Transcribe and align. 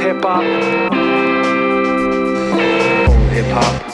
hip 0.00 0.22
hop. 0.22 0.42
Full 2.50 3.28
hip 3.28 3.46
hop. 3.52 3.90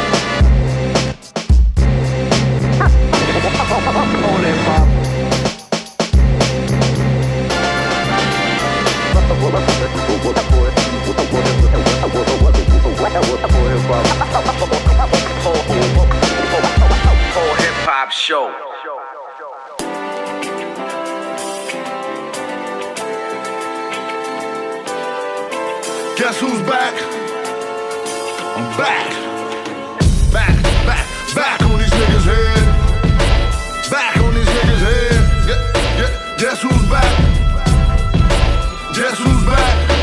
Full 0.00 0.27
show. 18.28 18.52
Guess 26.18 26.40
who's 26.40 26.60
back? 26.68 26.94
I'm 28.54 28.76
back. 28.76 29.08
Back, 30.30 30.62
back, 30.84 31.06
back 31.34 31.62
on 31.62 31.78
these 31.78 31.90
niggas' 31.90 32.24
head. 32.24 33.90
Back 33.90 34.16
on 34.18 34.34
these 34.34 34.46
niggas' 34.46 34.84
head. 34.88 35.48
Yeah, 35.48 35.60
yeah. 36.00 36.36
Guess 36.38 36.60
who's 36.60 36.90
back? 36.90 37.12
Guess 38.94 39.18
who's 39.18 39.46
back? 39.46 39.97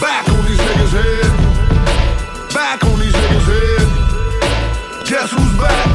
Back 0.00 0.28
on 0.28 0.44
these 0.44 0.58
niggas' 0.58 0.90
head. 0.90 1.30
Back 2.52 2.82
on 2.84 2.98
these 2.98 3.12
niggas' 3.12 3.46
head. 3.46 3.86
Guess 5.06 5.30
who's 5.30 5.54
back? 5.58 5.86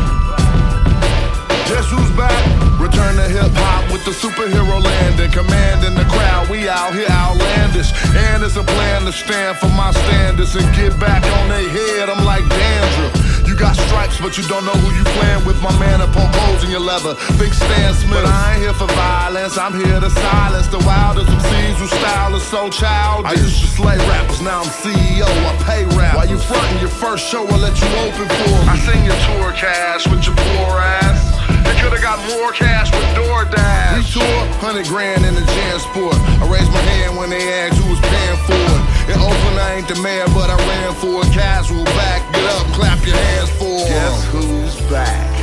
Guess 1.67 1.91
who's 1.91 2.09
back? 2.16 2.80
Return 2.80 3.17
to 3.17 3.28
hip 3.28 3.52
hop 3.56 3.91
with 3.91 4.06
the 4.06 4.11
superhero 4.11 4.81
landing, 4.81 5.31
commanding 5.31 5.95
the 5.95 6.06
crowd. 6.06 6.50
We 6.50 6.69
out 6.69 6.94
here 6.94 7.09
outlandish, 7.09 7.91
and 8.16 8.44
it's 8.44 8.56
a 8.56 8.64
plan 8.64 9.03
to 9.03 9.11
stand 9.11 9.58
for 9.58 9.69
my 9.69 9.91
standards 9.91 10.56
and 10.56 10.73
get 10.75 10.97
back 11.00 11.23
on 11.23 11.50
their 11.50 11.69
head. 11.69 12.09
I'm 12.09 12.23
like 12.23 12.47
dandruff. 12.47 13.28
You 13.50 13.58
got 13.58 13.73
stripes, 13.73 14.22
but 14.22 14.38
you 14.38 14.45
don't 14.45 14.61
know 14.61 14.78
who 14.78 14.94
you 14.94 15.02
playing 15.17 15.42
with. 15.42 15.58
My 15.58 15.73
man 15.81 16.05
up 16.05 16.14
on 16.14 16.30
holes 16.38 16.64
in 16.64 16.69
your 16.69 16.86
leather. 16.86 17.17
Think 17.42 17.58
Stan 17.58 17.97
Smith. 17.97 18.22
But 18.22 18.30
I 18.30 18.53
ain't 18.53 18.61
here 18.61 18.78
for 18.78 18.86
violence. 18.94 19.58
I'm 19.58 19.73
here 19.73 20.00
to 20.00 20.11
silence 20.22 20.67
the 20.69 20.78
wildest 20.86 21.33
of 21.33 21.41
seeds 21.50 21.81
whose 21.81 21.89
style 21.89 22.36
is 22.38 22.45
so 22.45 22.69
childish. 22.69 23.25
I 23.25 23.33
used 23.41 23.58
to 23.66 23.67
slay 23.73 23.97
rappers, 24.06 24.39
now 24.45 24.61
I'm 24.61 24.69
CEO. 24.69 25.25
I 25.25 25.58
pay 25.66 25.81
rap. 25.97 26.14
While 26.14 26.30
you 26.30 26.38
frontin' 26.38 26.78
your 26.78 26.94
first 26.94 27.25
show, 27.25 27.41
I 27.50 27.58
let 27.58 27.74
you 27.81 27.90
open 28.06 28.29
for 28.29 28.53
me. 28.53 28.69
I 28.69 28.78
sing 28.85 29.01
your 29.01 29.18
tour 29.25 29.50
cash 29.57 30.06
with 30.06 30.22
your 30.29 30.38
poor 30.38 30.78
ass. 31.01 31.18
You 31.66 31.74
could've 31.81 32.06
got 32.06 32.22
more 32.29 32.51
cash 32.53 32.94
with 32.94 33.09
DoorDash. 33.18 33.97
We 33.97 34.06
tour, 34.13 34.41
100 34.62 34.85
grand 34.85 35.25
in 35.25 35.34
the 35.34 35.41
Jan 35.41 35.79
Sport. 35.90 36.22
I 36.38 36.45
raised 36.45 36.69
my 36.69 36.85
hand 36.85 37.18
when 37.18 37.34
they 37.34 37.41
asked 37.66 37.81
who 37.81 37.90
was 37.90 38.01
paying 38.13 38.38
for 38.45 38.62
it. 38.78 38.99
In 39.09 39.20
Oakland, 39.20 39.59
I 39.59 39.75
ain't 39.78 39.88
the 39.88 40.00
mayor, 40.03 40.28
but 40.36 40.52
I 40.52 40.58
ran 40.70 40.94
for 40.94 41.22
a 41.22 41.25
Casual 41.34 41.84
back, 41.97 42.22
get 42.31 42.46
up, 42.46 42.68
clap 42.74 43.03
your 43.06 43.16
hands 43.16 43.50
for. 43.58 43.80
Guess 43.90 44.25
who's 44.25 44.75
back? 44.90 45.34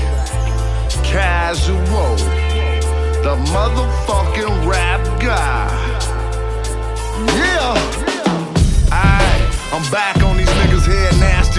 Casual, 1.03 2.16
the 3.26 3.34
motherfucking 3.50 4.66
rap 4.71 5.03
guy. 5.21 5.66
Yeah. 7.34 7.75
Aight, 8.94 9.72
I'm 9.75 9.91
back 9.91 10.22
on 10.22 10.37
these 10.37 10.49
niggas' 10.49 10.87
head, 10.87 11.15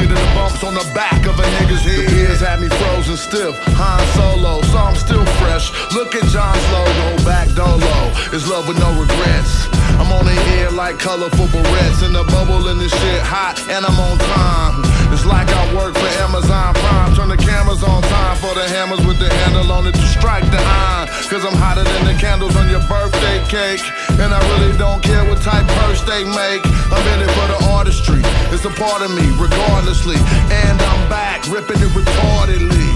than 0.06 0.14
the 0.14 0.32
bumps 0.36 0.64
on 0.64 0.76
the 0.76 0.86
back 0.94 1.26
of 1.26 1.40
a 1.40 1.44
nigga's 1.58 1.82
head. 1.82 2.06
The 2.06 2.14
beers 2.14 2.42
had 2.42 2.60
me 2.60 2.70
frozen 2.70 3.18
stiff, 3.18 3.56
Han 3.82 4.02
Solo, 4.14 4.62
so 4.70 4.78
I'm 4.78 4.96
still 4.96 5.26
fresh. 5.42 5.72
Look 5.94 6.14
at 6.14 6.24
John's 6.30 6.62
logo, 6.72 7.24
back 7.26 7.50
dolo. 7.56 8.14
It's 8.30 8.48
love 8.48 8.68
with 8.68 8.78
no 8.78 8.94
regrets. 8.94 9.68
I'm 9.98 10.12
on 10.12 10.26
the 10.26 10.38
air 10.60 10.70
like 10.70 11.00
colorful 11.00 11.48
barrettes, 11.48 12.06
and 12.06 12.14
the 12.14 12.24
bubble 12.26 12.68
in 12.68 12.78
this 12.78 12.92
shit 12.92 13.22
hot, 13.22 13.58
and 13.70 13.86
I'm 13.86 14.00
on 14.00 14.18
time. 14.20 14.97
It's 15.14 15.26
like 15.26 15.48
I 15.48 15.64
work 15.76 15.96
for 15.96 16.12
Amazon 16.24 16.74
Prime. 16.76 17.16
Turn 17.16 17.30
the 17.30 17.38
cameras 17.38 17.84
on 17.84 18.02
time 18.04 18.36
for 18.38 18.54
the 18.54 18.68
hammers 18.68 19.06
with 19.06 19.20
the 19.20 19.30
handle 19.42 19.72
on 19.72 19.88
it 19.88 19.96
to 19.96 20.08
strike 20.08 20.44
the 20.52 20.60
iron. 20.60 21.08
Cause 21.30 21.44
I'm 21.46 21.56
hotter 21.56 21.84
than 21.84 22.06
the 22.06 22.16
candles 22.20 22.56
on 22.56 22.70
your 22.70 22.84
birthday 22.88 23.40
cake. 23.48 23.84
And 24.20 24.34
I 24.34 24.40
really 24.52 24.76
don't 24.78 25.02
care 25.02 25.24
what 25.24 25.42
type 25.42 25.66
purse 25.82 26.02
they 26.04 26.24
make. 26.24 26.62
I'm 26.92 27.06
in 27.14 27.20
it 27.24 27.32
for 27.38 27.48
the 27.48 27.60
artistry. 27.72 28.22
It's 28.52 28.66
a 28.66 28.74
part 28.76 29.02
of 29.02 29.12
me, 29.16 29.26
regardlessly. 29.40 30.18
And 30.52 30.76
I'm 30.82 31.10
back, 31.10 31.48
ripping 31.48 31.80
it 31.80 31.92
retardedly. 31.96 32.90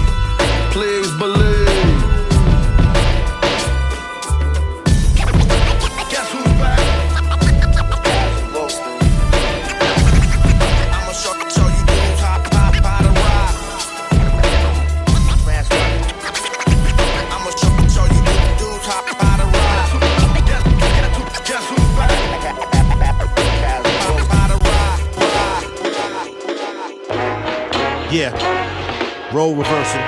Please 0.72 1.10
believe. 1.18 1.61
Role 29.32 29.54
reversal. 29.56 30.00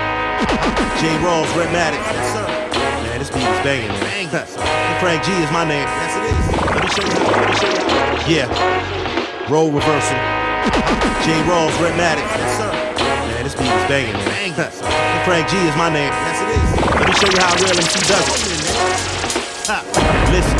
J. 1.00 1.08
Rawls, 1.24 1.48
Rhettmatic. 1.56 1.96
Man, 3.08 3.18
this 3.18 3.30
beat 3.30 3.40
is 3.40 3.60
banging, 3.64 3.88
man. 3.88 4.28
And 4.44 5.00
Frank 5.00 5.24
G 5.24 5.32
is 5.40 5.50
my 5.50 5.64
name. 5.64 5.88
Yes, 5.88 6.12
it 6.12 6.24
is. 6.28 6.44
Let 6.60 6.84
me 6.84 6.90
show 6.92 7.04
you 7.08 7.16
how. 7.24 7.40
Let 7.40 7.48
me 7.48 7.56
show 7.56 7.72
you. 7.72 8.36
Yeah. 8.36 9.48
Role 9.48 9.72
reversal. 9.72 10.18
J. 11.24 11.32
Rawls, 11.48 11.72
Rhettmatic. 11.80 12.20
Man, 12.28 13.44
this 13.48 13.54
beat 13.56 13.72
is 13.72 13.88
banging, 13.88 14.12
man. 14.12 14.52
And 14.84 15.22
Frank 15.24 15.48
G 15.48 15.56
is 15.56 15.76
my 15.76 15.88
name. 15.88 16.12
Yes, 16.12 16.44
it 16.44 16.50
is. 16.52 16.68
Let 16.84 17.08
me 17.08 17.14
show 17.16 17.30
you 17.32 17.40
how 17.40 17.56
real 17.64 17.80
MC 17.80 17.96
does 18.04 18.28
it. 18.28 18.44
Ha. 19.72 19.80
Listen. 20.36 20.58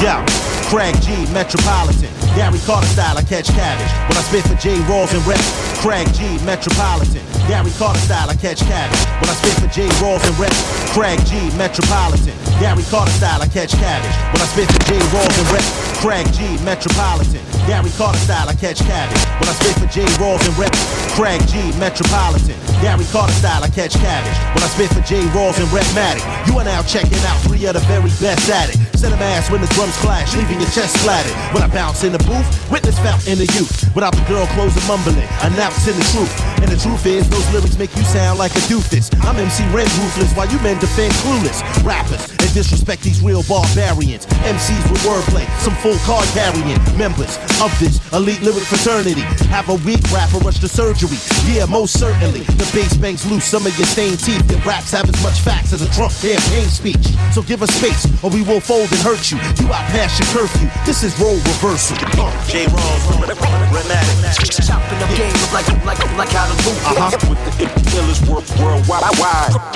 Yo, 0.00 0.24
Craig 0.72 0.96
G, 1.04 1.30
Metropolitan. 1.36 2.08
Gary 2.32 2.60
Carter 2.64 2.86
style, 2.88 3.18
I 3.18 3.22
catch 3.22 3.48
cabbage. 3.52 3.92
When 4.08 4.16
I 4.16 4.24
spit 4.24 4.44
for 4.48 4.56
J. 4.56 4.80
Rawls 4.88 5.12
and 5.12 5.20
rep. 5.26 5.40
Craig 5.84 6.08
G, 6.14 6.42
Metropolitan. 6.46 7.27
Gary 7.48 7.72
Carter 7.80 7.98
style, 8.04 8.28
I 8.28 8.36
catch 8.36 8.60
cabbage. 8.60 9.00
When 9.24 9.32
I 9.32 9.34
spit 9.40 9.56
for 9.56 9.72
J. 9.72 9.88
Rawls 10.04 10.20
and 10.20 10.36
rep. 10.36 10.52
Craig 10.92 11.16
G, 11.24 11.40
Metropolitan. 11.56 12.36
Gary 12.60 12.84
Carter 12.92 13.10
style, 13.16 13.40
I 13.40 13.48
catch 13.48 13.72
cabbage. 13.72 14.12
When 14.36 14.44
I 14.44 14.48
spit 14.52 14.68
for 14.68 14.84
J. 14.84 15.00
Rawls 15.08 15.32
and 15.32 15.48
rep. 15.48 15.64
Craig 16.04 16.28
G, 16.36 16.44
Metropolitan. 16.62 17.40
Gary 17.64 17.88
Carter 17.96 18.20
style, 18.20 18.52
I 18.52 18.54
catch 18.54 18.84
cabbage. 18.84 19.24
When 19.40 19.48
I 19.48 19.56
spit 19.56 19.80
for 19.80 19.88
J. 19.88 20.04
Rawls 20.20 20.44
and 20.44 20.56
rep. 20.60 20.76
Craig 21.16 21.40
G, 21.48 21.72
Metropolitan. 21.80 22.54
Gary 22.84 23.08
Carter 23.08 23.32
style, 23.40 23.64
I 23.64 23.68
catch 23.72 23.96
cabbage. 23.96 24.38
When 24.52 24.62
I 24.62 24.68
spit 24.68 24.92
for 24.92 25.00
J. 25.08 25.24
Rawls 25.32 25.56
and 25.56 25.72
Rhettmatic. 25.72 26.20
You 26.52 26.60
are 26.60 26.68
now 26.68 26.82
checking 26.82 27.18
out 27.24 27.40
three 27.48 27.64
of 27.64 27.72
the 27.72 27.80
very 27.88 28.12
best 28.20 28.44
at 28.52 28.68
it. 28.76 28.87
Set 28.98 29.12
a 29.12 29.16
mass 29.16 29.48
when 29.48 29.60
the 29.60 29.68
drums 29.78 29.96
clash, 29.98 30.34
leaving 30.34 30.58
your 30.58 30.68
chest 30.70 30.96
flattened. 30.98 31.32
When 31.54 31.62
I 31.62 31.68
bounce 31.68 32.02
in 32.02 32.10
the 32.10 32.18
booth, 32.18 32.48
witness 32.68 32.98
fountain 32.98 33.34
of 33.34 33.46
youth. 33.54 33.94
Without 33.94 34.12
the 34.12 34.26
girl 34.26 34.44
clothes 34.58 34.74
and 34.74 34.88
mumbling, 34.88 35.22
announcing 35.46 35.94
the 35.94 36.02
truth. 36.10 36.34
And 36.58 36.66
the 36.66 36.76
truth 36.76 37.06
is, 37.06 37.30
those 37.30 37.48
lyrics 37.52 37.78
make 37.78 37.94
you 37.94 38.02
sound 38.02 38.40
like 38.40 38.50
a 38.56 38.62
doofus. 38.66 39.14
I'm 39.22 39.36
MC 39.36 39.62
Ren 39.70 39.86
ruthless, 40.02 40.34
while 40.34 40.50
you 40.50 40.58
men 40.66 40.80
defend 40.80 41.12
clueless 41.22 41.62
rappers. 41.84 42.37
And 42.48 42.56
and 42.56 42.64
disrespect 42.64 43.02
these 43.02 43.20
real 43.20 43.42
barbarians. 43.44 44.24
MCs 44.48 44.84
with 44.90 45.02
wordplay, 45.04 45.44
some 45.60 45.74
full 45.84 45.96
card 46.08 46.24
carrying 46.32 46.80
members 46.96 47.36
of 47.60 47.68
this 47.78 48.00
elite 48.12 48.40
lyric 48.42 48.64
fraternity. 48.64 49.20
Have 49.52 49.68
a 49.68 49.76
weak 49.84 50.00
rapper 50.10 50.38
rush 50.38 50.58
to 50.60 50.68
surgery. 50.68 51.18
Yeah, 51.44 51.66
most 51.66 51.98
certainly. 51.98 52.40
The 52.56 52.68
bass 52.72 52.96
bangs 52.96 53.26
loose 53.26 53.44
some 53.44 53.66
of 53.66 53.76
your 53.76 53.86
stained 53.86 54.20
teeth. 54.20 54.50
Your 54.50 54.60
raps 54.60 54.92
have 54.92 55.08
as 55.08 55.22
much 55.22 55.40
facts 55.40 55.72
as 55.72 55.82
a 55.82 55.90
Trump 55.92 56.12
campaign 56.20 56.68
speech. 56.68 57.04
So 57.32 57.42
give 57.42 57.62
us 57.62 57.70
space, 57.76 58.06
or 58.24 58.30
we 58.30 58.42
will 58.42 58.60
fold 58.60 58.88
and 58.92 59.00
hurt 59.04 59.30
you. 59.30 59.36
You 59.60 59.68
out 59.72 59.84
past 59.92 60.18
your 60.18 60.28
curfew. 60.32 60.68
This 60.86 61.04
is 61.04 61.12
role 61.20 61.36
reversal. 61.36 61.96
Uh, 62.16 62.32
J. 62.48 62.64
Rawls, 62.66 63.04
Rhettmatic. 63.68 64.66
Chopping 64.66 65.02
up 65.02 65.10
game 65.16 65.32
like 65.52 65.68
like 65.84 66.00
like 66.16 66.30
how 66.30 66.46
to 66.48 66.56
loop. 66.64 66.78
Uh-huh. 66.88 67.28
With 67.28 67.40
the 67.58 67.66
illest 67.96 68.24
world 68.28 68.48
worldwide. 68.58 69.04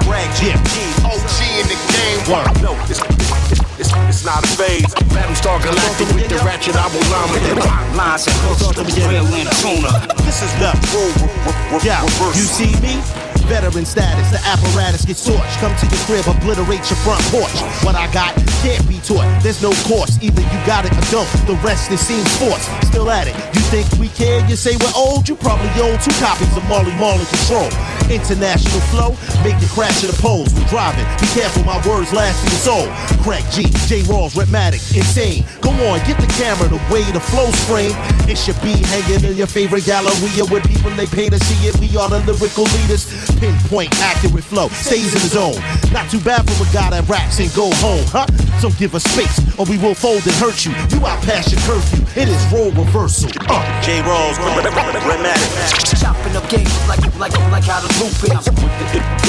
Brag, 0.05 0.29
yeah. 0.41 0.57
OG 1.05 1.37
in 1.61 1.67
the 1.69 1.79
game. 1.93 2.21
Word. 2.33 2.72
No, 2.73 2.81
it's, 2.89 3.01
it's, 3.05 3.61
it's, 3.81 3.93
it's 4.09 4.25
not 4.25 4.41
a 4.41 4.49
phase. 4.57 4.89
Battlestar 5.13 5.61
Galactic 5.61 6.09
with 6.17 6.29
the 6.29 6.37
ratchet 6.41 6.73
I 6.73 6.89
won't 6.89 7.05
Abu 7.05 7.61
Lama. 7.61 7.97
Lines 8.01 8.25
and 8.25 8.37
hooks, 8.49 8.65
real 8.97 9.29
and 9.29 9.53
tuna. 9.61 9.93
This 10.25 10.41
is 10.41 10.49
the 10.57 10.73
Roll 10.97 11.13
re- 11.21 11.29
re- 11.45 11.77
re- 11.77 11.85
Yeah, 11.85 12.01
reversal. 12.01 12.33
you 12.33 12.49
see 12.49 12.73
me? 12.81 12.97
Veteran 13.45 13.85
status, 13.85 14.31
the 14.33 14.41
apparatus 14.49 15.05
gets 15.05 15.21
torched. 15.29 15.53
Come 15.61 15.77
to 15.77 15.85
your 15.85 16.01
crib, 16.09 16.25
obliterate 16.25 16.89
your 16.89 16.97
front 17.05 17.21
porch. 17.29 17.53
What 17.85 17.93
I 17.95 18.09
got 18.15 18.33
can't 18.65 18.81
be 18.89 18.97
taught. 19.05 19.29
There's 19.43 19.61
no 19.61 19.73
course, 19.85 20.17
either 20.23 20.41
you 20.41 20.59
got 20.65 20.87
it 20.89 20.97
or 20.97 21.05
don't. 21.13 21.29
The 21.45 21.59
rest 21.61 21.93
it 21.93 21.99
seems 22.01 22.25
forced. 22.41 22.71
Still 22.89 23.11
at 23.11 23.29
it. 23.29 23.37
You 23.53 23.61
think 23.69 23.85
we 24.01 24.09
care? 24.17 24.41
You 24.49 24.57
say 24.57 24.77
we're 24.81 24.95
old? 24.97 25.29
You 25.29 25.37
probably 25.37 25.69
own 25.83 25.99
two 26.01 26.15
copies 26.23 26.49
of 26.57 26.65
Marley 26.71 26.95
Marley 26.97 27.27
Control. 27.29 27.69
International 28.11 28.81
flow, 28.93 29.11
make 29.43 29.59
you 29.61 29.69
crash 29.69 30.03
in 30.05 30.11
the 30.11 30.19
poles. 30.21 30.53
We're 30.55 30.67
driving. 30.69 31.07
Be 31.21 31.27
careful, 31.35 31.65
my 31.65 31.77
words 31.87 32.13
last 32.13 32.43
for 32.43 32.51
your 32.51 32.63
soul. 32.63 32.87
Craig 33.23 33.45
G, 33.51 33.65
J. 33.87 34.03
Rawls, 34.09 34.35
Rhettmatic, 34.35 34.83
insane. 34.97 35.45
Go 35.61 35.71
on, 35.89 35.99
get 36.07 36.19
the 36.19 36.31
camera 36.39 36.69
the 36.69 36.81
way 36.93 37.03
the 37.13 37.21
flow's 37.21 37.57
framed. 37.65 37.95
It 38.29 38.37
should 38.39 38.61
be 38.63 38.73
hanging 38.93 39.25
in 39.31 39.37
your 39.37 39.47
favorite 39.47 39.85
gallery 39.85 40.13
with 40.51 40.65
people 40.69 40.91
they 40.93 41.07
pay 41.07 41.29
to 41.29 41.39
see 41.39 41.69
it. 41.69 41.79
We 41.79 41.89
are 41.97 42.09
the 42.09 42.21
lyrical 42.27 42.65
leaders. 42.65 43.07
Pinpoint, 43.39 43.93
accurate 44.01 44.45
flow, 44.45 44.69
stays 44.69 45.15
in 45.15 45.21
the 45.21 45.31
zone. 45.31 45.59
Not 45.93 46.11
too 46.11 46.21
bad 46.21 46.49
for 46.49 46.63
a 46.63 46.73
guy 46.73 46.91
that 46.91 47.09
raps 47.09 47.39
and 47.41 47.53
go 47.55 47.71
home, 47.81 48.05
huh? 48.09 48.27
So 48.61 48.71
give 48.79 48.95
us 48.95 49.05
space, 49.05 49.39
or 49.59 49.67
we 49.67 49.79
will 49.79 49.95
fold 49.95 50.23
and 50.25 50.37
hurt 50.39 50.65
you. 50.65 50.73
You 50.91 51.05
out 51.07 51.23
past 51.23 51.53
your 51.53 51.61
curfew. 51.63 52.05
It 52.15 52.29
is 52.29 52.41
role 52.53 52.71
reversal. 52.73 53.31
Uh. 53.49 53.63
J. 53.83 54.01
Rawls, 54.03 54.39
Rhettmatic. 54.39 55.51
Chopping 55.99 56.37
up 56.37 56.49
game 56.49 56.67
like 56.89 57.03
like 57.19 57.33
like 57.51 57.65
how 57.65 57.81
to 57.81 57.87
loop 57.87 57.92
it. 57.92 57.92
With 57.92 57.92
the 57.92 57.92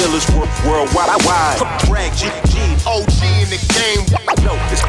illest 0.04 0.30
world 0.36 0.48
worldwide. 0.64 1.58
Brag 1.86 2.12
G, 2.16 2.28
G. 2.50 2.58
OG 2.86 3.20
in 3.42 3.48
the 3.50 3.60
game. 3.74 4.04
No, 4.44 4.54
it's, 4.70 4.82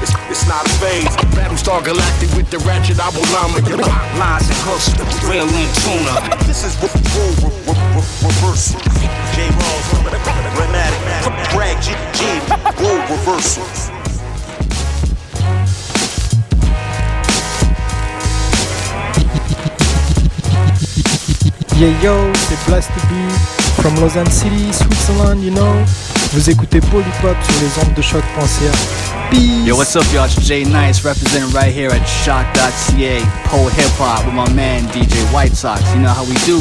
it's, 0.00 0.14
it's, 0.30 0.46
not 0.48 0.64
a 0.66 0.72
phase. 0.80 1.08
Battlestar 1.34 1.84
Galactic 1.84 2.30
with 2.36 2.50
the 2.50 2.58
ratchet 2.58 2.98
Abu 2.98 3.20
Lama. 3.32 3.60
Lines 4.18 4.48
and 4.48 4.60
hooks, 4.64 4.92
real 5.28 5.48
and 5.48 5.70
tuna. 5.82 6.14
This 6.46 6.64
is 6.64 6.76
roll 6.80 7.32
re- 7.42 7.56
re- 7.66 7.96
re- 7.96 8.12
reversal. 8.24 8.80
J. 9.34 9.48
Rawls, 9.48 9.86
Rhettmatic. 10.60 11.00
Brag 11.54 11.80
G, 11.82 11.92
G. 12.12 12.24
Roll 12.82 13.00
reversal. 13.08 14.03
Yeah 21.76 21.90
yo, 22.04 22.14
c'est 22.48 22.70
Blast 22.70 22.88
to 22.94 23.00
Be 23.08 23.28
from 23.82 23.96
Lausanne 24.00 24.30
City, 24.30 24.72
Switzerland, 24.72 25.42
you 25.42 25.50
know. 25.50 25.74
Vous 26.32 26.48
écoutez 26.48 26.80
Polypop 26.80 27.36
sur 27.42 27.60
les 27.60 27.84
ondes 27.84 27.94
de 27.94 28.02
choq.ca. 28.02 28.70
Peace. 29.30 29.66
Yo, 29.66 29.74
what's 29.76 29.96
up, 29.96 30.04
y'all? 30.12 30.24
It's 30.24 30.40
Jay 30.46 30.64
Nice 30.64 31.04
representing 31.04 31.52
right 31.52 31.72
here 31.74 31.90
at 31.90 32.06
Shock.ca, 32.06 33.20
Pole 33.46 33.68
Hip 33.70 33.90
Hop 33.98 34.24
with 34.24 34.34
my 34.34 34.48
man 34.54 34.84
DJ 34.92 35.16
White 35.32 35.54
Sox. 35.56 35.82
You 35.94 36.02
know 36.02 36.10
how 36.10 36.24
we 36.24 36.36
do, 36.46 36.58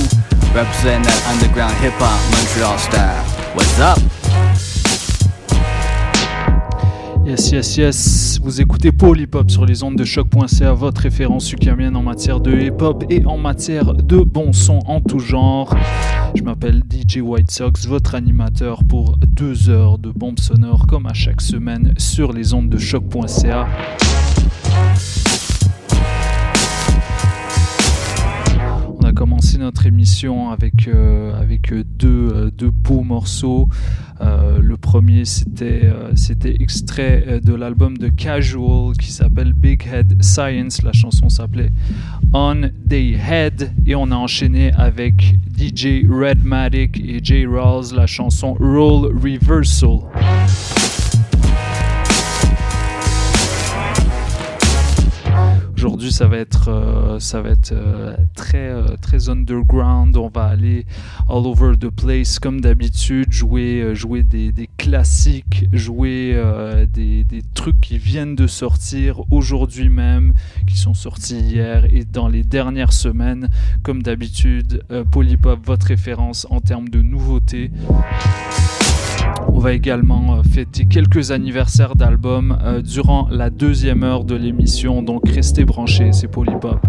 representing 0.52 1.04
that 1.04 1.22
underground 1.30 1.76
hip 1.78 1.94
hop 1.98 2.20
Montreal 2.32 2.80
style. 2.80 3.24
What's 3.54 3.80
up? 3.80 4.23
Yes, 7.26 7.52
yes, 7.52 7.78
yes. 7.78 8.40
Vous 8.44 8.60
écoutez 8.60 8.92
Paul 8.92 9.18
Hip 9.22 9.30
Hop 9.34 9.50
sur 9.50 9.66
les 9.66 9.82
ondes 9.82 9.96
de 9.96 10.04
choc.ca, 10.04 10.74
votre 10.74 11.02
référence 11.02 11.46
sucamienne 11.46 11.96
en 11.96 12.04
matière 12.04 12.42
de 12.42 12.52
hip 12.52 12.82
hop 12.82 13.06
et 13.10 13.26
en 13.26 13.38
matière 13.38 13.94
de 13.94 14.18
bon 14.18 14.52
son 14.52 14.80
en 14.88 15.00
tout 15.00 15.20
genre. 15.20 15.74
Je 16.36 16.44
m'appelle 16.44 16.84
DJ 16.90 17.18
White 17.18 17.50
Sox, 17.50 17.88
votre 17.88 18.16
animateur 18.16 18.84
pour 18.84 19.18
deux 19.26 19.70
heures 19.70 20.00
de 20.00 20.10
bombes 20.10 20.40
sonores 20.40 20.86
comme 20.86 21.06
à 21.06 21.14
chaque 21.14 21.40
semaine 21.40 21.94
sur 21.98 22.34
les 22.34 22.54
ondes 22.54 22.70
de 22.70 22.78
choc.ca. 22.78 23.68
commencé 29.14 29.58
notre 29.58 29.86
émission 29.86 30.50
avec, 30.50 30.88
euh, 30.88 31.40
avec 31.40 31.72
euh, 31.72 31.84
deux, 31.84 32.30
euh, 32.34 32.52
deux 32.52 32.72
beaux 32.72 33.04
morceaux. 33.04 33.70
Le 34.22 34.78
premier, 34.78 35.26
c'était 35.26 35.92
c'était 36.16 36.56
extrait 36.62 37.42
de 37.44 37.54
l'album 37.54 37.98
de 37.98 38.08
Casual 38.08 38.96
qui 38.98 39.12
s'appelle 39.12 39.52
Big 39.52 39.86
Head 39.86 40.24
Science. 40.24 40.82
La 40.82 40.94
chanson 40.94 41.28
s'appelait 41.28 41.74
On 42.32 42.70
Day 42.86 43.18
Head. 43.20 43.74
Et 43.86 43.96
on 43.96 44.12
a 44.12 44.16
enchaîné 44.16 44.72
avec 44.78 45.36
DJ 45.58 46.08
Redmatic 46.10 47.02
et 47.04 47.20
J. 47.22 47.46
Rawls 47.46 47.94
la 47.94 48.08
chanson 48.08 48.54
Roll 48.54 49.14
Reversal. 49.14 50.00
Aujourd'hui, 55.84 56.14
ça 56.14 56.28
va 56.28 56.38
être, 56.38 56.70
euh, 56.70 57.20
ça 57.20 57.42
va 57.42 57.50
être 57.50 57.74
euh, 57.74 58.16
très, 58.36 58.70
euh, 58.70 58.96
très 59.02 59.28
underground. 59.28 60.16
On 60.16 60.30
va 60.30 60.46
aller 60.46 60.86
all 61.28 61.46
over 61.46 61.74
the 61.78 61.90
place 61.90 62.40
comme 62.40 62.62
d'habitude, 62.62 63.34
jouer, 63.34 63.94
jouer 63.94 64.24
des, 64.24 64.54
classiques, 64.78 65.66
jouer 65.74 66.42
des, 66.94 67.26
des 67.26 67.42
trucs 67.54 67.82
qui 67.82 67.98
viennent 67.98 68.38
de 68.38 68.48
sortir 68.48 69.30
aujourd'hui 69.30 69.90
même, 69.90 70.34
qui 70.68 70.78
sont 70.78 70.94
sortis 70.94 71.38
hier 71.38 71.84
et 71.94 72.06
dans 72.06 72.30
les 72.30 72.44
dernières 72.44 72.94
semaines. 72.94 73.50
Comme 73.82 74.04
d'habitude, 74.04 74.84
Polypop, 75.12 75.60
votre 75.66 75.88
référence 75.88 76.48
en 76.50 76.62
termes 76.62 76.88
de 76.88 77.02
nouveautés. 77.02 77.72
On 79.48 79.60
va 79.60 79.74
également 79.74 80.36
euh, 80.36 80.44
fêter 80.44 80.86
quelques 80.86 81.32
anniversaires 81.32 81.96
d'albums 81.96 82.58
euh, 82.64 82.82
durant 82.82 83.28
la 83.30 83.50
deuxième 83.50 84.04
heure 84.04 84.24
de 84.24 84.36
l'émission, 84.36 85.02
donc 85.02 85.28
restez 85.30 85.66
branchés, 85.66 86.12
c'est 86.12 86.28
Polypop. 86.28 86.80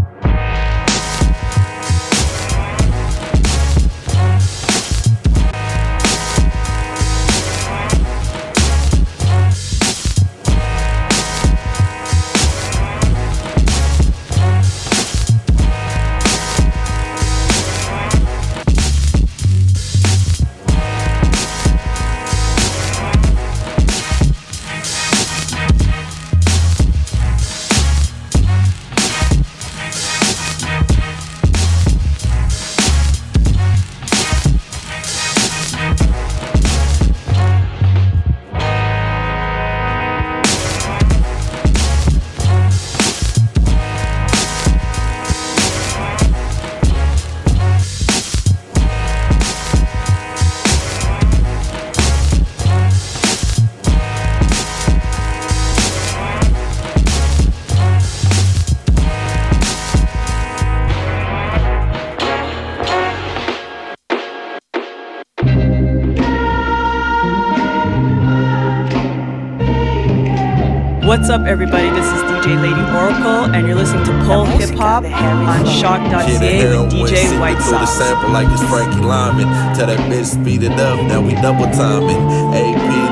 Up, 71.35 71.47
everybody? 71.47 71.91
This 71.91 72.07
is 72.07 72.23
DJ 72.31 72.63
Lady 72.63 72.81
Oracle, 72.95 73.53
and 73.53 73.67
you're 73.67 73.75
listening 73.75 74.05
to 74.05 74.13
Pole 74.23 74.45
Hip 74.45 74.71
Hop 74.79 75.03
on 75.03 75.67
Shock.ca 75.67 76.31
with 76.31 76.93
DJ 76.93 77.41
White 77.41 77.59
through 77.59 77.83
the 77.83 77.87
sample 77.87 78.31
like 78.31 78.47
it's 78.53 78.63
Frankie 78.71 79.03
Lymon. 79.03 79.51
Tell 79.75 79.89
that 79.89 79.99
bitch 80.07 80.27
speed 80.27 80.63
it 80.63 80.79
up, 80.79 81.05
now 81.09 81.21
we 81.21 81.35
double 81.43 81.67
timing. 81.75 82.23
AP, 82.55 82.79
new 82.79 82.79
Cuban 82.79 83.04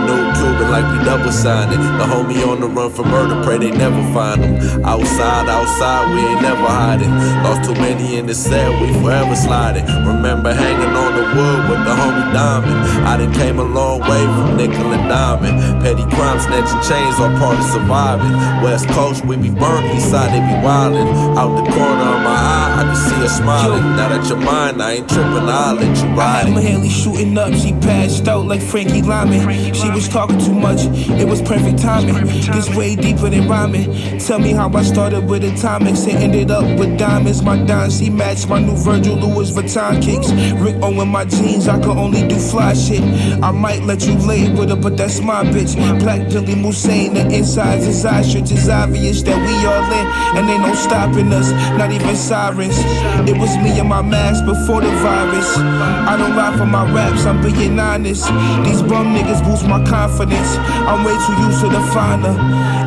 like 0.73 0.89
we 0.89 1.05
double 1.05 1.31
signing. 1.31 1.79
The 2.01 2.07
homie 2.09 2.41
on 2.49 2.61
the 2.61 2.67
run 2.67 2.91
for 2.91 3.05
murder, 3.05 3.45
pray 3.45 3.59
they 3.59 3.71
never 3.71 4.03
find 4.17 4.43
him. 4.43 4.57
Outside, 4.85 5.47
outside, 5.47 6.09
we 6.15 6.21
ain't 6.25 6.41
never 6.41 6.65
hiding. 6.65 7.13
Lost 7.45 7.69
too 7.69 7.75
many 7.75 8.17
in 8.17 8.25
the 8.25 8.35
cell, 8.35 8.73
we 8.81 8.89
forever 9.05 9.37
sliding. 9.37 9.85
Remember 9.85 10.53
hanging 10.55 10.97
on 10.97 11.13
the 11.13 11.25
wood 11.37 11.61
with 11.69 11.83
the 11.85 11.93
homie 11.93 12.33
Diamond. 12.33 12.81
I 13.05 13.19
done 13.19 13.35
came 13.35 13.59
a 13.59 13.65
long 13.65 14.01
way 14.01 14.25
from 14.25 14.57
nickel 14.57 14.97
and 14.97 15.07
diamond. 15.09 15.85
Petty 15.85 16.09
crime, 16.17 16.41
snatching 16.41 16.81
chains 16.89 17.21
are 17.21 17.37
part 17.37 17.61
of 17.61 17.67
surviving. 17.69 18.33
West 18.65 18.89
Coast, 18.97 19.27
we 19.27 19.37
be 19.37 19.51
burnt, 19.51 19.85
east 19.95 20.11
side, 20.11 20.33
they 20.33 20.41
be 20.41 20.57
wildin'. 20.65 21.37
Out 21.37 21.53
the 21.53 21.69
corner 21.69 22.09
of 22.17 22.21
my 22.25 22.33
eye, 22.33 22.72
I 22.73 22.85
can 22.85 22.97
see 22.97 23.15
her 23.17 23.29
smiling. 23.29 23.83
Now 23.97 24.09
that 24.09 24.29
you're 24.29 24.39
mine, 24.39 24.81
I 24.81 24.93
ain't 24.93 25.09
tripping, 25.09 25.49
I'll 25.49 25.75
let 25.75 25.97
you 26.03 26.09
ride 26.15 26.47
I'm 26.47 26.57
it. 26.57 26.63
Haley 26.63 26.89
shooting 26.89 27.37
up, 27.37 27.53
she 27.53 27.73
passed 27.73 28.27
out 28.29 28.47
like 28.47 28.63
Frankie 28.63 29.03
Lymon. 29.03 29.75
She 29.75 29.91
was 29.91 30.09
talking 30.09 30.39
too 30.39 30.55
much, 30.55 30.81
it 31.21 31.29
was 31.29 31.43
perfect 31.43 31.79
timing. 31.79 32.15
This 32.53 32.75
way 32.75 32.97
deeper 32.97 33.29
than 33.29 33.47
rhyming. 33.47 34.19
Tell 34.19 34.39
me 34.39 34.53
how 34.53 34.73
I 34.73 34.83
started 34.83 35.29
with 35.29 35.45
atomics 35.45 36.07
and 36.07 36.17
ended 36.19 36.51
up 36.51 36.65
with 36.79 36.99
diamonds. 36.99 37.43
My 37.43 37.57
dimes, 37.63 37.99
he 37.99 38.09
matched 38.09 38.49
my 38.49 38.59
new 38.59 38.77
Virgil 38.77 39.17
Louis 39.17 39.51
Vuitton 39.51 40.03
kicks. 40.03 40.33
Rick 40.61 40.77
Owen, 40.83 41.09
my 41.09 41.25
jeans, 41.27 41.69
I 41.69 41.79
could 41.79 41.99
only 41.99 42.27
do 42.27 42.39
fly 42.39 42.73
shit. 42.73 43.03
I 43.43 43.51
might 43.51 43.83
let 43.83 44.07
you 44.07 44.15
lay 44.15 44.51
with 44.51 44.71
her, 44.71 44.77
but 44.77 44.97
that's 44.97 45.21
my 45.21 45.45
bitch. 45.45 45.77
Black 46.01 46.29
Billy 46.31 46.55
Musain, 46.55 47.15
the 47.15 47.23
insides 47.37 47.87
is 47.87 48.05
ostrich. 48.07 48.51
It's 48.51 48.69
obvious 48.69 49.23
that 49.23 49.37
we 49.37 49.55
all 49.67 49.93
in, 49.93 50.07
and 50.39 50.51
ain't 50.51 50.63
no 50.63 50.75
stopping 50.75 51.33
us, 51.33 51.51
not 51.77 51.91
even 51.91 52.17
sirens. 52.17 52.62
It 52.71 53.37
was 53.37 53.57
me 53.59 53.79
and 53.81 53.89
my 53.89 54.03
mask 54.03 54.45
before 54.45 54.81
the 54.81 54.91
virus. 55.03 55.57
I 55.57 56.17
don't 56.17 56.37
lie 56.37 56.57
for 56.57 56.67
my 56.67 56.91
raps, 56.93 57.25
I'm 57.25 57.43
being 57.43 57.79
honest. 57.79 58.27
These 58.65 58.83
bum 58.83 59.15
niggas 59.15 59.43
boost 59.45 59.67
my 59.67 59.85
confidence. 59.85 60.57
I'm 60.87 61.05
way 61.05 61.17
too 61.27 61.35
used 61.43 61.61
to 61.63 61.69
the 61.69 61.81
finer. 61.93 62.37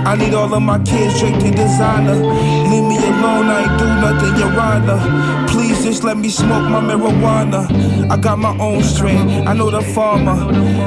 I 0.06 0.16
need 0.16 0.34
all 0.34 0.54
of 0.54 0.62
my 0.62 0.80
kids 0.84 1.20
draped 1.20 1.44
in 1.44 1.56
designer. 1.56 2.16
Leave 2.16 2.84
me 2.84 2.98
alone, 2.98 3.48
I 3.48 3.64
ain't 3.64 3.80
do 3.80 3.86
nothing, 3.86 4.36
Your 4.38 4.60
Honor. 4.60 5.48
Please 5.48 5.84
just 5.84 6.04
let 6.04 6.18
me 6.18 6.30
smoke 6.30 6.70
my 6.70 6.80
marijuana. 6.80 8.10
I 8.12 8.18
got 8.18 8.38
my 8.38 8.56
own 8.60 8.84
strain, 8.84 9.48
I 9.48 9.54
know 9.54 9.72
the 9.72 9.82
farmer. 9.82 10.38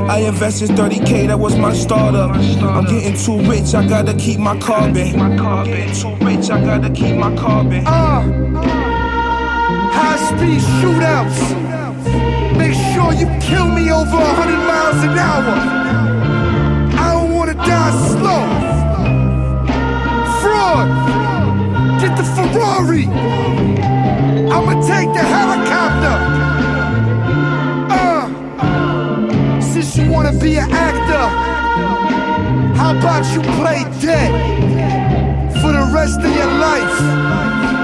I 0.08 0.18
invested 0.20 0.70
30k, 0.70 1.26
that 1.26 1.38
was 1.38 1.56
my 1.56 1.72
startup. 1.72 2.30
I'm 2.30 2.84
getting 2.84 3.16
too 3.16 3.40
rich, 3.50 3.74
I 3.74 3.86
gotta 3.86 4.14
keep 4.14 4.38
my 4.38 4.56
carbon. 4.58 5.20
I'm 5.20 5.64
getting 5.64 5.94
too 5.94 6.14
rich, 6.24 6.48
I 6.50 6.64
gotta 6.64 6.90
keep 6.90 7.16
my 7.16 7.34
carbon. 7.34 7.86
Uh. 7.86 8.77
High 9.98 10.20
speed 10.28 10.60
shootouts. 10.78 11.38
Make 12.56 12.74
sure 12.92 13.12
you 13.20 13.26
kill 13.40 13.68
me 13.68 13.90
over 13.90 14.16
100 14.16 14.56
miles 14.72 15.00
an 15.02 15.18
hour. 15.18 15.54
I 17.04 17.08
don't 17.14 17.34
wanna 17.34 17.54
die 17.54 17.94
slow. 18.12 18.42
Fraud. 20.40 20.88
Get 22.00 22.16
the 22.16 22.26
Ferrari. 22.36 23.06
I'ma 24.54 24.74
take 24.92 25.10
the 25.18 25.24
helicopter. 25.36 26.16
Uh. 28.00 29.60
Since 29.60 29.96
you 29.96 30.10
wanna 30.12 30.32
be 30.32 30.58
an 30.58 30.70
actor, 30.70 31.26
how 32.78 32.96
about 32.96 33.24
you 33.34 33.40
play 33.58 33.82
dead 34.00 34.30
for 35.60 35.72
the 35.72 35.90
rest 35.92 36.20
of 36.20 36.32
your 36.40 36.52
life? 36.68 37.77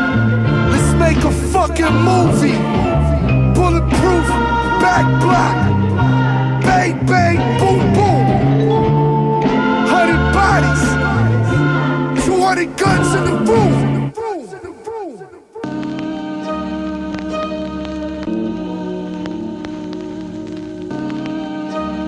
Make 1.05 1.23
a 1.23 1.31
fucking 1.53 1.97
movie. 2.11 2.57
Bulletproof, 3.53 4.27
back 4.81 5.05
block. 5.21 5.57
Bang, 6.63 7.05
bang, 7.05 7.37
boom, 7.59 7.81
boom. 7.93 8.25
Hundred 9.87 10.23
bodies. 10.33 10.85
200 12.25 12.77
guns 12.79 13.15
in 13.17 13.25
the 13.27 13.37
room. 13.53 14.13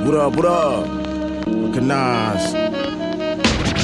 What 0.07 0.15
up, 0.15 0.37
what 0.37 0.47
up? 0.47 0.89
Recognize. 1.47 2.66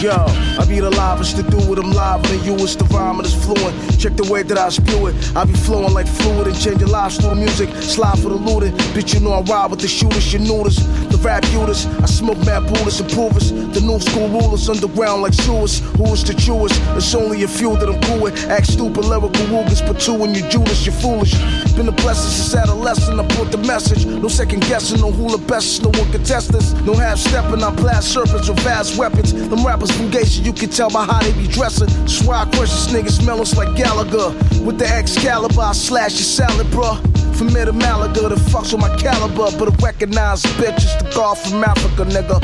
Yo, 0.02 0.10
I 0.58 0.66
be 0.66 0.80
the 0.80 0.90
livest 0.90 1.36
to 1.36 1.44
do 1.44 1.58
it, 1.72 1.78
I'm 1.78 1.92
live 1.92 2.24
than 2.24 2.42
you, 2.42 2.54
it's 2.54 2.74
the 2.74 2.82
rhyme 2.86 3.20
and 3.20 3.24
it's 3.24 3.36
fluent. 3.38 4.00
Check 4.00 4.16
the 4.16 4.26
way 4.32 4.42
that 4.42 4.58
I 4.58 4.68
spew 4.68 5.06
it. 5.06 5.14
I 5.36 5.44
be 5.44 5.52
flowing 5.52 5.94
like 5.94 6.08
fluid 6.08 6.48
and 6.48 6.58
changing 6.58 6.88
lives 6.88 7.18
through 7.18 7.30
the 7.30 7.36
music. 7.36 7.70
Slide 7.76 8.18
for 8.18 8.30
the 8.30 8.34
looted. 8.34 8.74
Bitch, 8.98 9.14
you 9.14 9.20
know 9.20 9.30
I 9.30 9.42
ride 9.42 9.70
with 9.70 9.78
the 9.78 9.86
shooters, 9.86 10.32
you 10.32 10.40
knew. 10.40 10.64
The 10.64 11.18
rap 11.22 11.44
Judas, 11.54 11.86
I 11.86 12.06
smoke 12.06 12.38
mad 12.38 12.66
Buddhists 12.66 12.98
and 12.98 13.10
provers. 13.12 13.52
The 13.52 13.80
new 13.80 14.00
school 14.00 14.26
rulers 14.28 14.68
underground 14.68 15.22
like 15.22 15.34
sewers. 15.34 15.78
Who 15.94 16.12
is 16.12 16.24
the 16.24 16.34
truest? 16.34 16.74
It's 16.98 17.14
only 17.14 17.44
a 17.44 17.48
few 17.48 17.76
that 17.76 17.88
I'm 17.88 18.00
cool 18.02 18.22
with. 18.22 18.34
Act 18.50 18.66
stupid, 18.66 19.04
lyrical 19.04 19.46
woogers, 19.54 19.86
but 19.86 20.00
two 20.00 20.18
in 20.24 20.34
your 20.34 20.48
Judas, 20.50 20.84
you're 20.84 20.98
foolish. 20.98 21.32
Been 21.76 21.86
a 21.86 21.92
blessing 21.92 22.30
since 22.30 22.56
adolescent, 22.56 23.20
I 23.20 23.26
brought 23.36 23.52
the 23.52 23.58
message. 23.58 24.04
No 24.04 24.26
second 24.26 24.62
guessing, 24.66 25.00
no 25.00 25.12
who 25.12 25.30
the 25.30 25.38
best, 25.46 25.82
no 25.82 25.90
one 25.90 26.10
can 26.10 26.24
test 26.24 26.54
us. 26.54 26.72
No 26.82 26.94
half 26.94 27.18
stepping, 27.18 27.62
I 27.62 27.70
blast 27.70 28.12
serpents 28.12 28.48
with 28.48 28.58
vast 28.60 28.98
weapons. 28.98 29.32
Them 29.32 29.64
rappers 29.64 29.91
from 29.92 30.10
Geisha, 30.10 30.42
you 30.42 30.52
can 30.52 30.70
tell 30.70 30.90
by 30.90 31.04
how 31.04 31.20
they 31.20 31.32
be 31.32 31.46
dressing. 31.46 31.88
That's 31.88 32.22
why 32.22 32.42
I 32.42 32.44
crush 32.56 32.70
this 32.70 32.86
nigga 32.88 33.10
smell 33.10 33.40
us 33.40 33.56
like 33.56 33.76
Gallagher. 33.76 34.30
With 34.64 34.78
the 34.78 34.86
Excalibur, 34.88 35.60
I 35.60 35.72
slash 35.72 36.12
your 36.14 36.24
salad, 36.24 36.66
bruh. 36.68 36.98
From 37.36 37.48
here 37.48 37.64
to 37.64 37.72
Malaga, 37.72 38.28
the 38.28 38.36
fucks 38.36 38.72
with 38.72 38.80
my 38.80 38.94
caliber, 38.96 39.50
but 39.58 39.72
I 39.72 39.84
recognize 39.84 40.42
bitches 40.42 40.98
the 40.98 41.10
God 41.14 41.36
from 41.38 41.64
Africa, 41.64 42.04
nigga. 42.04 42.40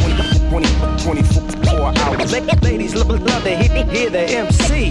20, 0.50 1.04
24 1.04 1.98
hours. 1.98 2.32
Ladies 2.62 2.94
love, 2.94 3.08
love 3.08 3.42
to 3.44 3.56
hear, 3.56 3.84
hear 3.86 4.10
the 4.10 4.20
MC. 4.20 4.90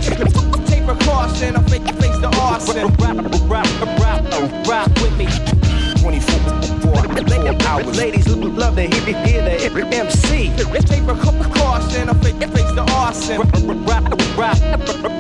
Take 0.65 0.85
precaution, 0.85 1.55
I 1.55 1.61
face, 1.63 1.81
face 1.99 2.17
the 2.19 2.29
arson. 2.41 2.87
Rock, 2.97 3.49
rock, 3.49 3.99
rock, 3.99 4.67
rock 4.67 4.87
with 5.01 5.17
me. 5.17 5.66
24 5.99 7.67
hours. 7.67 7.97
Ladies 7.97 8.27
love 8.57 8.75
to 8.75 8.81
hear, 8.81 9.15
hear 9.25 9.41
the 9.43 9.87
MC. 9.93 10.51
Take 10.87 11.05
precaution, 11.05 12.09
I 12.09 12.13
face, 12.15 12.33
face 12.33 12.71
the 12.73 12.85
arson. 12.93 13.41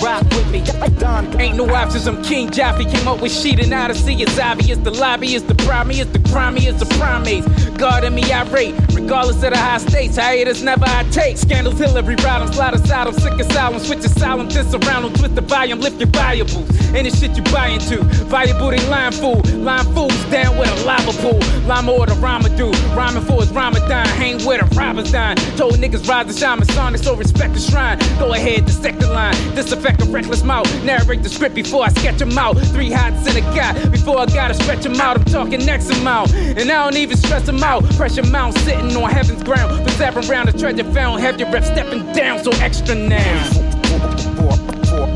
Rock, 0.01 0.23
with 0.23 0.51
me. 0.51 0.63
Don, 0.99 1.39
Ain't 1.39 1.57
no 1.57 1.69
options, 1.73 2.07
I'm 2.07 2.23
King 2.23 2.49
Jaffe. 2.49 2.85
Came 2.85 3.07
up 3.07 3.21
with 3.21 3.31
sheet 3.31 3.59
and 3.59 3.73
Odyssey. 3.73 4.15
It's 4.15 4.39
obvious 4.39 4.77
the 4.79 4.91
lobby 4.91 5.33
is 5.33 5.43
the 5.43 5.55
primary, 5.55 5.99
it's 5.99 6.11
the 6.11 6.19
primary, 6.19 6.65
it's 6.65 6.79
the 6.79 6.85
primates. 6.97 7.47
Guarding 7.77 8.15
me, 8.15 8.31
I 8.31 8.43
rate. 8.49 8.75
Regardless 8.93 9.43
of 9.43 9.51
the 9.53 9.57
high 9.57 9.77
stakes, 9.77 10.17
hiatus 10.17 10.61
never 10.61 10.85
I 10.85 11.03
take. 11.11 11.37
Scandals, 11.37 11.77
Hillary, 11.77 12.15
ride 12.15 12.41
'em, 12.41 12.51
slide 12.53 12.73
aside, 12.73 13.07
I'm 13.07 13.13
sick 13.13 13.33
asylum. 13.33 13.79
Switch 13.79 13.99
asylum, 14.05 14.49
this 14.49 14.73
around 14.73 15.05
'em, 15.05 15.13
twist 15.13 15.35
the 15.35 15.41
volume, 15.41 15.79
lift 15.79 15.99
your 15.99 16.09
valuables. 16.09 16.67
Any 16.95 17.11
shit 17.11 17.35
you 17.35 17.43
buy 17.43 17.67
into. 17.67 18.03
Valuable, 18.25 18.69
they 18.69 18.79
line 18.87 19.11
fool. 19.11 19.41
Line 19.57 19.85
fools 19.93 20.23
down 20.31 20.57
with 20.57 20.76
a 20.77 20.85
lava 20.85 21.11
pool. 21.21 21.39
Lama 21.67 21.91
or 21.91 22.05
the 22.05 22.15
Rama 22.15 22.49
do. 22.55 22.71
Rhyming 22.95 23.23
for 23.23 23.41
his 23.41 23.51
Ramadan. 23.51 24.07
Hang 24.07 24.37
with 24.45 24.61
a 24.61 24.65
robbers 24.75 25.11
dying. 25.11 25.37
Told 25.57 25.75
niggas 25.75 26.07
rise 26.07 26.27
and 26.27 26.37
shine, 26.37 26.59
Masonic, 26.59 27.03
so 27.03 27.15
respect 27.15 27.53
the 27.53 27.59
shrine. 27.59 27.99
Go 28.19 28.33
ahead, 28.33 28.65
dissect 28.65 28.99
the 28.99 29.07
line. 29.07 29.35
Disaffect 29.55 30.01
a 30.01 30.05
reckless 30.05 30.43
mouth. 30.43 30.67
Narrate 30.83 31.23
the 31.23 31.29
script 31.29 31.55
before 31.55 31.83
I 31.83 31.89
sketch 31.89 32.21
him 32.21 32.37
out. 32.37 32.57
Three 32.75 32.91
hots 32.91 33.27
in 33.27 33.37
a 33.37 33.41
guy. 33.55 33.73
Before 33.89 34.19
I 34.19 34.25
gotta 34.25 34.53
stretch 34.53 34.85
him 34.85 34.99
out, 34.99 35.17
I'm 35.17 35.25
talking 35.25 35.65
next 35.65 35.89
amount. 35.91 36.33
And 36.33 36.71
I 36.71 36.83
don't 36.83 36.97
even 36.97 37.17
stress 37.17 37.47
him 37.47 37.63
out. 37.63 37.83
Pressure 37.95 38.23
mount 38.23 38.55
sitting 38.59 38.95
on 38.95 39.09
heaven's 39.09 39.43
ground. 39.43 39.83
For 39.83 39.91
seven 39.91 40.27
round, 40.27 40.49
the 40.49 40.57
treasure 40.57 40.83
found. 40.91 41.21
Have 41.21 41.39
your 41.39 41.51
rep 41.51 41.63
stepping 41.63 42.11
down, 42.13 42.43
so 42.43 42.51
extra 42.61 42.95
now. 42.95 43.77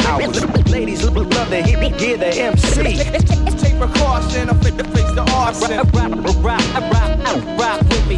hours. 0.07 0.71
Ladies 0.71 1.03
love 1.03 1.49
to 1.49 1.61
hear, 1.63 1.79
hear 1.97 2.17
the 2.17 2.27
MC. 2.27 3.40
Take 3.61 3.77
precaution, 3.77 4.49
I 4.49 4.53
face, 4.55 4.73
face 4.73 5.11
the 5.13 5.23
arson. 5.35 5.77
Rock, 5.77 5.93
rock, 5.93 6.43
rock, 6.43 6.91
rock, 6.91 7.59
rock 7.59 7.81
with 7.81 8.07
me. 8.07 8.17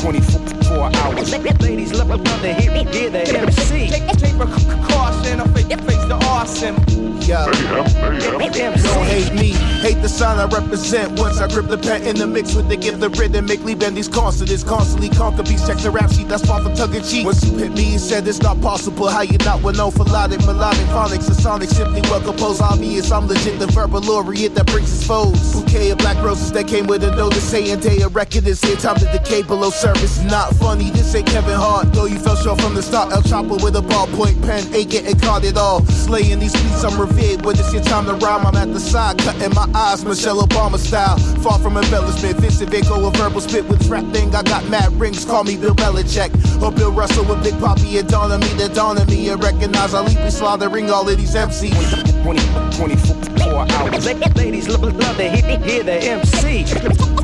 24 0.00 0.90
hours. 0.96 1.32
Ladies 1.60 1.92
love, 1.92 2.08
love 2.08 2.24
to 2.24 2.54
hear, 2.54 2.84
hear 2.84 3.10
the 3.10 3.28
MC. 3.28 3.88
Take, 3.88 4.08
take 4.18 4.36
precaution, 4.38 5.40
I 5.40 5.46
face, 5.48 5.66
face 5.66 6.04
the 6.06 6.18
arson. 6.28 7.09
Yo. 7.26 7.46
Don't 7.46 9.06
hate 9.06 9.32
me, 9.34 9.50
hate 9.82 10.00
the 10.02 10.08
sign 10.08 10.38
I 10.38 10.46
represent. 10.46 11.18
Once 11.18 11.38
I 11.38 11.46
grip 11.46 11.68
the 11.68 11.78
pen 11.78 12.02
in 12.02 12.16
the 12.16 12.26
mix 12.26 12.54
with 12.54 12.68
the 12.68 12.76
gift, 12.76 12.98
the 12.98 13.08
rhythm, 13.10 13.46
make 13.46 13.62
Lee 13.62 13.74
bend 13.74 13.96
these 13.96 14.08
consonants. 14.08 14.64
Constantly 14.64 15.10
conquer 15.10 15.42
beats, 15.42 15.66
check 15.66 15.78
the 15.78 15.90
rap 15.90 16.10
sheet, 16.10 16.28
that's 16.28 16.44
far 16.44 16.60
from 16.62 16.74
tongue 16.74 16.94
in 16.94 17.04
cheek. 17.04 17.24
Once 17.24 17.44
you 17.44 17.56
hit 17.56 17.72
me, 17.72 17.92
you 17.92 17.98
said 17.98 18.26
it's 18.26 18.42
not 18.42 18.60
possible. 18.60 19.08
How 19.08 19.22
you 19.22 19.38
not 19.38 19.62
with 19.62 19.76
no 19.76 19.90
melodic, 19.92 20.40
melodic 20.40 20.86
phonics, 20.88 21.28
and 21.28 21.36
sonic 21.36 21.68
simply 21.68 22.00
well 22.02 22.20
composed. 22.20 22.62
Obvious, 22.62 23.12
I'm 23.12 23.28
legit, 23.28 23.58
the 23.58 23.68
verbal 23.68 24.00
laureate 24.00 24.54
that 24.56 24.66
brings 24.66 24.90
his 24.90 25.06
foes. 25.06 25.52
Bouquet 25.52 25.90
of 25.90 25.98
black 25.98 26.16
roses 26.24 26.50
that 26.52 26.66
came 26.66 26.86
with 26.88 27.04
a 27.04 27.14
notice 27.14 27.44
saying 27.44 27.80
day 27.80 28.00
a 28.00 28.08
record 28.08 28.46
is 28.48 28.60
here. 28.60 28.76
Time 28.76 28.96
to 28.96 29.06
decay 29.12 29.42
below 29.42 29.70
surface. 29.70 30.20
Not 30.24 30.56
funny, 30.56 30.90
this 30.90 31.14
ain't 31.14 31.28
Kevin 31.28 31.54
Hart. 31.54 31.92
Though 31.92 32.06
you 32.06 32.18
fell 32.18 32.36
short 32.36 32.60
from 32.60 32.74
the 32.74 32.82
start, 32.82 33.12
El 33.12 33.22
Chopper 33.22 33.62
with 33.62 33.76
a 33.76 33.82
ballpoint 33.82 34.42
pen, 34.42 34.74
ain't 34.74 34.90
getting 34.90 35.18
caught 35.20 35.44
at 35.44 35.56
all. 35.56 35.84
Slaying 35.86 36.40
these 36.40 36.52
beats, 36.54 36.82
I'm 36.82 36.98
revealing 37.00 37.19
bid 37.20 37.44
when 37.44 37.58
it's 37.58 37.72
your 37.72 37.82
time 37.82 38.06
to 38.06 38.14
rhyme. 38.14 38.46
I'm 38.46 38.56
at 38.56 38.72
the 38.72 38.80
side, 38.80 39.18
cutting 39.18 39.54
my 39.54 39.68
eyes, 39.74 40.04
Michelle 40.04 40.42
Obama 40.42 40.78
style. 40.78 41.18
Far 41.44 41.58
from 41.58 41.76
embellishment, 41.76 42.36
Vincent 42.38 42.70
Van 42.70 42.82
Gogh, 42.82 43.06
a 43.06 43.10
verbal 43.12 43.40
spit 43.40 43.68
with 43.68 43.86
rap 43.88 44.04
thing. 44.12 44.34
I 44.34 44.42
got 44.42 44.68
mad 44.68 44.92
rings, 44.98 45.24
call 45.24 45.44
me 45.44 45.56
Bill 45.56 45.74
Belichick. 45.74 46.30
Or 46.62 46.72
Bill 46.72 46.92
Russell 46.92 47.24
with 47.26 47.42
Big 47.44 47.58
Poppy 47.60 47.98
and 47.98 48.08
dawn 48.08 48.32
on 48.32 48.40
me, 48.40 48.48
the 48.54 48.68
dawn 48.68 48.98
on 48.98 49.06
me. 49.06 49.28
And 49.28 49.42
recognize 49.42 49.94
I'll 49.94 50.06
be 50.06 50.30
slaughtering 50.30 50.90
all 50.90 51.08
of 51.08 51.16
these 51.16 51.34
MCs. 51.34 52.22
20, 52.22 52.76
24 52.76 53.66
hours. 53.72 54.06
Ladies 54.36 54.68
love, 54.68 54.82
love 54.82 55.16
to 55.16 55.30
hear, 55.30 55.58
hear 55.60 55.82
the 55.82 55.92
MC. 55.92 56.64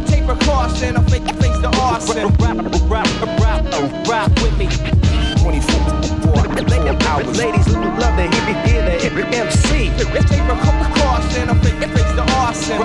Take 0.06 0.26
precaution, 0.26 0.96
I 0.96 1.02
face, 1.04 1.30
face 1.40 1.58
the 1.58 1.70
arson. 1.80 2.28
Rap, 2.38 2.56
rap, 2.90 3.10
rap, 3.40 3.40
rap, 3.40 4.08
rap 4.08 4.42
with 4.42 4.58
me. 4.58 5.05
24 5.46 7.06
hours. 7.06 7.38
Ladies 7.38 7.68
love 7.68 8.16
the 8.16 9.26
MC. 9.32 9.90
Take 9.96 10.42
precaution, 10.82 11.48
I 11.48 11.54
face, 11.62 11.78
face 11.94 12.12
the 12.18 12.24
arson. 12.40 12.80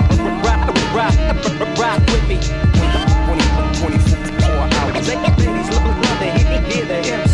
Rap, 0.46 0.70
rap, 0.94 1.18
rap, 1.76 2.00
with 2.08 2.28
me. 2.28 2.38
20, 3.18 3.42
24 3.80 4.58
hours. 4.78 5.08
Ladies 5.08 5.70
love 5.70 5.88
MC. 7.12 7.31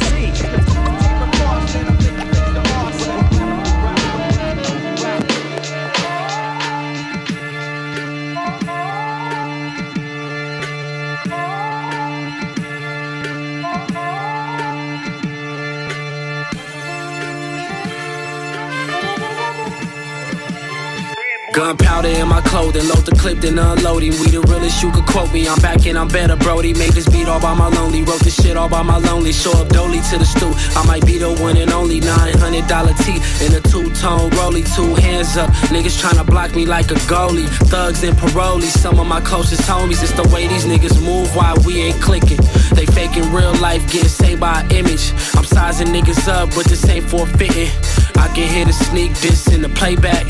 Gunpowder 21.58 22.10
in 22.10 22.28
my 22.28 22.40
clothing, 22.42 22.86
load 22.86 23.04
the 23.04 23.16
clip, 23.18 23.40
then 23.40 23.58
unloading. 23.58 24.12
We 24.22 24.30
the 24.30 24.40
realest 24.42 24.80
you 24.80 24.92
could 24.92 25.06
quote 25.06 25.32
me. 25.32 25.48
I'm 25.48 25.58
back 25.58 25.86
and 25.86 25.98
I'm 25.98 26.06
better, 26.06 26.36
Brody. 26.36 26.72
Made 26.72 26.92
this 26.92 27.08
beat 27.08 27.26
all 27.26 27.40
by 27.40 27.52
my 27.52 27.66
lonely. 27.66 28.04
Wrote 28.04 28.20
this 28.20 28.40
shit 28.40 28.56
all 28.56 28.68
by 28.68 28.82
my 28.82 28.98
lonely. 28.98 29.32
Show 29.32 29.50
up 29.58 29.68
dolly 29.70 29.98
to 30.08 30.18
the 30.18 30.24
stoop. 30.24 30.54
I 30.78 30.86
might 30.86 31.04
be 31.04 31.18
the 31.18 31.34
one 31.42 31.56
and 31.56 31.72
only 31.72 32.00
$900 32.00 32.94
T 33.02 33.18
in 33.44 33.58
a 33.58 33.60
two 33.60 33.90
tone 33.98 34.30
rolly. 34.38 34.62
Two 34.62 34.94
hands 34.94 35.36
up. 35.36 35.50
Niggas 35.74 35.98
tryna 35.98 36.24
block 36.24 36.54
me 36.54 36.64
like 36.64 36.92
a 36.92 36.98
goalie. 37.10 37.48
Thugs 37.66 38.04
and 38.04 38.16
parolees. 38.16 38.78
Some 38.78 39.00
of 39.00 39.08
my 39.08 39.20
closest 39.20 39.62
homies. 39.62 40.00
It's 40.00 40.12
the 40.12 40.30
way 40.32 40.46
these 40.46 40.64
niggas 40.64 41.02
move 41.04 41.34
why 41.34 41.56
we 41.66 41.82
ain't 41.82 42.00
clicking. 42.00 42.38
They 42.70 42.86
faking 42.86 43.32
real 43.32 43.54
life, 43.56 43.82
getting 43.90 44.08
saved 44.08 44.40
by 44.40 44.64
image. 44.70 45.10
I'm 45.34 45.42
sizing 45.42 45.88
niggas 45.88 46.28
up, 46.28 46.54
but 46.54 46.66
this 46.66 46.88
ain't 46.88 47.10
forfeiting. 47.10 47.70
I 48.14 48.28
can 48.28 48.48
hear 48.48 48.64
the 48.64 48.72
sneak 48.72 49.20
diss 49.20 49.48
in 49.48 49.62
the 49.62 49.70
playback. 49.70 50.24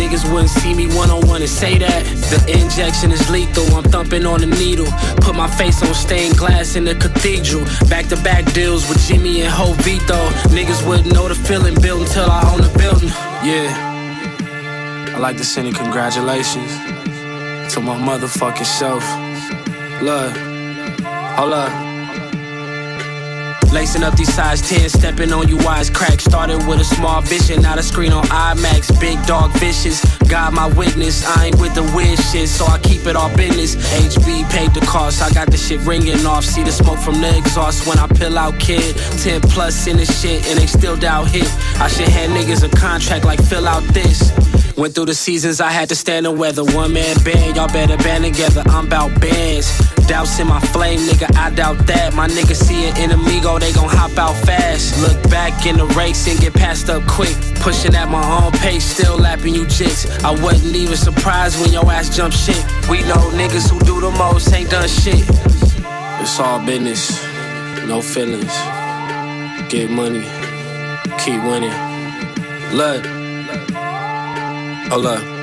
Niggas 0.00 0.24
wouldn't 0.32 0.48
see 0.48 0.72
me 0.72 0.86
one 0.96 1.10
on 1.10 1.20
one 1.28 1.42
and 1.42 1.50
say 1.50 1.76
that. 1.76 2.04
The 2.30 2.58
injection 2.58 3.12
is 3.12 3.28
lethal, 3.28 3.66
I'm 3.76 3.84
thumping 3.84 4.24
on 4.24 4.40
the 4.40 4.46
needle. 4.46 4.86
Put 5.16 5.36
my 5.36 5.46
face 5.46 5.82
on 5.82 5.92
stained 5.92 6.38
glass 6.38 6.74
in 6.74 6.84
the 6.84 6.94
cathedral. 6.94 7.66
Back 7.90 8.06
to 8.06 8.16
back 8.16 8.50
deals 8.54 8.88
with 8.88 8.98
Jimmy 9.06 9.42
and 9.42 9.52
Jovito. 9.52 10.18
Niggas 10.56 10.88
wouldn't 10.88 11.12
know 11.12 11.28
the 11.28 11.34
feeling 11.34 11.74
built 11.82 12.08
until 12.08 12.30
I 12.30 12.50
own 12.50 12.62
the 12.62 12.78
building. 12.78 13.10
Yeah. 13.44 13.68
I 15.14 15.18
like 15.18 15.36
to 15.36 15.44
send 15.44 15.68
you 15.68 15.74
congratulations 15.74 16.72
to 17.74 17.80
my 17.80 17.96
motherfucking 17.96 18.64
self. 18.64 19.04
Love. 20.00 20.34
hold 21.36 21.52
up. 21.52 21.89
Lacing 23.72 24.02
up 24.02 24.16
these 24.16 24.32
size 24.34 24.60
10, 24.68 24.88
stepping 24.88 25.32
on 25.32 25.46
you 25.48 25.56
wise 25.58 25.88
crack. 25.88 26.20
Started 26.20 26.58
with 26.66 26.80
a 26.80 26.84
small 26.84 27.22
vision, 27.22 27.62
now 27.62 27.76
the 27.76 27.82
screen 27.82 28.12
on 28.12 28.24
IMAX. 28.24 28.98
Big 29.00 29.24
dog 29.26 29.52
vicious, 29.58 30.04
God 30.28 30.52
my 30.54 30.66
witness. 30.66 31.24
I 31.24 31.46
ain't 31.46 31.60
with 31.60 31.74
the 31.74 31.84
weird 31.94 32.18
shit, 32.18 32.48
so 32.48 32.66
I 32.66 32.78
keep 32.80 33.06
it 33.06 33.14
all 33.14 33.34
business. 33.36 33.76
HB 33.76 34.50
paid 34.50 34.74
the 34.74 34.80
cost, 34.86 35.22
I 35.22 35.30
got 35.30 35.50
the 35.50 35.56
shit 35.56 35.80
ringing 35.82 36.26
off. 36.26 36.44
See 36.44 36.64
the 36.64 36.72
smoke 36.72 36.98
from 36.98 37.20
the 37.20 37.36
exhaust 37.38 37.86
when 37.86 37.98
I 37.98 38.08
pill 38.08 38.36
out 38.36 38.58
kid. 38.58 38.96
10 39.22 39.40
plus 39.42 39.86
in 39.86 39.96
this 39.98 40.20
shit, 40.20 40.44
and 40.48 40.58
they 40.58 40.66
still 40.66 40.96
doubt 40.96 41.28
hit. 41.28 41.48
I 41.80 41.86
should 41.86 42.08
hand 42.08 42.32
niggas 42.32 42.64
a 42.64 42.76
contract 42.76 43.24
like 43.24 43.40
fill 43.40 43.68
out 43.68 43.84
this. 43.94 44.32
Went 44.76 44.94
through 44.94 45.06
the 45.06 45.14
seasons, 45.14 45.60
I 45.60 45.70
had 45.70 45.88
to 45.90 45.94
stand 45.94 46.26
the 46.26 46.32
weather. 46.32 46.64
One 46.64 46.92
man 46.92 47.16
band, 47.22 47.56
y'all 47.56 47.68
better 47.68 47.96
band 47.98 48.24
together. 48.24 48.62
I'm 48.66 48.88
bout 48.88 49.20
bands. 49.20 49.89
Doubts 50.10 50.40
in 50.40 50.48
my 50.48 50.58
flame, 50.58 50.98
nigga, 50.98 51.36
I 51.36 51.50
doubt 51.50 51.86
that. 51.86 52.14
My 52.14 52.26
niggas 52.26 52.56
see 52.56 52.88
an 52.88 52.94
enemigo, 52.96 53.60
they 53.60 53.72
gon' 53.72 53.88
hop 53.88 54.18
out 54.18 54.34
fast. 54.44 55.00
Look 55.00 55.30
back 55.30 55.66
in 55.66 55.76
the 55.76 55.86
race 55.94 56.26
and 56.26 56.36
get 56.40 56.52
passed 56.52 56.90
up 56.90 57.06
quick. 57.06 57.36
Pushing 57.60 57.94
at 57.94 58.08
my 58.08 58.20
own 58.42 58.50
pace, 58.58 58.84
still 58.84 59.16
lapping 59.16 59.54
you 59.54 59.66
jits. 59.66 60.10
I 60.24 60.32
wasn't 60.32 60.74
even 60.74 60.96
surprised 60.96 61.60
when 61.60 61.72
your 61.72 61.88
ass 61.88 62.10
jumped 62.14 62.36
shit. 62.36 62.60
We 62.90 63.02
know 63.02 63.22
niggas 63.38 63.70
who 63.70 63.78
do 63.86 64.00
the 64.00 64.10
most 64.10 64.52
ain't 64.52 64.70
done 64.70 64.88
shit. 64.88 65.24
It's 66.20 66.40
all 66.40 66.58
business, 66.66 67.22
no 67.86 68.02
feelings. 68.02 68.52
Get 69.70 69.92
money, 69.92 70.26
keep 71.22 71.40
winning. 71.44 71.76
Look. 72.74 73.06
Hold 74.90 75.06
up. 75.06 75.39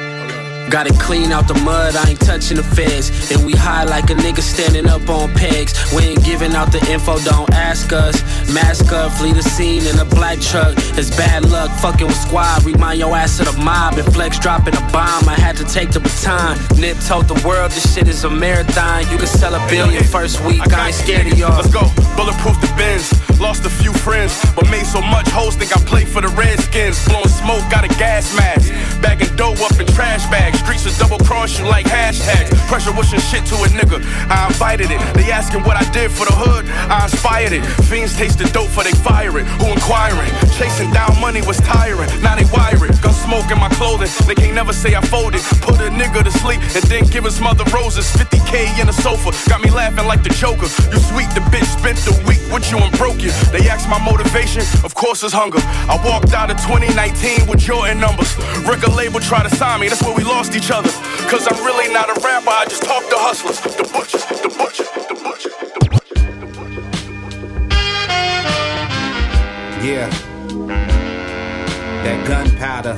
Got 0.69 0.87
it 0.87 0.99
clean 0.99 1.31
out 1.31 1.47
the 1.47 1.53
mud, 1.53 1.95
I 1.95 2.09
ain't 2.09 2.19
touching 2.19 2.57
the 2.57 2.63
feds. 2.63 3.31
And 3.31 3.45
we 3.45 3.53
high 3.53 3.85
like 3.85 4.09
a 4.09 4.15
nigga 4.15 4.41
standing 4.41 4.87
up 4.87 5.07
on 5.07 5.33
pegs. 5.33 5.73
We 5.95 6.03
ain't 6.03 6.25
giving 6.25 6.53
out 6.55 6.73
the 6.73 6.83
info, 6.91 7.19
don't 7.19 7.49
ask 7.53 7.93
us. 7.93 8.21
Mask 8.53 8.91
up, 8.91 9.13
flee 9.13 9.31
the 9.31 9.43
scene 9.43 9.85
in 9.87 9.97
a 9.97 10.03
black 10.03 10.41
truck. 10.41 10.75
It's 10.99 11.09
bad 11.15 11.45
luck, 11.45 11.71
fucking 11.79 12.07
with 12.07 12.17
squad. 12.17 12.65
Remind 12.65 12.99
your 12.99 13.15
ass 13.15 13.39
of 13.39 13.45
the 13.45 13.57
mob. 13.63 13.97
And 13.97 14.13
flex 14.13 14.39
dropping 14.39 14.75
a 14.75 14.81
bomb, 14.91 15.29
I 15.29 15.35
had 15.39 15.55
to 15.57 15.63
take 15.63 15.91
the 15.91 16.01
baton. 16.01 16.57
Nip 16.77 16.97
told 17.07 17.29
the 17.29 17.39
world 17.47 17.71
this 17.71 17.95
shit 17.95 18.09
is 18.09 18.25
a 18.25 18.29
marathon. 18.29 19.09
You 19.09 19.17
can 19.17 19.27
sell 19.27 19.55
a 19.55 19.69
billion 19.69 20.03
first 20.03 20.43
week, 20.43 20.61
I 20.73 20.87
ain't 20.87 20.95
scared 20.95 21.27
of 21.27 21.37
y'all. 21.39 21.55
Let's 21.55 21.71
go, 21.71 21.87
bulletproof 22.17 22.59
the 22.59 22.73
bins. 22.75 23.07
Lost 23.39 23.65
a 23.65 23.69
few 23.69 23.93
friends, 23.93 24.33
but 24.55 24.69
made 24.69 24.85
so 24.85 24.99
much 24.99 25.29
hoes 25.29 25.55
think 25.55 25.71
I 25.75 25.79
played 25.85 26.07
for 26.07 26.21
the 26.21 26.29
Redskins. 26.29 27.07
Blowing 27.07 27.29
smoke, 27.29 27.63
got 27.69 27.85
a 27.85 27.87
gas 27.99 28.35
mask. 28.35 28.73
Bagging 29.01 29.35
dough 29.35 29.53
up 29.63 29.79
in 29.79 29.85
trash 29.87 30.25
bags. 30.29 30.56
Streets 30.57 30.85
will 30.85 30.97
double 30.97 31.23
cross 31.25 31.59
you 31.59 31.65
like 31.65 31.85
hashtags. 31.85 32.49
Pressure 32.67 32.91
wishing 32.91 33.19
shit 33.19 33.45
to 33.45 33.55
a 33.55 33.67
nigga. 33.69 34.01
I 34.29 34.47
invited 34.47 34.91
it. 34.91 34.99
They 35.13 35.31
asking 35.31 35.63
what 35.63 35.77
I 35.77 35.85
did 35.91 36.11
for 36.11 36.25
the 36.25 36.33
hood. 36.33 36.65
I 36.89 37.03
inspired 37.05 37.53
it. 37.53 37.63
Fiends 37.87 38.15
taste 38.15 38.39
the 38.39 38.45
dope 38.51 38.69
for 38.69 38.83
they 38.83 38.91
fire 38.91 39.37
it. 39.39 39.45
Who 39.59 39.67
inquiring? 39.71 40.31
Chasing 40.57 40.91
down 40.91 41.13
money 41.19 41.41
was 41.41 41.57
tiring. 41.61 42.09
Now 42.21 42.35
they 42.35 42.45
wire 42.51 42.83
it. 42.85 42.93
Gun 43.01 43.13
smoke 43.13 43.49
in 43.51 43.59
my 43.59 43.69
clothing. 43.79 44.09
They 44.27 44.35
can't 44.35 44.55
never 44.55 44.73
say 44.73 44.95
I 44.95 45.01
folded. 45.01 45.41
Put 45.61 45.79
a 45.79 45.89
nigga 45.89 46.23
to 46.23 46.31
sleep 46.31 46.61
and 46.75 46.83
then 46.91 47.05
give 47.05 47.23
his 47.23 47.39
mother 47.39 47.63
roses. 47.73 48.05
50k 48.15 48.81
in 48.81 48.89
a 48.89 48.93
sofa. 48.93 49.31
Got 49.49 49.61
me 49.61 49.69
laughing 49.69 50.07
like 50.07 50.23
the 50.23 50.33
Joker. 50.33 50.67
You 50.91 50.99
sweet, 50.99 51.29
the 51.37 51.43
bitch 51.53 51.69
spent 51.79 51.97
the 52.03 52.15
week 52.27 52.41
with 52.51 52.69
you 52.71 52.77
and 52.77 52.91
broke 52.97 53.21
you. 53.21 53.31
They 53.51 53.69
asked 53.69 53.89
my 53.89 53.99
motivation. 53.99 54.63
Of 54.83 54.95
course 54.95 55.23
it's 55.23 55.33
hunger. 55.33 55.59
I 55.87 55.95
walked 56.03 56.33
out 56.33 56.49
of 56.51 56.57
2019 56.65 57.47
with 57.47 57.59
Jordan 57.59 57.99
numbers. 57.99 58.31
Record 58.65 58.93
label 58.93 59.19
tried 59.19 59.47
to 59.49 59.53
sign 59.55 59.81
me. 59.81 59.89
That's 59.89 60.03
where 60.03 60.15
we 60.15 60.23
lost 60.23 60.46
each 60.55 60.71
other. 60.71 60.89
Cause 61.29 61.47
I'm 61.47 61.63
really 61.65 61.91
not 61.93 62.09
a 62.09 62.19
rapper. 62.21 62.49
I 62.49 62.65
just 62.65 62.83
talk 62.83 63.03
to 63.09 63.17
hustlers. 63.17 63.59
The 63.61 63.83
butchers, 63.91 64.25
the 64.25 64.49
butchers, 64.57 64.89
the 65.07 65.15
butchers, 65.23 65.53
the 65.73 65.89
butchers, 65.89 66.23
the 66.39 66.49
butchers. 66.55 67.47
Yeah. 69.83 70.09
That 72.03 72.27
gunpowder. 72.27 72.97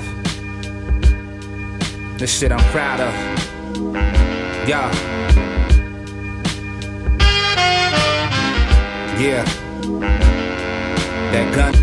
This 2.17 2.37
shit 2.37 2.51
I'm 2.51 2.63
proud 2.71 2.99
of. 2.99 3.13
Yeah. 4.67 4.91
Yeah. 9.19 9.43
That 11.31 11.55
gun. 11.55 11.73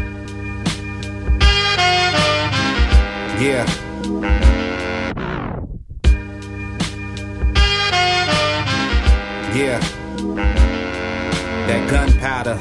Yeah. 3.40 3.86
Yeah. 9.56 9.78
That 11.66 11.88
gunpowder. 11.88 12.58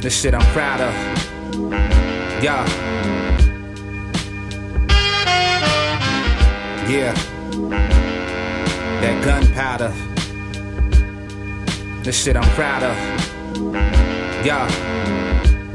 This 0.00 0.18
shit 0.18 0.32
I'm 0.32 0.40
proud 0.54 0.80
of. 0.80 0.94
Yeah. 2.42 2.64
Yeah. 6.88 7.12
That 9.02 9.22
gunpowder. 9.22 9.92
This 12.02 12.24
shit 12.24 12.36
I'm 12.36 12.48
proud 12.54 12.82
of. 12.82 12.96
Yo. 14.46 14.66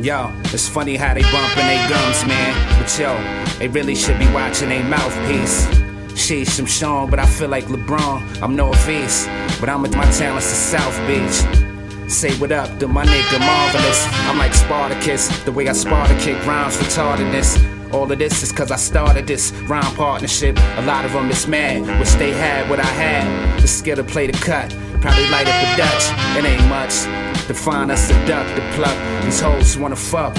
Yo, 0.02 0.34
it's 0.45 0.67
funny 0.67 0.95
how 0.95 1.13
they 1.13 1.21
bumpin' 1.21 1.67
they 1.67 1.78
gums, 1.88 2.26
man. 2.26 2.82
But 2.82 2.97
yo, 2.97 3.15
they 3.60 3.67
really 3.67 3.93
should 3.93 4.17
be 4.17 4.26
watching 4.34 4.69
their 4.69 4.84
mouthpiece. 4.84 5.83
Sheesh, 6.24 6.58
I'm 6.58 6.66
Sean, 6.66 7.10
but 7.10 7.20
I 7.20 7.26
feel 7.26 7.50
like 7.50 7.66
LeBron. 7.66 8.42
I'm 8.42 8.56
Northeast, 8.56 9.28
but 9.60 9.68
I'm 9.68 9.82
with 9.82 9.94
my 9.94 10.10
talents 10.12 10.48
to 10.48 10.56
South 10.56 10.98
Beach. 11.06 12.10
Say 12.10 12.34
what 12.40 12.54
up 12.54 12.80
to 12.80 12.88
my 12.88 13.06
nigga 13.06 13.40
Marvelous. 13.42 14.08
I'm 14.30 14.38
like 14.38 14.54
Spartacus, 14.54 15.28
the 15.44 15.52
way 15.52 15.68
I 15.68 15.74
Sparta 15.74 16.18
kick 16.20 16.38
rhymes 16.48 16.78
retardedness. 16.78 17.94
All 17.94 18.10
of 18.10 18.18
this 18.18 18.42
is 18.42 18.54
cause 18.54 18.72
I 18.72 18.78
started 18.78 19.28
this 19.28 19.52
rhyme 19.68 19.94
partnership. 19.96 20.58
A 20.78 20.86
lot 20.86 21.04
of 21.04 21.12
them 21.12 21.30
is 21.30 21.46
mad. 21.46 21.82
Wish 22.00 22.14
they 22.14 22.32
had 22.32 22.70
what 22.70 22.80
I 22.80 22.86
had. 22.86 23.62
The 23.62 23.68
skill 23.68 23.98
to 23.98 24.04
play 24.06 24.28
the 24.28 24.38
cut. 24.38 24.74
Probably 25.02 25.28
light 25.30 25.50
up 25.50 25.62
a 25.62 25.76
Dutch. 25.76 26.38
It 26.38 26.46
ain't 26.46 26.70
much. 26.70 27.04
To 27.48 27.54
find 27.54 27.92
us 27.92 28.08
duck 28.26 28.48
to 28.56 28.62
pluck. 28.76 29.26
These 29.26 29.42
hoes 29.42 29.78
wanna 29.78 29.98
fuck. 29.98 30.38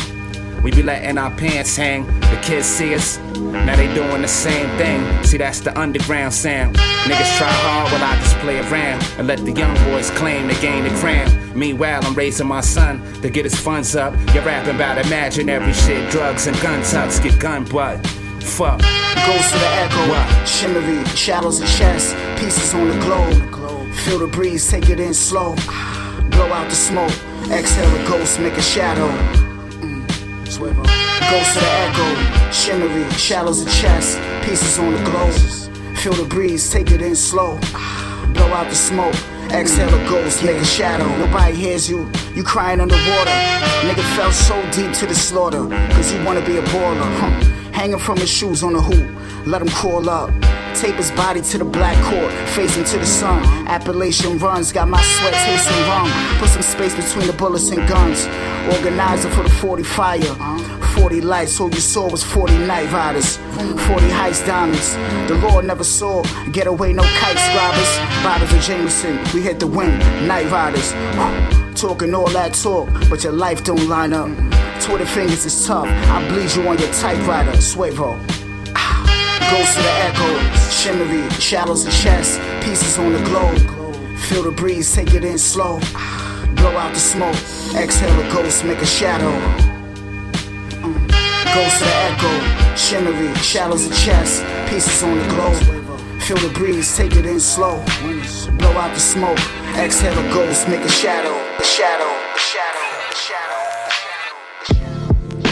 We 0.65 0.71
be 0.71 0.83
letting 0.83 1.19
our 1.19 1.31
pants 1.31 1.77
hang. 1.77 2.07
The 2.21 2.41
kids 2.43 2.65
see 2.65 2.95
us. 2.95 3.19
Now 3.37 3.77
they 3.77 3.93
doing 3.95 4.23
the 4.23 4.29
same 4.29 4.67
thing. 4.79 5.23
See, 5.23 5.37
that's 5.37 5.61
the 5.61 5.79
underground 5.79 6.33
sound. 6.33 6.77
Niggas 6.77 7.37
try 7.37 7.53
hard 7.53 7.93
while 7.93 8.03
I 8.03 8.17
just 8.17 8.35
play 8.39 8.59
around 8.61 9.05
and 9.19 9.29
let 9.29 9.45
the 9.45 9.53
young 9.53 9.75
boys 9.85 10.11
claim 10.13 10.49
they 10.49 10.59
gain 10.63 10.85
the 10.85 10.91
crown. 11.01 11.29
Meanwhile, 11.55 12.01
I'm 12.07 12.15
raising 12.15 12.47
my 12.47 12.63
son 12.63 13.03
to 13.21 13.29
get 13.29 13.45
his 13.45 13.55
funds 13.55 13.95
up. 13.95 14.15
You're 14.33 14.43
rapping 14.43 14.75
about 14.75 14.97
imaginary 15.05 15.75
shit, 15.75 16.11
drugs 16.11 16.47
and 16.47 16.59
gun 16.63 16.83
tucks, 16.83 17.21
get 17.21 17.39
gun 17.39 17.67
butt. 17.67 18.05
Fuck. 18.41 18.81
Goes 18.81 19.51
to 19.53 19.59
the 19.59 19.69
echo, 19.85 20.45
shimmery, 20.47 21.05
shadows 21.09 21.61
and 21.61 21.69
chest, 21.69 22.17
pieces 22.39 22.73
on 22.73 22.89
the 22.89 22.99
globe. 23.05 23.95
Feel 23.97 24.19
the 24.19 24.27
breeze, 24.29 24.71
take 24.71 24.89
it 24.89 24.99
in 24.99 25.13
slow. 25.13 25.55
Blow 26.31 26.51
out 26.53 26.71
the 26.71 26.75
smoke, 26.75 27.13
exhale 27.51 27.95
a 27.95 28.09
ghost, 28.09 28.41
make 28.41 28.55
a 28.55 28.63
shadow. 28.63 29.44
Swivel. 30.55 30.85
Goes 30.85 31.53
to 31.55 31.59
the 31.59 31.73
echo, 31.83 32.53
shimmery, 32.53 33.11
shadows 33.15 33.61
and 33.61 33.71
chest, 33.73 34.21
pieces 34.45 34.79
on 34.79 34.93
the 34.93 35.03
globe. 35.11 35.97
Feel 35.97 36.13
the 36.13 36.25
breeze, 36.25 36.71
take 36.71 36.93
it 36.93 37.03
in 37.03 37.17
slow. 37.17 37.59
Blow 38.35 38.47
out 38.55 38.69
the 38.69 38.77
smoke, 38.77 39.17
exhale 39.51 39.89
a 39.89 40.09
ghost, 40.09 40.45
make 40.45 40.57
a 40.57 40.65
shadow. 40.65 41.09
Nobody 41.19 41.57
hears 41.57 41.91
you, 41.91 42.09
you 42.37 42.45
crying 42.45 42.81
underwater. 42.81 43.37
Nigga 43.83 44.05
fell 44.15 44.31
so 44.31 44.55
deep 44.71 44.93
to 44.93 45.07
the 45.07 45.15
slaughter, 45.15 45.67
cause 45.93 46.13
you 46.13 46.23
wanna 46.25 46.45
be 46.47 46.57
a 46.59 46.63
baller. 46.63 47.11
Huh. 47.19 47.31
Hanging 47.73 47.99
from 47.99 48.19
his 48.19 48.31
shoes 48.31 48.63
on 48.63 48.75
the 48.75 48.81
hoop, 48.81 49.11
let 49.47 49.61
him 49.61 49.69
crawl 49.71 50.09
up. 50.09 50.31
Tape 50.75 50.97
his 50.97 51.11
body 51.13 51.41
to 51.41 51.59
the 51.59 51.65
black 51.65 51.97
court, 52.05 52.33
facing 52.51 52.85
to 52.85 52.99
the 52.99 53.07
sun. 53.07 53.43
Appalachian 53.69 54.39
runs, 54.39 54.73
got 54.73 54.89
my 54.89 55.01
sweat 55.01 55.33
tasting 55.33 55.83
rum. 55.89 56.11
Put 56.39 56.49
some 56.49 56.63
space 56.63 56.95
between 56.95 57.27
the 57.29 57.33
bullets 57.33 57.71
and 57.71 57.89
guns. 57.89 58.27
Organizer 58.75 59.31
for 59.31 59.45
the 59.45 59.51
40 59.51 59.83
fire. 59.85 60.21
40 60.97 61.21
lights, 61.21 61.61
all 61.61 61.71
you 61.71 61.81
saw 61.81 62.11
was 62.11 62.23
40 62.25 62.59
night 62.67 62.91
riders. 62.93 63.37
40 63.37 63.77
heist 64.09 64.47
diamonds. 64.47 64.95
The 65.29 65.39
Lord 65.49 65.65
never 65.65 65.85
saw. 65.85 66.23
Get 66.51 66.67
away, 66.67 66.93
no 66.93 67.03
kite 67.03 67.39
scribers. 67.39 68.25
Bottles 68.25 68.53
of 68.53 68.61
Jameson, 68.61 69.19
we 69.33 69.43
hit 69.43 69.61
the 69.61 69.67
wind. 69.67 69.99
Night 70.27 70.51
riders. 70.51 70.93
Talking 71.81 72.15
all 72.15 72.29
that 72.31 72.55
talk, 72.55 72.89
but 73.09 73.23
your 73.23 73.33
life 73.33 73.65
don't 73.65 73.89
line 73.89 74.13
up. 74.13 74.29
Twitter 74.81 75.07
fingers 75.07 75.45
is 75.45 75.67
tough. 75.67 75.87
I 75.87 76.27
bleed 76.29 76.55
you 76.55 76.69
on 76.69 76.79
your 76.79 76.93
typewriter. 76.93 77.53
Suevo. 77.53 78.34
Goes 79.51 79.75
to 79.75 79.83
the 79.83 79.95
echo, 80.09 80.29
shimmery, 80.71 81.29
shadows 81.41 81.85
and 81.85 81.95
chest, 81.95 82.41
pieces 82.65 82.99
on 82.99 83.13
the 83.13 83.23
globe. 83.25 83.59
Feel 84.19 84.43
the 84.43 84.51
breeze, 84.51 84.93
take 84.95 85.15
it 85.15 85.25
in 85.25 85.39
slow. 85.39 85.79
Blow 86.57 86.77
out 86.77 86.93
the 86.95 87.01
smoke, 87.01 87.37
exhale 87.77 88.19
a 88.21 88.33
ghost, 88.33 88.65
make 88.65 88.79
a 88.79 88.87
shadow. 88.87 89.31
Mm. 90.81 91.09
Goes 91.55 91.73
to 91.79 91.85
the 91.85 91.95
echo, 92.09 92.75
shimmery, 92.77 93.35
shadows 93.37 93.85
and 93.87 93.95
chest, 93.95 94.45
pieces 94.69 95.03
on 95.03 95.19
the 95.19 95.29
globe. 95.29 95.63
Feel 96.23 96.39
the 96.39 96.49
breeze, 96.55 96.97
take 96.97 97.15
it 97.15 97.27
in 97.27 97.39
slow. 97.39 97.85
Blow 98.59 98.73
out 98.73 98.95
the 98.95 99.01
smoke, 99.01 99.39
exhale 99.77 100.19
a 100.19 100.23
ghost, 100.33 100.69
make 100.69 100.81
a 100.81 100.89
shadow, 100.89 101.35
a 101.59 101.65
shadow, 101.65 102.09
a 102.35 102.39
shadow, 102.39 102.87
a 103.11 103.15
shadow. 103.15 103.65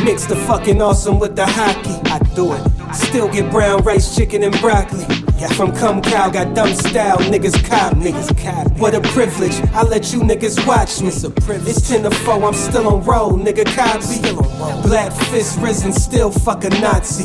Mix 0.04 0.24
the 0.26 0.36
fucking 0.36 0.80
awesome 0.80 1.18
with 1.18 1.36
the 1.36 1.46
hockey. 1.46 2.00
I 2.10 2.18
do 2.34 2.52
it. 2.54 2.81
Still 2.94 3.28
get 3.30 3.50
brown 3.50 3.82
rice, 3.82 4.14
chicken, 4.14 4.42
and 4.42 4.58
broccoli. 4.60 5.04
Yeah, 5.38 5.48
From 5.48 5.72
come 5.72 6.02
cow, 6.02 6.30
got 6.30 6.54
dumb 6.54 6.72
style, 6.74 7.18
niggas 7.18 7.68
cop 7.68 7.94
niggas 7.94 8.30
cop. 8.42 8.70
What 8.78 8.94
a 8.94 9.00
privilege, 9.00 9.54
I 9.72 9.82
let 9.82 10.12
you 10.12 10.20
niggas 10.20 10.66
watch 10.66 11.00
me. 11.00 11.08
It's 11.08 11.24
a 11.24 11.30
privilege. 11.30 11.76
It's 11.76 11.88
10 11.88 12.04
to 12.04 12.10
4, 12.10 12.44
I'm 12.44 12.54
still 12.54 12.88
on 12.88 13.02
roll, 13.04 13.32
nigga 13.32 13.64
copy. 13.74 14.20
Black 14.86 15.12
fist 15.30 15.58
risen, 15.60 15.92
still 15.92 16.30
fuck 16.30 16.64
a 16.64 16.68
Nazi. 16.68 17.24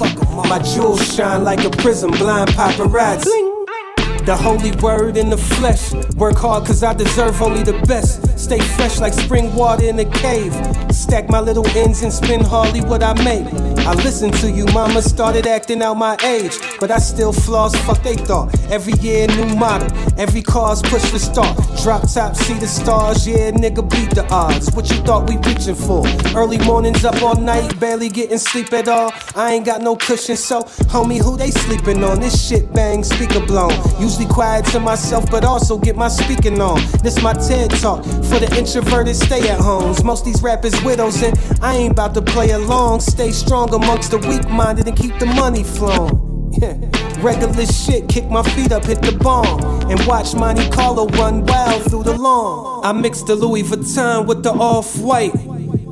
My 0.49 0.59
jewels 0.59 1.13
shine 1.13 1.43
like 1.43 1.63
a 1.63 1.69
prism, 1.69 2.11
blind 2.11 2.49
paparazzi. 2.49 3.56
The 4.27 4.35
holy 4.35 4.71
word 4.81 5.15
in 5.15 5.29
the 5.29 5.37
flesh. 5.37 5.93
Work 6.15 6.35
hard 6.35 6.65
cause 6.65 6.83
I 6.83 6.93
deserve 6.93 7.41
only 7.41 7.63
the 7.63 7.79
best. 7.87 8.37
Stay 8.37 8.59
fresh 8.59 8.99
like 8.99 9.13
spring 9.13 9.55
water 9.55 9.85
in 9.85 9.97
a 9.99 10.03
cave. 10.03 10.53
Stack 10.93 11.29
my 11.29 11.39
little 11.39 11.65
ends 11.77 12.03
and 12.03 12.11
spin 12.11 12.43
hardly 12.43 12.81
what 12.81 13.03
I 13.03 13.13
make. 13.23 13.47
I 13.87 13.93
listened 13.93 14.33
to 14.41 14.51
you, 14.51 14.65
mama 14.73 15.01
started 15.01 15.47
acting 15.47 15.81
out 15.81 15.93
my 15.93 16.17
age. 16.25 16.57
But 16.77 16.91
I 16.91 16.97
still 16.97 17.31
floss, 17.31 17.73
fuck 17.85 18.03
they 18.03 18.15
thought. 18.15 18.53
Every 18.69 18.91
year, 18.99 19.27
new 19.27 19.55
model. 19.55 19.87
Every 20.17 20.41
car's 20.41 20.81
push 20.81 21.09
to 21.11 21.19
start. 21.19 21.57
Drop 21.81 22.11
top, 22.11 22.35
see 22.35 22.55
the 22.55 22.67
stars. 22.67 23.25
Yeah, 23.25 23.51
nigga, 23.51 23.89
beat 23.89 24.13
the 24.13 24.27
odds. 24.29 24.69
What 24.73 24.89
you 24.89 24.97
thought 24.97 25.29
we 25.29 25.37
reaching 25.37 25.75
for? 25.75 26.05
Early 26.35 26.57
mornings 26.65 27.05
up 27.05 27.21
all 27.23 27.35
night, 27.35 27.79
barely 27.79 28.09
getting 28.09 28.39
sleep 28.39 28.73
at 28.73 28.89
all. 28.89 29.13
I 29.37 29.53
ain't 29.53 29.65
got 29.65 29.81
no 29.81 29.95
cushion, 29.95 30.35
so 30.35 30.63
homie, 30.91 31.21
who 31.23 31.37
they 31.37 31.51
sleeping 31.51 32.03
on? 32.03 32.19
This 32.19 32.45
shit 32.45 32.73
bang, 32.73 33.05
speaker 33.05 33.39
blown. 33.45 33.71
Usually 34.17 34.33
quiet 34.33 34.65
to 34.71 34.79
myself, 34.79 35.29
but 35.29 35.45
also 35.45 35.77
get 35.77 35.95
my 35.95 36.07
speaking 36.07 36.59
on. 36.59 36.81
This 37.03 37.21
my 37.21 37.33
TED 37.33 37.69
talk 37.69 38.03
for 38.03 38.39
the 38.39 38.51
introverted 38.57 39.15
stay 39.15 39.47
at 39.47 39.59
homes. 39.59 40.03
Most 40.03 40.25
these 40.25 40.41
rappers 40.41 40.73
widows, 40.83 41.21
and 41.21 41.37
I 41.61 41.75
ain't 41.75 41.91
about 41.91 42.15
to 42.15 42.23
play 42.23 42.49
along. 42.49 43.01
Stay 43.01 43.29
strong 43.29 43.71
amongst 43.75 44.09
the 44.09 44.17
weak 44.17 44.49
minded 44.49 44.87
and 44.87 44.97
keep 44.97 45.19
the 45.19 45.27
money 45.27 45.63
flowing. 45.63 46.49
Regular 47.21 47.67
shit, 47.67 48.09
kick 48.09 48.27
my 48.27 48.41
feet 48.41 48.71
up, 48.71 48.85
hit 48.85 49.03
the 49.03 49.11
bomb, 49.11 49.91
and 49.91 50.03
watch 50.07 50.33
Monte 50.33 50.67
Carlo 50.71 51.05
run 51.09 51.45
wild 51.45 51.83
through 51.83 52.05
the 52.05 52.17
lawn. 52.17 52.83
I 52.83 52.93
mix 52.93 53.21
the 53.21 53.35
Louis 53.35 53.61
Vuitton 53.61 54.25
with 54.25 54.41
the 54.41 54.51
off 54.51 54.97
white. 54.97 55.35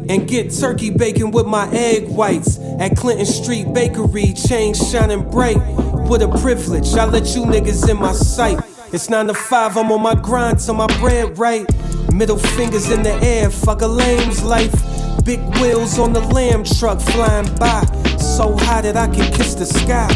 And 0.08 0.28
get 0.28 0.52
turkey 0.52 0.92
bacon 0.92 1.32
with 1.32 1.48
my 1.48 1.68
egg 1.72 2.08
whites 2.10 2.60
at 2.80 2.96
Clinton 2.96 3.26
Street 3.26 3.74
Bakery, 3.74 4.34
chain 4.34 4.76
shining 4.76 5.28
bright. 5.32 5.58
What 6.08 6.22
a 6.22 6.28
privilege, 6.40 6.94
I 6.94 7.06
let 7.06 7.36
you 7.36 7.42
niggas 7.42 7.90
in 7.90 7.98
my 7.98 8.14
sight. 8.14 8.60
It's 8.94 9.10
9 9.10 9.26
to 9.28 9.34
5, 9.34 9.76
I'm 9.76 9.92
on 9.92 10.02
my 10.02 10.14
grind 10.14 10.60
till 10.60 10.76
my 10.76 10.86
bread 11.00 11.38
right. 11.40 11.66
Middle 12.14 12.38
fingers 12.38 12.92
in 12.92 13.02
the 13.02 13.14
air, 13.24 13.50
fuck 13.50 13.82
a 13.82 13.88
lame's 13.88 14.44
life. 14.44 14.74
Big 15.26 15.42
wheels 15.58 15.98
on 15.98 16.14
the 16.14 16.20
lamb 16.20 16.64
truck 16.64 17.02
flying 17.02 17.54
by. 17.56 17.84
So 18.20 18.56
high 18.56 18.82
that 18.82 18.96
I 18.96 19.08
can 19.08 19.34
kiss 19.34 19.56
the 19.56 19.66
sky. 19.66 20.08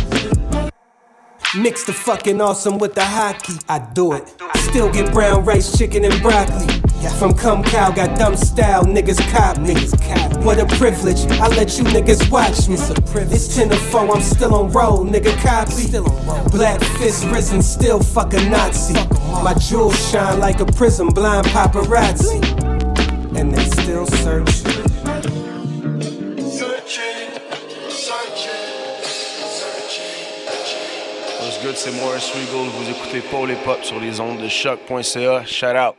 Mix 1.58 1.84
the 1.86 1.94
fucking 1.94 2.40
awesome 2.40 2.78
with 2.78 2.94
the 2.94 3.04
hockey. 3.04 3.56
I 3.68 3.80
do 3.80 4.14
it. 4.14 4.32
Still 4.58 4.92
get 4.92 5.12
brown 5.12 5.44
rice, 5.44 5.76
chicken, 5.76 6.06
and 6.06 6.22
broccoli. 6.22 6.68
From 7.20 7.34
come 7.34 7.64
cow, 7.64 7.92
got 7.92 8.18
dumb 8.18 8.38
style, 8.38 8.84
niggas 8.84 9.20
cop 9.32 9.58
niggas 9.58 9.92
cop. 10.08 10.42
What 10.44 10.58
a 10.58 10.66
privilege, 10.78 11.26
I 11.32 11.50
let 11.50 11.78
you 11.78 11.84
niggas 11.84 12.32
watch 12.32 12.70
me. 12.70 12.76
It's 12.76 13.54
10 13.54 13.70
to 13.70 13.76
4, 13.76 14.16
I'm 14.16 14.22
still 14.22 14.56
on 14.56 14.72
roll, 14.72 15.06
nigga 15.06 15.36
copy. 15.44 15.90
Black 16.50 16.82
fist 16.98 17.26
risen, 17.26 17.62
still 17.62 18.02
fuck 18.02 18.34
a 18.34 18.50
Nazi. 18.50 18.94
My 19.44 19.54
jewels 19.54 20.00
shine 20.10 20.40
like 20.40 20.62
a 20.62 20.66
prism, 20.66 21.10
blind 21.10 21.46
paparazzi. 21.48 22.40
And 23.38 23.54
they 23.54 23.66
still 23.66 24.06
search. 24.06 24.64
What's 31.42 31.62
good, 31.62 31.78
c'est 31.78 31.92
Morris 31.92 32.32
Regal. 32.34 32.70
Vous 32.70 32.90
écoutez 32.90 33.22
Paul 33.30 33.52
et 33.52 33.56
Pop 33.66 33.84
sur 33.84 34.00
les 34.00 34.22
ondes 34.22 34.42
de 34.42 34.48
choq.ca. 34.48 35.44
Shout 35.46 35.76
out. 35.76 35.96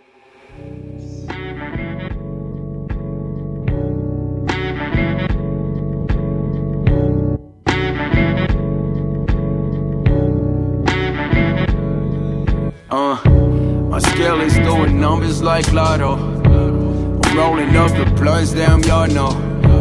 Like 15.43 15.73
Lotto. 15.73 16.17
I'm 16.17 17.37
rolling 17.37 17.77
up 17.77 17.91
the 17.93 18.13
blunts, 18.17 18.53
damn 18.53 18.83
y'all 18.83 19.07
know. 19.07 19.33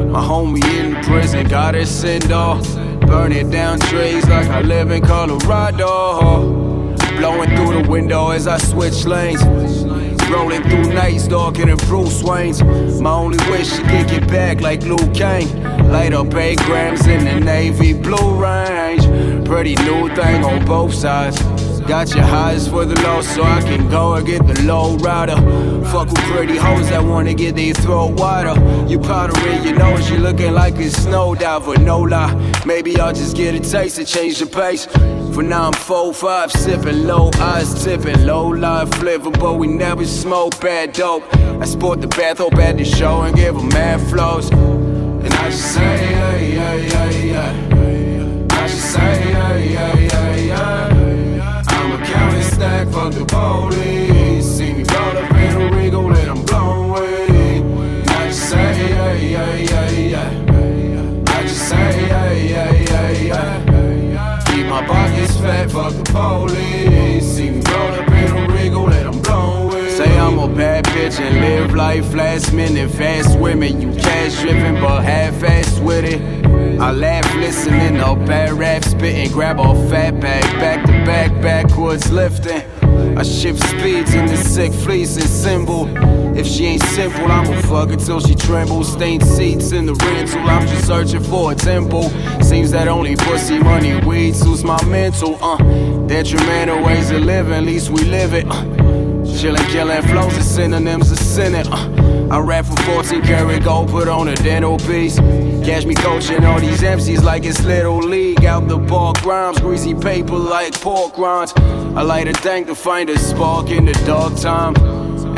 My 0.06 0.22
homie 0.22 0.64
in 0.80 1.02
prison 1.04 1.48
got 1.48 1.76
his 1.76 1.90
send 1.90 2.32
off. 2.32 2.66
Burning 3.02 3.50
down 3.50 3.80
trees 3.80 4.28
like 4.28 4.48
I 4.48 4.62
live 4.62 4.92
in 4.92 5.02
Colorado. 5.02 6.96
Blowing 7.18 7.50
through 7.56 7.82
the 7.82 7.90
window 7.90 8.30
as 8.30 8.48
I 8.48 8.58
switch 8.58 9.06
lanes. 9.06 9.44
Rolling 10.30 10.62
through 10.64 10.94
nights 10.94 11.28
darker 11.28 11.66
than 11.66 11.78
Bruce 11.88 12.22
Wayne's. 12.22 12.62
My 13.02 13.12
only 13.12 13.38
wish 13.50 13.72
to 13.78 13.84
get 13.84 14.12
it 14.12 14.28
back 14.28 14.62
like 14.62 14.84
Luke 14.84 15.14
Kane. 15.14 15.64
Light 15.92 16.14
up 16.14 16.34
8 16.34 16.60
grams 16.60 17.08
in 17.08 17.26
the 17.26 17.40
navy 17.40 17.94
blue 17.94 18.36
range. 18.36 19.06
Pretty 19.46 19.76
new 19.78 20.08
thing 20.16 20.44
on 20.44 20.64
both 20.66 20.94
sides. 20.94 21.42
Got 21.90 22.14
your 22.14 22.24
highs 22.24 22.68
for 22.68 22.86
the 22.86 22.94
low, 23.02 23.22
so 23.24 23.42
I 23.42 23.62
can 23.62 23.90
go 23.90 24.14
and 24.14 24.24
get 24.24 24.46
the 24.46 24.62
low 24.62 24.96
rider. 24.98 25.36
Fuck 25.86 26.10
with 26.10 26.24
pretty 26.26 26.56
hoes 26.56 26.88
that 26.92 27.04
wanna 27.04 27.34
get 27.34 27.56
their 27.56 27.74
throat 27.74 28.12
wider. 28.12 28.54
You 28.88 29.00
powdering 29.00 29.64
your 29.64 29.74
nose, 29.74 30.08
you 30.08 30.20
looking 30.20 30.54
like 30.54 30.78
a 30.78 30.92
snow 30.92 31.34
diver, 31.34 31.80
no 31.80 32.02
lie. 32.02 32.32
Maybe 32.64 33.00
I'll 33.00 33.12
just 33.12 33.36
get 33.36 33.56
a 33.56 33.60
taste 33.60 33.98
and 33.98 34.08
change 34.08 34.38
the 34.38 34.46
pace. 34.46 34.86
For 35.34 35.42
now 35.42 35.66
I'm 35.66 35.74
4-5, 35.74 36.52
sipping 36.52 37.08
low 37.08 37.32
eyes, 37.40 37.84
tipping 37.84 38.24
low 38.24 38.50
life 38.50 38.94
flavor, 38.94 39.32
but 39.32 39.56
we 39.56 39.66
never 39.66 40.06
smoke 40.06 40.62
bad 40.62 40.94
dope. 40.94 41.24
I 41.60 41.66
sport 41.66 42.02
the 42.02 42.08
bath, 42.08 42.38
hope 42.38 42.60
at 42.60 42.78
the 42.78 42.86
show 42.86 43.24
and 43.24 43.36
give 43.36 43.58
'em 43.58 43.68
mad 43.70 44.00
flows. 44.12 44.52
And 44.52 45.34
I 45.34 45.50
just 45.50 45.74
say, 45.74 45.98
hey, 45.98 46.52
hey, 46.52 46.82
hey, 46.82 47.30
hey. 47.30 47.69
Fuck 52.92 53.14
the 53.14 53.26
police. 53.26 54.46
See 54.46 54.74
me 54.74 54.84
roll 54.84 55.18
up 55.18 55.32
in 55.32 55.62
a 55.62 55.76
Regal, 55.76 56.10
let 56.10 56.26
them 56.26 56.44
blow 56.46 56.90
away. 56.90 57.62
I 58.08 58.28
just 58.28 58.50
say, 58.50 58.74
hey, 58.74 59.18
hey, 59.18 59.66
hey, 59.68 60.10
hey. 60.10 61.24
I 61.28 61.42
just 61.44 61.70
say, 61.70 61.76
hey, 61.76 62.48
hey, 62.48 62.86
hey, 62.86 63.16
hey. 63.28 64.40
Keep 64.48 64.66
my 64.68 64.86
pockets 64.86 65.38
fat, 65.38 65.72
fuck 65.72 65.94
the 65.94 66.04
police. 66.12 67.26
See 67.26 67.50
me 67.52 67.62
roll 67.72 67.94
up 67.94 68.08
in 68.10 68.38
a 68.38 68.54
Regal, 68.54 68.84
let 68.86 69.04
them 69.04 69.22
blow 69.22 69.70
away. 69.70 69.90
Say 69.92 70.18
I'm 70.18 70.40
a 70.40 70.48
bad 70.48 70.86
bitch 70.86 71.20
and 71.20 71.36
live 71.42 71.76
life 71.76 72.14
last 72.14 72.54
minute. 72.54 72.90
Fast 72.92 73.38
women, 73.40 73.82
you 73.82 73.94
cash 73.94 74.40
driven, 74.42 74.76
but 74.76 75.04
half 75.04 75.44
ass 75.44 75.80
with 75.80 76.06
it. 76.06 76.40
I 76.80 76.92
laugh 76.92 77.36
listening 77.36 77.96
to 77.96 78.16
bad 78.26 78.54
rap 78.54 78.86
spitting, 78.86 79.32
grab 79.32 79.60
a 79.60 79.76
fat 79.90 80.20
bag, 80.22 80.44
back 80.62 80.86
to 80.86 80.94
back, 81.06 81.32
backwards 81.42 82.10
lifting. 82.10 82.64
I 83.18 83.24
shift 83.24 83.62
speeds 83.64 84.14
in 84.14 84.26
this 84.26 84.54
sick 84.54 84.72
fleecing 84.72 85.24
symbol. 85.24 85.88
If 86.38 86.48
she 86.48 86.66
ain't 86.68 86.84
simple, 86.84 87.30
I'ma 87.32 87.60
fuck 87.62 87.90
till 88.00 88.20
she 88.20 88.36
trembles. 88.36 88.94
Stained 88.94 89.26
seats 89.26 89.72
in 89.72 89.86
the 89.86 89.94
rental, 89.94 90.40
I'm 90.42 90.68
just 90.68 90.88
searching 90.88 91.24
for 91.24 91.52
a 91.52 91.56
temple. 91.56 92.10
Seems 92.42 92.72
that 92.72 92.88
only 92.88 93.16
pussy, 93.16 93.60
money, 93.60 94.00
weed 94.06 94.36
suits 94.36 94.64
my 94.64 94.84
mental. 94.86 95.38
Uh, 95.42 95.58
detrimental 96.08 96.84
ways 96.84 97.12
of 97.12 97.22
living, 97.24 97.54
at 97.54 97.64
least 97.64 97.90
we 97.90 98.04
live 98.06 98.34
it. 98.34 98.46
Uh, 98.50 99.09
Chillin', 99.40 99.70
killin' 99.70 100.04
flows 100.04 100.38
are 100.38 100.42
synonyms 100.42 101.12
of 101.12 101.18
sinning. 101.18 101.66
Uh, 101.72 102.28
I 102.30 102.40
rap 102.40 102.66
for 102.66 102.76
14 102.84 103.22
karat 103.22 103.64
gold, 103.64 103.88
put 103.90 104.10
on 104.10 104.28
a 104.28 104.36
dental 104.36 104.78
piece. 104.80 105.18
Catch 105.64 105.86
me 105.86 105.96
coaching 105.96 106.44
all 106.44 106.60
these 106.60 106.82
MCs 106.82 107.24
like 107.24 107.46
it's 107.46 107.64
Little 107.64 108.00
League. 108.00 108.44
Out 108.44 108.68
the 108.68 108.78
ball 108.78 109.14
rhymes, 109.24 109.58
greasy 109.60 109.94
paper 109.94 110.36
like 110.36 110.74
pork 110.82 111.18
rinds. 111.18 111.54
I 111.56 112.02
light 112.02 112.28
a 112.28 112.34
tank 112.34 112.68
to 112.68 112.76
find 112.76 113.10
a 113.10 113.18
spark 113.18 113.70
in 113.70 113.86
the 113.86 113.94
dark 114.06 114.36
time. 114.36 114.76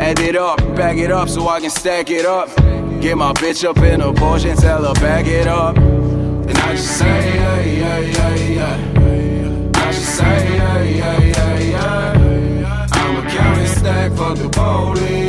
Add 0.00 0.18
it 0.18 0.34
up, 0.34 0.58
back 0.74 0.96
it 0.96 1.12
up 1.12 1.28
so 1.28 1.46
I 1.46 1.60
can 1.60 1.70
stack 1.70 2.10
it 2.10 2.26
up. 2.26 2.48
Get 3.00 3.16
my 3.16 3.32
bitch 3.34 3.62
up 3.62 3.76
in 3.78 4.00
a 4.00 4.12
Porsche 4.12 4.50
and 4.50 4.58
tell 4.58 4.82
her 4.82 4.94
back 4.94 5.28
it 5.28 5.46
up. 5.46 5.76
And 5.76 6.58
I 6.58 6.72
just 6.74 6.98
say, 6.98 7.04
hey, 7.06 7.74
hey, 7.76 8.12
hey, 8.12 8.54
hey. 8.54 9.70
I 9.76 9.92
just 9.92 10.16
say, 10.16 10.51
fuck 14.10 14.36
the 14.36 14.48
police. 14.48 15.21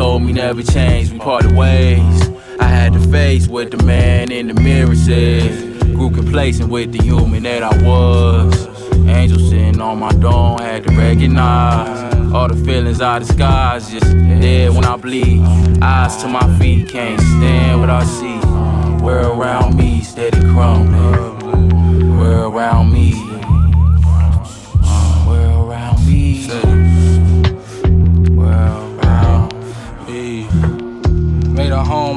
Told 0.00 0.22
me 0.22 0.32
never 0.32 0.62
change, 0.62 1.12
we 1.12 1.18
parted 1.18 1.52
ways. 1.54 2.30
I 2.58 2.64
had 2.64 2.94
to 2.94 3.00
face 3.10 3.48
what 3.48 3.70
the 3.70 3.76
man 3.84 4.32
in 4.32 4.46
the 4.48 4.54
mirror 4.54 4.94
said. 4.94 5.78
Grew 5.94 6.10
complacent 6.10 6.70
with 6.70 6.92
the 6.92 7.02
human 7.02 7.42
that 7.42 7.62
I 7.62 7.82
was. 7.84 8.66
Angel 9.06 9.38
sitting 9.38 9.78
on 9.78 9.98
my 9.98 10.10
dome, 10.12 10.58
had 10.58 10.84
to 10.84 10.96
recognize 10.96 12.14
all 12.32 12.48
the 12.48 12.56
feelings 12.64 13.02
I 13.02 13.18
disguise. 13.18 13.90
Just 13.90 14.06
dead 14.40 14.74
when 14.74 14.86
I 14.86 14.96
bleed. 14.96 15.42
Eyes 15.82 16.16
to 16.22 16.28
my 16.28 16.58
feet, 16.58 16.88
can't 16.88 17.20
stand 17.20 17.80
what 17.80 17.90
I 17.90 18.02
see. 18.04 19.04
World 19.04 19.38
around 19.38 19.76
me, 19.76 20.00
steady 20.00 20.40
crumbling. 20.40 22.18
World 22.18 22.54
around 22.54 22.90
me. 22.90 23.29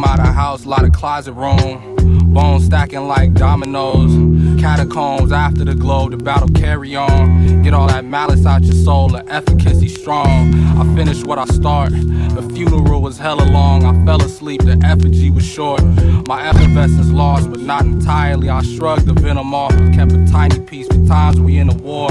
Out 0.04 0.20
of 0.20 0.34
house, 0.34 0.66
lot 0.66 0.84
of 0.84 0.92
closet 0.92 1.34
room. 1.34 1.93
Bones 2.34 2.66
stacking 2.66 3.08
like 3.08 3.36
dominoes. 3.36 4.12
Catacombs 4.60 5.32
after 5.32 5.64
the 5.64 5.76
glow, 5.76 6.10
the 6.10 6.18
battle 6.18 6.48
carry 6.50 6.96
on. 6.96 7.62
Get 7.62 7.76
all 7.76 7.88
that 7.88 8.06
malice 8.06 8.46
out 8.48 8.64
your 8.64 8.74
soul, 8.74 9.10
the 9.10 9.24
efficacy 9.32 9.88
strong. 9.88 10.52
I 10.80 10.96
finished 10.96 11.28
what 11.28 11.38
I 11.38 11.46
start. 11.46 11.92
The 11.92 12.52
funeral 12.56 13.04
was 13.04 13.20
hella 13.20 13.44
long. 13.44 13.86
I 13.86 13.94
fell 14.04 14.20
asleep, 14.20 14.64
the 14.64 14.82
effigy 14.84 15.30
was 15.30 15.46
short. 15.46 15.84
My 16.28 16.48
effervescence 16.50 17.12
lost, 17.12 17.52
but 17.52 17.60
not 17.60 17.86
entirely. 17.86 18.50
I 18.50 18.64
shrugged 18.64 19.06
the 19.06 19.14
venom 19.14 19.54
off 19.54 19.74
and 19.74 19.94
kept 19.94 20.14
a 20.14 20.26
tiny 20.26 20.60
piece 20.60 20.88
for 20.88 21.06
times 21.06 21.40
we 21.40 21.58
in 21.60 21.68
the 21.68 21.76
war. 21.76 22.10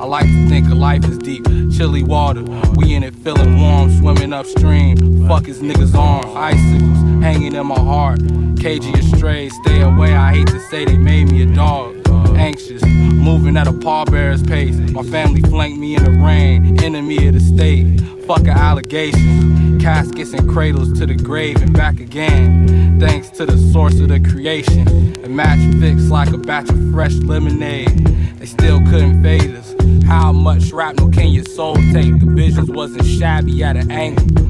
I 0.00 0.06
like 0.06 0.26
to 0.26 0.48
think 0.48 0.66
of 0.70 0.78
life 0.78 1.04
as 1.04 1.18
deep, 1.18 1.44
chilly 1.76 2.02
water. 2.02 2.42
We 2.76 2.94
in 2.94 3.02
it 3.02 3.14
feeling 3.14 3.60
warm, 3.60 3.94
swimming 3.98 4.32
upstream. 4.32 5.28
Fuck 5.28 5.44
his 5.44 5.60
niggas' 5.60 5.94
arms, 5.94 6.34
icicles 6.34 6.98
hanging 7.22 7.54
in 7.54 7.66
my 7.66 7.78
heart. 7.78 8.20
Cagey 8.58 8.92
astray, 8.92 9.48
stay 9.62 9.80
away. 9.82 10.14
I 10.14 10.34
hate 10.34 10.48
to 10.48 10.60
say 10.60 10.84
they 10.84 10.96
made 10.96 11.30
me 11.30 11.42
a 11.42 11.46
dog. 11.46 11.96
Anxious, 12.36 12.82
moving 12.84 13.56
at 13.56 13.66
a 13.66 13.72
pallbearer's 13.72 14.42
pace. 14.42 14.76
My 14.76 15.02
family 15.02 15.42
flanked 15.42 15.78
me 15.78 15.96
in 15.96 16.04
the 16.04 16.10
rain, 16.10 16.82
enemy 16.82 17.26
of 17.28 17.34
the 17.34 17.40
state. 17.40 18.00
Fuck 18.26 18.46
allegations. 18.46 19.82
Caskets 19.82 20.32
and 20.34 20.48
cradles 20.48 20.98
to 20.98 21.06
the 21.06 21.14
grave 21.14 21.60
and 21.62 21.72
back 21.72 22.00
again. 22.00 23.00
Thanks 23.00 23.30
to 23.30 23.46
the 23.46 23.56
source 23.72 23.98
of 24.00 24.08
the 24.08 24.20
creation. 24.20 24.86
A 25.24 25.28
match 25.28 25.60
fixed 25.80 26.10
like 26.10 26.30
a 26.30 26.38
batch 26.38 26.68
of 26.68 26.92
fresh 26.92 27.14
lemonade. 27.14 28.06
They 28.38 28.46
still 28.46 28.80
couldn't 28.86 29.22
fade 29.22 29.54
us. 29.54 29.74
How 30.04 30.32
much 30.32 30.64
shrapnel 30.64 31.10
can 31.10 31.28
your 31.28 31.44
soul 31.44 31.74
take? 31.92 32.18
The 32.18 32.26
visions 32.26 32.70
wasn't 32.70 33.04
shabby 33.04 33.62
at 33.62 33.76
an 33.76 33.90
angle. 33.90 34.46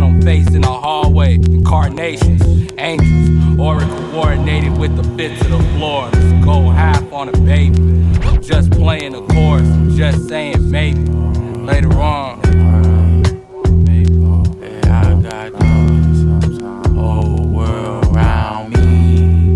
Phantom 0.00 0.22
face 0.22 0.54
in 0.54 0.62
the 0.62 0.66
hallway, 0.66 1.34
incarnations, 1.34 2.42
angels, 2.78 3.60
oracle 3.60 3.98
coordinated 4.12 4.78
with 4.78 4.96
the 4.96 5.04
fit 5.14 5.38
to 5.42 5.48
the 5.48 5.58
floor. 5.74 6.08
Let's 6.10 6.42
go 6.42 6.70
half 6.70 7.12
on 7.12 7.28
a 7.28 7.32
baby. 7.32 7.76
Just 8.40 8.70
playing 8.70 9.12
the 9.12 9.20
chorus, 9.26 9.68
just 9.98 10.26
saying 10.26 10.70
maybe. 10.70 11.02
Later 11.02 11.92
on. 12.00 12.40
I 14.82 15.20
got 15.20 15.52
the 15.52 16.88
whole 16.94 17.46
world 17.46 18.06
around 18.16 18.70
me. 18.70 19.54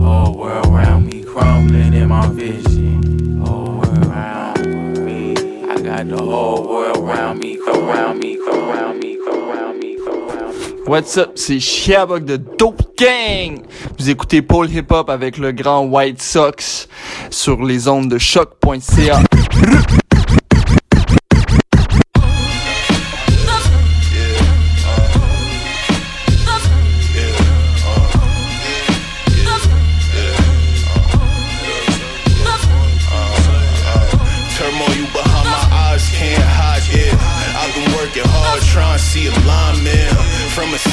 Whole 0.00 0.38
world 0.38 0.66
around 0.66 1.06
me 1.06 1.24
crumbling 1.24 1.92
in 1.94 2.08
my 2.08 2.28
vision. 2.28 3.40
Whole 3.44 3.78
world 3.78 4.06
around 4.06 5.04
me. 5.04 5.34
I 5.68 5.80
got 5.82 6.08
the 6.08 6.18
whole 6.18 6.68
world 6.68 6.98
around 6.98 7.40
me, 7.40 7.58
around 7.66 8.20
me, 8.20 8.38
around 8.38 9.00
me, 9.00 9.09
What's 10.90 11.18
up, 11.18 11.30
c'est 11.36 11.60
Chiabog 11.60 12.24
de 12.24 12.36
Dope 12.36 12.98
Gang. 12.98 13.62
Vous 13.96 14.10
écoutez 14.10 14.42
Paul 14.42 14.68
Hip 14.68 14.86
Hop 14.90 15.08
avec 15.08 15.38
le 15.38 15.52
grand 15.52 15.84
White 15.84 16.20
Sox 16.20 16.88
sur 17.30 17.62
les 17.62 17.86
ondes 17.86 18.08
de 18.08 18.18
choc.ca. 18.18 19.20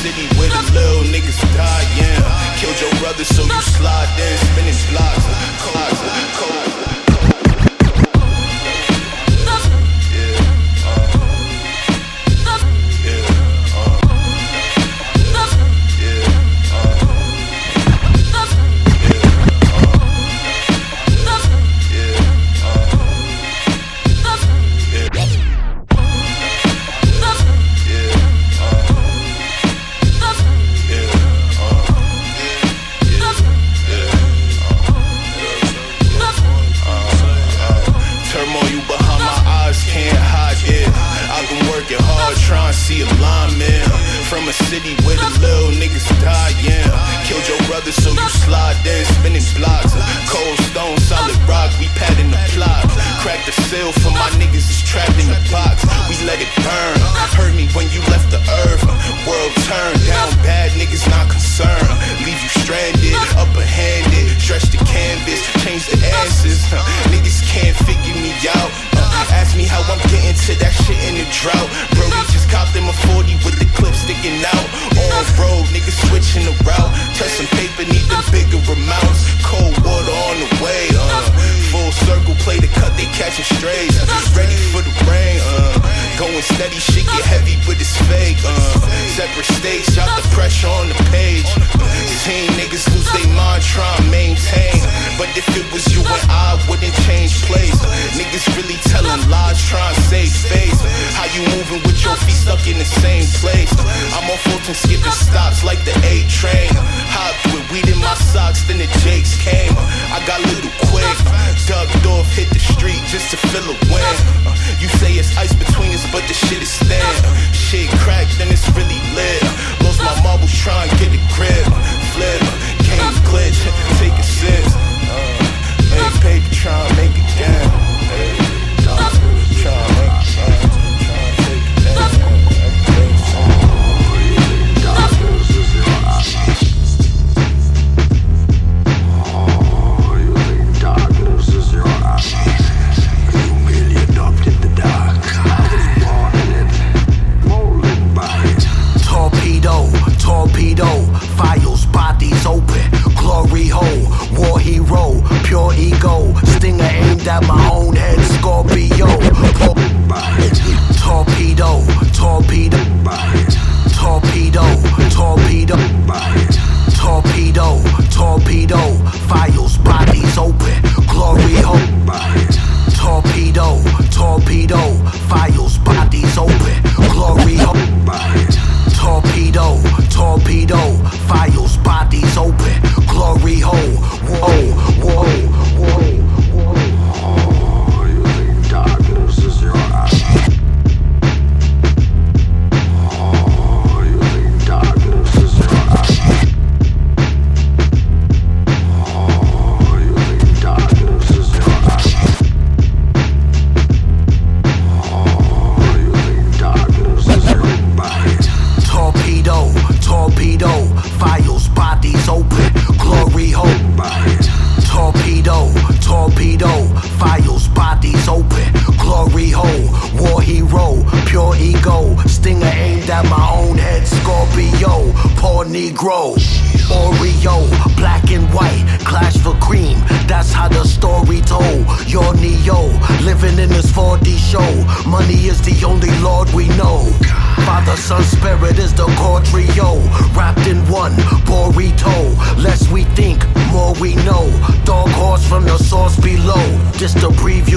city 0.02 0.28
where 0.38 0.50
the 0.50 0.62
little 0.74 1.04
niggas 1.10 1.40
die, 1.56 1.86
yeah. 1.98 2.56
Killed 2.58 2.80
your 2.80 2.94
brother, 3.02 3.26
so 3.26 3.44
you 3.44 3.62
slide 3.62 4.12
in, 4.20 4.38
spinning 4.38 4.78
blocks. 4.92 5.57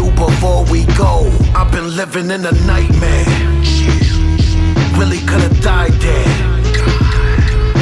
do 0.00 0.10
before 0.12 0.64
we 0.72 0.84
go. 0.96 1.14
I've 1.54 1.70
been 1.72 1.88
living 1.96 2.30
in 2.30 2.42
a 2.46 2.54
nightmare. 2.72 3.26
Really 4.98 5.20
could've 5.28 5.60
died 5.60 5.96
there. 6.06 6.30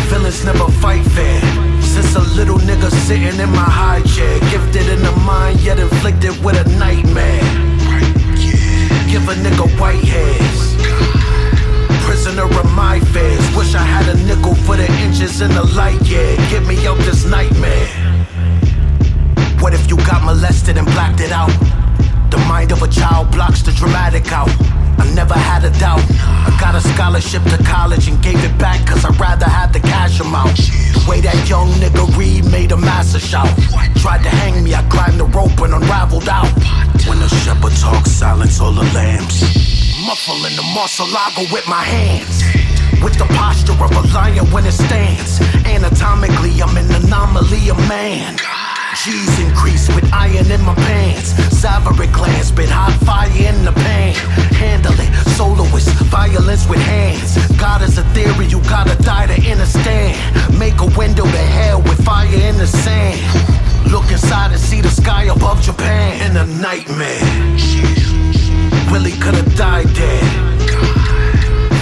Feelings 0.08 0.44
never 0.44 0.68
fight 0.82 1.04
fair. 1.16 1.40
Since 1.80 2.16
a 2.16 2.24
little 2.38 2.58
nigga 2.58 2.90
sitting 3.06 3.38
in 3.44 3.50
my 3.60 3.70
high 3.80 4.02
chair, 4.14 4.34
gifted 4.50 4.86
in 4.94 5.00
the 5.02 5.14
mind 5.30 5.60
yet 5.60 5.78
inflicted 5.78 6.34
with 6.44 6.56
a 6.64 6.66
nightmare. 6.84 7.42
Give 9.10 9.24
a 9.32 9.34
nigga 9.44 9.66
white 9.80 10.04
hairs. 10.14 10.60
Prisoner 12.04 12.48
of 12.60 12.68
my 12.74 13.00
fears. 13.12 13.44
Wish 13.56 13.74
I 13.74 13.84
had 13.94 14.06
a 14.14 14.16
nickel 14.28 14.54
for 14.64 14.76
the 14.76 14.88
inches 15.04 15.40
in 15.40 15.50
the 15.58 15.64
light, 15.80 16.00
yeah. 16.02 16.36
Get 16.50 16.66
me 16.66 16.76
out 16.86 16.98
this 16.98 17.24
nightmare. 17.24 17.88
What 19.60 19.72
if 19.74 19.88
you 19.90 19.96
got 19.96 20.22
molested 20.24 20.78
and 20.78 20.86
blacked 20.86 21.20
it 21.20 21.32
out? 21.32 21.77
The 22.30 22.38
mind 22.48 22.72
of 22.72 22.82
a 22.82 22.88
child 22.88 23.30
blocks 23.32 23.62
the 23.62 23.72
dramatic 23.72 24.30
out. 24.32 24.50
I 24.98 25.10
never 25.14 25.34
had 25.34 25.64
a 25.64 25.70
doubt. 25.78 26.04
I 26.10 26.54
got 26.60 26.74
a 26.74 26.80
scholarship 26.80 27.42
to 27.44 27.58
college 27.64 28.08
and 28.08 28.20
gave 28.22 28.42
it 28.44 28.58
back 28.58 28.86
cause 28.86 29.04
I'd 29.04 29.18
rather 29.18 29.46
have 29.46 29.72
the 29.72 29.80
cash 29.80 30.20
amount. 30.20 30.56
The 30.56 31.04
way 31.08 31.20
that 31.22 31.48
young 31.48 31.68
nigga 31.80 32.04
read 32.18 32.44
made 32.50 32.72
a 32.72 32.76
massive 32.76 33.22
shout. 33.22 33.48
Tried 33.96 34.22
to 34.24 34.28
hang 34.28 34.62
me, 34.62 34.74
I 34.74 34.82
climbed 34.90 35.20
the 35.20 35.24
rope 35.26 35.58
and 35.60 35.72
unraveled 35.72 36.28
out. 36.28 36.52
When 37.08 37.18
the 37.18 37.28
shepherd 37.28 37.72
talks, 37.80 38.10
silence 38.10 38.60
all 38.60 38.72
the 38.72 38.84
lambs. 38.92 39.40
Muffling 40.04 40.56
the 40.56 40.66
muscle 40.74 41.08
with 41.52 41.66
my 41.66 41.82
hands 41.82 42.42
with 43.02 43.16
the 43.16 43.26
posture 43.34 43.72
of 43.72 43.92
a 43.92 44.02
lion 44.12 44.44
when 44.50 44.66
it 44.66 44.72
stands. 44.72 45.40
Anatomically, 45.66 46.60
I'm 46.60 46.76
an 46.76 46.90
anomaly, 47.04 47.68
a 47.68 47.74
man. 47.88 48.36
G's 48.96 49.38
increase 49.38 49.88
with 49.94 50.08
iron 50.12 50.50
in 50.50 50.62
my 50.62 50.74
pants. 50.74 51.30
Salivary 51.56 52.06
glands, 52.08 52.48
spit 52.48 52.68
hot 52.70 52.92
fire 53.04 53.30
in 53.30 53.64
the 53.64 53.72
pan. 53.72 54.14
Handle 54.54 54.94
it, 54.94 55.10
soloist, 55.36 55.90
violence 56.10 56.68
with 56.68 56.80
hands. 56.80 57.36
God 57.56 57.82
is 57.82 57.98
a 57.98 58.04
theory, 58.14 58.46
you 58.46 58.60
gotta 58.62 59.00
die 59.02 59.26
to 59.26 59.50
understand. 59.50 60.16
Make 60.58 60.80
a 60.80 60.86
window 60.98 61.24
to 61.24 61.44
hell 61.58 61.82
with 61.82 62.02
fire 62.04 62.26
in 62.26 62.56
the 62.56 62.66
sand. 62.66 63.20
Look 63.90 64.10
inside 64.10 64.52
and 64.52 64.60
see 64.60 64.80
the 64.80 64.90
sky 64.90 65.24
above 65.24 65.62
Japan. 65.62 66.30
In 66.30 66.36
a 66.36 66.46
nightmare. 66.46 67.22
Really 68.92 69.12
could've 69.12 69.54
died 69.54 69.88
there. 69.88 70.58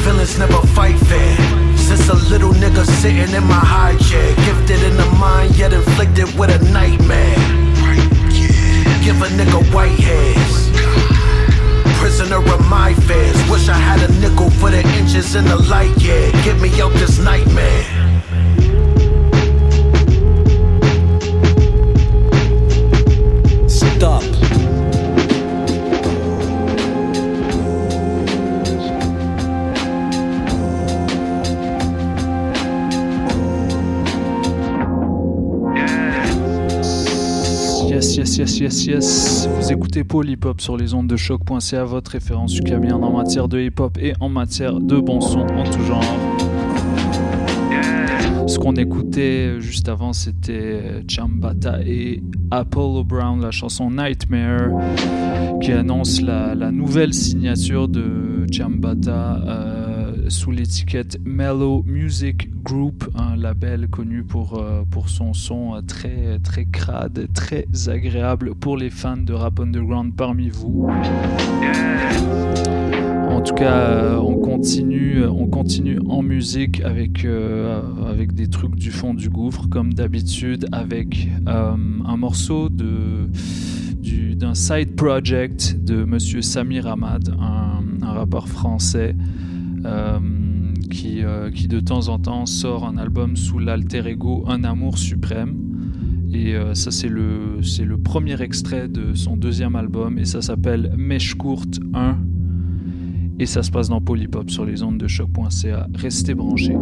Feelings 0.02 0.38
never 0.38 0.61
fight 0.74 0.98
fair. 0.98 1.55
Since 1.97 2.11
a 2.11 2.14
little 2.30 2.53
nigga 2.53 2.84
sitting 3.01 3.34
in 3.34 3.44
my 3.44 3.55
high 3.55 3.97
chair. 3.97 4.34
Gifted 4.44 4.82
in 4.82 4.97
the 4.97 5.07
mind, 5.18 5.57
yet 5.57 5.72
inflicted 5.72 6.28
with 6.38 6.51
a 6.51 6.62
nightmare. 6.70 7.36
Give 9.03 9.20
a 9.22 9.28
nigga 9.38 9.61
white 9.72 9.99
hairs. 9.99 10.70
Prisoner 11.99 12.38
of 12.38 12.68
my 12.68 12.92
fears. 13.07 13.51
Wish 13.51 13.68
I 13.68 13.78
had 13.78 14.09
a 14.09 14.12
nickel 14.20 14.51
for 14.51 14.70
the 14.70 14.82
inches 14.99 15.34
in 15.34 15.44
the 15.47 15.57
light, 15.57 15.97
yeah. 15.99 16.30
Get 16.44 16.61
me 16.61 16.70
out 16.80 16.92
this 16.92 17.18
nightmare. 17.18 18.05
Yes, 38.39 38.59
yes, 38.61 38.84
yes. 38.84 39.49
Vous 39.59 39.72
écoutez 39.72 40.05
Paul 40.05 40.28
Hip 40.28 40.45
Hop 40.45 40.61
sur 40.61 40.76
les 40.76 40.93
ondes 40.93 41.07
de 41.07 41.16
choc.ca, 41.16 41.84
votre 41.84 42.11
référence 42.11 42.59
ukamienne 42.59 43.03
en 43.03 43.16
matière 43.16 43.49
de 43.49 43.59
hip 43.59 43.80
hop 43.80 43.97
et 43.99 44.12
en 44.20 44.28
matière 44.28 44.78
de 44.78 45.01
bon 45.01 45.22
son 45.22 45.39
en 45.39 45.64
tout 45.64 45.82
genre. 45.84 46.05
Ce 48.47 48.59
qu'on 48.59 48.74
écoutait 48.74 49.59
juste 49.61 49.89
avant, 49.89 50.12
c'était 50.12 51.03
Chambata 51.09 51.80
et 51.82 52.22
Apollo 52.51 53.05
Brown, 53.05 53.41
la 53.41 53.53
chanson 53.53 53.91
Nightmare, 53.91 54.68
qui 55.62 55.72
annonce 55.72 56.20
la, 56.20 56.55
la 56.55 56.70
nouvelle 56.70 57.14
signature 57.14 57.89
de 57.89 58.47
Chambata 58.53 59.41
euh, 59.47 59.75
sous 60.28 60.50
l'étiquette 60.50 61.18
Mellow 61.24 61.82
Music 61.86 62.50
Group, 62.62 63.08
un 63.14 63.36
label 63.36 63.88
connu 63.88 64.22
pour, 64.24 64.58
euh, 64.58 64.82
pour 64.90 65.08
son 65.08 65.32
son 65.34 65.74
euh, 65.76 65.80
très, 65.86 66.38
très 66.42 66.64
crade, 66.64 67.28
très 67.34 67.66
agréable 67.88 68.54
pour 68.54 68.76
les 68.76 68.90
fans 68.90 69.16
de 69.16 69.32
rap 69.32 69.60
underground 69.60 70.14
parmi 70.16 70.48
vous. 70.48 70.88
En 73.30 73.40
tout 73.42 73.54
cas, 73.54 73.78
euh, 73.78 74.16
on 74.18 74.36
continue, 74.38 75.24
on 75.24 75.46
continue 75.46 75.98
en 76.08 76.22
musique 76.22 76.80
avec, 76.82 77.24
euh, 77.24 77.80
avec 78.08 78.32
des 78.34 78.48
trucs 78.48 78.74
du 78.74 78.90
fond 78.90 79.14
du 79.14 79.28
gouffre, 79.28 79.68
comme 79.68 79.94
d'habitude, 79.94 80.66
avec 80.72 81.28
euh, 81.46 81.76
un 82.06 82.16
morceau 82.16 82.68
de, 82.68 83.28
du- 84.00 84.34
d'un 84.34 84.54
side 84.54 84.96
project 84.96 85.76
de 85.84 86.04
Monsieur 86.04 86.42
Samir 86.42 86.86
Ahmad, 86.88 87.34
un, 87.40 87.74
rappeur 88.06 88.48
français 88.48 89.14
euh, 89.14 89.45
qui, 90.91 91.24
euh, 91.24 91.51
qui 91.51 91.68
de 91.68 91.80
temps 91.80 92.09
en 92.09 92.18
temps 92.18 92.47
sort 92.47 92.87
un 92.87 92.97
album 92.97 93.37
sous 93.37 93.59
l'alter 93.59 94.07
ego 94.07 94.45
Un 94.49 94.64
amour 94.64 94.99
suprême. 94.99 95.57
Et 96.32 96.55
euh, 96.55 96.74
ça, 96.74 96.91
c'est 96.91 97.09
le, 97.09 97.62
c'est 97.62 97.84
le 97.84 97.99
premier 97.99 98.41
extrait 98.43 98.89
de 98.89 99.14
son 99.14 99.37
deuxième 99.37 99.76
album, 99.76 100.18
et 100.18 100.24
ça 100.24 100.43
s'appelle 100.43 100.93
Mèche 100.97 101.34
courte 101.34 101.80
1. 101.95 102.18
Et 103.39 103.47
ça 103.47 103.62
se 103.62 103.70
passe 103.70 103.89
dans 103.89 104.01
Polypop 104.01 104.51
sur 104.51 104.64
les 104.64 104.82
ondes 104.82 104.99
de 104.99 105.07
choc.ca. 105.07 105.87
Restez 105.95 106.34
branchés. 106.34 106.76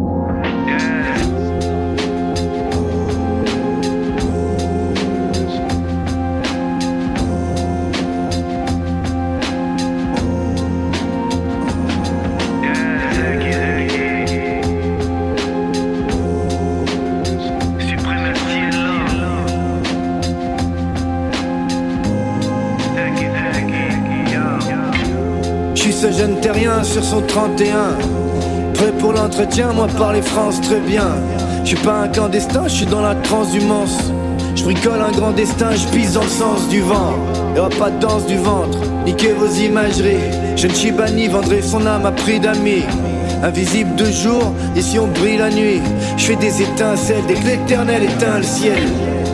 31 27.35 27.97
Prêt 28.75 28.93
pour 28.97 29.11
l'entretien, 29.11 29.73
moi 29.73 29.87
parler 29.87 30.21
France 30.21 30.61
très 30.61 30.79
bien. 30.79 31.17
Je 31.63 31.75
suis 31.75 31.85
pas 31.85 32.03
un 32.03 32.07
clandestin, 32.07 32.63
je 32.69 32.75
suis 32.75 32.85
dans 32.85 33.01
la 33.01 33.13
transhumance. 33.13 33.97
Je 34.55 34.63
bricole 34.63 35.01
un 35.01 35.11
grand 35.11 35.31
destin, 35.31 35.71
je 35.71 35.85
pisse 35.89 36.13
dans 36.13 36.23
le 36.23 36.29
sens 36.29 36.69
du 36.69 36.79
vent. 36.79 37.13
Y'aura 37.53 37.67
pas 37.71 37.89
de 37.89 37.99
danse 37.99 38.25
du 38.25 38.37
ventre, 38.37 38.77
niquez 39.05 39.33
vos 39.33 39.49
imageries. 39.49 40.31
Je 40.55 40.67
ne 40.67 40.73
suis 40.73 40.93
banni, 40.93 41.27
vendrai 41.27 41.61
son 41.61 41.85
âme 41.85 42.05
à 42.05 42.13
prix 42.13 42.39
d'amis. 42.39 42.85
Invisible 43.43 43.95
de 43.95 44.05
jour, 44.05 44.53
ici 44.77 44.97
on 44.97 45.07
brille 45.07 45.37
la 45.37 45.49
nuit 45.49 45.81
Je 46.15 46.23
fais 46.23 46.37
des 46.37 46.61
étincelles 46.61 47.25
dès 47.27 47.33
que 47.33 47.47
l'éternel 47.47 48.03
éteint 48.03 48.37
le 48.37 48.43
ciel. 48.43 48.79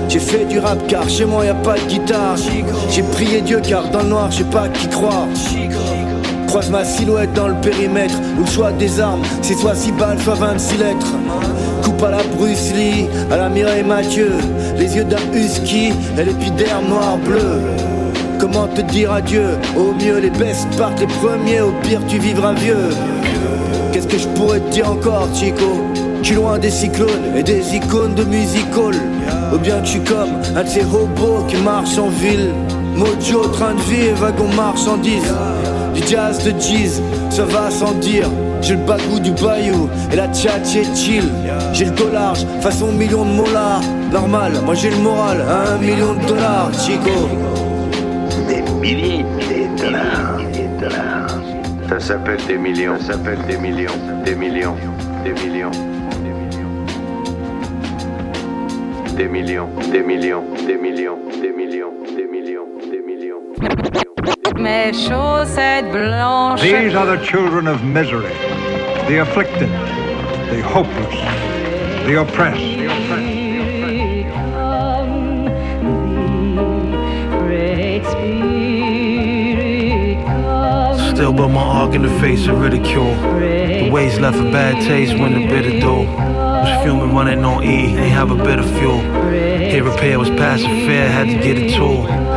J'ai 0.09 0.19
fait 0.19 0.45
du 0.45 0.57
rap 0.57 0.79
car 0.87 1.07
chez 1.07 1.25
moi 1.25 1.45
y 1.45 1.49
a 1.49 1.53
pas 1.53 1.77
de 1.77 1.85
guitare. 1.87 2.35
J'ai 2.89 3.03
prié 3.03 3.41
Dieu 3.41 3.61
car 3.61 3.91
dans 3.91 4.01
le 4.01 4.09
noir 4.09 4.31
j'ai 4.31 4.43
pas 4.43 4.69
qui 4.69 4.87
croire 4.87 5.27
Croise 6.51 6.69
ma 6.69 6.83
silhouette 6.83 7.31
dans 7.31 7.47
le 7.47 7.53
périmètre. 7.61 8.19
Où 8.37 8.41
le 8.41 8.45
choix 8.45 8.73
des 8.73 8.99
armes 8.99 9.21
c'est 9.41 9.53
soit 9.53 9.73
6 9.73 9.93
balles 9.93 10.19
soit 10.19 10.35
26 10.35 10.77
lettres. 10.79 11.15
Coupe 11.81 12.03
à 12.03 12.11
la 12.11 12.23
Bruce 12.35 12.73
Lee, 12.75 13.07
à 13.31 13.37
la 13.37 13.47
Mireille 13.47 13.85
Mathieu. 13.85 14.33
Les 14.77 14.97
yeux 14.97 15.05
d'un 15.05 15.15
husky 15.33 15.93
et 16.17 16.23
l'épiderme 16.25 16.89
noir 16.89 17.17
bleu. 17.19 17.61
Comment 18.37 18.67
te 18.67 18.81
dire 18.81 19.13
adieu? 19.13 19.57
Au 19.77 19.93
mieux 19.93 20.17
les 20.19 20.29
bestes 20.29 20.67
partent 20.77 20.99
les 20.99 21.07
premiers 21.07 21.61
Au 21.61 21.71
pire 21.83 22.01
tu 22.09 22.17
vivras 22.17 22.51
vieux. 22.51 22.89
Qu'est-ce 23.93 24.09
que 24.09 24.17
je 24.17 24.27
pourrais 24.35 24.59
te 24.59 24.71
dire 24.71 24.91
encore 24.91 25.29
Chico? 25.33 25.85
Je 26.21 26.27
suis 26.27 26.35
loin 26.35 26.59
des 26.59 26.69
cyclones 26.69 27.33
et 27.33 27.43
des 27.43 27.77
icônes 27.77 28.13
de 28.13 28.25
music 28.25 28.65
hall 28.75 28.97
Ou 29.53 29.57
bien 29.57 29.79
que 29.79 29.85
je 29.85 29.91
suis 29.91 30.03
comme 30.03 30.33
un 30.53 30.63
de 30.65 30.67
ces 30.67 30.83
robots 30.83 31.45
qui 31.47 31.55
marchent 31.55 31.97
en 31.97 32.09
ville. 32.09 32.49
Mojo, 32.93 33.47
train 33.53 33.73
de 33.73 33.81
vie 33.83 34.11
wagon 34.19 34.49
marchandise 34.53 35.33
du 35.93 36.01
jazz 36.07 36.43
de 36.43 36.51
Jeez, 36.59 37.01
ça 37.29 37.45
va 37.45 37.69
sans 37.69 37.93
dire. 37.93 38.27
J'ai 38.61 38.75
le 38.75 38.83
bagou 38.83 39.19
du 39.19 39.31
bayou 39.31 39.89
et 40.11 40.15
la 40.15 40.27
tchatch 40.27 40.77
chill. 40.95 41.23
J'ai 41.73 41.85
le 41.85 41.91
dos 41.91 42.09
large, 42.11 42.45
façon 42.61 42.91
million 42.91 43.25
de 43.25 43.31
molars. 43.31 43.81
Normal, 44.11 44.53
moi 44.63 44.75
j'ai 44.75 44.91
le 44.91 44.97
moral, 44.97 45.37
un 45.41 45.77
million 45.77 46.13
de 46.13 46.25
dollars, 46.27 46.71
Chico. 46.73 47.27
Des 48.47 48.61
milliers, 48.79 49.25
des 49.49 49.83
dollars, 49.83 50.37
des 50.53 50.67
dollars. 50.79 51.27
Ça 51.89 51.99
s'appelle 51.99 52.39
des 52.47 52.57
millions, 52.57 52.99
ça 52.99 53.13
s'appelle 53.13 53.39
des 53.47 53.57
millions, 53.57 53.91
des 54.23 54.35
millions, 54.35 54.75
des 55.23 55.33
millions. 55.33 55.71
Des 59.17 59.27
millions, 59.27 59.69
des 59.91 60.01
millions, 60.01 60.43
des 60.65 60.77
millions, 60.77 61.17
des 61.41 61.51
millions, 61.51 61.93
des 62.15 62.25
millions, 62.27 62.67
des 62.89 63.01
millions. 63.01 63.41
Des 63.59 63.67
millions. 63.69 64.10
Mes 64.57 65.07
chaussettes 65.07 65.91
blanches. 65.91 66.63
These 66.63 66.93
are 66.93 67.05
the 67.05 67.23
children 67.23 67.67
of 67.67 67.83
misery, 67.83 68.33
the 69.07 69.19
afflicted, 69.21 69.69
the 70.49 70.61
hopeless, 70.61 71.15
the 72.05 72.21
oppressed. 72.21 72.59
Still 81.15 81.33
but 81.33 81.49
my 81.49 81.61
arc 81.61 81.93
in 81.93 82.01
the 82.01 82.19
face 82.19 82.47
of 82.47 82.59
ridicule. 82.59 83.15
The 83.39 83.89
ways 83.91 84.19
left 84.19 84.37
a 84.37 84.43
bad 84.51 84.83
taste 84.83 85.17
when 85.17 85.33
the 85.33 85.47
bitter 85.47 85.79
do. 85.79 86.05
Was 86.05 86.83
fuming 86.83 87.15
running 87.15 87.43
on 87.45 87.63
E, 87.63 87.95
ain't 87.95 88.11
have 88.11 88.31
a 88.31 88.35
bit 88.35 88.59
of 88.59 88.69
fuel. 88.77 88.99
Hit 89.29 89.83
repair 89.83 90.19
was 90.19 90.29
passing 90.29 90.85
fair, 90.85 91.09
had 91.09 91.27
to 91.27 91.35
get 91.35 91.57
a 91.57 91.75
tool. 91.75 92.30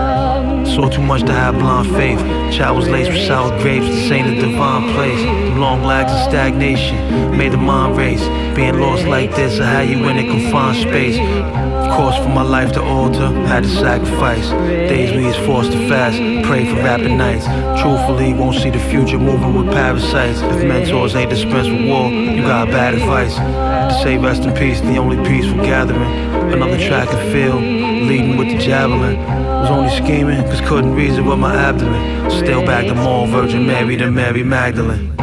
Saw 0.65 0.89
too 0.89 1.03
much 1.03 1.23
to 1.23 1.33
have 1.33 1.55
blind 1.55 1.91
faith. 1.95 2.19
Child 2.53 2.79
was 2.79 2.89
laced 2.89 3.11
with 3.11 3.27
sour 3.27 3.57
grapes. 3.61 3.87
This 3.87 4.11
ain't 4.11 4.39
a 4.39 4.41
divine 4.41 4.93
place. 4.95 5.21
Long 5.57 5.83
lags 5.85 6.13
of 6.13 6.21
stagnation 6.29 7.37
made 7.37 7.53
the 7.53 7.57
mind 7.57 7.97
race. 7.97 8.25
Being 8.57 8.81
lost 8.81 9.05
like 9.07 9.35
this, 9.37 9.61
I 9.61 9.65
had 9.67 9.89
you 9.91 10.09
in 10.09 10.19
a 10.19 10.27
confined 10.27 10.79
space. 10.79 11.17
Course, 11.95 12.17
for 12.17 12.29
my 12.29 12.43
life 12.43 12.73
to 12.73 12.83
alter, 12.83 13.29
had 13.47 13.63
to 13.63 13.69
sacrifice. 13.69 14.49
Days 14.51 15.13
we 15.15 15.27
is 15.27 15.37
forced 15.47 15.71
to 15.71 15.89
fast, 15.89 16.17
pray 16.45 16.65
for 16.69 16.77
rapid 16.77 17.13
nights. 17.13 17.45
Truthfully, 17.81 18.35
won't 18.35 18.57
see 18.57 18.71
the 18.71 18.81
future 18.81 19.19
moving 19.19 19.55
with 19.55 19.73
parasites. 19.73 20.41
If 20.41 20.65
mentors 20.65 21.15
ain't 21.15 21.31
dispensed 21.31 21.71
with 21.71 21.87
war, 21.87 22.11
you 22.11 22.43
got 22.43 22.69
bad 22.69 22.95
advice. 22.95 23.37
To 23.37 24.03
say 24.03 24.19
rest 24.19 24.43
in 24.43 24.55
peace, 24.55 24.81
the 24.81 24.97
only 24.97 25.19
peaceful 25.29 25.63
gathering. 25.63 26.53
Another 26.53 26.79
track 26.79 27.09
and 27.13 27.33
field, 27.33 27.63
leading 27.63 28.39
with 28.39 28.49
the 28.49 28.59
javelin. 28.59 29.44
Was 29.65 29.71
only 29.71 29.97
scheming, 29.97 30.43
cause 30.43 30.61
couldn't 30.61 30.95
reason 30.95 31.25
with 31.25 31.39
my 31.39 31.55
abdomen. 31.57 32.31
Still 32.31 32.67
back 32.67 32.85
to 32.85 32.95
more 32.95 33.27
Virgin 33.27 33.67
Mary 33.67 33.97
than 33.97 34.15
Mary 34.15 34.43
Magdalene. 34.43 35.17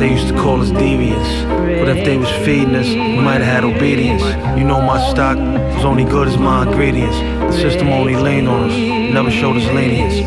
They 0.00 0.10
used 0.10 0.26
to 0.26 0.34
call 0.34 0.60
us 0.60 0.70
deviants. 0.70 1.44
But 1.78 1.96
if 1.96 2.04
they 2.04 2.16
was 2.16 2.28
feeding 2.44 2.74
us, 2.74 2.88
we 2.88 3.20
might 3.20 3.40
have 3.40 3.62
had 3.62 3.64
obedience. 3.64 4.24
You 4.58 4.64
know 4.64 4.80
my 4.80 4.98
stock 5.12 5.36
was 5.38 5.84
only 5.84 6.02
good 6.02 6.26
as 6.26 6.36
my 6.38 6.66
ingredients. 6.66 7.16
The 7.16 7.52
system 7.52 7.86
only 7.86 8.16
leaned 8.16 8.48
on 8.48 8.68
us, 8.68 8.76
never 9.14 9.30
showed 9.30 9.56
us 9.56 9.66
lenience. 9.72 10.20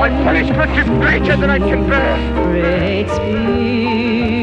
My 0.00 0.08
punishment 0.24 0.72
is 0.72 0.88
greater 0.98 1.36
than 1.36 1.50
I 1.50 1.60
can 1.60 1.88
bear. 1.88 2.18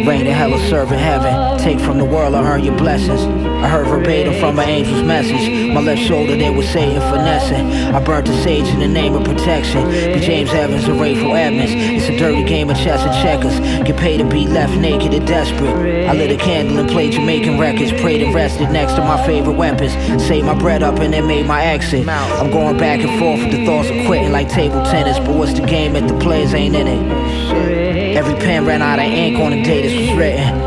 Rain 0.08 0.26
in 0.26 0.34
hell 0.34 0.54
or 0.54 0.60
serve 0.70 0.94
in 0.94 1.00
heaven. 1.00 1.60
Take 1.60 1.82
from 1.82 1.98
the 1.98 2.06
world 2.06 2.36
or 2.36 2.42
earn 2.46 2.64
your 2.64 2.78
blessings. 2.78 3.49
I 3.62 3.68
heard 3.68 3.88
verbatim 3.88 4.40
from 4.40 4.56
my 4.56 4.64
angel's 4.64 5.04
message. 5.04 5.74
My 5.74 5.82
left 5.82 6.02
shoulder, 6.02 6.38
they 6.38 6.50
was 6.50 6.68
Satan 6.70 7.02
finessing. 7.02 7.94
I 7.94 8.02
burnt 8.02 8.28
the 8.28 8.34
sage 8.42 8.68
in 8.68 8.80
the 8.80 8.88
name 8.88 9.16
of 9.16 9.26
protection. 9.26 9.86
Be 9.90 10.22
James 10.22 10.50
Evans 10.52 10.88
or 10.88 10.94
Rayful 10.94 11.38
Edmonds. 11.38 11.74
It's 11.76 12.08
a 12.08 12.18
dirty 12.18 12.44
game 12.46 12.70
of 12.70 12.78
chess 12.78 13.02
and 13.02 13.14
checkers. 13.22 13.60
Get 13.86 13.98
paid 13.98 14.20
to 14.20 14.24
be 14.24 14.48
left 14.48 14.78
naked 14.78 15.14
and 15.14 15.28
desperate. 15.28 16.08
I 16.08 16.14
lit 16.14 16.32
a 16.32 16.38
candle 16.38 16.78
and 16.80 16.90
played 16.90 17.12
Jamaican 17.12 17.60
records. 17.60 17.92
Prayed 18.02 18.22
and 18.24 18.34
rested 18.34 18.72
next 18.72 18.94
to 18.94 19.02
my 19.02 19.24
favorite 19.26 19.58
weapons. 19.58 19.92
Saved 20.24 20.46
my 20.46 20.58
bread 20.58 20.82
up 20.82 21.00
and 21.00 21.14
then 21.14 21.28
made 21.28 21.46
my 21.46 21.62
exit. 21.62 22.08
I'm 22.08 22.52
going 22.52 22.78
back 22.78 23.02
and 23.02 23.20
forth 23.20 23.42
with 23.42 23.52
the 23.52 23.66
thoughts 23.66 23.90
of 23.90 24.06
quitting 24.06 24.32
like 24.32 24.48
table 24.48 24.84
tennis. 24.86 25.20
But 25.20 25.36
what's 25.36 25.54
the 25.54 25.66
game 25.66 25.98
if 25.98 26.08
the 26.08 26.18
players 26.20 26.54
ain't 26.54 26.76
in 26.76 26.88
it? 26.88 28.16
Every 28.16 28.36
pen 28.36 28.66
ran 28.66 28.82
out 28.82 29.00
of 29.00 29.06
ink 29.06 29.38
on 29.38 29.52
the 29.52 29.62
day 29.64 29.82
this 29.82 30.10
was 30.10 30.18
written. 30.18 30.59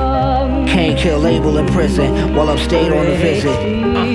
Can't 0.72 0.98
kill 0.98 1.18
label 1.18 1.58
in 1.58 1.66
prison 1.66 2.34
while 2.34 2.48
I'm 2.48 2.56
stayed 2.56 2.90
on 2.90 3.06
a 3.06 3.14
visit. 3.16 3.50
Uh, 3.50 4.06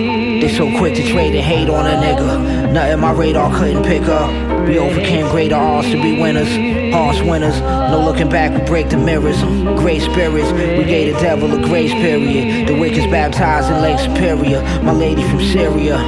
they 0.42 0.50
so 0.50 0.76
quick 0.80 0.96
to 0.96 1.04
trade 1.04 1.36
and 1.36 1.46
hate 1.46 1.70
on 1.70 1.86
a 1.86 1.92
nigga. 2.02 2.74
Nothing 2.74 3.00
my 3.00 3.12
radar 3.12 3.56
couldn't 3.56 3.84
pick 3.84 4.02
up. 4.04 4.68
We 4.68 4.80
overcame 4.80 5.30
greater 5.30 5.54
odds 5.54 5.88
to 5.92 6.02
be 6.02 6.20
winners. 6.20 6.50
Harsh 6.92 7.22
winners. 7.22 7.62
No 7.62 8.02
looking 8.04 8.28
back, 8.28 8.60
we 8.60 8.66
break 8.66 8.90
the 8.90 8.98
mirrors. 8.98 9.40
Great 9.80 10.02
spirits, 10.02 10.52
we 10.52 10.84
gave 10.84 11.14
the 11.14 11.20
devil 11.22 11.54
a 11.54 11.62
grace 11.68 11.92
period. 11.92 12.68
The 12.68 12.74
wicked's 12.80 13.06
baptized 13.06 13.70
in 13.70 13.80
Lake 13.80 14.00
Superior. 14.00 14.64
My 14.82 14.94
lady 14.94 15.22
from 15.30 15.40
Syria. 15.40 16.00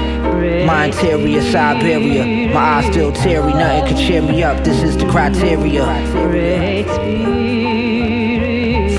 My 0.66 0.86
interior, 0.86 1.44
Siberia. 1.44 2.52
My 2.52 2.60
eyes 2.60 2.86
still 2.88 3.12
teary, 3.12 3.54
nothing 3.54 3.88
could 3.88 4.04
cheer 4.04 4.24
me 4.24 4.42
up. 4.42 4.64
This 4.64 4.82
is 4.82 4.98
the 4.98 5.06
criteria. 5.10 5.86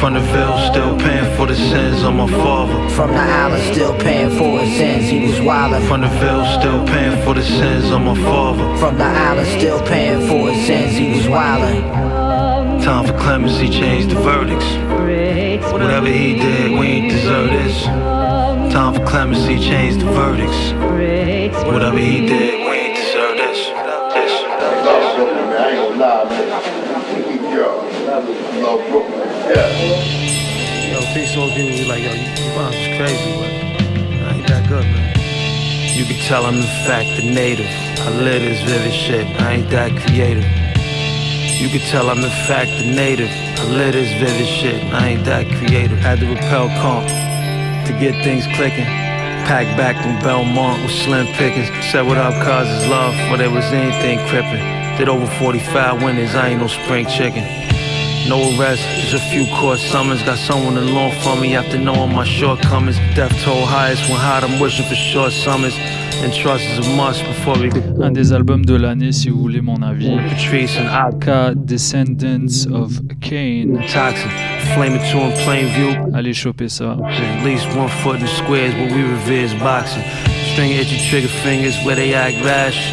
From 0.00 0.14
the 0.14 0.20
veil, 0.20 0.56
still 0.72 0.96
paying 0.96 1.36
for 1.36 1.46
the 1.46 1.54
sins 1.54 2.02
of 2.02 2.14
my 2.14 2.26
father. 2.26 2.88
From 2.88 3.10
the 3.10 3.18
island, 3.18 3.62
still 3.74 3.94
paying 3.98 4.30
for 4.30 4.58
his 4.58 4.74
sins, 4.78 5.10
he 5.10 5.26
was 5.26 5.38
wildin'. 5.40 5.86
From 5.88 6.00
the 6.00 6.08
veil, 6.08 6.42
still 6.58 6.86
paying 6.86 7.22
for 7.22 7.34
the 7.34 7.42
sins 7.42 7.90
of 7.90 8.00
my 8.00 8.14
father. 8.14 8.78
From 8.78 8.96
the 8.96 9.04
island, 9.04 9.46
still 9.60 9.78
paying 9.86 10.26
for 10.26 10.50
his 10.50 10.66
sins, 10.66 10.96
he 10.96 11.10
was 11.10 11.26
wildin'. 11.26 12.82
Time 12.82 13.04
for 13.06 13.12
clemency, 13.18 13.68
change 13.68 14.06
the 14.06 14.18
verdicts. 14.20 14.64
Whatever 15.70 16.06
he 16.06 16.32
did, 16.32 16.70
we 16.78 16.86
ain't 16.86 17.10
deserve 17.10 17.50
this. 17.50 17.84
Time 17.84 18.94
for 18.94 19.04
clemency, 19.04 19.58
change 19.58 20.02
the 20.02 20.10
verdicts. 20.12 20.72
Whatever 21.66 21.98
he 21.98 22.26
did, 22.26 22.69
Brooklyn. 28.24 29.20
Yeah. 29.48 30.92
Yo, 30.92 31.00
peace 31.14 31.36
all 31.36 31.48
people 31.48 31.70
be 31.70 31.84
like, 31.84 32.02
yo, 32.02 32.12
you, 32.12 32.20
you 32.20 32.54
bombs 32.54 32.76
is 32.76 32.96
crazy, 32.98 33.32
but 33.38 33.52
I 34.26 34.34
ain't 34.36 34.46
that 34.48 34.68
good, 34.68 34.84
man. 34.84 35.16
You 35.96 36.04
can 36.04 36.16
tell 36.26 36.46
I'm 36.46 36.56
in 36.56 36.62
fact 36.86 37.20
the 37.20 37.32
native. 37.32 37.70
I 38.00 38.10
live 38.22 38.42
this 38.42 38.62
vivid 38.62 38.92
shit, 38.92 39.26
I 39.40 39.52
ain't 39.54 39.70
that 39.70 39.92
creative. 40.06 40.44
You 41.60 41.68
can 41.68 41.80
tell 41.90 42.08
I'm 42.08 42.18
in 42.18 42.30
fact 42.48 42.70
the 42.80 42.94
native. 42.94 43.30
I 43.30 43.64
live 43.68 43.92
this 43.92 44.12
vivid 44.20 44.46
shit, 44.48 44.82
I 44.92 45.08
ain't 45.08 45.24
that 45.24 45.46
creative. 45.58 45.98
Had 45.98 46.20
to 46.20 46.26
repel 46.26 46.68
comp 46.80 47.08
to 47.08 47.92
get 47.98 48.22
things 48.24 48.46
clicking. 48.56 48.88
Pack 49.44 49.66
back 49.76 50.02
from 50.02 50.18
Belmont 50.20 50.82
with 50.82 50.92
slim 50.92 51.26
pickings. 51.34 51.68
Said 51.90 52.06
what 52.06 52.18
up, 52.18 52.34
cause 52.42 52.68
it's 52.68 52.88
love, 52.88 53.14
before 53.16 53.36
there 53.36 53.50
was 53.50 53.64
anything 53.72 54.18
crippin'. 54.28 54.80
Did 54.96 55.08
over 55.08 55.26
45 55.26 56.02
winners, 56.02 56.34
I 56.34 56.48
ain't 56.48 56.60
no 56.60 56.66
spring 56.66 57.06
chicken. 57.06 57.59
No 58.30 58.38
arrest, 58.54 58.86
just 59.00 59.14
a 59.14 59.18
few 59.18 59.44
court 59.56 59.80
summons. 59.80 60.22
Got 60.22 60.38
someone 60.38 60.76
along 60.76 61.10
for 61.20 61.34
me 61.34 61.56
after 61.56 61.76
knowing 61.76 62.14
my 62.14 62.22
shortcomings. 62.22 62.96
Death 63.16 63.34
toll 63.42 63.66
highest 63.66 64.08
when 64.08 64.20
hot, 64.20 64.44
I'm 64.44 64.60
wishing 64.60 64.86
for 64.86 64.94
short 64.94 65.32
summers. 65.32 65.74
And 66.22 66.32
trust 66.32 66.62
is 66.62 66.86
a 66.86 66.90
must 66.94 67.24
before 67.24 67.58
we 67.58 67.70
Un 68.00 68.12
des 68.12 68.32
albums 68.32 68.64
de 68.64 68.76
l'année, 68.76 69.10
si 69.10 69.30
vous 69.30 69.40
voulez 69.40 69.60
mon 69.60 69.82
avis. 69.82 70.12
Aka 70.12 71.54
Descendants 71.56 72.66
of 72.66 73.00
Cain. 73.20 73.82
Toxic, 73.88 74.30
flaming 74.74 75.00
to 75.10 75.18
in 75.18 75.32
plain 75.42 75.66
view. 75.74 75.96
Allez 76.14 76.32
choper 76.32 76.68
ça. 76.68 76.96
At 77.02 77.44
least 77.44 77.66
one 77.74 77.88
foot 77.88 78.20
in 78.20 78.28
squares, 78.28 78.72
but 78.74 78.92
we 78.92 79.02
revere 79.02 79.44
is 79.44 79.54
boxing. 79.54 80.04
String 80.52 80.70
itchy 80.70 81.00
trigger 81.08 81.26
fingers 81.42 81.74
where 81.84 81.96
they 81.96 82.14
act 82.14 82.36
rash. 82.44 82.92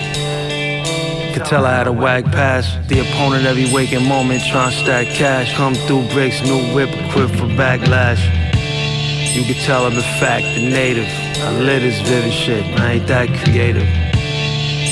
Could 1.38 1.45
tell 1.45 1.67
I 1.67 1.77
had 1.77 1.85
a 1.85 1.91
wag 1.91 2.25
pass. 2.31 2.65
The 2.88 3.01
opponent 3.01 3.45
every 3.45 3.71
waking 3.71 4.07
moment 4.07 4.41
trying 4.43 4.71
to 4.71 4.75
stack 4.75 5.05
cash. 5.05 5.55
Come 5.55 5.75
through 5.75 6.09
bricks, 6.09 6.41
new 6.41 6.73
whip 6.73 6.89
equipped 6.89 7.35
for 7.35 7.45
backlash. 7.53 8.17
You 9.35 9.45
could 9.45 9.61
tell 9.61 9.85
I'm 9.85 9.93
in 9.93 10.01
fact 10.17 10.45
the 10.55 10.67
native. 10.67 11.05
I 11.45 11.51
live 11.59 11.83
this 11.83 12.01
vivid 12.09 12.33
shit, 12.33 12.65
I 12.79 12.93
ain't 12.93 13.05
that 13.05 13.27
creative. 13.43 13.88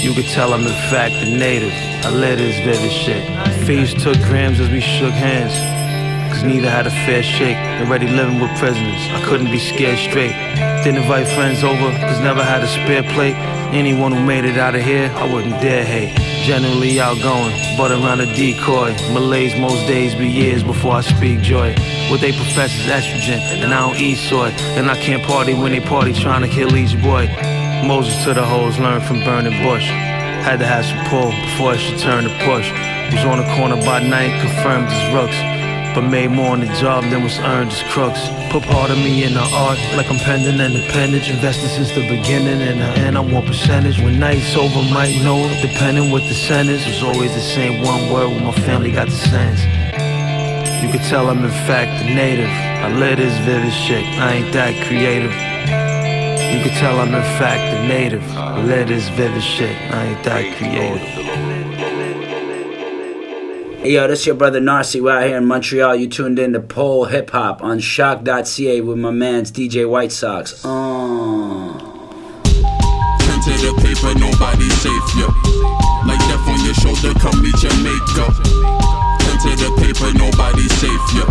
You 0.03 0.13
could 0.13 0.29
tell 0.35 0.53
I'm 0.53 0.61
in 0.61 0.79
fact 0.91 1.15
the 1.15 1.35
native. 1.35 1.73
I 2.05 2.11
live 2.11 2.37
this 2.37 2.59
vivid 2.59 2.91
shit. 2.91 3.25
Fees 3.65 3.95
took 3.95 4.17
grams 4.29 4.59
as 4.59 4.69
we 4.69 4.81
shook 4.81 5.13
hands. 5.13 5.84
Cause 6.35 6.43
neither 6.43 6.69
had 6.69 6.85
a 6.85 6.91
fair 7.07 7.23
shake. 7.23 7.55
Already 7.79 8.09
living 8.09 8.41
with 8.41 8.51
prisoners. 8.59 8.99
I 9.15 9.23
couldn't 9.23 9.51
be 9.51 9.57
scared 9.57 9.97
straight. 9.97 10.35
Didn't 10.83 11.01
invite 11.01 11.29
friends 11.29 11.63
over, 11.63 11.95
cause 11.95 12.19
never 12.19 12.43
had 12.43 12.61
a 12.61 12.67
spare 12.67 13.03
plate. 13.03 13.35
Anyone 13.71 14.11
who 14.11 14.19
made 14.19 14.43
it 14.43 14.57
out 14.57 14.75
of 14.75 14.81
here, 14.81 15.09
I 15.15 15.31
wouldn't 15.31 15.61
dare 15.61 15.85
hate. 15.85 16.13
Generally 16.43 16.99
outgoing, 16.99 17.55
but 17.77 17.89
around 17.91 18.19
a 18.19 18.25
decoy. 18.35 18.91
Malays 19.13 19.57
most 19.57 19.87
days 19.87 20.13
be 20.13 20.27
years 20.27 20.61
before 20.61 20.95
I 20.95 21.01
speak 21.01 21.39
joy. 21.39 21.73
What 22.11 22.19
they 22.19 22.33
profess 22.33 22.75
is 22.75 22.87
estrogen, 22.87 23.39
and 23.63 23.73
I 23.73 23.87
don't 23.87 23.97
eat 23.97 24.17
soy. 24.17 24.49
And 24.75 24.91
I 24.91 24.99
can't 24.99 25.23
party 25.23 25.53
when 25.53 25.71
they 25.71 25.79
party 25.79 26.11
trying 26.11 26.41
to 26.41 26.49
kill 26.49 26.75
each 26.75 27.01
boy. 27.01 27.27
Moses 27.87 28.21
to 28.25 28.33
the 28.33 28.43
hoes 28.43 28.77
learned 28.77 29.05
from 29.05 29.23
burning 29.23 29.63
bush. 29.63 29.87
Had 30.43 30.59
to 30.59 30.65
have 30.65 30.83
some 30.83 30.99
pull 31.05 31.31
before 31.31 31.75
it 31.75 31.79
should 31.79 31.99
turn 31.99 32.25
to 32.25 32.29
push. 32.43 32.69
Was 33.15 33.23
on 33.23 33.37
the 33.37 33.47
corner 33.55 33.77
by 33.77 34.03
night, 34.03 34.35
confirmed 34.41 34.91
his 34.91 35.13
rooks. 35.13 35.64
But 35.95 36.01
made 36.01 36.29
more 36.29 36.51
on 36.51 36.59
the 36.59 36.67
job 36.75 37.05
than 37.05 37.23
was 37.23 37.39
earned 37.39 37.71
as 37.71 37.81
crooks. 37.83 38.19
Put 38.51 38.63
part 38.63 38.91
of 38.91 38.97
me 38.97 39.23
in 39.23 39.33
the 39.33 39.47
art, 39.53 39.79
like 39.95 40.11
I'm 40.11 40.19
pending 40.19 40.59
an 40.59 40.75
appendage. 40.75 41.29
Invested 41.29 41.69
since 41.69 41.95
the 41.95 42.01
beginning, 42.09 42.59
and 42.67 42.81
the 42.81 42.99
end 42.99 43.17
I 43.17 43.21
want 43.21 43.45
percentage. 43.45 43.97
When 43.99 44.19
night's 44.19 44.57
over, 44.57 44.83
might 44.91 45.15
know, 45.23 45.47
depending 45.61 46.11
what 46.11 46.23
the 46.23 46.33
sentence. 46.33 46.85
Was 46.85 47.01
always 47.01 47.33
the 47.33 47.39
same 47.39 47.81
one 47.81 48.11
word 48.11 48.27
when 48.27 48.43
my 48.43 48.51
family 48.67 48.91
got 48.91 49.07
the 49.07 49.15
sense. 49.15 49.61
You 50.83 50.91
could 50.91 51.07
tell 51.07 51.29
I'm 51.29 51.45
in 51.45 51.49
fact 51.65 52.03
a 52.03 52.13
native. 52.13 52.49
I 52.49 52.91
live 52.99 53.17
this 53.17 53.37
vivid 53.45 53.71
shit, 53.71 54.03
I 54.19 54.33
ain't 54.33 54.51
that 54.51 54.75
creative. 54.87 55.31
You 55.31 56.61
could 56.61 56.77
tell 56.77 56.99
I'm 56.99 57.15
in 57.15 57.23
fact 57.39 57.73
a 57.73 57.87
native. 57.87 58.37
I 58.37 58.61
live 58.61 58.89
this 58.89 59.07
vivid 59.09 59.41
shit, 59.41 59.75
I 59.91 60.07
ain't 60.07 60.23
that 60.25 60.57
creative. 60.57 61.54
Hey, 63.85 63.91
yo, 63.91 64.07
this 64.07 64.21
is 64.21 64.25
your 64.25 64.35
brother 64.35 64.59
Narcy. 64.59 64.99
We're 64.99 65.11
out 65.11 65.27
here 65.27 65.37
in 65.37 65.45
Montreal. 65.45 65.97
You 65.97 66.09
tuned 66.09 66.39
in 66.39 66.53
to 66.53 66.59
Pole 66.59 67.05
Hip 67.05 67.29
Hop 67.29 67.61
on 67.61 67.77
choq.ca 67.77 68.81
with 68.81 68.97
my 68.97 69.11
man's 69.11 69.51
DJ 69.51 69.87
White 69.87 70.11
Sox. 70.11 70.65
Uh. 70.65 70.65
Turn 70.65 71.77
to 73.45 73.53
the 73.61 73.77
paper, 73.85 74.17
nobody 74.17 74.65
safe, 74.81 75.05
yeah. 75.13 75.29
Like 76.03 76.17
death 76.17 76.49
on 76.49 76.65
your 76.65 76.73
shoulder, 76.73 77.13
come 77.19 77.43
meet 77.43 77.61
your 77.61 77.77
makeup. 77.83 78.33
Turn 79.21 79.37
to 79.37 79.53
the 79.53 79.69
paper, 79.77 80.09
nobody 80.17 80.67
safe, 80.67 81.13
yeah. 81.13 81.29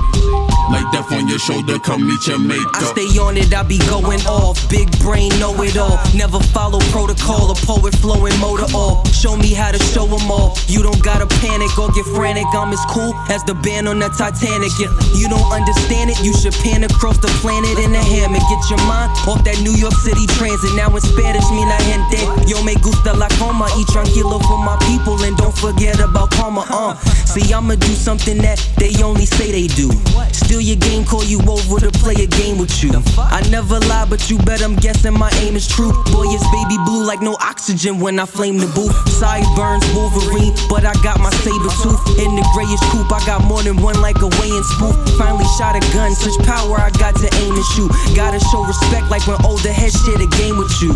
Like 0.70 0.90
death 0.92 1.12
on 1.12 1.28
your 1.28 1.38
shoulder, 1.38 1.78
come 1.78 2.06
meet 2.06 2.26
your 2.26 2.38
maker. 2.38 2.64
I 2.72 2.82
stay 2.96 3.10
on 3.20 3.36
it, 3.36 3.52
I 3.52 3.62
be 3.62 3.78
going 3.90 4.20
off. 4.26 4.56
Big 4.70 4.88
brain, 5.00 5.28
know 5.38 5.52
it 5.62 5.76
all. 5.76 6.00
Never 6.14 6.40
follow 6.56 6.80
protocol, 6.88 7.50
a 7.52 7.54
poet 7.54 7.94
flowing 8.00 8.36
motor 8.40 8.64
all. 8.74 9.04
Show 9.12 9.36
me 9.36 9.52
how 9.52 9.72
to 9.72 9.78
show 9.92 10.06
them 10.06 10.30
all. 10.30 10.56
You 10.66 10.82
don't 10.82 11.02
gotta 11.02 11.26
panic 11.44 11.76
or 11.78 11.92
get 11.92 12.06
frantic. 12.16 12.48
I'm 12.56 12.72
as 12.72 12.80
cool 12.88 13.12
as 13.28 13.44
the 13.44 13.54
band 13.54 13.88
on 13.88 13.98
the 13.98 14.08
Titanic. 14.08 14.72
If 14.80 14.90
you 15.20 15.28
don't 15.28 15.50
understand 15.52 16.10
it, 16.10 16.18
you 16.24 16.32
should 16.32 16.54
pan 16.64 16.84
across 16.84 17.18
the 17.18 17.28
planet 17.44 17.78
in 17.78 17.94
a 17.94 18.02
hammock. 18.02 18.44
Get 18.48 18.64
your 18.72 18.80
mind 18.88 19.12
off 19.28 19.44
that 19.44 19.60
New 19.60 19.76
York 19.76 19.94
City 20.00 20.24
transit. 20.40 20.72
Now 20.76 20.88
in 20.96 21.02
Spanish, 21.04 21.44
me 21.52 21.68
la 21.68 21.76
gente. 21.84 22.24
Yo 22.48 22.62
me 22.64 22.74
gusta 22.80 23.12
la 23.12 23.28
coma. 23.36 23.68
Y 23.76 23.84
tranquilo 23.92 24.40
for 24.48 24.58
my 24.58 24.76
people 24.88 25.20
and 25.24 25.36
don't 25.36 25.56
forget 25.56 26.00
about 26.00 26.30
karma. 26.32 26.64
Uh. 26.70 26.96
See, 27.28 27.52
I'ma 27.52 27.74
do 27.76 27.92
something 27.92 28.38
that 28.38 28.56
they 28.78 28.96
only 29.02 29.26
say 29.26 29.52
they 29.52 29.66
do. 29.68 29.90
Your 30.54 30.76
game, 30.76 31.04
call 31.04 31.24
you 31.24 31.42
over 31.50 31.76
to 31.82 31.90
play 31.98 32.14
a 32.14 32.26
game 32.26 32.56
with 32.56 32.72
you. 32.82 32.94
I 33.18 33.42
never 33.50 33.78
lie, 33.90 34.06
but 34.08 34.30
you 34.30 34.38
bet 34.38 34.62
I'm 34.62 34.76
guessing 34.76 35.12
my 35.12 35.28
aim 35.42 35.56
is 35.56 35.68
true. 35.68 35.92
Boy, 36.08 36.30
it's 36.30 36.46
baby 36.54 36.78
blue 36.86 37.04
like 37.04 37.20
no 37.20 37.36
oxygen 37.42 37.98
when 37.98 38.18
I 38.18 38.24
flame 38.24 38.56
the 38.56 38.70
booth. 38.72 38.94
Sideburns, 39.12 39.84
Wolverine, 39.92 40.54
but 40.70 40.86
I 40.86 40.94
got 41.02 41.18
my 41.20 41.28
saber 41.42 41.74
tooth. 41.82 42.00
In 42.22 42.32
the 42.38 42.46
grayish 42.54 42.80
coupe, 42.88 43.12
I 43.12 43.20
got 43.26 43.44
more 43.44 43.62
than 43.62 43.82
one 43.82 44.00
like 44.00 44.16
a 44.22 44.30
weighing 44.40 44.64
spoof. 44.78 44.94
Finally 45.18 45.44
shot 45.58 45.76
a 45.76 45.82
gun, 45.92 46.14
such 46.14 46.38
power 46.46 46.78
I 46.80 46.88
got 47.02 47.18
to 47.18 47.28
aim 47.44 47.52
and 47.52 47.68
shoot. 47.74 47.90
Gotta 48.14 48.38
show 48.38 48.62
respect 48.64 49.10
like 49.10 49.26
when 49.26 49.36
older 49.44 49.74
heads 49.74 49.98
share 50.06 50.16
the 50.16 50.30
game 50.38 50.56
with 50.56 50.72
you. 50.80 50.94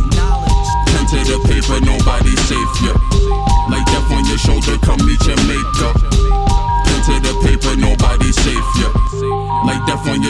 Pen 0.95 1.05
to 1.13 1.19
the 1.29 1.39
paper, 1.51 1.83
nobody 1.83 2.33
safe, 2.47 2.73
yeah. 2.87 2.97
Like 3.69 3.85
death 3.91 4.09
on 4.15 4.25
your 4.25 4.39
shoulder, 4.39 4.79
come 4.87 5.03
meet 5.05 5.21
your 5.27 5.37
maker. 5.51 5.98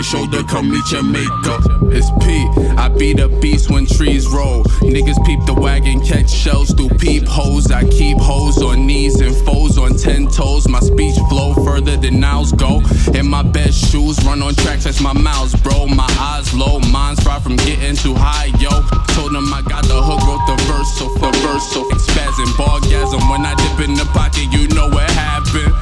Shoulder, 0.08 0.42
come 0.44 0.70
meet 0.70 0.90
your 0.90 1.02
maker. 1.02 1.58
It's 1.92 2.08
P. 2.24 2.48
I 2.78 2.88
be 2.88 3.12
the 3.12 3.28
beast 3.42 3.70
when 3.70 3.84
trees 3.84 4.26
roll. 4.26 4.64
Niggas 4.80 5.20
peep 5.26 5.44
the 5.44 5.52
wagon, 5.52 6.00
catch 6.00 6.30
shells 6.30 6.72
through 6.72 6.96
peep 6.96 7.26
holes. 7.26 7.70
I 7.70 7.84
keep 7.84 8.16
hoes 8.16 8.62
on 8.62 8.86
knees 8.86 9.20
and 9.20 9.36
foes 9.44 9.76
on 9.76 9.98
ten 9.98 10.26
toes. 10.28 10.66
My 10.66 10.80
speech 10.80 11.16
flow 11.28 11.52
further 11.62 11.96
than 11.96 12.20
nows 12.20 12.52
go. 12.52 12.80
In 13.12 13.28
my 13.28 13.42
best 13.42 13.90
shoes, 13.90 14.16
run 14.24 14.40
on 14.42 14.54
tracks, 14.54 14.84
that's 14.84 15.00
my 15.00 15.12
mouths, 15.12 15.54
bro. 15.60 15.86
My 15.86 16.08
eyes 16.18 16.54
low, 16.54 16.78
mine's 16.90 17.20
far 17.20 17.40
from 17.40 17.56
getting 17.56 17.96
too 17.96 18.14
high, 18.16 18.48
yo. 18.56 18.70
Told 19.12 19.34
them 19.34 19.52
I 19.52 19.60
got 19.68 19.84
the 19.84 20.00
hook, 20.00 20.24
wrote 20.24 20.44
the 20.48 20.56
verse, 20.64 20.88
so 20.96 21.08
for 21.20 21.32
verse, 21.44 21.68
so 21.68 21.84
spazzing, 22.08 22.52
bargasm. 22.56 23.28
When 23.28 23.44
I 23.44 23.52
dip 23.60 23.86
in 23.86 23.94
the 23.94 24.08
pocket, 24.16 24.48
you 24.56 24.68
know 24.68 24.88
what 24.88 25.10
happened. 25.10 25.74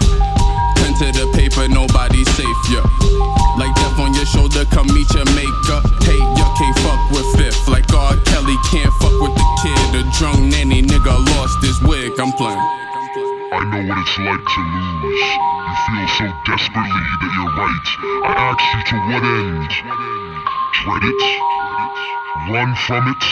Pen 0.83 0.93
to 0.99 1.14
the 1.14 1.31
paper, 1.33 1.68
nobody 1.68 2.24
safe, 2.24 2.61
yeah. 2.74 2.83
Like 3.57 3.72
death 3.97 4.05
on 4.05 4.14
your 4.14 4.26
shoulder, 4.26 4.64
come 4.66 4.86
meet 4.88 5.09
your 5.14 5.24
maker. 5.34 5.80
Hey, 6.05 6.18
you 6.18 6.47
can't 6.57 6.78
fuck 6.80 7.11
with 7.11 7.26
fifth. 7.36 7.68
Like 7.68 7.92
R. 7.92 8.16
Kelly 8.24 8.57
can't 8.70 8.92
fuck 9.01 9.20
with 9.20 9.34
the 9.34 9.47
kid. 9.62 10.01
A 10.01 10.11
drunk 10.18 10.40
nanny 10.53 10.82
nigga 10.82 11.14
lost 11.36 11.62
his 11.62 11.80
wig. 11.82 12.12
I'm 12.18 12.32
playing. 12.32 12.59
I 12.59 13.64
know 13.70 13.88
what 13.88 13.99
it's 13.99 14.18
like 14.18 14.44
to 14.44 14.61
lose. 14.61 15.26
You 15.66 15.74
feel 15.86 16.09
so 16.18 16.26
desperately 16.44 17.07
that 17.20 17.30
you're 17.36 17.55
right. 17.57 17.88
I 18.24 18.32
ask 18.53 18.64
you 18.74 18.82
to 18.90 18.97
what 19.09 19.24
end? 19.24 19.70
Dread 20.76 21.05
it? 21.05 21.22
Run 22.53 22.70
from 22.86 23.09
it? 23.09 23.24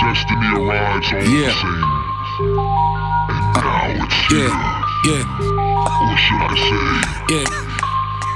Destiny 0.00 0.48
arrives 0.60 1.08
all 1.12 1.22
Yeah. 1.22 1.46
the 1.46 1.54
same. 1.62 1.84
And 3.32 3.44
now 3.54 4.04
it's 4.04 4.20
here. 4.28 4.54
Yeah. 5.04 5.24
Or 6.02 6.16
should 6.16 6.42
I 6.42 6.54
say, 7.28 7.34
Yeah. 7.34 7.91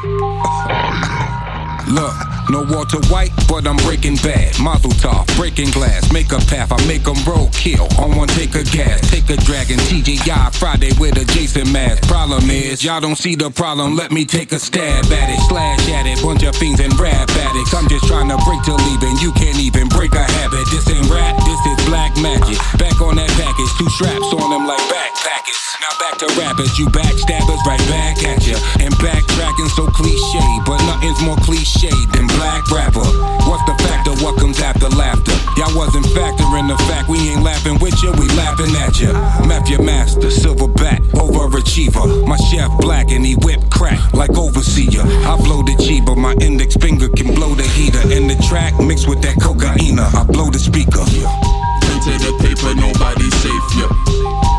Hola. 0.08 1.45
Look, 1.88 2.14
no 2.50 2.66
Walter 2.66 2.98
White, 3.06 3.30
but 3.48 3.66
I'm 3.66 3.76
breaking 3.86 4.16
bad. 4.16 4.58
Mazel 4.58 4.90
tov, 4.98 5.24
breaking 5.36 5.70
glass, 5.70 6.10
make 6.12 6.32
a 6.32 6.38
path, 6.50 6.72
I 6.72 6.84
make 6.86 7.06
'em 7.06 7.14
roll, 7.24 7.48
kill. 7.54 7.86
On 7.98 8.16
one, 8.16 8.26
take 8.26 8.56
a 8.56 8.64
gas, 8.64 9.00
take 9.08 9.30
a 9.30 9.36
dragon, 9.36 9.78
TGI 9.86 10.50
Friday 10.50 10.90
with 10.98 11.16
a 11.16 11.24
Jason 11.24 11.70
mask. 11.70 12.02
Problem 12.08 12.50
is, 12.50 12.82
y'all 12.82 13.00
don't 13.00 13.16
see 13.16 13.36
the 13.36 13.50
problem, 13.50 13.94
let 13.94 14.10
me 14.10 14.24
take 14.24 14.50
a 14.50 14.58
stab 14.58 15.04
at 15.12 15.30
it. 15.30 15.40
Slash 15.48 15.88
at 15.90 16.06
it, 16.06 16.20
bunch 16.22 16.42
of 16.42 16.56
fiends 16.56 16.80
and 16.80 16.98
rap 16.98 17.30
addicts. 17.30 17.72
I'm 17.72 17.88
just 17.88 18.06
trying 18.06 18.30
to 18.30 18.38
break 18.44 18.62
till 18.64 18.78
leaving, 18.90 19.16
you 19.18 19.30
can't 19.32 19.60
even 19.60 19.86
break 19.88 20.12
a 20.14 20.24
habit. 20.24 20.66
This 20.72 20.88
ain't 20.90 21.08
rap, 21.08 21.36
this 21.44 21.60
is 21.70 21.86
black 21.86 22.16
magic. 22.18 22.58
Back 22.78 23.00
on 23.00 23.14
that 23.14 23.30
package, 23.38 23.70
two 23.78 23.88
straps 23.90 24.32
on 24.34 24.50
them 24.50 24.66
like 24.66 24.82
backpackers. 24.90 25.62
Now 25.82 25.94
back 26.02 26.18
to 26.18 26.26
rappers, 26.34 26.78
you 26.78 26.86
backstabbers 26.86 27.62
right 27.64 27.84
back 27.86 28.24
at 28.24 28.44
ya. 28.44 28.58
And 28.80 28.92
backtracking 28.98 29.70
so 29.76 29.86
cliche, 29.86 30.42
but 30.66 30.82
nothing's 30.90 31.22
more 31.22 31.36
cliche 31.36 31.75
than 31.84 32.26
black 32.38 32.64
rapper. 32.70 33.04
What's 33.44 33.64
the 33.68 33.76
factor? 33.84 34.12
What 34.24 34.38
comes 34.40 34.60
after 34.60 34.88
laughter? 34.88 35.32
Y'all 35.60 35.76
wasn't 35.76 36.06
factoring 36.06 36.68
the 36.68 36.76
fact 36.88 37.08
we 37.08 37.18
ain't 37.28 37.42
laughing 37.42 37.78
with 37.80 38.02
you, 38.02 38.12
we 38.12 38.28
laughing 38.32 38.74
at 38.76 38.98
ya. 38.98 39.12
Map 39.46 39.68
your 39.68 39.82
master, 39.82 40.28
silverback, 40.28 41.00
overachiever. 41.12 42.26
My 42.26 42.36
chef 42.36 42.70
black 42.80 43.10
and 43.10 43.26
he 43.26 43.34
whip 43.34 43.60
crack 43.70 44.00
like 44.14 44.30
overseer. 44.38 45.02
I 45.02 45.36
blow 45.36 45.62
the 45.62 45.76
cheaper, 45.84 46.16
my 46.16 46.32
index 46.40 46.76
finger 46.76 47.08
can 47.08 47.34
blow 47.34 47.54
the 47.54 47.64
heater. 47.64 48.00
And 48.00 48.30
the 48.30 48.36
track 48.48 48.72
mixed 48.80 49.08
with 49.08 49.20
that 49.22 49.36
cocaine, 49.40 49.98
I 49.98 50.24
blow 50.24 50.48
the 50.50 50.58
speaker. 50.58 51.04
Pen 51.04 51.98
to 52.08 52.12
the 52.24 52.32
paper, 52.40 52.72
nobody 52.72 53.28
safe, 53.44 53.68
yeah. 53.76 53.92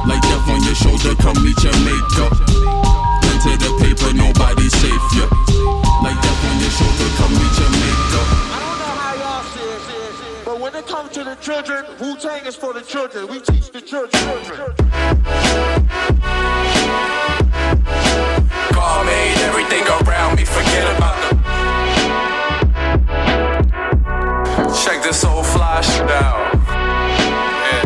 Like 0.06 0.22
death 0.22 0.48
on 0.50 0.62
your 0.64 0.76
shoulder, 0.76 1.16
come 1.18 1.42
meet 1.44 1.58
your 1.64 1.78
maker. 1.82 2.30
Pen 3.26 3.38
to 3.42 3.52
the 3.58 3.72
paper, 3.82 4.14
nobody 4.14 4.70
safe, 4.70 5.02
yeah. 5.18 5.47
Like 6.80 6.98
death 6.98 7.08
on 7.08 7.08
your 7.08 7.08
shoulder, 7.08 7.10
come 7.18 7.34
meet 7.34 7.60
your 7.60 7.70
maker. 7.70 8.26
But 10.46 10.60
when 10.60 10.76
it 10.76 10.88
comes 10.88 11.12
to 11.12 11.24
the 11.24 11.36
children, 11.36 11.86
Wu 12.00 12.16
Tang 12.18 12.46
is 12.46 12.56
for 12.56 12.74
the 12.74 12.82
children. 12.82 13.28
We 13.28 13.40
teach 13.40 13.72
the 13.72 13.82
children. 13.82 14.24
God 18.74 19.06
made 19.06 19.38
everything 19.42 19.84
around 19.88 20.36
me, 20.38 20.46
forget 20.46 20.96
about 20.96 21.18
the. 21.22 21.38
Check 24.84 25.02
this 25.04 25.24
old 25.26 25.46
fly 25.46 25.82
shit 25.82 26.10
out. 26.10 26.54
Yeah. 27.68 27.86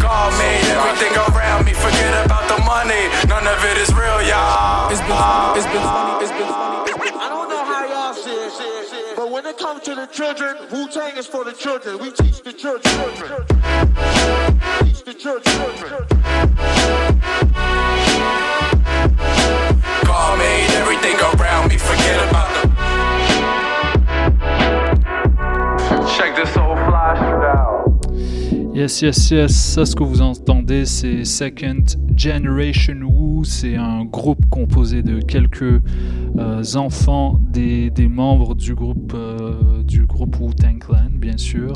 God 0.00 0.32
made 0.38 0.64
everything 0.64 1.14
around 1.34 1.64
me, 1.64 1.72
forget 1.74 2.26
about 2.26 2.48
the 2.48 2.58
money. 2.64 3.08
None 3.28 3.46
of 3.46 3.64
it 3.64 3.76
is 3.78 3.92
real, 3.94 4.22
y'all. 4.22 4.90
It's 4.90 5.00
been, 5.00 5.16
it's 5.56 5.66
been 5.66 5.82
funny, 5.82 6.24
it's 6.24 6.32
been 6.32 6.48
funny. 6.48 6.69
It, 9.60 9.66
but 9.66 9.74
when 9.74 9.76
it 9.76 9.82
comes 9.82 9.82
to 9.84 9.94
the 9.94 10.06
children, 10.06 10.56
Wu 10.70 10.88
Tang 10.88 11.16
is 11.16 11.26
for 11.26 11.44
the 11.44 11.52
children. 11.52 11.98
We 11.98 12.10
teach 12.10 12.42
the 12.42 12.52
children. 12.52 12.92
Teach 14.84 15.04
the 15.04 15.14
children. 15.14 15.56
God 20.04 20.38
made 20.38 20.70
everything 20.70 21.16
around 21.40 21.68
me, 21.68 21.78
forget 21.78 22.28
about 22.28 22.48
the. 22.54 22.70
Check 26.16 26.36
this 26.36 26.56
old 26.56 26.78
flash 26.78 27.18
out. 27.18 27.89
Yes, 28.80 29.02
yes, 29.02 29.30
yes. 29.30 29.52
Ça, 29.54 29.84
ce 29.84 29.94
que 29.94 30.02
vous 30.02 30.22
entendez, 30.22 30.86
c'est 30.86 31.26
Second 31.26 31.84
Generation 32.16 32.94
Wu. 33.02 33.44
C'est 33.44 33.76
un 33.76 34.06
groupe 34.06 34.48
composé 34.48 35.02
de 35.02 35.20
quelques 35.20 35.82
euh, 36.38 36.62
enfants 36.76 37.38
des, 37.42 37.92
membres 38.08 38.54
du 38.54 38.74
groupe 38.74 39.12
euh, 39.14 39.82
du 39.82 40.06
groupe 40.06 40.40
Wu 40.40 40.54
Tang 40.54 40.78
Clan, 40.78 41.10
bien 41.12 41.36
sûr. 41.36 41.74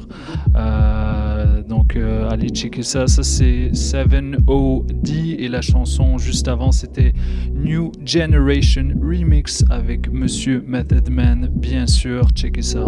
Euh, 0.57 1.62
donc, 1.64 1.98
allez 2.30 2.48
checker 2.48 2.82
ça. 2.82 3.07
Ça, 3.07 3.22
c'est 3.22 3.72
7OD 3.74 5.36
et 5.38 5.48
la 5.48 5.61
chanson 5.61 6.16
juste 6.16 6.48
avant, 6.48 6.72
c'était 6.72 7.12
New 7.52 7.92
Generation 8.07 8.94
Remix 8.98 9.62
avec 9.68 10.11
Monsieur 10.11 10.64
Method 10.66 11.11
Man, 11.11 11.50
bien 11.52 11.86
sûr. 11.86 12.26
Checkez 12.34 12.62
ça. 12.62 12.82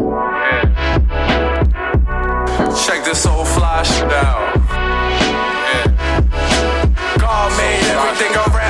Check 2.86 3.04
this 3.04 3.26
old 3.26 3.48
fly 3.48 3.82
shit 3.82 4.12
out. 4.12 4.56
Yeah. 5.68 5.86
God 7.18 7.50
made 7.58 7.84
everything 7.84 8.34
around 8.34 8.65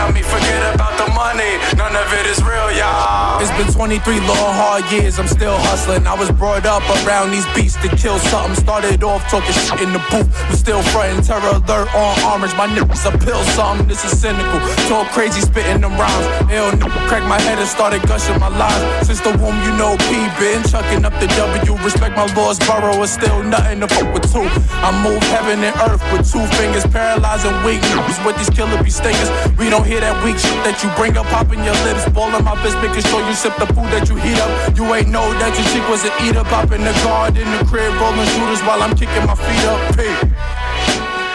None 1.96 2.08
of 2.08 2.12
it 2.12 2.26
is 2.26 2.44
real, 2.44 2.68
y'all. 2.76 3.40
It's 3.40 3.48
been 3.56 3.72
23 3.72 4.20
long 4.28 4.52
hard 4.52 4.84
years, 4.92 5.18
I'm 5.18 5.26
still 5.26 5.56
hustling. 5.56 6.06
I 6.06 6.12
was 6.12 6.28
brought 6.28 6.66
up 6.66 6.84
around 7.00 7.32
these 7.32 7.48
beats 7.56 7.72
to 7.80 7.88
kill 7.88 8.18
something. 8.28 8.52
Started 8.54 9.00
off 9.02 9.24
talking 9.32 9.56
shit 9.56 9.80
in 9.80 9.96
the 9.96 10.02
booth, 10.12 10.28
but 10.28 10.60
still 10.60 10.82
frontin' 10.92 11.24
terror 11.24 11.56
alert 11.56 11.88
on 11.96 12.12
armors. 12.20 12.52
My 12.52 12.68
niggas 12.68 13.08
a 13.08 13.16
pill 13.16 13.40
something, 13.56 13.88
this 13.88 14.04
is 14.04 14.12
cynical. 14.12 14.60
Talk 14.92 15.08
crazy, 15.16 15.40
spitting 15.40 15.80
them 15.80 15.96
rhymes. 15.96 16.52
Ill 16.52 16.68
nigga 16.76 17.00
cracked 17.08 17.24
my 17.32 17.40
head 17.40 17.56
and 17.56 17.68
started 17.68 18.04
gushing 18.04 18.36
my 18.44 18.52
lines. 18.52 19.08
Since 19.08 19.24
the 19.24 19.32
womb, 19.40 19.56
you 19.64 19.72
know 19.80 19.96
P 20.12 20.20
been 20.36 20.60
chucking 20.68 21.00
up 21.00 21.16
the 21.16 21.32
W. 21.32 21.80
Respect 21.80 22.12
my 22.12 22.28
Lord's 22.36 22.60
borough, 22.68 23.00
is 23.00 23.08
still 23.08 23.40
nothing 23.42 23.80
to 23.80 23.88
fuck 23.88 24.12
with 24.12 24.28
two. 24.28 24.44
I 24.84 24.92
move 25.00 25.24
heaven 25.32 25.64
and 25.64 25.72
earth 25.88 26.04
with 26.12 26.28
two 26.28 26.44
fingers, 26.60 26.84
paralyzing 26.92 27.56
weak 27.64 27.80
niggas 27.88 28.20
with 28.20 28.36
these 28.36 28.52
killer 28.52 28.76
be 28.84 28.90
stingers. 28.90 29.32
We 29.56 29.72
don't 29.72 29.86
hear 29.88 30.00
that 30.04 30.20
weak 30.20 30.36
shit 30.36 30.60
that 30.68 30.84
you 30.84 30.92
bring 31.00 31.16
up, 31.16 31.24
popping 31.32 31.64
your 31.64 31.76
lips, 31.86 32.08
ballin' 32.10 32.44
my 32.44 32.56
fist, 32.62 32.76
making 32.82 33.02
sure 33.06 33.22
you 33.28 33.34
sip 33.34 33.54
the 33.56 33.66
food 33.66 33.90
that 33.94 34.08
you 34.08 34.16
heat 34.16 34.38
up. 34.42 34.76
You 34.76 34.84
ain't 34.94 35.08
know 35.08 35.26
that 35.38 35.54
your 35.54 35.66
chick 35.70 35.86
was 35.88 36.02
an 36.02 36.14
eater, 36.26 36.42
popping 36.44 36.82
the 36.82 36.92
guard 37.04 37.36
in 37.36 37.48
the 37.54 37.62
crib, 37.64 37.94
rolling 38.02 38.26
shooters 38.34 38.60
while 38.66 38.82
I'm 38.82 38.94
kicking 38.96 39.24
my 39.26 39.36
feet 39.38 39.64
up. 39.70 39.80
P. 39.94 40.65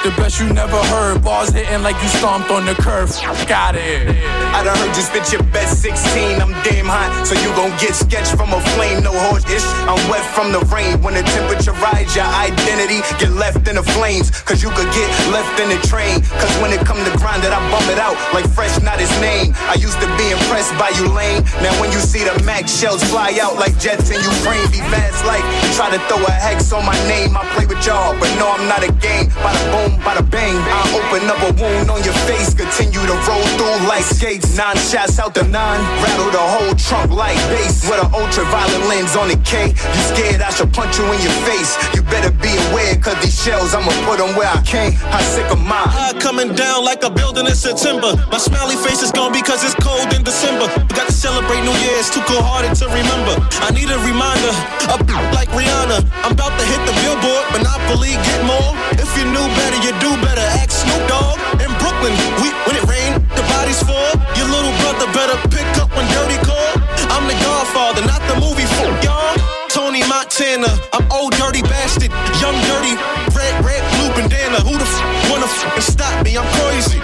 The 0.01 0.09
best 0.17 0.41
you 0.41 0.49
never 0.49 0.81
heard. 0.89 1.21
Bars 1.21 1.53
hitting 1.53 1.83
like 1.85 1.93
you 2.01 2.09
stomped 2.09 2.49
on 2.49 2.65
the 2.65 2.73
curb. 2.73 3.13
Got 3.45 3.77
it. 3.77 4.09
I 4.49 4.65
done 4.65 4.73
heard 4.81 4.97
you 4.97 5.05
spit 5.05 5.29
your 5.29 5.45
best 5.53 5.77
16. 5.85 6.41
I'm 6.41 6.57
damn 6.65 6.89
hot, 6.89 7.13
so 7.21 7.37
you 7.37 7.53
gon' 7.53 7.69
get 7.77 7.93
sketched 7.93 8.33
from 8.33 8.49
a 8.49 8.57
flame. 8.73 9.05
No 9.05 9.13
horse 9.13 9.45
ish. 9.45 9.61
I'm 9.85 10.01
wet 10.09 10.25
from 10.33 10.49
the 10.49 10.65
rain. 10.73 11.05
When 11.05 11.13
the 11.13 11.21
temperature 11.21 11.77
rise, 11.77 12.17
your 12.17 12.25
identity 12.25 13.05
get 13.21 13.29
left 13.37 13.69
in 13.69 13.77
the 13.77 13.85
flames. 13.93 14.33
Cause 14.41 14.65
you 14.65 14.73
could 14.73 14.89
get 14.89 15.05
left 15.29 15.61
in 15.61 15.69
the 15.69 15.77
train. 15.85 16.25
Cause 16.41 16.49
when 16.65 16.73
it 16.73 16.81
come 16.81 16.97
to 16.97 17.13
grind 17.21 17.45
it, 17.45 17.53
I 17.53 17.61
bump 17.69 17.85
it 17.93 18.01
out 18.01 18.17
like 18.33 18.49
fresh, 18.49 18.73
not 18.81 18.97
his 18.97 19.13
name. 19.21 19.53
I 19.69 19.77
used 19.77 20.01
to 20.01 20.09
be 20.17 20.33
impressed 20.33 20.73
by 20.81 20.89
you, 20.97 21.13
lame. 21.13 21.45
Now 21.61 21.77
when 21.77 21.93
you 21.93 22.01
see 22.01 22.25
the 22.25 22.33
max 22.41 22.73
shells 22.73 23.05
fly 23.05 23.37
out 23.37 23.61
like 23.61 23.77
jets 23.77 24.09
in 24.09 24.17
Ukraine, 24.17 24.65
be 24.73 24.81
fast 24.89 25.21
like 25.29 25.45
try 25.77 25.93
to 25.93 26.01
throw 26.09 26.25
a 26.25 26.33
hex 26.33 26.73
on 26.73 26.89
my 26.89 26.97
name. 27.05 27.37
I 27.37 27.45
play 27.53 27.69
with 27.69 27.85
y'all, 27.85 28.17
but 28.17 28.33
no, 28.41 28.49
I'm 28.49 28.65
not 28.65 28.81
a 28.81 28.89
game. 28.97 29.29
By 29.45 29.53
the 29.53 29.65
boom 29.69 29.90
boom, 29.91 29.99
bada 30.03 30.23
bang. 30.29 30.55
I 30.55 30.81
open 30.95 31.27
up 31.27 31.41
a 31.43 31.51
wound 31.61 31.89
on 31.89 32.03
your 32.03 32.13
face, 32.27 32.53
continue 32.53 33.01
to 33.01 33.15
roll 33.27 33.45
through 33.57 33.87
like 33.87 34.03
skates. 34.03 34.57
Nine 34.57 34.77
shots 34.77 35.19
out 35.19 35.33
the 35.33 35.43
nine, 35.43 35.81
rattle 36.03 36.31
the 36.31 36.41
whole 36.41 36.75
trunk 36.75 37.11
like 37.11 37.37
bass. 37.49 37.83
With 37.89 38.03
an 38.03 38.13
ultraviolet 38.13 38.83
lens 38.87 39.15
on 39.15 39.27
the 39.29 39.37
K, 39.43 39.71
you 39.71 40.01
scared 40.13 40.41
I 40.41 40.49
should 40.51 40.71
punch 40.73 40.97
you 40.97 41.05
in 41.05 41.19
your 41.21 41.37
face. 41.47 41.75
You 41.95 42.01
better 42.03 42.31
be 42.31 42.51
aware, 42.71 42.95
cause 42.97 43.17
these 43.21 43.35
shells, 43.35 43.73
I'ma 43.73 43.91
put 44.07 44.19
them 44.19 44.35
where 44.35 44.49
I 44.49 44.61
came. 44.63 44.93
I 45.11 45.21
sick 45.23 45.49
of 45.51 45.59
mine. 45.59 45.87
High 45.87 46.17
coming 46.19 46.53
down 46.55 46.83
like 46.83 47.03
a 47.03 47.09
building 47.09 47.47
in 47.47 47.55
September. 47.55 48.15
My 48.31 48.37
smiley 48.37 48.75
face 48.75 49.01
is 49.01 49.11
gone 49.11 49.31
because 49.31 49.63
it's 49.63 49.75
cold 49.81 50.13
in 50.13 50.23
December. 50.23 50.67
We 50.87 50.93
got 50.95 51.07
to 51.07 51.15
celebrate 51.15 51.61
New 51.63 51.75
Year's, 51.83 52.09
too 52.09 52.21
cold 52.27 52.43
hearted 52.43 52.75
to 52.79 52.85
remember. 52.87 53.35
I 53.63 53.71
need 53.71 53.89
a 53.89 53.99
reminder, 54.03 54.53
a 54.91 54.97
like 55.35 55.49
Rihanna. 55.49 56.03
I'm 56.23 56.33
about 56.33 56.53
to 56.59 56.65
hit 56.65 56.81
the 56.87 56.95
billboard, 57.03 57.45
Monopoly, 57.55 58.15
get 58.23 58.41
more. 58.45 58.90
If 58.99 59.09
you 59.17 59.25
knew 59.29 59.47
better, 59.55 59.79
you 59.85 59.91
do 59.99 60.11
better. 60.19 60.43
Ask 60.59 60.83
Snoop 60.83 61.03
Dogg 61.07 61.39
in 61.61 61.71
Brooklyn. 61.79 62.13
We, 62.41 62.51
when 62.67 62.75
it 62.75 62.85
rain, 62.89 63.19
the 63.37 63.45
bodies 63.51 63.81
fall. 63.83 64.11
Your 64.35 64.49
little 64.49 64.73
brother 64.83 65.07
better 65.13 65.37
pick 65.53 65.67
up 65.79 65.91
when 65.95 66.07
dirty 66.11 66.39
call. 66.43 66.73
I'm 67.13 67.27
the 67.27 67.37
Godfather, 67.39 68.03
not 68.07 68.21
the 68.27 68.37
movie 68.39 68.67
for 68.79 68.89
y'all. 69.05 69.35
Tony 69.69 70.03
Montana, 70.07 70.67
I'm 70.91 71.07
old 71.11 71.31
dirty 71.39 71.61
bastard, 71.61 72.11
young 72.43 72.57
dirty, 72.67 72.95
red, 73.31 73.53
red, 73.63 73.81
blue 73.95 74.11
bandana. 74.15 74.59
Who 74.67 74.75
the 74.75 74.83
f 74.83 75.20
wanna 75.31 75.45
f 75.45 75.79
stop 75.81 76.25
me? 76.25 76.37
I'm 76.37 76.45
crazy. 76.59 76.99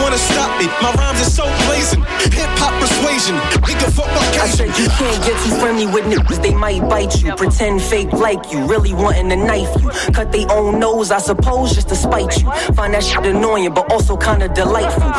Wanna 0.00 0.18
stop 0.18 0.50
me? 0.60 0.66
My 0.80 0.92
rhymes 0.96 1.20
are 1.20 1.30
so 1.40 1.44
blazing. 1.66 2.02
Hip 2.32 2.50
hop 2.60 2.72
persuasion, 2.80 3.36
nigga 3.68 3.88
fuck 3.92 4.08
my 4.16 4.24
I 4.40 4.48
said 4.48 4.68
you 4.78 4.88
can't 4.88 5.20
get 5.24 5.36
too 5.44 5.54
friendly 5.60 5.86
with 5.86 6.04
niggas, 6.04 6.42
they 6.42 6.54
might 6.54 6.82
bite 6.88 7.22
you. 7.22 7.34
Pretend 7.34 7.82
fake 7.82 8.12
like 8.12 8.52
you, 8.52 8.66
really 8.66 8.92
wanting 8.92 9.28
to 9.30 9.36
knife 9.36 9.72
you. 9.80 9.90
Cut 10.12 10.32
they 10.32 10.46
own 10.46 10.80
nose, 10.80 11.10
I 11.10 11.18
suppose, 11.18 11.74
just 11.74 11.88
to 11.90 11.96
spite 11.96 12.32
you. 12.40 12.50
Find 12.74 12.94
that 12.94 13.04
shit 13.04 13.24
annoying, 13.26 13.72
but 13.74 13.90
also 13.92 14.16
kinda 14.16 14.48
delightful. 14.48 15.12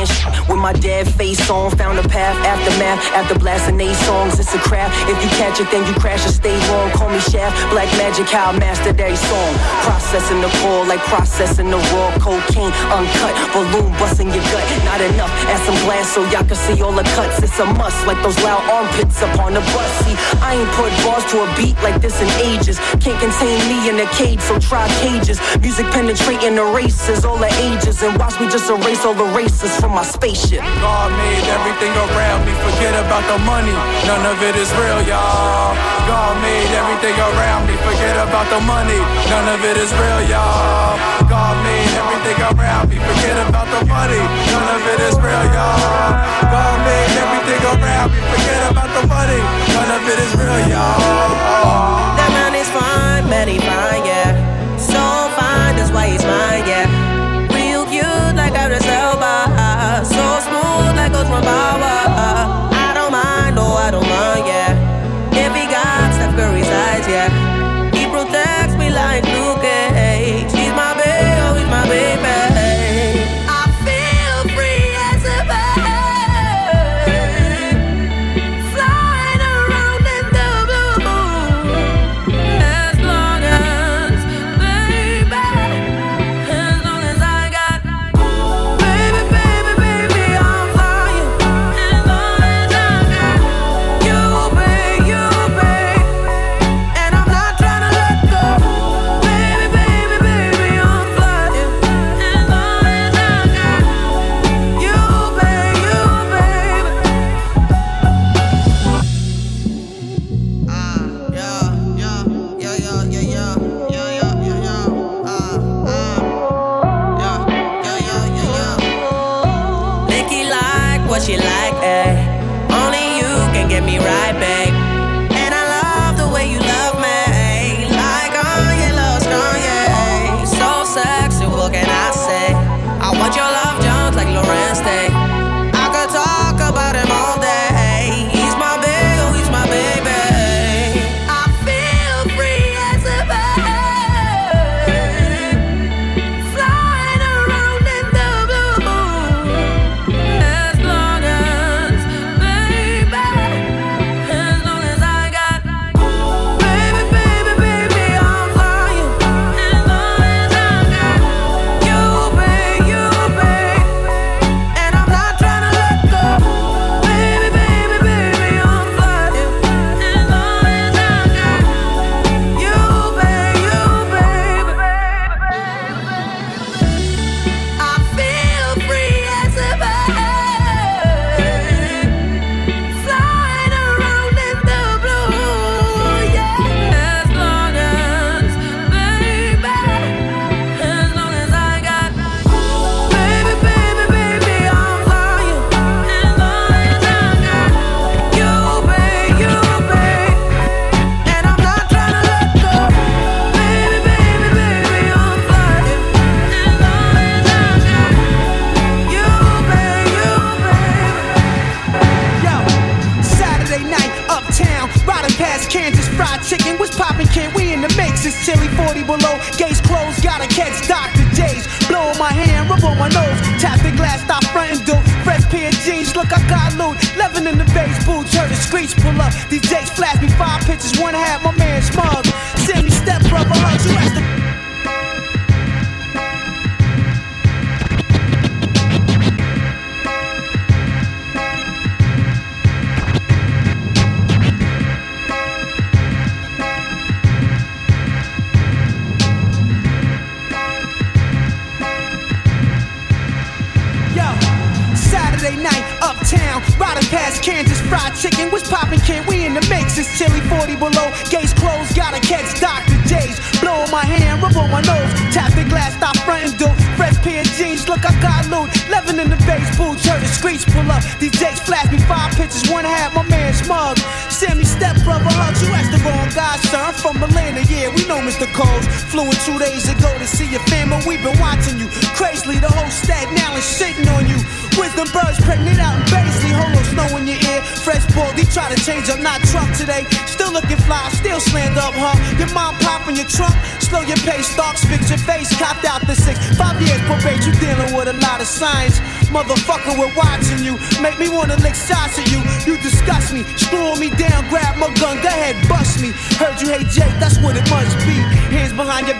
Shit 0.00 0.48
with 0.48 0.58
my 0.58 0.72
dad 0.72 1.06
face 1.06 1.50
on. 1.50 1.70
Found 1.76 1.98
a 1.98 2.08
path, 2.08 2.36
aftermath, 2.46 3.00
after 3.12 3.38
blasting 3.38 3.76
they 3.76 3.92
songs. 4.08 4.38
It's 4.38 4.54
a 4.54 4.58
craft. 4.58 4.94
If 5.10 5.16
you 5.22 5.28
catch 5.36 5.60
it, 5.60 5.70
then 5.70 5.86
you 5.86 5.94
crash 6.00 6.24
or 6.26 6.32
stay 6.32 6.56
wrong. 6.68 6.90
Call 6.92 7.10
me 7.10 7.20
Shaft, 7.20 7.54
Black 7.70 7.90
Magic, 7.98 8.26
how 8.28 8.50
I 8.50 8.58
mastered 8.58 9.00
every 9.00 9.16
song. 9.16 9.52
Processing 9.84 10.40
the 10.40 10.48
core 10.60 10.86
like 10.86 11.00
processing 11.12 11.70
the 11.70 11.79
raw 11.92 12.10
cocaine. 12.18 12.72
Uncut, 12.92 13.34
balloon 13.52 13.90
busting 13.98 14.30
your 14.30 14.44
gut. 14.52 14.64
Not 14.84 15.00
enough, 15.00 15.32
add 15.48 15.60
some 15.64 15.78
glass 15.86 16.12
so 16.12 16.24
y'all 16.30 16.44
can 16.44 16.56
see 16.56 16.82
all 16.82 16.92
the 16.92 17.04
cuts. 17.16 17.42
It's 17.42 17.58
a 17.58 17.66
must, 17.66 18.06
like 18.06 18.20
those 18.22 18.38
loud 18.42 18.62
armpits 18.68 19.22
up 19.22 19.38
on 19.38 19.54
the 19.54 19.60
bus. 19.72 19.90
See, 20.04 20.16
I 20.40 20.60
ain't 20.60 20.70
put 20.76 20.90
bars 21.04 21.24
to 21.32 21.44
a 21.44 21.48
beat 21.56 21.76
like 21.82 22.00
this 22.00 22.20
in 22.20 22.28
ages. 22.44 22.78
Can't 23.00 23.18
contain 23.20 23.58
me 23.68 23.88
in 23.88 23.96
a 24.00 24.08
cage, 24.14 24.40
so 24.40 24.58
try 24.58 24.86
cages. 25.00 25.38
Music 25.60 25.86
penetrating 25.90 26.54
the 26.54 26.64
races, 26.64 27.24
all 27.24 27.38
the 27.38 27.50
ages. 27.68 28.02
And 28.02 28.16
watch 28.18 28.38
me 28.40 28.48
just 28.48 28.70
erase 28.70 29.04
all 29.04 29.14
the 29.14 29.30
races 29.36 29.74
from 29.80 29.92
my 29.92 30.04
spaceship. 30.04 30.60
God 30.80 31.10
made 31.12 31.44
everything 31.56 31.92
around 31.96 32.46
me. 32.46 32.52
Forget 32.64 32.94
about 33.04 33.24
the 33.30 33.38
money. 33.44 33.72
None 34.06 34.24
of 34.26 34.42
it 34.42 34.56
is 34.56 34.70
real, 34.74 35.02
y'all. 35.06 35.99
God 36.10 36.34
made 36.42 36.70
everything 36.74 37.14
around 37.14 37.70
me. 37.70 37.74
Forget 37.86 38.18
about 38.18 38.50
the 38.50 38.60
money. 38.66 38.98
None 39.30 39.46
of 39.54 39.62
it 39.62 39.76
is 39.78 39.94
real, 39.94 40.22
y'all. 40.26 40.98
God 41.30 41.54
made 41.62 41.90
everything 42.02 42.38
around 42.50 42.90
me. 42.90 42.98
Forget 42.98 43.38
about 43.46 43.68
the 43.70 43.86
money. 43.86 44.22
None 44.50 44.68
of 44.74 44.82
it 44.90 45.00
is 45.06 45.14
real, 45.22 45.46
y'all. 45.54 46.10
God 46.50 46.76
made 46.82 47.14
everything 47.14 47.62
around 47.74 48.08
me. 48.10 48.18
Forget 48.34 48.62
about 48.74 48.90
the 48.98 49.04
money. 49.06 49.40
None 49.70 49.90
of 49.96 50.02
it 50.12 50.18
is 50.26 50.32
real, 50.34 50.60
y'all. 50.74 52.18
That 52.18 52.30
man 52.34 52.52
is 52.58 52.70
fine, 52.74 53.24
man, 53.30 53.46
he 53.46 53.58
fine, 53.62 54.02
yeah. 54.02 54.34
So 54.82 54.98
fine, 55.38 55.76
that's 55.78 55.92
why 55.94 56.08
he's 56.10 56.24
mine, 56.26 56.66
yeah. 56.66 56.79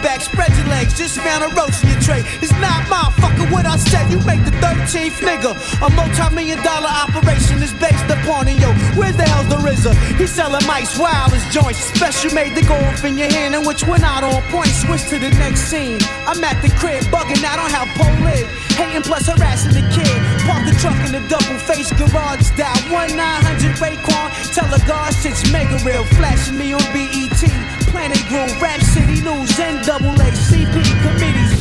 Back, 0.02 0.20
spread 0.20 0.50
your 0.56 0.66
legs, 0.68 0.96
just 0.96 1.18
found 1.20 1.44
a 1.44 1.48
roach 1.54 1.82
in 1.82 1.90
your 1.90 2.00
tray. 2.00 2.22
It's 2.40 2.52
not 2.60 2.88
my 2.88 3.08
fucker 3.20 3.50
what 3.52 3.66
I 3.66 3.76
said, 3.76 4.10
you 4.10 4.18
make 4.24 4.44
the 4.44 4.52
13th 4.62 5.20
nigga. 5.20 5.52
A 5.84 5.88
multi-million 5.94 6.62
dollar 6.62 6.88
operation 6.88 7.62
is 7.62 7.72
based 7.74 8.08
upon 8.08 8.48
it, 8.48 8.58
yo. 8.60 8.72
Where 8.98 9.12
the 9.12 9.24
hell's 9.24 9.48
the 9.48 9.56
RZA? 9.56 9.92
He's 10.18 10.30
selling 10.30 10.64
mice, 10.66 10.98
wild 10.98 11.32
as 11.32 11.44
joints. 11.52 11.78
Special 11.78 12.34
made 12.34 12.54
to 12.56 12.64
go 12.64 12.74
off 12.74 13.04
in 13.04 13.16
your 13.16 13.30
hand, 13.30 13.54
and 13.54 13.66
which 13.66 13.86
went 13.86 14.04
out 14.04 14.24
on 14.24 14.42
point. 14.50 14.68
Switch 14.68 15.04
to 15.10 15.18
the 15.18 15.30
next 15.40 15.68
scene. 15.70 15.98
I'm 16.26 16.42
at 16.44 16.60
the 16.62 16.70
crib, 16.80 17.04
bugging 17.12 17.44
out 17.44 17.58
on 17.58 17.70
how 17.70 17.84
Pole 17.96 18.24
live. 18.24 18.48
Hating 18.76 19.02
plus 19.02 19.26
harassing 19.26 19.72
the 19.72 19.84
kid. 19.92 20.16
Park 20.46 20.64
the 20.64 20.74
truck 20.80 20.96
in 21.04 21.12
the 21.12 21.22
double 21.28 21.58
face 21.68 21.92
garage 21.92 22.42
style. 22.42 22.80
1 22.92 23.16
900 23.16 23.76
Raekwon. 23.76 24.54
Tell 24.54 24.68
the 24.70 24.82
guard 24.86 25.14
shit's 25.14 25.50
mega 25.52 25.76
real. 25.84 26.04
Flashing 26.16 26.56
me 26.56 26.72
on 26.72 26.84
BET. 26.92 27.42
Planet 27.90 28.22
Groove, 28.28 28.54
Rap 28.62 28.80
City 28.80 29.09
News, 29.22 29.50
NAACP 29.50 30.76
committees. 31.02 31.52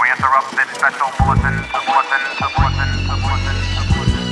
We 0.00 0.10
interrupt 0.10 0.50
this 0.56 0.68
special 0.74 1.06
bulletin, 1.16 1.62
bulletin, 1.86 2.22
bulletin, 2.56 2.90
bulletin, 3.22 3.58
bulletin. 3.92 4.26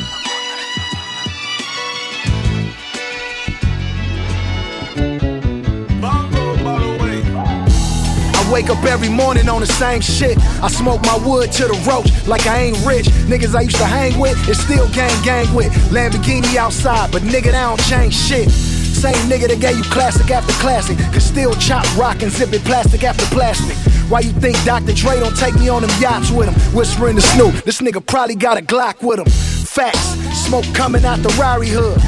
I 8.35 8.51
wake 8.53 8.69
up 8.69 8.83
every 8.85 9.09
morning 9.09 9.49
on 9.49 9.61
the 9.61 9.67
same 9.67 10.01
shit. 10.01 10.39
I 10.63 10.69
smoke 10.69 11.03
my 11.03 11.17
wood 11.25 11.53
to 11.53 11.69
the 11.69 11.75
roach 11.89 12.27
like 12.27 12.49
I 12.49 12.63
ain't 12.63 12.85
rich. 12.85 13.07
Niggas 13.31 13.55
I 13.55 13.61
used 13.61 13.77
to 13.77 13.85
hang 13.85 14.19
with 14.19 14.37
and 14.49 14.57
still 14.57 14.89
gang 14.91 15.23
gang 15.23 15.55
with. 15.55 15.73
Lamborghini 15.93 16.57
outside, 16.57 17.13
but 17.13 17.23
nigga, 17.23 17.53
that 17.53 17.63
don't 17.63 17.81
change 17.85 18.15
shit. 18.15 18.76
Same 18.97 19.29
nigga 19.29 19.49
that 19.49 19.61
gave 19.61 19.77
you 19.77 19.85
classic 19.85 20.31
after 20.31 20.55
classic. 20.55 20.97
Can 20.97 21.21
still 21.21 21.53
chop 21.57 21.85
rock 21.99 22.23
and 22.23 22.33
zip 22.33 22.53
it 22.55 22.65
plastic 22.65 23.05
after 23.05 23.27
plastic. 23.27 23.77
Why 24.11 24.21
you 24.21 24.33
think 24.33 24.57
Dr. 24.65 24.95
Dre 24.95 25.21
don't 25.21 25.37
take 25.37 25.55
me 25.57 25.69
on 25.69 25.83
them 25.83 25.91
yachts 26.01 26.31
with 26.31 26.49
him? 26.49 26.55
Whispering 26.75 27.17
to 27.17 27.21
Snoop, 27.21 27.55
this 27.65 27.83
nigga 27.83 28.05
probably 28.05 28.37
got 28.37 28.57
a 28.57 28.63
Glock 28.63 29.03
with 29.03 29.19
him. 29.19 29.27
Facts, 29.27 30.17
smoke 30.47 30.65
coming 30.73 31.05
out 31.05 31.19
the 31.19 31.29
Rari 31.39 31.69
hood. 31.69 31.99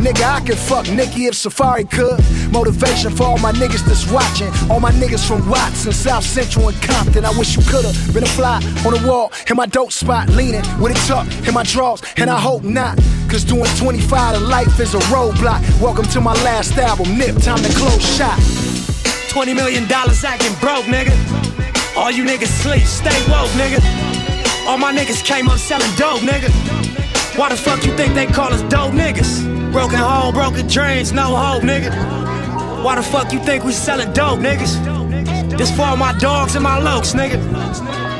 Nigga, 0.00 0.22
I 0.22 0.40
could 0.40 0.56
fuck 0.56 0.88
Nikki 0.88 1.26
if 1.26 1.34
Safari 1.34 1.84
could. 1.84 2.18
Motivation 2.50 3.10
for 3.14 3.24
all 3.24 3.38
my 3.38 3.52
niggas 3.52 3.84
that's 3.84 4.10
watching. 4.10 4.48
All 4.70 4.80
my 4.80 4.92
niggas 4.92 5.26
from 5.28 5.46
Watson, 5.50 5.92
South 5.92 6.24
Central, 6.24 6.68
and 6.68 6.80
Compton. 6.80 7.26
I 7.26 7.30
wish 7.36 7.56
you 7.56 7.62
could've 7.64 8.14
been 8.14 8.22
a 8.22 8.26
fly 8.26 8.62
on 8.86 8.94
the 8.94 9.02
wall 9.06 9.32
in 9.50 9.56
my 9.56 9.66
dope 9.66 9.92
spot, 9.92 10.30
leaning 10.30 10.62
with 10.80 10.92
it 10.92 11.08
tucked 11.08 11.46
in 11.46 11.52
my 11.52 11.64
drawers, 11.64 12.00
and 12.16 12.30
I 12.30 12.40
hope 12.40 12.62
not. 12.62 12.96
Cause 13.28 13.44
doing 13.44 13.70
25 13.76 14.38
to 14.38 14.40
life 14.40 14.80
is 14.80 14.94
a 14.94 14.98
roadblock. 15.12 15.60
Welcome 15.82 16.06
to 16.06 16.20
my 16.20 16.32
last 16.44 16.78
album, 16.78 17.18
Nip, 17.18 17.36
time 17.36 17.58
to 17.58 17.68
close 17.74 18.00
shop. 18.16 18.40
20 19.28 19.52
million 19.52 19.86
dollars 19.86 20.24
acting 20.24 20.54
broke, 20.60 20.86
nigga. 20.86 21.12
All 21.94 22.10
you 22.10 22.24
niggas 22.24 22.48
sleep, 22.62 22.84
stay 22.84 23.20
woke, 23.30 23.50
nigga. 23.50 23.84
All 24.66 24.78
my 24.78 24.94
niggas 24.94 25.22
came 25.22 25.46
up 25.50 25.58
selling 25.58 25.94
dope, 25.96 26.22
nigga. 26.22 26.48
Why 27.38 27.50
the 27.50 27.56
fuck 27.56 27.84
you 27.84 27.94
think 27.98 28.14
they 28.14 28.24
call 28.24 28.50
us 28.50 28.62
dope 28.62 28.92
niggas? 28.92 29.72
Broken 29.72 29.98
home, 29.98 30.32
broken 30.32 30.66
dreams, 30.66 31.12
no 31.12 31.36
hope, 31.36 31.62
nigga. 31.62 31.92
Why 32.82 32.94
the 32.96 33.02
fuck 33.02 33.30
you 33.30 33.40
think 33.40 33.62
we 33.62 33.72
selling 33.72 34.10
dope, 34.14 34.38
niggas? 34.40 35.58
This 35.58 35.70
for 35.76 35.82
all 35.82 35.98
my 35.98 36.16
dogs 36.16 36.54
and 36.54 36.64
my 36.64 36.80
lokes, 36.80 37.14
nigga. 37.14 37.38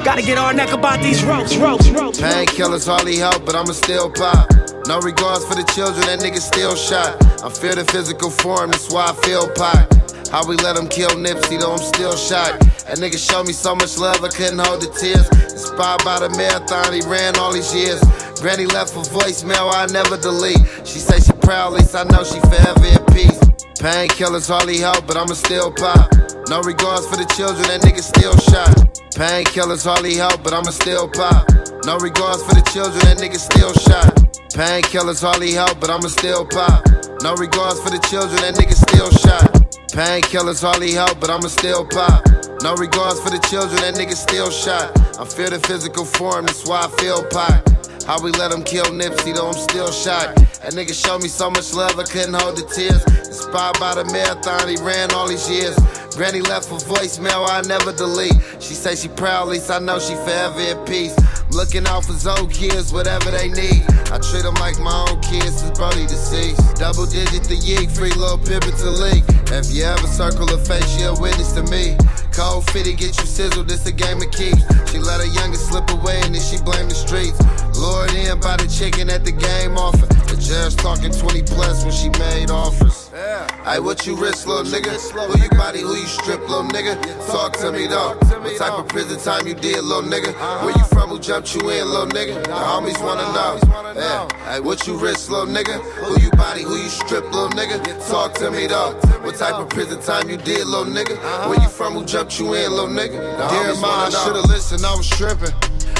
Gotta 0.04 0.20
get 0.20 0.36
our 0.36 0.52
neck 0.52 0.72
about 0.72 1.00
these 1.00 1.24
ropes, 1.24 1.56
ropes, 1.56 1.88
ropes. 1.88 2.20
Painkillers 2.20 2.86
hardly 2.86 3.16
help, 3.16 3.46
but 3.46 3.54
I'ma 3.54 3.72
still 3.72 4.10
pop. 4.10 4.77
No 4.88 4.96
regards 5.00 5.44
for 5.44 5.52
the 5.52 5.68
children, 5.76 6.00
that 6.08 6.24
nigga 6.24 6.40
still 6.40 6.72
shot. 6.72 7.20
I 7.44 7.52
feel 7.52 7.76
the 7.76 7.84
physical 7.92 8.32
form, 8.32 8.72
that's 8.72 8.88
why 8.88 9.12
I 9.12 9.14
feel 9.20 9.44
pot. 9.52 9.84
How 10.32 10.48
we 10.48 10.56
let 10.64 10.80
him 10.80 10.88
kill 10.88 11.12
Nipsey, 11.12 11.60
though 11.60 11.76
I'm 11.76 11.84
still 11.92 12.16
shot. 12.16 12.56
That 12.88 12.96
nigga 12.96 13.20
showed 13.20 13.44
me 13.44 13.52
so 13.52 13.76
much 13.76 14.00
love, 14.00 14.24
I 14.24 14.32
couldn't 14.32 14.56
hold 14.56 14.80
the 14.80 14.88
tears. 14.96 15.28
Inspired 15.52 16.00
by 16.08 16.24
the 16.24 16.32
marathon, 16.40 16.96
he 16.96 17.04
ran 17.04 17.36
all 17.36 17.52
these 17.52 17.68
years. 17.76 18.00
Granny 18.40 18.64
left 18.64 18.96
a 18.96 19.04
voicemail 19.12 19.68
I 19.68 19.92
never 19.92 20.16
delete. 20.16 20.64
She 20.88 21.04
say 21.04 21.20
she 21.20 21.36
proud, 21.44 21.76
at 21.76 21.84
least 21.84 21.92
I 21.92 22.08
know 22.08 22.24
she 22.24 22.40
forever 22.48 22.88
in 22.88 23.04
peace. 23.12 23.36
Painkillers 23.84 24.48
hardly 24.48 24.80
help, 24.80 25.04
but 25.04 25.20
I'ma 25.20 25.36
still 25.36 25.68
pop. 25.68 26.08
No 26.48 26.64
regards 26.64 27.04
for 27.04 27.20
the 27.20 27.28
children, 27.36 27.68
that 27.68 27.84
nigga 27.84 28.00
still 28.00 28.32
shot. 28.40 28.72
Painkillers 29.12 29.84
hardly 29.84 30.16
help, 30.16 30.40
but 30.40 30.56
I'ma 30.56 30.72
still 30.72 31.12
pop. 31.12 31.44
No 31.88 31.96
regards 31.96 32.42
for 32.42 32.52
the 32.52 32.60
children, 32.68 33.00
that 33.08 33.16
nigga 33.16 33.40
still 33.40 33.72
shot. 33.72 34.12
Painkillers 34.52 35.24
hardly 35.24 35.56
help, 35.56 35.80
but 35.80 35.88
I'ma 35.88 36.12
still 36.12 36.44
pop. 36.44 36.84
No 37.24 37.32
regards 37.32 37.80
for 37.80 37.88
the 37.88 37.96
children, 38.12 38.36
that 38.44 38.60
nigga 38.60 38.76
still 38.76 39.08
shot. 39.08 39.48
Painkillers 39.96 40.60
hardly 40.60 40.92
help, 40.92 41.18
but 41.18 41.30
I'ma 41.30 41.48
still 41.48 41.88
pop. 41.88 42.28
No 42.60 42.76
regards 42.76 43.24
for 43.24 43.30
the 43.32 43.40
children, 43.48 43.80
that 43.80 43.96
nigga 43.96 44.12
still 44.12 44.50
shot. 44.50 44.92
I 45.16 45.24
feel 45.24 45.48
the 45.48 45.64
physical 45.64 46.04
form, 46.04 46.44
that's 46.44 46.68
why 46.68 46.84
I 46.84 46.88
feel 47.00 47.24
pot. 47.24 47.64
How 48.04 48.20
we 48.20 48.32
let 48.36 48.52
him 48.52 48.64
kill 48.64 48.92
Nipsey, 48.92 49.32
though 49.32 49.48
I'm 49.48 49.56
still 49.56 49.90
shot. 49.90 50.36
That 50.60 50.76
nigga 50.76 50.92
showed 50.92 51.22
me 51.22 51.28
so 51.32 51.48
much 51.48 51.72
love, 51.72 51.98
I 51.98 52.04
couldn't 52.04 52.36
hold 52.36 52.60
the 52.60 52.68
tears. 52.68 53.00
Inspired 53.24 53.80
by 53.80 53.96
the 53.96 54.04
marathon, 54.12 54.68
he 54.68 54.76
ran 54.84 55.08
all 55.16 55.26
these 55.26 55.48
years. 55.48 55.72
Granny 56.16 56.40
left 56.40 56.70
a 56.70 56.74
voicemail 56.74 57.46
I 57.48 57.62
never 57.68 57.92
delete. 57.92 58.34
She 58.60 58.74
say 58.74 58.96
she 58.96 59.08
proud, 59.08 59.48
least 59.48 59.70
I 59.70 59.78
know 59.78 59.98
she 59.98 60.14
forever 60.14 60.60
in 60.60 60.78
peace. 60.84 61.14
I'm 61.18 61.50
looking 61.50 61.86
out 61.86 62.04
for 62.04 62.12
Zoe 62.14 62.48
kids, 62.48 62.92
whatever 62.92 63.30
they 63.30 63.48
need. 63.48 63.84
I 64.10 64.18
treat 64.18 64.42
them 64.42 64.54
like 64.54 64.78
my 64.80 65.06
own 65.08 65.20
kids 65.20 65.60
since 65.60 65.76
Brody 65.78 66.06
deceased. 66.06 66.76
Double 66.76 67.06
digit 67.06 67.44
the 67.44 67.56
yeek, 67.56 67.90
free 67.90 68.10
little 68.12 68.38
pivot 68.38 68.76
to 68.80 68.90
leak. 68.90 69.24
If 69.52 69.70
you 69.72 69.84
ever 69.84 70.06
circle 70.06 70.48
a 70.48 70.58
face, 70.58 70.88
she 70.96 71.04
a 71.04 71.12
witness 71.12 71.52
to 71.52 71.62
me. 71.70 71.96
Cold 72.32 72.68
fitty, 72.70 72.94
get 72.94 73.16
you 73.16 73.26
sizzled, 73.26 73.68
this 73.68 73.86
a 73.86 73.92
game 73.92 74.22
of 74.22 74.30
keeps. 74.32 74.64
She 74.90 74.98
let 74.98 75.20
her 75.20 75.32
youngest 75.32 75.68
slip 75.68 75.88
away 75.90 76.20
and 76.24 76.34
then 76.34 76.42
she 76.42 76.56
blame 76.62 76.88
the 76.88 76.94
streets. 76.94 77.38
Lured 77.78 78.12
in 78.14 78.40
by 78.40 78.56
the 78.56 78.66
chicken 78.66 79.10
at 79.10 79.24
the 79.24 79.32
game 79.32 79.76
offer. 79.76 80.06
The 80.28 80.36
judge 80.40 80.76
talking 80.76 81.12
20 81.12 81.42
plus 81.42 81.84
when 81.84 81.92
she 81.92 82.08
made 82.18 82.50
offers. 82.50 83.07
Hey, 83.18 83.80
what 83.80 84.06
you 84.06 84.14
risk, 84.14 84.46
little 84.46 84.62
nigga? 84.62 84.94
Who 85.10 85.42
you 85.42 85.50
body, 85.50 85.80
who 85.80 85.96
you 85.96 86.06
strip, 86.06 86.38
little 86.42 86.62
nigga? 86.62 86.94
Talk 87.26 87.56
to 87.58 87.72
me 87.72 87.88
though. 87.88 88.14
What 88.14 88.56
type 88.56 88.78
of 88.78 88.86
prison 88.86 89.18
time 89.18 89.44
you 89.44 89.54
did, 89.54 89.82
little 89.82 90.08
nigga? 90.08 90.28
Uh-huh. 90.28 90.64
Where 90.64 90.78
you 90.78 90.84
from, 90.84 91.10
who 91.10 91.18
jumped 91.18 91.52
you 91.56 91.68
in, 91.68 91.88
little 91.88 92.06
nigga? 92.06 92.44
The 92.44 92.50
homies 92.50 93.02
wanna 93.02 93.26
know. 93.34 93.58
Yeah. 93.96 94.28
Hey, 94.48 94.60
what 94.60 94.86
you 94.86 94.96
risk, 94.96 95.30
little 95.30 95.46
nigga? 95.46 95.82
Who 96.04 96.22
you 96.22 96.30
body, 96.32 96.62
who 96.62 96.76
you 96.76 96.88
strip, 96.88 97.24
little 97.24 97.50
nigga? 97.50 97.82
Talk 98.08 98.34
to 98.34 98.52
me 98.52 98.68
though. 98.68 98.92
What 99.22 99.34
type 99.34 99.54
of 99.54 99.68
prison 99.68 100.00
time 100.00 100.30
you 100.30 100.36
did, 100.36 100.64
little 100.68 100.86
nigga? 100.86 101.16
Uh-huh. 101.18 101.48
Where 101.48 101.60
you 101.60 101.68
from, 101.68 101.94
who 101.94 102.04
jumped 102.04 102.38
you 102.38 102.54
in, 102.54 102.70
little 102.70 102.86
nigga? 102.86 103.18
The 103.18 103.48
Dear 103.48 103.74
Ma, 103.80 104.06
I 104.06 104.10
should've 104.10 104.44
listened, 104.44 104.84
I 104.86 104.94
was 104.94 105.10
tripping. 105.10 105.54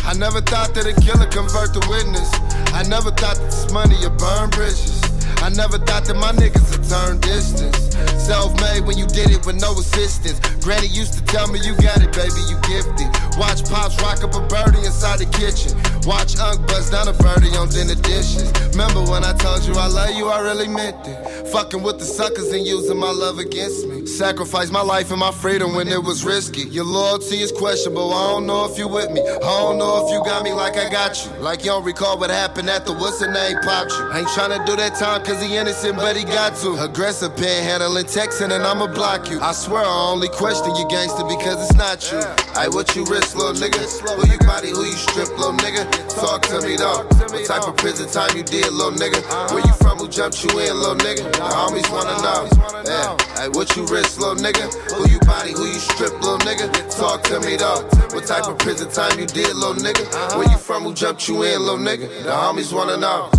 I 0.04 0.14
never 0.14 0.40
thought 0.40 0.72
that 0.74 0.86
a 0.86 0.94
killer 1.02 1.26
convert 1.26 1.74
to 1.74 1.82
witness. 1.90 2.30
I 2.72 2.84
never 2.88 3.10
thought 3.10 3.36
that 3.42 3.50
this 3.50 3.72
money 3.72 3.96
would 4.02 4.16
burn 4.18 4.50
bridges. 4.50 5.02
I 5.42 5.50
never 5.50 5.78
thought 5.78 6.04
that 6.06 6.16
my 6.16 6.32
niggas 6.32 6.66
would 6.70 6.84
turn 6.88 7.20
distance. 7.20 7.94
Self-made 8.22 8.84
when 8.84 8.98
you 8.98 9.06
did 9.06 9.30
it 9.30 9.46
with 9.46 9.60
no 9.60 9.72
assistance. 9.72 10.38
Granny 10.60 10.88
used 10.88 11.14
to 11.14 11.24
tell 11.24 11.48
me 11.48 11.58
you 11.64 11.74
got 11.80 12.02
it, 12.02 12.12
baby, 12.12 12.42
you 12.50 12.56
gifted. 12.68 13.08
Watch 13.38 13.64
pops 13.70 13.96
rock 14.02 14.22
up 14.22 14.34
a 14.34 14.42
birdie 14.46 14.84
inside 14.84 15.20
the 15.20 15.28
kitchen. 15.32 15.72
Watch 16.04 16.36
Unc 16.38 16.66
bust 16.68 16.92
down 16.92 17.08
a 17.08 17.12
birdie 17.14 17.56
on 17.56 17.68
dinner 17.68 17.94
dishes. 17.94 18.52
Remember 18.72 19.00
when 19.10 19.24
I 19.24 19.32
told 19.32 19.64
you 19.64 19.74
I 19.74 19.86
love 19.86 20.14
you, 20.14 20.28
I 20.28 20.40
really 20.40 20.68
meant 20.68 20.96
it. 21.06 21.48
Fucking 21.48 21.82
with 21.82 21.98
the 21.98 22.04
suckers 22.04 22.52
and 22.52 22.66
using 22.66 22.98
my 22.98 23.10
love 23.10 23.38
against 23.38 23.86
me. 23.88 24.06
Sacrificed 24.06 24.72
my 24.72 24.82
life 24.82 25.10
and 25.10 25.20
my 25.20 25.32
freedom 25.32 25.74
when 25.74 25.88
it 25.88 26.02
was 26.02 26.24
risky. 26.24 26.68
Your 26.68 26.84
loyalty 26.84 27.40
is 27.40 27.52
questionable. 27.52 28.12
I 28.12 28.32
don't 28.32 28.46
know 28.46 28.70
if 28.70 28.76
you 28.76 28.88
with 28.88 29.10
me. 29.10 29.22
I 29.22 29.38
don't 29.40 29.78
know 29.78 30.04
if 30.04 30.12
you 30.12 30.20
got 30.24 30.42
me 30.42 30.47
like 30.68 30.86
I 30.86 30.90
got 30.90 31.24
you. 31.24 31.30
Like 31.40 31.60
you 31.60 31.70
don't 31.70 31.84
recall 31.84 32.18
what 32.18 32.30
happened 32.30 32.68
after 32.68 32.92
what's 32.92 33.18
the 33.20 33.28
name 33.28 33.56
popped 33.62 33.92
you. 33.92 34.12
Ain't 34.12 34.28
tryna 34.28 34.64
do 34.66 34.76
that 34.76 34.94
time 34.96 35.24
cause 35.24 35.40
he 35.42 35.56
innocent, 35.56 35.96
but 35.96 36.16
he 36.16 36.24
got 36.24 36.56
to. 36.60 36.76
Aggressive 36.84 37.32
panhandling, 37.36 38.04
texting, 38.04 38.52
and 38.52 38.62
I'ma 38.62 38.86
block 38.92 39.30
you. 39.30 39.40
I 39.40 39.52
swear 39.52 39.84
I 39.84 40.10
only 40.12 40.28
question 40.28 40.74
you 40.76 40.86
gangster 40.88 41.24
because 41.24 41.56
it's 41.64 41.74
not 41.74 42.04
you. 42.12 42.20
Hey, 42.52 42.68
what 42.68 42.94
you 42.94 43.04
risk, 43.06 43.36
little 43.36 43.56
nigga? 43.56 43.80
Who 43.80 44.28
you 44.28 44.38
body, 44.44 44.70
who 44.70 44.84
you 44.84 44.92
strip, 44.92 45.30
little 45.38 45.56
nigga? 45.56 45.88
Talk 46.20 46.42
to 46.52 46.60
me 46.60 46.76
though. 46.76 47.08
What 47.32 47.46
type 47.46 47.64
of 47.64 47.76
prison 47.76 48.08
time 48.10 48.36
you 48.36 48.42
did, 48.42 48.68
little 48.72 48.92
nigga? 48.92 49.24
Where 49.52 49.64
you 49.64 49.72
from? 49.80 49.98
Who 49.98 50.08
jumped 50.08 50.44
you 50.44 50.50
in, 50.60 50.76
little 50.76 51.00
nigga? 51.00 51.24
The 51.32 51.48
homies 51.48 51.88
wanna 51.88 52.16
know. 52.20 52.44
Yeah. 52.84 53.16
Hey, 53.40 53.48
what 53.48 53.74
you 53.76 53.86
risk, 53.86 54.20
little 54.20 54.36
nigga? 54.36 54.68
Who 54.92 55.08
you 55.08 55.18
body, 55.20 55.52
who 55.52 55.64
you 55.64 55.80
strip, 55.80 56.12
little 56.20 56.38
nigga? 56.44 56.68
Talk 56.92 57.22
to 57.32 57.40
me 57.40 57.56
though. 57.56 57.88
What 58.12 58.26
type 58.26 58.46
of 58.46 58.58
prison 58.58 58.90
time 58.90 59.18
you 59.18 59.26
did, 59.26 59.54
little 59.56 59.74
nigga? 59.74 60.04
Where 60.36 60.48
you 60.48 60.57
from? 60.58 60.84
Who 60.84 60.94
jumped 60.94 61.28
you 61.28 61.42
in, 61.42 61.60
little 61.60 61.78
nigga? 61.78 62.08
The 62.24 62.30
homies 62.30 62.72
wanna 62.72 62.96
know. 62.96 63.30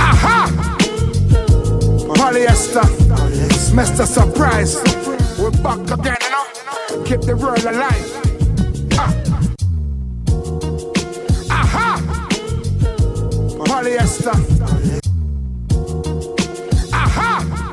Aha! 0.00 0.76
Polyester, 2.14 2.84
Mr. 3.72 4.06
Surprise. 4.06 4.76
We're 5.38 5.50
back 5.62 5.90
again, 5.90 6.16
you 6.22 6.30
know. 6.30 7.04
Keep 7.04 7.22
the 7.22 7.36
world 7.36 7.64
alive. 7.64 8.27
Polyester. 13.78 14.34
Aha! 16.92 17.70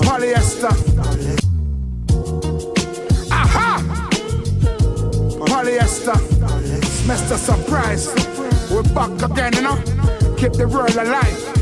Polyester. 0.00 0.72
Aha! 3.30 4.08
Polyester. 5.44 6.16
Mr. 7.06 7.36
Surprise. 7.36 8.08
We're 8.70 8.82
back 8.94 9.30
again, 9.30 9.52
you 9.52 9.60
know. 9.60 9.76
Keep 10.38 10.54
the 10.54 10.66
world 10.66 10.96
alive. 10.96 11.61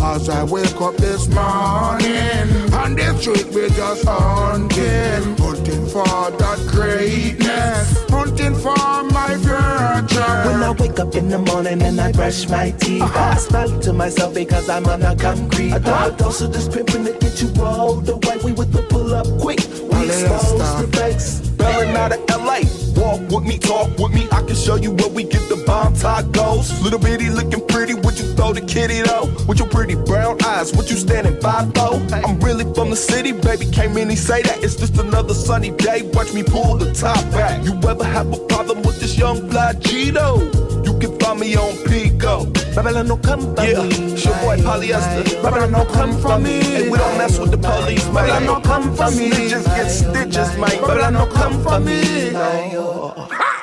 As 0.00 0.28
I 0.28 0.44
wake 0.44 0.80
up 0.80 0.96
this 0.96 1.26
morning, 1.28 2.72
on 2.72 2.94
the 2.94 3.18
street 3.18 3.46
we 3.48 3.68
just 3.70 4.04
hunting, 4.06 5.36
hunting 5.36 5.86
for 5.86 6.04
that 6.04 6.58
greatness, 6.68 8.08
hunting 8.08 8.54
for 8.54 8.76
my 9.10 9.34
virtue. 9.38 10.48
When 10.48 10.62
I 10.62 10.70
wake 10.78 11.00
up 11.00 11.16
in 11.16 11.28
the 11.28 11.38
morning 11.38 11.82
and 11.82 12.00
I 12.00 12.12
brush 12.12 12.48
my 12.48 12.70
teeth, 12.70 13.02
uh-huh. 13.02 13.34
I 13.34 13.36
smile 13.38 13.80
to 13.80 13.92
myself 13.92 14.34
because 14.34 14.68
I'm 14.68 14.86
on 14.86 15.02
a 15.02 15.16
concrete. 15.16 15.72
I 15.72 15.80
got 15.80 16.14
a 16.14 16.16
dose 16.16 16.42
of 16.42 16.52
this 16.52 16.68
pimpin' 16.68 17.04
to 17.04 17.18
get 17.18 17.42
you 17.42 17.48
rolled 17.60 18.08
away. 18.08 18.38
We 18.44 18.52
with 18.52 18.72
the 18.72 18.82
pull 18.82 19.12
up 19.12 19.26
quick. 19.40 19.58
We 19.90 20.04
expose 20.06 20.80
the 20.80 20.88
fakes. 20.96 21.40
Bellin 21.58 21.96
out 21.96 22.12
of 22.12 22.20
LA. 22.30 22.60
Walk 22.94 23.20
with 23.30 23.44
me, 23.44 23.58
talk 23.58 23.98
with 23.98 24.14
me. 24.14 24.28
I 24.30 24.42
can 24.42 24.54
show 24.54 24.76
you 24.76 24.92
where 24.92 25.08
we 25.08 25.24
get 25.24 25.48
the 25.48 25.62
bomb 25.66 25.94
talk 25.94 26.30
goes. 26.30 26.80
Little 26.82 27.00
bitty 27.00 27.30
looking 27.30 27.66
pretty. 27.66 27.97
Would 28.18 28.26
you 28.26 28.34
throw 28.34 28.52
the 28.52 28.60
kitty 28.60 29.02
though? 29.02 29.30
With 29.46 29.60
your 29.60 29.68
pretty 29.68 29.94
brown 29.94 30.42
eyes, 30.44 30.74
would 30.74 30.90
you 30.90 30.96
standing 30.96 31.40
five 31.40 31.72
four? 31.72 32.02
I'm 32.10 32.40
really 32.40 32.64
from 32.74 32.90
the 32.90 32.96
city, 32.96 33.30
baby. 33.30 33.66
Can't 33.70 33.94
many 33.94 34.16
say 34.16 34.42
that. 34.42 34.64
It's 34.64 34.74
just 34.74 34.98
another 34.98 35.34
sunny 35.34 35.70
day. 35.70 36.02
Watch 36.14 36.34
me 36.34 36.42
pull 36.42 36.78
the 36.78 36.92
top 36.92 37.22
back. 37.30 37.64
You 37.64 37.74
ever 37.88 38.02
have 38.02 38.32
a 38.32 38.38
problem 38.46 38.82
with 38.82 38.98
this 38.98 39.16
young 39.16 39.48
fly 39.48 39.74
Cheeto? 39.74 40.42
You 40.84 40.98
can 40.98 41.16
find 41.20 41.38
me 41.38 41.54
on 41.54 41.76
Pico. 41.86 42.46
Babylon 42.74 43.06
no 43.06 43.18
come 43.18 43.54
for 43.54 43.62
yeah. 43.62 43.82
me. 43.82 44.12
It's 44.12 44.24
your 44.24 44.34
boy 44.38 44.56
polyester. 44.56 45.40
Babylon 45.40 45.70
no 45.70 45.84
come 45.84 46.20
for 46.20 46.40
me. 46.40 46.60
Hey, 46.60 46.90
we 46.90 46.98
don't 46.98 47.18
mess 47.18 47.38
with 47.38 47.52
the 47.52 47.58
police, 47.58 48.04
man. 48.06 48.14
Babylon 48.14 48.46
no 48.46 48.60
come 48.60 48.96
for 48.96 49.10
me. 49.12 49.30
Snitches 49.30 49.64
get 49.64 49.88
stitches, 49.90 50.58
man. 50.58 50.70
Babylon 50.80 51.12
no 51.12 51.26
come 51.26 51.62
for 51.62 51.78
me. 51.78 52.32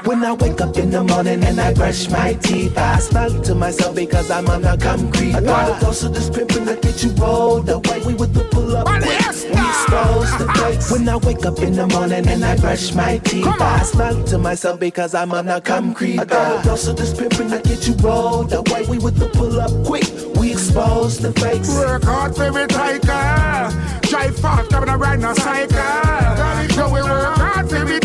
When 0.06 0.24
I 0.24 0.34
wake 0.34 0.62
up 0.62 0.78
in 0.78 0.92
the 0.92 1.04
morning 1.04 1.44
and 1.44 1.60
I 1.60 1.74
brush 1.74 2.10
my 2.12 2.34
teeth, 2.34 2.78
I 2.78 3.00
smile 3.00 3.42
to 3.42 3.56
myself 3.56 3.96
because 3.96 4.30
I'm 4.30 4.48
on 4.48 4.64
a 4.64 4.78
concrete. 4.78 5.34
I 5.34 5.42
got 5.42 5.82
a 5.82 5.84
dose 5.84 6.04
of 6.04 6.14
this 6.14 6.30
pimpin' 6.30 6.68
to 6.68 6.76
get 6.80 7.04
you 7.04 7.10
rolled 7.14 7.68
away. 7.68 8.04
We 8.06 8.14
with 8.14 8.36
the 8.36 8.44
pull 8.44 8.78
up 8.78 8.86
quick. 8.86 9.02
We 9.02 9.10
expose 9.10 10.38
the 10.38 10.48
fakes. 10.58 10.92
When 10.92 11.10
I 11.10 11.18
wake 11.18 11.44
up 11.48 11.58
in 11.58 11.74
the 11.74 11.88
morning 11.88 12.28
and 12.28 12.46
I 12.46 12.56
brush 12.58 12.94
my 12.94 13.18
teeth, 13.18 13.48
I 13.48 13.82
smile 13.82 14.24
to 14.26 14.38
myself 14.38 14.80
because 14.80 15.16
I'm 15.16 15.32
on 15.32 15.48
a 15.48 15.60
concrete. 15.60 16.20
I 16.20 16.26
got 16.26 16.64
a 16.64 16.68
dose 16.68 16.88
of 16.88 16.98
this 16.98 17.12
pimpin' 17.12 17.50
to 17.50 17.68
get 17.68 17.88
you 17.88 17.96
rolled 17.96 18.54
away. 18.54 18.86
We 18.88 19.00
with 19.00 19.18
the 19.18 19.30
pull 19.30 19.60
up 19.60 19.72
quick. 19.88 20.06
We 20.38 20.52
expose 20.52 21.18
the 21.18 21.34
fakes. 21.34 21.76
Work 21.76 22.04
hard 22.04 22.38
it, 22.38 22.70
tiger. 22.70 24.08
Drive 24.08 24.38
fast, 24.38 24.70
coming 24.70 24.90
around 24.90 25.22
no 25.22 25.34
cycle. 25.34 26.76
So 26.76 26.94
we 26.94 27.02
work 27.02 27.38
hard 27.38 27.68
for 27.68 28.05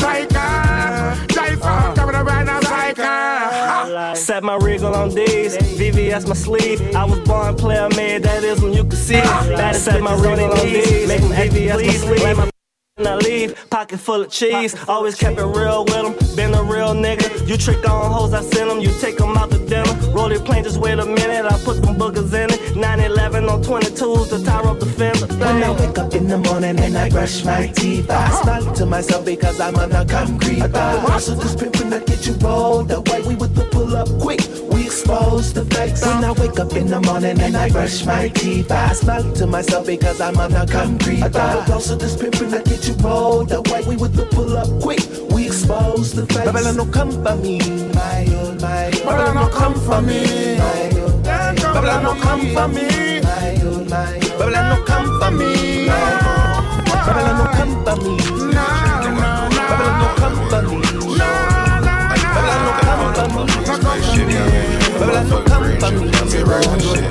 Set 4.20 4.44
my 4.44 4.56
regal 4.56 4.94
on 4.94 5.14
D's, 5.14 5.56
VVS 5.56 6.28
my 6.28 6.34
sleeve. 6.34 6.94
I 6.94 7.04
was 7.04 7.20
born 7.20 7.56
player 7.56 7.88
made, 7.96 8.22
that 8.24 8.44
is 8.44 8.60
when 8.60 8.74
you 8.74 8.84
can 8.84 8.92
see. 8.92 9.16
Ah. 9.16 9.46
Baddest 9.48 9.86
set 9.86 10.02
my 10.02 10.14
regal 10.14 10.52
on 10.52 10.56
D's, 10.58 11.08
make 11.08 11.20
them 11.22 11.30
VVS 11.30 11.86
my 11.86 11.92
sleeve. 11.94 12.49
I 13.06 13.16
leave, 13.16 13.54
pocket 13.70 13.98
full 13.98 14.22
of 14.22 14.30
cheese. 14.30 14.76
Always 14.88 15.14
kept 15.14 15.38
it 15.38 15.44
real 15.44 15.84
with 15.84 15.94
them, 15.94 16.36
been 16.36 16.54
a 16.54 16.62
real 16.62 16.94
nigga. 16.94 17.46
You 17.48 17.56
trick 17.56 17.88
on 17.88 18.12
hoes, 18.12 18.32
I 18.32 18.42
send 18.42 18.70
them, 18.70 18.80
you 18.80 18.90
take 19.00 19.16
them 19.16 19.36
out 19.36 19.50
to 19.50 19.58
dinner. 19.58 19.92
Roll 20.12 20.30
your 20.30 20.40
plane, 20.40 20.64
just 20.64 20.78
wait 20.78 20.98
a 20.98 21.06
minute, 21.06 21.44
I 21.44 21.58
put 21.64 21.82
them 21.82 21.96
boogers 21.96 22.32
in 22.32 22.50
it. 22.50 22.76
911 22.76 23.48
on 23.48 23.62
22s 23.62 24.28
to 24.30 24.44
tire 24.44 24.66
up 24.66 24.80
the 24.80 24.86
fender. 24.86 25.26
When 25.34 25.62
I 25.62 25.70
wake 25.70 25.98
up 25.98 26.14
in 26.14 26.28
the 26.28 26.38
morning 26.38 26.78
and 26.78 26.96
I 26.96 27.08
brush 27.08 27.44
my 27.44 27.68
teeth, 27.68 28.10
I 28.10 28.42
smile 28.42 28.72
to 28.74 28.86
myself 28.86 29.24
because 29.24 29.60
I'm 29.60 29.76
on 29.76 29.92
a 29.92 30.04
concrete. 30.04 30.62
I 30.62 30.68
got 30.68 31.02
a 31.02 31.06
dose 31.06 31.28
of 31.28 31.40
this 31.40 31.54
pimpin' 31.54 31.90
to 31.90 32.00
get 32.04 32.26
you 32.26 32.34
rolled 32.34 32.90
away. 32.90 33.22
We 33.22 33.34
with 33.36 33.54
the 33.54 33.64
pull 33.64 33.94
up 33.96 34.08
quick. 34.20 34.40
We 34.72 34.86
expose 34.86 35.52
the 35.52 35.64
fakes. 35.64 36.04
When 36.04 36.24
I 36.24 36.32
wake 36.32 36.58
up 36.58 36.72
in 36.74 36.86
the 36.86 37.00
morning 37.00 37.40
and 37.40 37.56
I 37.56 37.70
brush 37.70 38.04
my 38.04 38.28
teeth, 38.28 38.70
I 38.70 38.92
smile 38.92 39.32
to 39.34 39.46
myself 39.46 39.86
because 39.86 40.20
I'm 40.20 40.36
on 40.38 40.52
a 40.54 40.66
concrete. 40.66 41.22
I 41.22 41.28
got 41.28 41.68
a 41.68 41.70
dose 41.70 41.90
of 41.90 41.98
this 41.98 42.16
pimpin' 42.16 42.50
to 42.50 42.62
get 42.68 42.86
you 42.88 42.89
rolled 43.02 43.52
away. 43.52 43.82
We 43.86 43.96
with 43.96 44.14
the 44.14 44.26
pull 44.26 44.56
up 44.56 44.68
quick. 44.82 45.00
We 45.30 45.46
expose 45.46 46.12
the 46.12 46.26
fakes. 46.26 46.44
Babylon 46.46 46.76
no 46.76 46.86
come 46.86 47.10
for 47.10 47.36
me, 47.36 47.58
my 47.94 48.26
old, 48.36 48.60
my 48.60 48.86
old. 48.86 49.04
Babylon 49.04 49.34
no 49.34 49.48
come 49.48 49.74
for 49.74 50.00
me. 50.02 50.58
My 50.58 50.90
old, 51.00 51.24
my 51.24 51.48
old. 51.48 51.74
Babylon 51.74 52.02
no 52.02 52.14
come 52.20 52.40
for 52.54 52.68
me. 52.68 53.20
My 53.20 53.60
old, 53.64 53.88
my 53.88 54.14
old. 54.14 54.38
Babylon 54.38 54.68
no 54.70 54.84
come 54.84 55.06
for 55.20 55.30
me. 55.30 55.86
Babylon 55.86 57.34
no 57.38 57.46
come 57.56 57.74
for 57.84 57.96
me. 57.96 58.16
Babylon 58.20 59.96
no 59.96 60.06
come 60.18 60.36
for 60.50 60.62
me. 60.62 60.78
Babylon 62.40 62.60
no 62.64 62.72
come 62.78 62.94
for 63.14 63.26
me. 63.26 64.34
Babylon 64.98 65.28
no 65.28 65.38
come 65.46 65.80
for 65.80 67.00
me. 67.02 67.09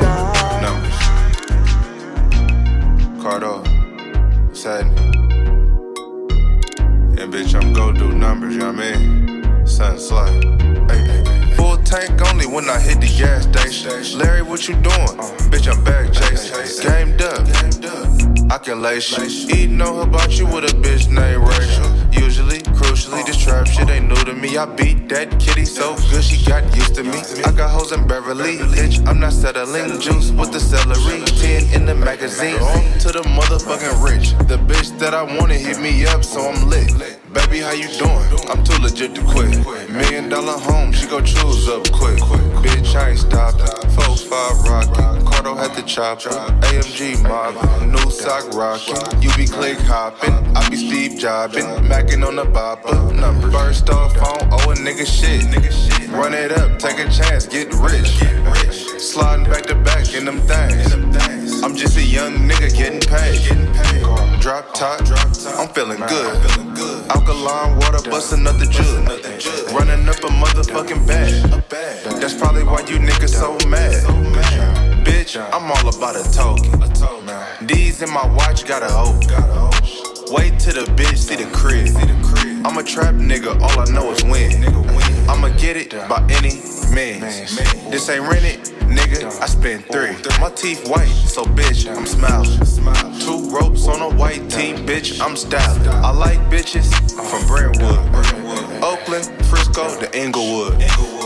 When 12.52 12.70
I 12.70 12.80
hit 12.80 13.00
the 13.02 13.08
gas 13.08 13.44
station. 13.44 14.20
Larry, 14.20 14.42
what 14.42 14.68
you 14.68 14.76
doing? 14.76 15.16
Bitch, 15.52 15.68
I'm 15.72 15.84
back 15.84 16.12
chasing. 16.12 16.90
Gamed 16.90 17.22
up. 17.22 18.52
I 18.52 18.58
can 18.58 18.82
lay 18.82 19.00
shit. 19.00 19.32
Eating 19.56 19.82
on 19.82 20.08
about 20.08 20.38
you 20.38 20.46
with 20.46 20.64
a 20.64 20.74
bitch 20.76 21.08
named 21.08 21.48
Rachel. 21.48 21.90
Usually, 22.12 22.60
crucially, 22.74 23.26
this 23.26 23.38
trap 23.38 23.68
shit 23.68 23.90
ain't 23.90 24.08
new 24.08 24.24
to 24.26 24.34
me. 24.34 24.58
I 24.58 24.66
beat 24.66 25.08
that 25.10 25.40
kitty 25.40 25.66
so 25.66 25.96
good 26.10 26.24
she 26.24 26.44
got 26.46 26.64
used 26.76 26.96
to 26.96 27.04
me. 27.04 27.20
I 27.46 27.52
got 27.52 27.70
hoes 27.70 27.92
in 27.92 28.08
Beverly, 28.08 28.58
bitch. 28.58 29.06
I'm 29.08 29.20
not 29.20 29.34
settling. 29.34 30.00
Juice 30.02 30.32
with 30.32 30.52
the 30.52 30.60
celery, 30.60 31.24
10 31.26 31.74
in 31.74 31.86
the 31.86 31.96
magazine. 31.96 32.56
On 32.56 33.00
to 33.00 33.12
the 33.12 33.22
motherfucking 33.22 34.04
rich. 34.04 34.32
The 34.48 34.58
bitch 34.58 34.98
that 35.00 35.14
I 35.14 35.24
wanted 35.24 35.62
hit 35.62 35.80
me 35.80 36.06
up, 36.08 36.24
so 36.24 36.50
I'm 36.50 36.70
lit. 36.70 37.19
Baby, 37.34 37.60
how 37.60 37.74
you 37.74 37.88
doing? 38.00 38.50
I'm 38.50 38.64
too 38.64 38.82
legit 38.82 39.14
to 39.14 39.22
quit. 39.22 39.60
Million 39.92 40.30
dollar 40.30 40.58
home, 40.58 40.92
she 40.92 41.06
go 41.06 41.22
choose 41.22 41.70
up 41.70 41.92
quick. 41.92 42.18
Bitch, 42.64 42.96
I 42.96 43.12
ain't 43.12 43.20
stopping. 43.20 43.68
Four 43.92 44.18
five 44.18 44.58
rocket. 44.64 45.26
Cardo 45.26 45.56
had 45.56 45.76
the 45.76 45.84
chopper. 45.84 46.30
AMG 46.30 47.22
mobbing. 47.22 47.92
New 47.92 48.10
sock 48.10 48.52
rocking. 48.56 49.22
You 49.22 49.32
be 49.36 49.46
click 49.46 49.78
hopping. 49.78 50.34
I 50.58 50.68
be 50.70 50.78
Steve 50.78 51.20
jobbing. 51.20 51.88
Mackin' 51.88 52.24
on 52.24 52.36
the 52.36 52.46
bopper. 52.46 53.14
Number. 53.14 53.52
First 53.52 53.92
off, 53.92 54.16
phone, 54.16 54.52
owe 54.52 54.72
a 54.72 54.76
nigga 54.76 55.06
shit. 55.06 56.10
Run 56.10 56.34
it 56.34 56.52
up, 56.52 56.80
take 56.80 56.98
a 56.98 57.08
chance, 57.12 57.46
get 57.46 57.72
rich. 57.76 58.89
Sliding 59.00 59.46
back 59.46 59.66
to 59.68 59.76
back 59.76 60.14
in 60.14 60.26
them 60.26 60.42
things. 60.42 61.64
I'm 61.64 61.74
just 61.74 61.96
a 61.96 62.04
young 62.04 62.34
nigga 62.50 62.70
getting 62.76 63.00
paid. 63.00 63.40
Drop 64.42 64.74
top, 64.74 65.00
I'm 65.58 65.70
feeling 65.70 66.00
good. 66.00 67.10
Alkaline 67.10 67.78
water, 67.78 68.10
bust 68.10 68.34
another 68.34 68.66
jug. 68.66 69.08
Running 69.72 70.08
up 70.10 70.18
a 70.18 70.28
motherfucking 70.28 71.08
bag. 71.08 71.32
That's 72.20 72.34
probably 72.34 72.64
why 72.64 72.82
you 72.82 73.00
niggas 73.00 73.30
so 73.30 73.58
mad. 73.70 74.04
Bitch, 75.06 75.38
I'm 75.54 75.72
all 75.72 75.96
about 75.96 76.18
a 76.18 76.24
token. 76.34 77.66
D's 77.66 78.02
in 78.02 78.10
my 78.10 78.28
watch 78.36 78.66
got 78.68 78.84
a 78.84 78.92
hope. 78.92 79.79
Wait 80.32 80.60
till 80.60 80.74
the 80.74 80.92
bitch 80.92 81.18
see 81.18 81.36
the 81.36 81.50
crib. 81.52 81.88
I'm 82.64 82.78
a 82.78 82.84
trap 82.84 83.16
nigga, 83.16 83.60
all 83.62 83.80
I 83.80 83.86
know 83.92 84.12
is 84.12 84.24
win. 84.24 84.64
I'ma 85.28 85.50
get 85.58 85.76
it 85.76 85.92
by 86.08 86.22
any 86.30 86.62
means. 86.94 87.58
This 87.90 88.08
ain't 88.10 88.30
rented, 88.30 88.60
nigga. 88.86 89.26
I 89.42 89.48
spent 89.48 89.86
three. 89.92 90.12
My 90.40 90.52
teeth 90.52 90.88
white, 90.88 91.08
so 91.08 91.46
bitch, 91.46 91.90
I'm 91.90 92.06
smiling. 92.06 93.20
Two 93.20 93.50
ropes 93.50 93.88
on 93.88 94.02
a 94.02 94.16
white 94.16 94.48
tee, 94.52 94.74
bitch, 94.74 95.20
I'm 95.20 95.36
styling. 95.36 95.88
I 95.88 96.12
like 96.12 96.40
bitches 96.52 96.94
from 97.30 97.48
Brentwood, 97.48 97.98
Oakland, 98.84 99.26
Frisco, 99.48 100.00
to 100.00 100.18
Inglewood. 100.18 100.80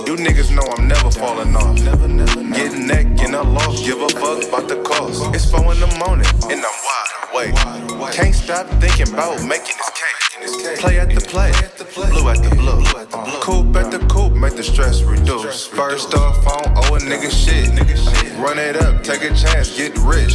You 0.05 0.17
niggas 0.17 0.53
know 0.53 0.63
I'm 0.75 0.87
never 0.87 1.09
falling 1.09 1.55
off. 1.55 1.77
Getting 1.77 2.87
neck 2.87 3.07
in 3.23 3.33
a 3.33 3.41
loft, 3.41 3.85
give 3.85 4.01
a 4.01 4.09
fuck 4.09 4.43
about 4.43 4.67
the 4.67 4.81
cost. 4.83 5.33
It's 5.33 5.49
four 5.49 5.71
in 5.71 5.79
the 5.79 5.87
morning, 6.05 6.27
and 6.51 6.59
I'm 6.59 6.77
wide 6.83 7.13
awake. 7.31 8.13
Can't 8.13 8.35
stop 8.35 8.67
thinking 8.81 9.13
about 9.13 9.41
making 9.45 9.77
this 10.41 10.61
cake. 10.61 10.79
Play 10.79 10.99
at 10.99 11.09
the 11.09 11.21
play, 11.21 11.51
blue 12.11 12.29
at 12.29 12.43
the 12.43 12.53
blue. 12.53 12.83
Coop 13.39 13.75
at 13.77 13.91
the 13.91 13.99
coop, 14.07 14.33
make 14.33 14.57
the 14.57 14.63
stress 14.63 15.03
reduce. 15.03 15.67
First 15.67 16.13
off, 16.15 16.45
I 16.47 16.63
don't 16.63 16.77
owe 16.77 16.95
a 16.95 16.99
nigga 16.99 17.31
shit. 17.31 17.69
Run 18.37 18.59
it 18.59 18.75
up, 18.75 19.03
take 19.03 19.23
a 19.23 19.33
chance, 19.33 19.77
get 19.77 19.97
rich. 19.99 20.33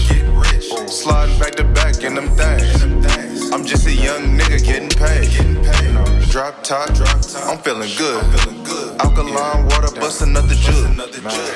Sliding 0.91 1.39
back 1.39 1.57
to 1.57 1.65
back 1.65 2.03
in 2.03 2.15
them 2.15 2.31
things. 2.31 3.51
I'm 3.53 3.67
just 3.67 3.87
a 3.87 3.93
young 3.93 4.39
nigga 4.39 4.65
getting 4.65 4.89
paid. 4.89 6.18
Drop 6.31 6.63
top, 6.63 6.91
I'm 7.47 7.59
feeling 7.59 7.89
good. 7.97 8.23
Alkaline 9.01 9.65
water, 9.65 9.99
bust 9.99 10.21
another 10.23 10.55
jug. 10.55 10.99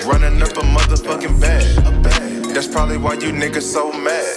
Running 0.07 0.41
up 0.43 0.57
a 0.57 0.63
motherfucking 0.63 1.41
bag. 1.41 2.55
That's 2.55 2.67
probably 2.67 2.97
why 2.97 3.15
you 3.15 3.33
niggas 3.33 3.63
so 3.63 3.93
mad. 3.93 4.37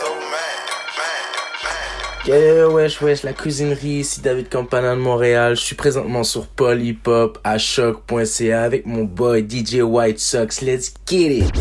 Yeah, 2.26 2.68
wesh, 2.68 3.02
wesh, 3.02 3.24
la 3.24 3.34
cuisinerie, 3.34 4.00
ici 4.00 4.20
David 4.22 4.50
Campana 4.50 4.96
de 4.96 5.00
Montréal. 5.00 5.56
Je 5.56 5.62
suis 5.62 5.76
présentement 5.76 6.24
sur 6.24 6.48
Paul 6.48 6.82
Hip 6.82 7.08
Hop 7.08 7.40
à 7.44 7.58
choc.ca 7.58 8.64
avec 8.64 8.86
mon 8.86 9.04
boy 9.04 9.46
DJ 9.48 9.82
White 9.84 10.20
Sox. 10.20 10.62
Let's 10.62 10.94
get 11.08 11.32
it! 11.32 11.52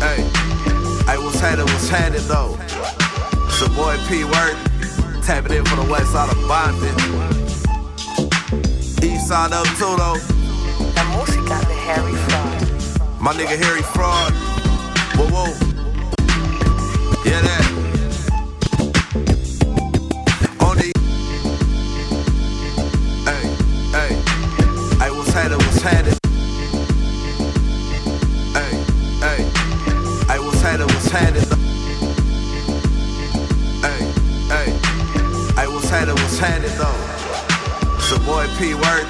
Hey, 0.00 0.24
hey, 1.06 1.18
what's 1.18 1.40
happening? 1.40 1.66
What's 1.66 1.88
happening 1.88 2.26
though? 2.26 2.43
Boy 3.94 4.00
P 4.08 4.24
Word, 4.24 4.56
tapping 5.22 5.56
in 5.56 5.64
for 5.64 5.76
the 5.76 5.86
west 5.88 6.10
side 6.10 6.28
of 6.28 6.48
Bonded. 6.48 6.94
East 9.04 9.28
side 9.28 9.52
up 9.52 9.66
too 9.78 9.94
though. 9.96 10.18
La 10.96 11.04
música 11.14 11.60
de 11.68 11.74
Harry 11.74 12.16
Fraud. 12.26 12.60
My 13.20 13.32
nigga 13.34 13.56
Harry 13.56 13.82
Fraud. 13.82 14.32
Whoa, 15.14 15.28
whoa. 15.30 15.52
Yeah, 17.24 17.40
that. 17.42 17.64
On 20.60 20.76
the. 20.76 20.94
Hey, 35.84 35.90
what's 35.90 35.90
happening? 35.90 36.16
What's 36.16 36.38
though? 36.78 37.94
It's 37.96 38.10
your 38.10 38.20
boy 38.20 38.46
P 38.58 38.74
Word. 38.74 39.06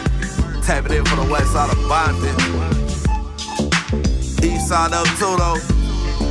Tapping 0.63 0.97
in 0.99 1.05
for 1.05 1.17
the 1.17 1.29
west 1.31 1.53
side 1.53 1.71
of 1.71 1.79
Bonded. 1.89 2.35
East 4.45 4.69
side 4.69 4.93
up 4.93 5.07
too 5.19 5.37
though. 5.37 5.59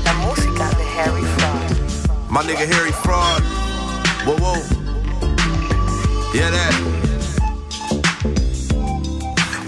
La 0.03 0.13
música 0.21 0.69
de 0.77 0.83
Harry 0.83 1.23
Fraud. 1.23 2.29
My 2.29 2.43
nigga 2.43 2.67
Harry 2.67 2.91
Fraud. 2.91 3.41
Whoa, 4.25 4.35
whoa. 4.37 4.61
Yeah, 6.33 6.49
that. 6.51 7.12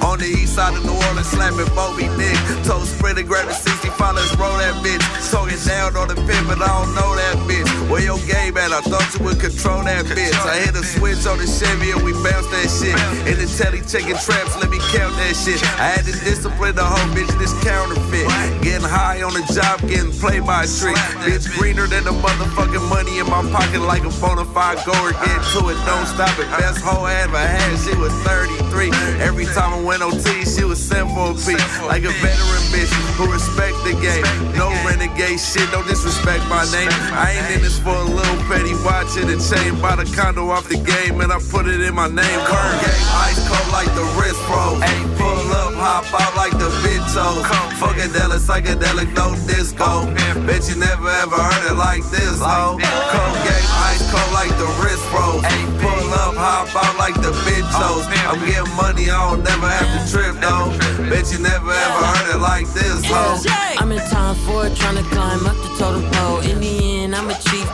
On 0.06 0.20
the 0.20 0.30
east 0.30 0.53
side 0.53 0.78
of 0.78 0.86
New 0.86 0.93
Orleans, 1.10 1.26
slapping 1.26 1.66
Bobby 1.74 2.06
Nick. 2.14 2.38
Told 2.62 2.86
Spread 2.86 3.18
and 3.18 3.28
grab 3.28 3.49
the 3.49 3.58
65, 3.58 4.14
let's 4.14 4.30
roll 4.38 4.53
that 4.62 4.78
bitch. 4.86 5.01
Talking 5.34 5.58
down 5.66 5.97
on 5.97 6.08
the 6.08 6.16
pin, 6.30 6.45
but 6.45 6.62
I 6.62 6.70
don't 6.70 6.93
know 6.93 7.10
that 7.18 7.41
bitch. 7.49 7.66
Where 7.89 8.06
your 8.06 8.22
game 8.30 8.56
at? 8.56 8.70
I 8.70 8.86
thought 8.86 9.01
you 9.18 9.26
would 9.26 9.41
control 9.41 9.82
that 9.82 10.06
bitch. 10.06 10.38
I 10.45 10.62
hit 10.62 10.78
a 10.78 10.86
switch 10.86 11.26
on 11.26 11.41
the 11.41 11.49
Chevy 11.49 11.89
and 11.89 12.06
we 12.06 12.14
bounced 12.22 12.53
that 12.53 12.70
shit. 12.70 12.93
In 13.26 13.41
the 13.41 13.49
telly 13.58 13.82
checking 13.82 14.14
traps, 14.22 14.53
let 14.62 14.70
me 14.70 14.78
count 14.93 15.18
that 15.18 15.34
shit. 15.34 15.58
I 15.82 15.97
had 15.97 16.06
to 16.06 16.14
discipline 16.22 16.78
the 16.78 16.86
whole 16.86 17.10
bitch, 17.18 17.34
this 17.41 17.58
counterfeit. 17.66 18.30
Getting 18.62 18.86
high 18.86 19.26
on 19.26 19.34
the 19.34 19.41
job, 19.49 19.82
getting 19.89 20.14
played 20.14 20.45
by 20.45 20.64
a 20.64 20.70
trick. 20.70 20.97
Bitch 21.26 21.49
greener 21.58 21.89
than 21.89 22.06
the 22.06 22.14
motherfucking 22.14 22.86
money 22.93 23.18
in 23.18 23.26
my 23.26 23.41
pocket 23.49 23.82
like 23.82 24.06
a 24.06 24.14
bona 24.22 24.45
fide 24.53 24.78
goer. 24.86 25.18
Get 25.26 25.41
to 25.58 25.66
it, 25.74 25.80
don't 25.89 26.06
stop 26.06 26.38
it. 26.38 26.45
Best 26.62 26.86
hoe 26.86 27.10
I 27.10 27.26
ever 27.26 27.41
had, 27.41 27.74
she 27.82 27.97
was 27.97 28.14
33. 28.22 28.93
Every 29.18 29.45
time 29.49 29.74
I 29.74 29.82
went 29.82 29.95
OT, 30.02 30.46
she 30.46 30.64
was 30.64 30.82
sent 30.82 31.08
for 31.12 31.32
a 31.32 31.36
beat. 31.46 31.62
Like 31.88 32.04
a 32.04 32.14
veteran 32.20 32.64
bitch 32.74 32.91
who 33.16 33.32
respect 33.32 33.76
the 33.88 33.93
game. 34.02 34.26
No 34.58 34.68
renegade 34.84 35.39
shit, 35.39 35.70
don't 35.72 35.88
disrespect 35.88 36.43
my 36.50 36.64
name. 36.72 36.91
I 37.16 37.36
ain't 37.38 37.56
in 37.56 37.62
this 37.62 37.80
for 37.80 37.96
a 37.96 38.04
little 38.04 38.39
petty 38.50 38.76
watch 38.84 39.16
and 39.16 39.30
a 39.30 39.38
chain. 39.39 39.80
Bought 39.80 40.00
a 40.00 40.08
condo 40.16 40.50
off 40.50 40.68
the 40.68 40.78
game 40.78 41.22
and 41.22 41.32
I 41.32 41.39
put 41.52 41.68
it 41.68 41.82
in 41.82 41.96
my 41.96 42.08
name. 42.08 42.39
Curve 42.50 42.76
game, 42.84 43.06
ice 43.24 43.39
cold 43.48 43.70
like 43.72 43.91
the 43.96 44.06
wrist 44.20 44.39
pro. 44.50 44.76
Ain't 44.82 45.10
pull 45.16 45.48
up, 45.54 45.74
hop 45.80 46.08
out 46.12 46.34
like 46.36 46.56
the 46.58 46.70
bitch 46.84 47.06
toes. 47.16 47.46
Funkadelic, 47.80 48.41
psychedelic, 48.43 49.14
no 49.16 49.36
disco. 49.48 50.12
Bet 50.48 50.68
you 50.68 50.76
never 50.76 51.10
ever 51.24 51.38
heard 51.38 51.72
it 51.72 51.78
like 51.78 52.04
this, 52.12 52.41
ho. 52.41 52.76
Cold 52.76 53.38
game, 53.48 53.70
ice 53.88 54.04
cold 54.12 54.32
like 54.34 54.52
the 54.60 54.68
wrist 54.82 55.04
pro. 55.14 55.39
Ain't 55.39 55.72
pull 55.80 56.10
up, 56.26 56.36
hop 56.36 56.74
out 56.76 56.98
like 56.98 57.16
the 57.22 57.32
bitch 57.48 57.68
toes. 57.76 58.08
I'm 58.26 58.39
getting 58.43 58.68
money, 58.76 59.10
I 59.10 59.30
don't 59.30 59.43
never 59.43 59.70
have 59.70 59.85
to 59.94 60.02
trip 60.12 60.36
though. 60.42 60.70
Bet 61.10 61.32
you 61.32 61.40
never 61.40 61.72
ever 61.72 62.01
heard 62.14 62.36
it 62.36 62.39
like 62.39 62.68
this, 62.74 63.04
ho. 63.05 63.38
I'm 63.78 63.92
in 63.92 64.00
time 64.09 64.36
for 64.46 64.66
it, 64.68 64.74
tryna 64.74 65.04
climb 65.12 65.46
up 65.46 65.58
the 65.64 65.70
totem 65.78 66.09
pole. 66.12 66.39
In 66.39 66.59
the 66.59 67.04
end, 67.04 67.16
I'm 67.16 67.30
a 67.30 67.34
chief, 67.34 67.68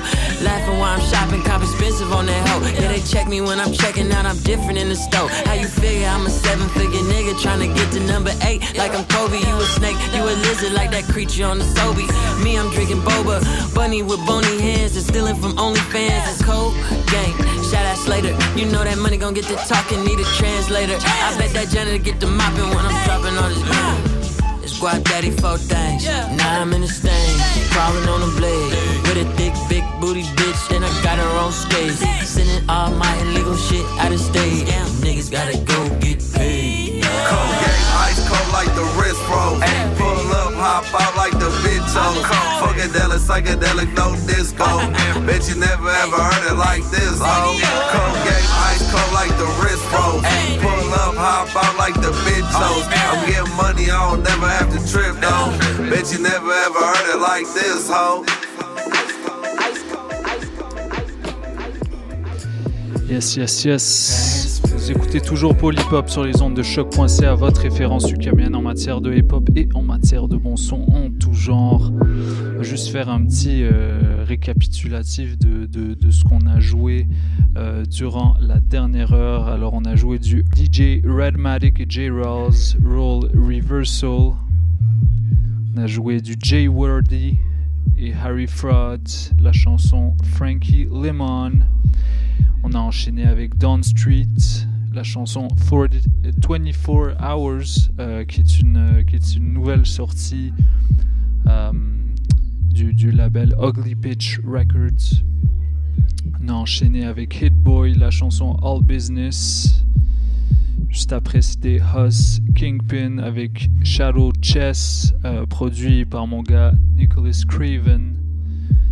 go. 0.00 0.44
Laughing 0.44 0.78
while 0.78 0.98
I'm 0.98 1.04
shopping, 1.08 1.42
cop 1.42 1.62
expensive 1.62 2.12
on 2.12 2.26
that 2.26 2.48
hoe. 2.48 2.60
Yeah, 2.80 2.88
they 2.92 3.00
check 3.00 3.28
me 3.28 3.40
when 3.40 3.60
I'm 3.60 3.72
checking 3.72 4.10
out, 4.12 4.26
I'm 4.26 4.38
different 4.40 4.78
in 4.78 4.88
the 4.88 4.96
store. 4.96 5.28
How 5.46 5.54
you 5.54 5.66
figure 5.68 6.06
I'm 6.06 6.26
a 6.26 6.30
seven 6.30 6.68
figure 6.70 7.00
nigga 7.12 7.40
trying 7.40 7.60
to 7.60 7.68
get 7.68 7.92
to 7.92 8.00
number 8.00 8.32
eight? 8.42 8.60
Like 8.76 8.94
I'm 8.94 9.04
Kobe, 9.06 9.38
you 9.38 9.56
a 9.56 9.66
snake, 9.78 9.96
you 10.14 10.22
a 10.22 10.34
lizard 10.46 10.72
like 10.72 10.90
that 10.92 11.04
creature 11.04 11.44
on 11.44 11.58
the 11.58 11.64
Sobe. 11.64 12.04
Me, 12.42 12.58
I'm 12.58 12.70
drinking 12.70 13.00
boba, 13.00 13.42
bunny 13.74 14.02
with 14.02 14.24
bony 14.26 14.60
hands 14.60 14.96
and 14.96 15.04
stealing 15.04 15.36
from 15.36 15.56
OnlyFans. 15.56 16.24
It's 16.30 16.44
cold 16.44 16.74
game. 17.10 17.34
Shout 17.70 17.84
out 17.84 17.98
Slater, 17.98 18.36
you 18.56 18.66
know 18.66 18.84
that 18.84 18.98
money 18.98 19.16
gon' 19.16 19.34
get 19.34 19.44
to 19.44 19.56
talking, 19.56 20.04
need 20.04 20.20
a 20.20 20.24
translator. 20.38 20.98
I 21.00 21.34
bet 21.38 21.50
that 21.54 21.68
janitor 21.68 21.98
get 21.98 22.20
the 22.20 22.26
mopping 22.26 22.68
when 22.70 22.84
I'm 22.84 23.04
dropping 23.04 23.36
all 23.38 23.48
this 23.48 23.62
game. 23.62 24.15
It's 24.66 24.80
guap 24.80 25.04
daddy 25.04 25.30
four 25.30 25.58
things. 25.58 26.04
Now 26.34 26.60
I'm 26.60 26.72
in 26.72 26.80
the 26.80 26.88
stain, 26.88 27.38
crawling 27.70 28.08
on 28.08 28.18
a 28.26 28.32
blade. 28.34 28.74
With 29.06 29.22
a 29.22 29.26
thick, 29.38 29.54
big 29.70 29.84
booty 30.00 30.26
bitch, 30.34 30.74
and 30.74 30.84
I 30.84 30.90
got 31.06 31.22
her 31.22 31.32
on 31.38 31.52
skates. 31.52 32.02
Sending 32.26 32.68
all 32.68 32.90
my 32.90 33.14
illegal 33.22 33.54
shit 33.54 33.86
out 34.02 34.10
of 34.10 34.18
state. 34.18 34.66
Damn, 34.66 34.90
Niggas 35.06 35.30
gotta 35.30 35.56
go 35.62 35.86
get 36.02 36.18
paid. 36.34 37.06
Cold 37.30 37.54
game, 37.62 37.86
ice 38.10 38.18
cold 38.26 38.50
like 38.50 38.66
the 38.74 38.82
wrist 38.98 39.22
pro. 39.30 39.54
Ain't 39.62 39.94
pull 40.02 40.34
up, 40.34 40.50
hop 40.58 40.82
out 40.98 41.14
like 41.14 41.38
the 41.38 41.46
bitch 41.62 41.86
toes. 41.94 42.26
Funkadelic, 42.58 43.22
psychedelic, 43.22 43.94
no 43.94 44.18
disco. 44.26 44.66
Bet 45.30 45.46
you 45.46 45.62
never 45.62 45.90
ever 46.02 46.18
heard 46.18 46.50
it 46.50 46.58
like 46.58 46.82
this, 46.90 47.22
oh. 47.22 47.54
Cold 47.54 47.62
game, 47.62 47.70
ice 47.70 47.94
cold 47.94 48.25
like 49.26 49.38
the 49.38 49.46
wrist 49.60 49.84
rolls. 49.92 50.22
Pull 50.62 50.94
up, 50.94 51.14
hop 51.16 51.56
out 51.56 51.76
like 51.76 51.94
the 51.94 52.12
bitch 52.24 52.46
oh, 52.54 52.62
toes. 52.62 52.86
I'm 52.90 53.26
getting 53.28 53.56
money, 53.56 53.90
I 53.90 54.10
don't 54.10 54.22
never 54.22 54.48
have 54.48 54.70
to 54.72 54.80
trip 54.90 55.14
though. 55.16 55.50
Bitch, 55.90 56.12
you 56.12 56.22
never 56.22 56.52
ever 56.52 56.78
heard 56.78 57.14
it 57.14 57.20
like 57.20 57.46
this, 57.54 57.88
ho. 57.90 58.24
Yes, 63.08 63.36
yes, 63.36 63.64
yes. 63.64 64.65
Écoutez 64.88 65.20
toujours 65.20 65.56
Polypop 65.56 66.08
sur 66.08 66.22
les 66.22 66.42
ondes 66.42 66.54
de 66.54 66.62
choc.ca, 66.62 67.34
votre 67.34 67.62
référence 67.62 68.08
ukamienne 68.08 68.54
en 68.54 68.62
matière 68.62 69.00
de 69.00 69.12
hip-hop 69.12 69.48
et 69.56 69.68
en 69.74 69.82
matière 69.82 70.28
de 70.28 70.36
bon 70.36 70.54
son 70.56 70.82
en 70.92 71.10
tout 71.10 71.32
genre. 71.32 71.92
Juste 72.60 72.88
faire 72.88 73.08
un 73.08 73.24
petit 73.24 73.64
euh, 73.64 74.22
récapitulatif 74.24 75.36
de, 75.38 76.10
ce 76.10 76.22
qu'on 76.22 76.46
a 76.46 76.60
joué 76.60 77.08
euh, 77.56 77.84
durant 77.84 78.36
la 78.40 78.60
dernière 78.60 79.12
heure. 79.12 79.48
Alors, 79.48 79.74
on 79.74 79.84
a 79.84 79.96
joué 79.96 80.20
du 80.20 80.44
DJ 80.54 81.04
Redmatic 81.04 81.80
et 81.80 81.86
J. 81.88 82.08
Rawls, 82.08 82.76
Roll 82.84 83.30
Reversal. 83.34 84.34
On 85.74 85.78
a 85.78 85.86
joué 85.88 86.20
du 86.20 86.36
J. 86.40 86.68
Wordy 86.68 87.38
et 87.98 88.12
Harry 88.14 88.46
Fraud, 88.46 89.32
la 89.40 89.52
chanson 89.52 90.14
Frankie 90.22 90.84
Lemon. 90.84 91.52
On 92.62 92.72
a 92.72 92.78
enchaîné 92.78 93.24
avec 93.24 93.58
Dawn 93.58 93.82
Street, 93.82 94.26
la 94.96 95.02
chanson 95.02 95.48
40 95.68 95.94
24 96.48 97.16
Hours, 97.20 97.90
euh, 98.00 98.24
qui, 98.24 98.40
est 98.40 98.60
une, 98.60 98.76
euh, 98.78 99.02
qui 99.02 99.16
est 99.16 99.36
une 99.36 99.52
nouvelle 99.52 99.84
sortie 99.84 100.54
euh, 101.46 101.70
du, 102.70 103.10
label 103.10 103.54
Ugly 103.62 103.94
Pitch 103.94 104.40
Records. 104.42 105.22
On 106.42 106.48
a 106.48 106.52
enchaîné 106.54 107.04
avec 107.04 107.42
Hit 107.42 107.52
Boy, 107.52 107.92
la 107.92 108.10
chanson 108.10 108.56
All 108.62 108.82
Business. 108.82 109.84
Juste 110.88 111.12
après, 111.12 111.42
c'était 111.42 111.78
Huss 111.78 112.40
Kingpin 112.54 113.18
avec 113.18 113.68
Shadow 113.82 114.32
Chess, 114.40 115.12
produit 115.50 116.06
par 116.06 116.26
mon 116.26 116.42
gars 116.42 116.72
Nicholas 116.94 117.42
Craven 117.46 118.16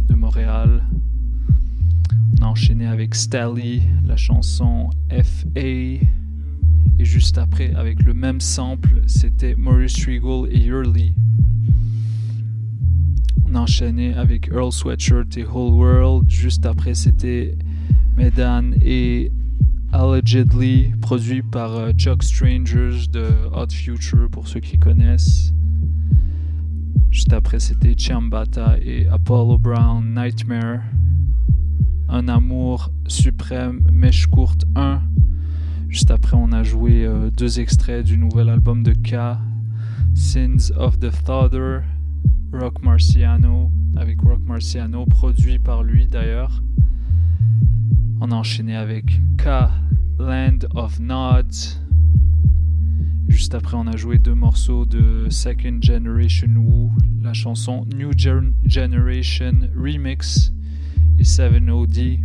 de 0.08 0.14
Montréal. 0.14 0.82
On 2.38 2.42
a 2.42 2.46
enchaîné 2.46 2.86
avec 2.86 3.14
Stally, 3.14 3.82
la 4.04 4.16
chanson 4.16 4.90
FA. 5.10 5.60
Et 5.60 6.00
juste 6.98 7.38
après, 7.38 7.74
avec 7.74 8.02
le 8.02 8.14
même 8.14 8.40
sample, 8.40 9.02
c'était 9.06 9.54
Maurice 9.56 10.06
Regal 10.06 10.50
et 10.50 10.60
Yurley. 10.60 11.14
On 13.46 13.54
a 13.54 13.60
enchaîné 13.60 14.14
avec 14.14 14.48
Earl 14.48 14.72
Sweatshirt 14.72 15.36
et 15.36 15.44
Whole 15.44 15.74
World. 15.74 16.30
Juste 16.30 16.66
après, 16.66 16.94
c'était 16.94 17.56
Medan 18.16 18.72
et 18.82 19.32
Allegedly, 19.92 20.92
produit 21.00 21.42
par 21.42 21.72
euh, 21.76 21.92
Chuck 21.92 22.24
Strangers 22.24 23.06
de 23.12 23.28
Hot 23.54 23.70
Future, 23.70 24.28
pour 24.28 24.48
ceux 24.48 24.58
qui 24.58 24.76
connaissent. 24.76 25.52
Juste 27.10 27.32
après, 27.32 27.60
c'était 27.60 27.94
Chiambata 27.96 28.76
et 28.82 29.06
Apollo 29.06 29.58
Brown, 29.58 30.12
Nightmare. 30.12 30.80
Un 32.16 32.28
amour 32.28 32.92
suprême, 33.08 33.80
mèche 33.92 34.28
courte 34.28 34.64
1. 34.76 35.02
Juste 35.88 36.12
après, 36.12 36.36
on 36.36 36.52
a 36.52 36.62
joué 36.62 37.04
euh, 37.04 37.28
deux 37.32 37.58
extraits 37.58 38.04
du 38.06 38.16
nouvel 38.16 38.50
album 38.50 38.84
de 38.84 38.92
K, 38.92 39.36
Sins 40.14 40.70
of 40.76 41.00
the 41.00 41.10
Father, 41.10 41.80
Rock 42.52 42.84
Marciano, 42.84 43.72
avec 43.96 44.20
Rock 44.20 44.38
Marciano, 44.46 45.06
produit 45.06 45.58
par 45.58 45.82
lui 45.82 46.06
d'ailleurs. 46.06 46.62
On 48.20 48.30
a 48.30 48.36
enchaîné 48.36 48.76
avec 48.76 49.20
K, 49.36 49.48
Land 50.20 50.68
of 50.76 51.00
Nods. 51.00 51.80
Juste 53.26 53.56
après, 53.56 53.76
on 53.76 53.88
a 53.88 53.96
joué 53.96 54.20
deux 54.20 54.36
morceaux 54.36 54.86
de 54.86 55.26
Second 55.30 55.80
Generation 55.82 56.54
Woo, 56.58 56.92
la 57.20 57.32
chanson 57.32 57.84
New 57.92 58.12
Gen- 58.16 58.54
Generation 58.64 59.68
Remix 59.76 60.53
et 61.24 61.26
7OD. 61.26 62.20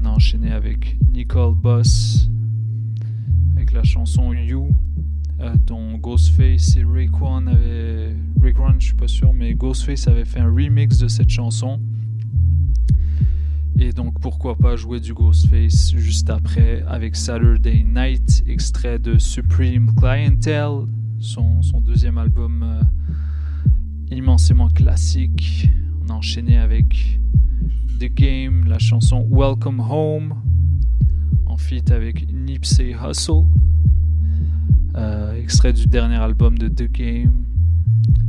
On 0.00 0.06
a 0.06 0.08
enchaîné 0.08 0.52
avec 0.52 0.96
Nicole 1.12 1.54
Boss, 1.54 2.30
avec 3.54 3.72
la 3.72 3.82
chanson 3.82 4.32
You, 4.32 4.70
euh, 5.40 5.54
dont 5.66 5.98
Ghostface 5.98 6.76
et 6.76 6.84
Raekwon 6.84 7.46
avaient. 7.48 8.16
Raekwon, 8.40 8.76
je 8.78 8.86
suis 8.86 8.94
pas 8.94 9.06
sûr, 9.06 9.34
mais 9.34 9.52
Ghostface 9.54 10.08
avait 10.08 10.24
fait 10.24 10.40
un 10.40 10.50
remix 10.50 10.98
de 10.98 11.08
cette 11.08 11.28
chanson. 11.28 11.78
Et 13.78 13.92
donc 13.92 14.18
pourquoi 14.20 14.56
pas 14.56 14.76
jouer 14.76 15.00
du 15.00 15.12
Ghostface 15.12 15.92
juste 15.94 16.30
après 16.30 16.82
avec 16.88 17.16
Saturday 17.16 17.84
Night, 17.84 18.44
extrait 18.46 18.98
de 18.98 19.18
Supreme 19.18 19.94
Clientele, 19.94 20.86
son, 21.20 21.60
son 21.60 21.82
deuxième 21.82 22.16
album 22.16 22.62
euh, 22.62 22.82
immensément 24.10 24.68
classique. 24.68 25.68
On 26.06 26.10
a 26.10 26.14
enchaîné 26.14 26.56
avec 26.58 27.20
The 27.98 28.12
Game, 28.14 28.64
la 28.66 28.78
chanson 28.78 29.26
Welcome 29.30 29.80
Home, 29.80 30.34
en 31.46 31.56
feat 31.56 31.90
avec 31.90 32.32
Nipsey 32.32 32.92
Hussle, 32.94 33.46
euh, 34.96 35.34
extrait 35.40 35.72
du 35.72 35.86
dernier 35.86 36.16
album 36.16 36.58
de 36.58 36.68
The 36.68 36.90
Game, 36.90 37.32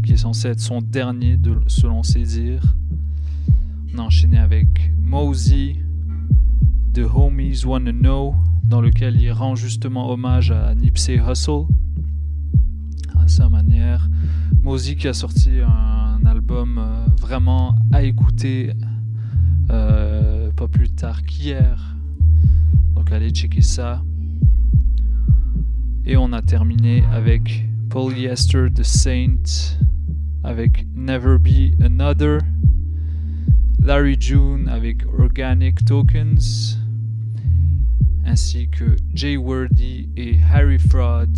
qui 0.04 0.14
est 0.14 0.18
censé 0.18 0.50
être 0.50 0.60
son 0.60 0.82
dernier 0.82 1.38
de- 1.38 1.60
selon 1.68 2.04
ses 2.04 2.24
dires. 2.24 2.76
On 3.94 4.00
a 4.00 4.02
enchaîné 4.04 4.38
avec 4.38 4.92
Mosey, 5.02 5.76
The 6.94 7.02
Homies 7.14 7.64
Wanna 7.66 7.92
Know, 7.92 8.36
dans 8.64 8.82
lequel 8.82 9.22
il 9.22 9.32
rend 9.32 9.56
justement 9.56 10.10
hommage 10.12 10.52
à 10.52 10.74
Nipsey 10.76 11.18
Hussle, 11.20 11.66
à 13.16 13.28
sa 13.28 13.50
manière. 13.50 14.10
Qui 14.76 15.08
a 15.08 15.14
sorti 15.14 15.62
un 15.62 16.26
album 16.26 16.78
euh, 16.78 17.06
vraiment 17.22 17.74
à 17.94 18.04
écouter, 18.04 18.74
euh, 19.72 20.52
pas 20.52 20.68
plus 20.68 20.90
tard 20.90 21.24
qu'hier. 21.24 21.96
Donc 22.94 23.12
allez 23.14 23.30
checker 23.30 23.62
ça. 23.62 24.04
Et 26.06 26.18
on 26.18 26.34
a 26.34 26.42
terminé 26.42 27.04
avec 27.14 27.66
Polyester 27.90 28.68
the 28.74 28.84
Saint, 28.84 29.78
avec 30.44 30.86
Never 30.94 31.38
Be 31.40 31.82
Another. 31.82 32.40
Larry 33.82 34.18
June 34.20 34.68
avec 34.68 35.06
Organic 35.18 35.86
Tokens, 35.86 36.78
ainsi 38.28 38.68
que 38.68 38.96
Jay 39.14 39.38
Wordy 39.38 40.10
et 40.18 40.38
Harry 40.52 40.78
Fraud, 40.78 41.34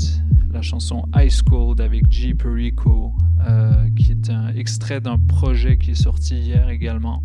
la 0.52 0.62
chanson 0.62 1.08
Ice 1.24 1.42
Cold 1.44 1.80
avec 1.80 2.12
G. 2.12 2.34
Perico, 2.34 3.14
euh, 3.48 3.90
qui 3.96 4.12
est 4.12 4.30
un 4.30 4.50
extrait 4.56 5.00
d'un 5.00 5.18
projet 5.18 5.78
qui 5.78 5.92
est 5.92 6.02
sorti 6.02 6.36
hier 6.36 6.68
également, 6.70 7.24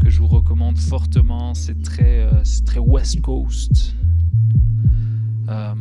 que 0.00 0.10
je 0.10 0.18
vous 0.18 0.26
recommande 0.26 0.78
fortement. 0.78 1.54
C'est 1.54 1.82
très, 1.82 2.20
euh, 2.20 2.42
très 2.66 2.78
West 2.78 3.22
Coast, 3.22 3.96
euh, 5.48 5.74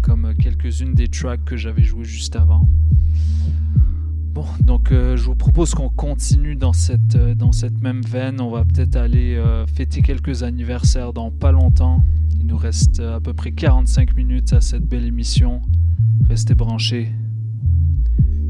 comme 0.00 0.32
quelques-unes 0.36 0.94
des 0.94 1.08
tracks 1.08 1.44
que 1.44 1.56
j'avais 1.56 1.82
jouées 1.82 2.04
juste 2.04 2.36
avant. 2.36 2.68
Bon, 4.32 4.46
donc 4.62 4.92
euh, 4.92 5.14
je 5.14 5.24
vous 5.24 5.34
propose 5.34 5.74
qu'on 5.74 5.90
continue 5.90 6.56
dans 6.56 6.72
cette, 6.72 7.16
euh, 7.16 7.34
dans 7.34 7.52
cette 7.52 7.82
même 7.82 8.00
veine. 8.00 8.40
On 8.40 8.50
va 8.50 8.64
peut-être 8.64 8.96
aller 8.96 9.36
euh, 9.36 9.66
fêter 9.66 10.00
quelques 10.00 10.42
anniversaires 10.42 11.12
dans 11.12 11.30
pas 11.30 11.52
longtemps. 11.52 12.02
Il 12.40 12.46
nous 12.46 12.56
reste 12.56 13.00
à 13.00 13.20
peu 13.20 13.34
près 13.34 13.52
45 13.52 14.16
minutes 14.16 14.54
à 14.54 14.62
cette 14.62 14.86
belle 14.86 15.04
émission. 15.04 15.60
Restez 16.30 16.54
branchés. 16.54 17.12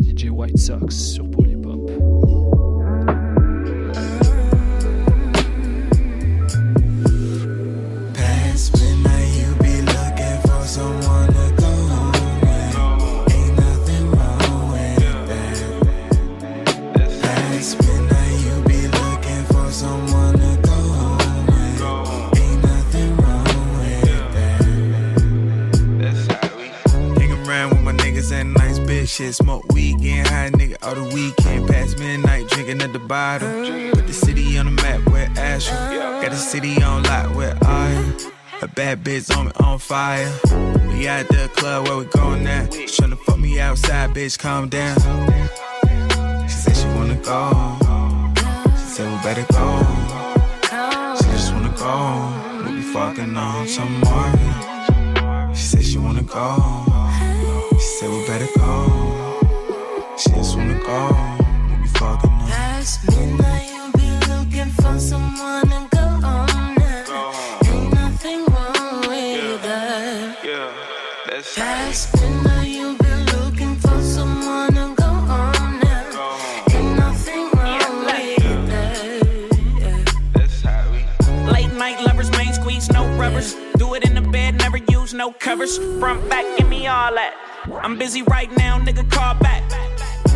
DJ 0.01 0.27
White 0.31 0.59
Sox 0.59 0.91
sur 0.91 1.29
Polypop. 1.29 1.91
Shit. 29.13 29.35
Smoke 29.35 29.65
weed, 29.73 29.99
getting 29.99 30.25
high, 30.25 30.51
nigga, 30.51 30.77
all 30.83 30.95
the 30.95 31.05
weekend. 31.15 31.69
Past 31.69 31.99
midnight, 31.99 32.49
drinking 32.49 32.81
at 32.81 32.93
the 32.93 32.99
bottle. 32.99 33.49
Put 33.93 34.07
the 34.07 34.13
city 34.13 34.59
on 34.59 34.67
the 34.67 34.73
map 34.73 35.07
where 35.11 35.29
Asheville. 35.37 36.23
Got 36.23 36.31
the 36.31 36.37
city 36.37 36.83
on 36.83 37.03
lock 37.05 37.35
where 37.37 37.57
I 37.63 37.89
am. 37.91 38.17
A 38.63 38.69
bad 38.69 39.05
bitch 39.05 39.37
on 39.37 39.47
me 39.47 39.53
on 39.61 39.79
fire. 39.79 40.31
We 40.89 41.07
at 41.09 41.29
the 41.29 41.51
club 41.57 41.89
where 41.89 41.99
we 41.99 42.05
going 42.07 42.45
now. 42.45 42.71
She 42.71 42.87
tryna 42.87 43.19
fuck 43.19 43.39
me 43.39 43.61
outside, 43.61 44.11
bitch, 44.11 44.39
calm 44.39 44.69
down. 44.69 44.97
She 46.49 46.55
said 46.55 46.77
she 46.77 46.87
wanna 46.97 47.17
go. 47.17 47.77
She 48.71 48.87
said 48.95 49.11
we 49.11 49.17
better 49.23 49.47
go. 49.53 49.69
She 51.19 51.25
just 51.33 51.53
wanna 51.53 51.75
go. 51.77 52.65
We 52.65 52.77
be 52.77 52.83
fucking 52.83 53.37
on 53.37 53.69
some. 53.69 54.03
She 55.55 55.63
said 55.63 55.85
she 55.85 55.99
wanna 55.99 56.23
go. 56.23 56.92
Said 58.03 58.11
we 58.11 58.27
better 58.27 58.49
go. 58.59 59.39
She 60.19 60.31
just 60.31 60.57
wanna 60.57 60.75
go. 60.81 61.01
We 61.71 61.83
be 61.83 61.89
fucking 62.01 62.31
up. 62.31 62.49
Past 62.49 63.09
midnight, 63.09 63.71
you'll 63.73 63.93
be 63.93 64.09
looking 64.27 64.71
for 64.73 64.99
someone 64.99 65.69
to 65.69 65.87
go 65.93 66.07
on 66.27 66.75
now. 66.75 67.33
Ain't 67.65 67.95
nothing 67.95 68.45
wrong 68.47 69.03
with 69.07 69.39
yeah. 69.39 69.69
that. 69.69 70.45
Yeah, 70.45 70.73
that's 71.29 71.55
past 71.55 72.13
right. 72.15 72.23
midnight, 72.23 72.69
you'll 72.71 72.97
be 72.97 73.15
looking 73.37 73.77
for 73.77 74.03
someone 74.03 74.73
to 74.73 74.95
go 74.97 75.05
on 75.05 75.79
now. 75.79 76.75
Ain't 76.75 76.97
nothing 76.99 77.51
wrong 77.55 77.79
yeah, 77.79 78.05
with 78.05 78.43
yeah. 78.43 78.67
that. 78.73 79.29
Yeah. 79.79 80.05
That's 80.35 80.61
how 80.61 80.91
we. 80.91 81.53
Late 81.53 81.73
night 81.75 82.01
lovers, 82.03 82.33
main 82.33 82.53
squeeze, 82.53 82.91
no 82.91 83.07
rubbers. 83.17 83.55
Do 83.77 83.95
it 83.95 84.05
in 84.05 84.17
the 84.17 84.29
bed, 84.29 84.59
never 84.59 84.79
use 84.91 85.15
no 85.15 85.31
covers. 85.31 85.79
Front 86.01 86.29
back, 86.29 86.45
give 86.59 86.69
me 86.69 86.89
all 86.89 87.15
that. 87.15 87.52
I'm 87.71 87.97
busy 87.97 88.23
right 88.23 88.51
now, 88.59 88.79
nigga, 88.79 89.09
call 89.11 89.35
back. 89.35 89.63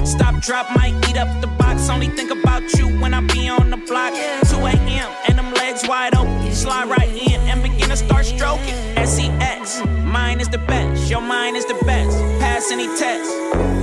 Stop, 0.07 0.41
drop, 0.43 0.71
might 0.77 0.95
eat 1.09 1.17
up 1.17 1.41
the 1.41 1.49
box. 1.59 1.91
Only 1.91 2.09
think 2.09 2.31
about 2.31 2.63
you 2.75 2.87
when 3.01 3.13
I 3.15 3.21
be 3.21 3.49
on 3.49 3.71
the 3.71 3.77
block. 3.77 4.13
2 4.49 4.57
a.m. 4.65 5.11
and 5.29 5.37
them 5.37 5.53
legs 5.55 5.87
wide 5.89 6.15
open. 6.15 6.53
Slide 6.53 6.89
right 6.89 7.09
in 7.09 7.41
and 7.41 7.63
begin 7.63 7.89
to 7.89 7.97
start 7.97 8.27
stroking. 8.27 8.75
SEX, 9.05 9.85
mine 10.05 10.41
is 10.41 10.49
the 10.49 10.59
best. 10.59 11.11
Your 11.11 11.21
mind 11.21 11.57
is 11.57 11.67
the 11.67 11.75
best. 11.85 12.17
Pass 12.39 12.71
any 12.71 12.87
test. 12.97 13.29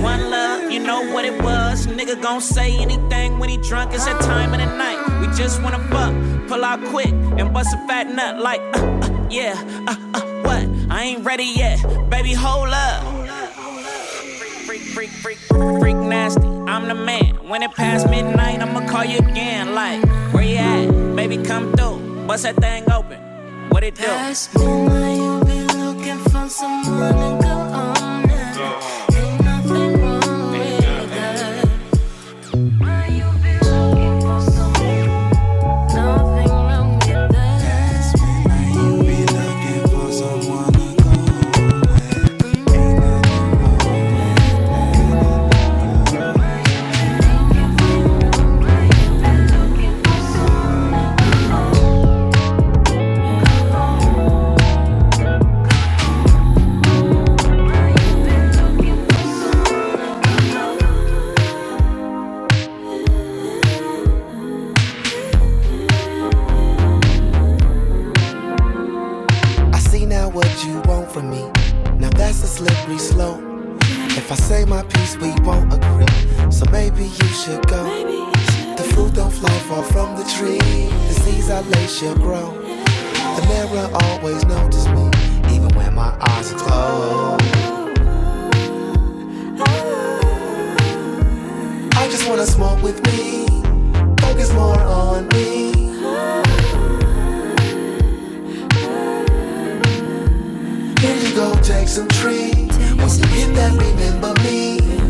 One 0.02 0.30
love, 0.30 0.70
you 0.70 0.80
know 0.80 1.12
what 1.12 1.26
it 1.26 1.40
was. 1.42 1.86
Nigga 1.86 2.20
gon' 2.22 2.40
say 2.40 2.78
anything 2.78 3.38
when 3.38 3.50
he 3.50 3.58
drunk. 3.58 3.92
It's 3.92 4.06
that 4.06 4.20
time 4.22 4.54
of 4.54 4.60
the 4.60 4.66
night. 4.76 5.20
We 5.20 5.26
just 5.36 5.62
wanna 5.62 5.80
fuck, 5.90 6.14
pull 6.48 6.64
out 6.64 6.82
quick 6.86 7.12
and 7.12 7.52
bust 7.52 7.74
a 7.74 7.86
fat 7.86 8.08
nut 8.08 8.40
like, 8.40 8.60
uh, 8.74 9.00
uh, 9.02 9.26
yeah, 9.30 9.54
uh, 9.86 9.96
uh, 10.14 10.20
what? 10.42 10.66
I 10.90 11.02
ain't 11.02 11.24
ready 11.24 11.44
yet, 11.44 11.82
baby. 12.08 12.32
Hold 12.32 12.68
up. 12.68 13.13
Freak, 14.94 15.10
freak, 15.10 15.38
freak, 15.38 15.96
nasty. 15.96 16.46
I'm 16.46 16.86
the 16.86 16.94
man. 16.94 17.48
When 17.48 17.64
it 17.64 17.72
past 17.72 18.08
midnight, 18.08 18.62
I'ma 18.62 18.86
call 18.86 19.04
you 19.04 19.18
again. 19.18 19.74
Like, 19.74 20.00
where 20.32 20.44
you 20.44 20.56
at? 20.56 21.16
Baby, 21.16 21.38
come 21.38 21.72
through. 21.72 22.26
Bust 22.28 22.44
that 22.44 22.54
thing 22.56 22.88
open. 22.92 23.18
What 23.70 23.82
it 23.82 23.96
do? 23.96 24.04
Past 24.04 24.54
midnight, 24.54 25.16
you've 25.16 25.46
been 25.46 25.66
looking 25.84 26.18
for 26.30 26.48
someone 26.48 27.12
to 27.12 27.44
go 27.44 27.73
far 79.74 79.84
from 79.92 80.16
the 80.16 80.24
tree. 80.36 80.58
The 81.08 81.14
seeds 81.22 81.50
I 81.50 81.60
lay 81.60 81.86
shall 81.86 82.14
grow. 82.16 82.52
The 83.36 83.44
mirror 83.48 83.88
always 84.04 84.44
notice 84.44 84.86
me, 84.88 85.10
even 85.54 85.68
when 85.74 85.94
my 85.94 86.16
eyes 86.20 86.52
are 86.52 86.58
closed. 86.58 87.42
I 91.96 92.08
just 92.10 92.28
wanna 92.28 92.46
smoke 92.46 92.82
with 92.82 92.98
me. 93.06 93.46
Focus 94.20 94.52
more 94.52 94.80
on 94.80 95.28
me. 95.28 95.72
Here 101.00 101.16
you 101.24 101.34
go, 101.34 101.54
take 101.62 101.88
some 101.88 102.08
trees. 102.08 102.72
Once 102.98 103.18
you 103.18 103.26
hit 103.26 103.54
that, 103.56 103.72
remember 103.72 104.32
me. 104.42 105.03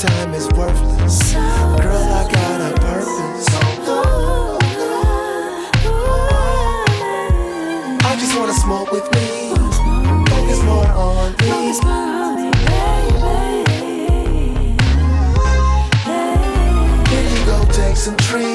Time 0.00 0.32
is 0.32 0.48
worthless. 0.56 1.34
Girl, 1.34 2.04
I 2.20 2.26
got 2.32 2.60
a 2.62 2.72
purpose. 2.80 3.48
I 8.02 8.16
just 8.18 8.34
wanna 8.38 8.54
smoke 8.54 8.90
with 8.92 9.04
me. 9.12 9.52
Focus 10.30 10.62
more 10.62 10.86
on 10.86 11.32
me. 11.40 11.50
Here 17.10 17.26
you 17.28 17.44
go, 17.44 17.64
take 17.70 17.96
some 17.96 18.16
trees. 18.16 18.49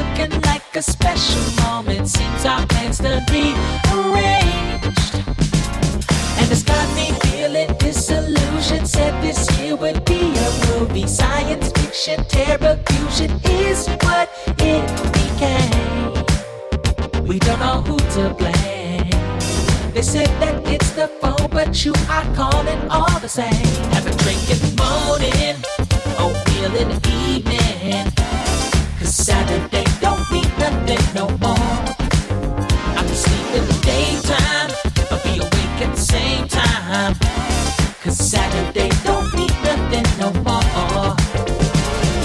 Looking 0.00 0.40
like 0.42 0.64
a 0.76 0.82
special 0.82 1.42
moment, 1.62 2.08
since 2.08 2.44
our 2.46 2.66
plans 2.66 2.98
done 2.98 3.24
rearranged. 3.30 5.14
And 6.38 6.46
it's 6.50 6.62
got 6.62 6.86
me 6.96 7.06
feeling 7.24 7.70
disillusioned. 7.78 8.88
Said 8.88 9.14
this 9.22 9.40
year 9.58 9.76
would 9.76 10.04
be 10.04 10.20
a 10.46 10.50
movie, 10.68 11.06
science 11.06 11.70
fiction, 11.72 12.24
terror 12.24 12.78
fusion 12.88 13.30
is 13.44 13.88
what 14.04 14.28
it 14.58 14.86
became. 15.18 16.12
We 17.26 17.38
don't 17.38 17.60
know 17.60 17.82
who 17.82 17.98
to 18.16 18.34
blame. 18.34 19.10
They 19.92 20.02
said 20.02 20.30
that 20.40 20.56
it's 20.66 20.90
the 20.92 21.08
phone, 21.20 21.48
but 21.50 21.84
you 21.84 21.92
are 22.08 22.26
calling 22.34 22.80
all 22.90 23.18
the 23.20 23.28
same. 23.28 23.66
Have 23.94 24.06
a 24.06 24.14
drink 24.22 24.42
in 24.54 24.58
the 24.64 24.72
morning, 24.82 25.56
oatmeal 26.24 26.74
in 26.82 26.88
the 26.88 27.00
evening. 27.28 28.06
Cause 28.98 29.14
Saturday 29.14 29.79
dependent 30.60 31.14
no 31.14 31.26
more. 31.38 31.80
I 32.98 33.02
can 33.06 33.14
sleep 33.14 33.48
in 33.58 33.64
the 33.66 33.78
daytime, 33.82 34.70
but 35.08 35.22
be 35.24 35.38
awake 35.38 35.78
at 35.80 35.94
the 35.96 36.00
same 36.00 36.46
time. 36.48 37.14
Cause 38.02 38.18
Saturday 38.18 38.90
don't 39.04 39.32
mean 39.34 39.54
nothing 39.64 40.06
no 40.20 40.28
more. 40.44 41.16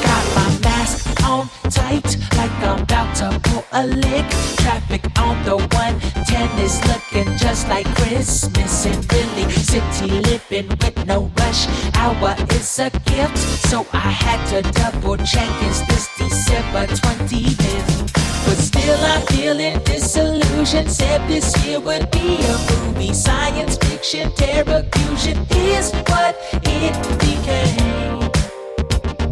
Got 0.04 0.26
my 0.36 0.50
mask 0.68 1.24
on 1.24 1.48
tight, 1.70 2.18
like 2.36 2.52
I'm 2.62 2.84
about 2.84 3.16
to 3.20 3.40
pull 3.50 3.64
a 3.72 3.88
lick. 3.88 4.28
Traffic 4.58 5.04
on 5.20 5.42
the 5.46 5.56
110 5.56 6.60
is 6.60 6.76
looking 6.90 7.38
just 7.38 7.70
like 7.70 7.88
Christmas 7.96 8.86
in 8.86 9.02
Philly. 9.04 9.50
City 9.52 10.10
living 10.30 10.68
with 10.68 11.06
no 11.06 11.32
rush 11.40 11.68
hour 11.96 12.36
is 12.52 12.80
a 12.80 12.90
gift. 13.06 13.38
So 13.70 13.88
I 13.94 14.12
had 14.26 14.42
to 14.52 14.62
double 14.74 15.16
check 15.18 15.52
is 15.64 15.80
this 15.88 16.10
December 16.18 16.86
20th. 16.88 18.25
But 18.46 18.58
still 18.58 19.00
I'm 19.00 19.22
feeling 19.28 19.80
disillusioned. 19.84 20.92
Said 20.92 21.28
this 21.28 21.54
year 21.66 21.80
would 21.80 22.10
be 22.12 22.38
a 22.44 22.58
movie. 22.70 23.14
Science 23.14 23.78
fiction, 23.78 24.32
terror 24.34 24.84
fusion 24.94 25.38
is 25.52 25.92
what 26.10 26.36
it 26.64 26.96
became. 27.20 28.32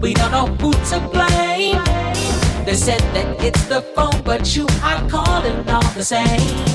We 0.01 0.13
don't 0.13 0.31
know 0.31 0.47
who 0.47 0.73
to 0.89 0.99
blame. 1.13 1.83
They 2.65 2.75
said 2.75 3.01
that 3.13 3.43
it's 3.43 3.65
the 3.65 3.81
phone, 3.81 4.21
but 4.23 4.55
you 4.55 4.65
are 4.81 5.01
calling 5.09 5.67
all 5.69 5.89
the 5.93 6.03
same. 6.03 6.25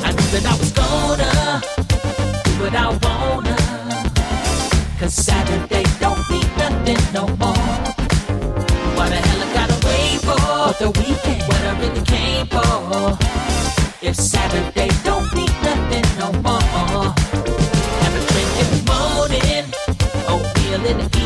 I 0.05 0.13
knew 0.13 0.29
that 0.35 0.45
I 0.47 0.55
was 0.59 0.73
gonna 0.73 1.61
do 2.45 2.51
what 2.63 2.75
I 2.75 2.89
wanna. 3.05 3.57
Cause 4.99 5.15
Saturday 5.15 5.85
don't 5.99 6.29
mean 6.31 6.49
nothing 6.59 7.01
no 7.15 7.27
more. 7.37 7.57
What 8.97 9.09
the 9.09 9.17
hell 9.17 9.38
the 10.79 10.91
weekend? 10.91 11.43
What 11.49 11.63
I 11.65 11.79
really 11.81 12.05
came 12.05 12.47
for. 12.47 13.19
If 14.01 14.15
Saturday 14.17 14.91
don't 15.05 15.33
mean 15.35 15.51
nothing 15.63 16.07
no 16.19 16.33
more. 16.43 17.15
Have 18.03 18.15
a 18.15 18.23
drink 18.33 18.51
in 18.63 18.69
the 18.75 18.83
morning, 18.93 19.65
in 20.91 20.99
the 20.99 21.18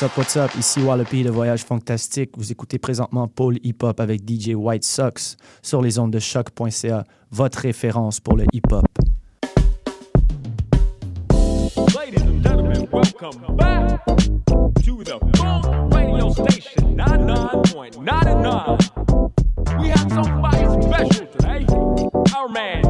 What's 0.00 0.12
up, 0.12 0.16
what's 0.16 0.36
up? 0.36 0.54
Ici 0.56 0.80
Wallopy 0.80 1.24
de 1.24 1.30
Voyage 1.30 1.64
Fantastique. 1.64 2.30
Vous 2.36 2.52
écoutez 2.52 2.78
présentement 2.78 3.26
Paul 3.26 3.56
Hip 3.64 3.78
Hop 3.82 3.98
avec 3.98 4.20
DJ 4.20 4.50
White 4.54 4.84
Sox 4.84 5.36
sur 5.60 5.82
les 5.82 5.98
ondes 5.98 6.12
de 6.12 6.20
choc.ca, 6.20 7.02
votre 7.32 7.58
référence 7.58 8.20
pour 8.20 8.36
le 8.36 8.44
hip 8.52 8.62
hop. 8.70 8.86
Ladies 11.96 12.22
and 12.22 12.40
gentlemen, 12.44 12.86
welcome 12.92 13.56
back 13.56 14.06
to 14.84 15.02
the 15.02 15.18
Funk 15.36 15.66
Radio 15.92 16.30
Station 16.30 16.96
99.99. 16.96 18.78
We 19.80 19.88
have 19.88 20.08
somebody 20.12 20.64
special 20.80 21.26
today. 21.26 21.66
Our 22.36 22.48
man, 22.48 22.84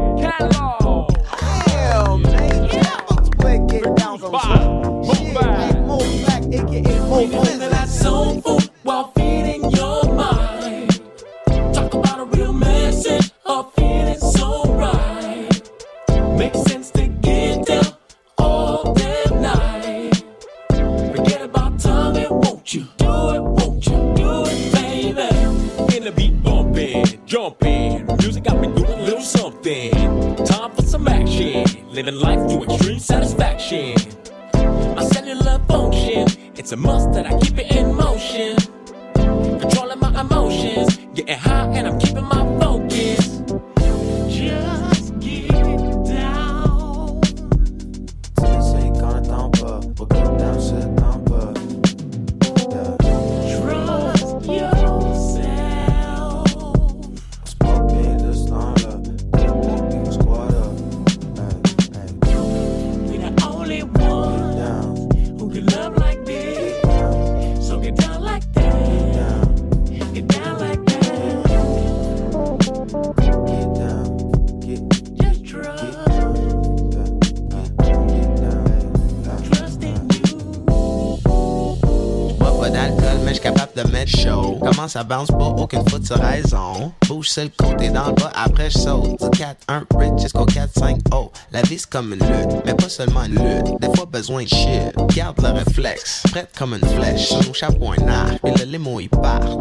ça 84.98 85.04
bounce 85.04 85.28
pas, 85.28 85.44
aucune 85.44 85.84
sur 86.04 86.16
raison. 86.16 86.92
Bouge 87.06 87.28
sur 87.28 87.44
le 87.44 87.50
côté 87.50 87.88
dans 87.88 88.08
le 88.08 88.14
bas, 88.14 88.32
après 88.34 88.68
j'saute. 88.68 89.20
Du 89.20 89.38
4-1 89.38 89.84
rich 89.96 90.22
jusqu'au 90.22 90.44
4-5 90.44 90.98
oh. 91.12 91.30
La 91.52 91.62
vie 91.62 91.78
c'est 91.78 91.88
comme 91.88 92.14
une 92.14 92.18
lutte, 92.18 92.64
mais 92.66 92.74
pas 92.74 92.88
seulement 92.88 93.22
une 93.22 93.34
lutte. 93.34 93.80
Des 93.80 93.94
fois 93.94 94.06
besoin 94.06 94.42
de 94.42 94.48
shit. 94.48 94.92
Garde 95.14 95.40
le 95.40 95.50
réflexe, 95.50 96.24
prête 96.32 96.50
comme 96.58 96.74
une 96.74 96.88
flèche. 96.96 97.32
Nos 97.46 97.54
chapeaux 97.54 97.92
un 97.92 98.08
arc, 98.08 98.40
et 98.44 98.50
le 98.50 98.64
limo 98.64 98.98
il 98.98 99.08
part. 99.08 99.58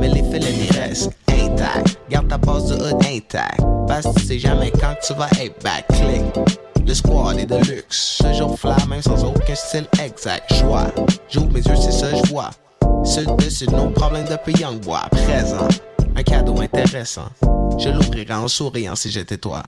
Mais 0.00 0.08
les 0.08 0.22
n'y 0.22 0.68
restent 0.76 1.12
intacts. 1.28 1.96
Garde 2.10 2.26
ta 2.26 2.38
base 2.38 2.66
de 2.66 2.74
hood 2.74 3.04
intact. 3.04 3.60
Parce 3.86 4.04
que 4.06 4.18
tu 4.18 4.26
sais 4.26 4.38
jamais 4.40 4.72
quand 4.72 4.96
tu 5.06 5.14
vas 5.14 5.28
être 5.40 5.62
back. 5.62 5.86
Click. 5.90 6.58
Le 6.84 6.94
squad 6.94 7.38
est 7.38 7.46
de 7.46 7.58
luxe, 7.58 8.18
toujours 8.18 8.58
fly, 8.58 8.74
même 8.88 9.00
sans 9.00 9.22
aucun 9.22 9.54
style 9.54 9.86
exact. 10.02 10.52
Joie, 10.52 10.88
j'ouvre 11.30 11.52
mes 11.52 11.60
yeux, 11.60 11.76
c'est 11.76 11.92
ça 11.92 12.08
je 12.12 12.28
vois. 12.28 12.50
Sur 13.04 13.36
dessus 13.36 13.66
de 13.66 13.72
nos 13.72 13.90
problèmes 13.90 14.26
depuis 14.30 14.54
Young 14.60 14.80
Boy, 14.80 15.00
présent. 15.10 15.68
Un 16.14 16.22
cadeau 16.22 16.60
intéressant, 16.60 17.28
je 17.78 17.88
l'ouvrirai 17.88 18.34
en 18.34 18.48
souriant 18.48 18.94
si 18.94 19.10
j'étais 19.10 19.38
toi. 19.38 19.62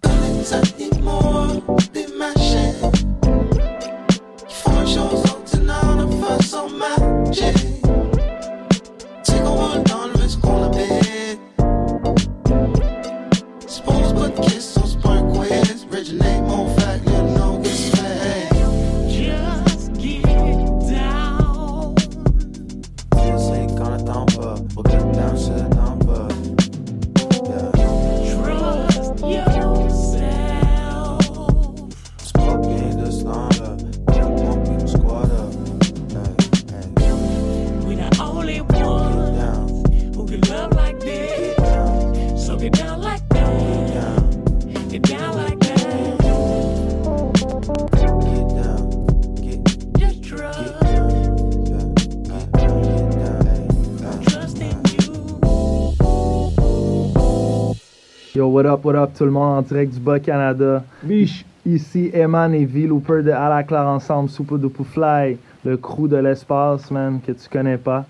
What 58.65 58.73
up, 58.73 58.85
what 58.85 58.97
up, 58.97 59.15
tout 59.15 59.27
le 59.27 59.31
monde 59.31 59.59
en 59.59 59.63
direct 59.63 59.93
du 59.93 60.01
Bas-Canada. 60.01 60.83
Biche. 61.03 61.45
Ici, 61.67 62.11
Eman 62.15 62.55
et 62.55 62.65
V 62.65 62.87
Looper 62.87 63.23
de 63.23 63.31
À 63.31 63.49
la 63.49 63.63
Claire 63.63 63.87
Ensemble, 63.87 64.29
Soupe 64.29 64.59
de 64.59 64.69
Fly, 64.69 65.37
le 65.65 65.77
crew 65.77 66.09
de 66.09 66.17
l'espace, 66.17 66.91
man, 66.91 67.21
que 67.27 67.33
tu 67.33 67.49
connais 67.51 67.79
pas. 67.79 68.05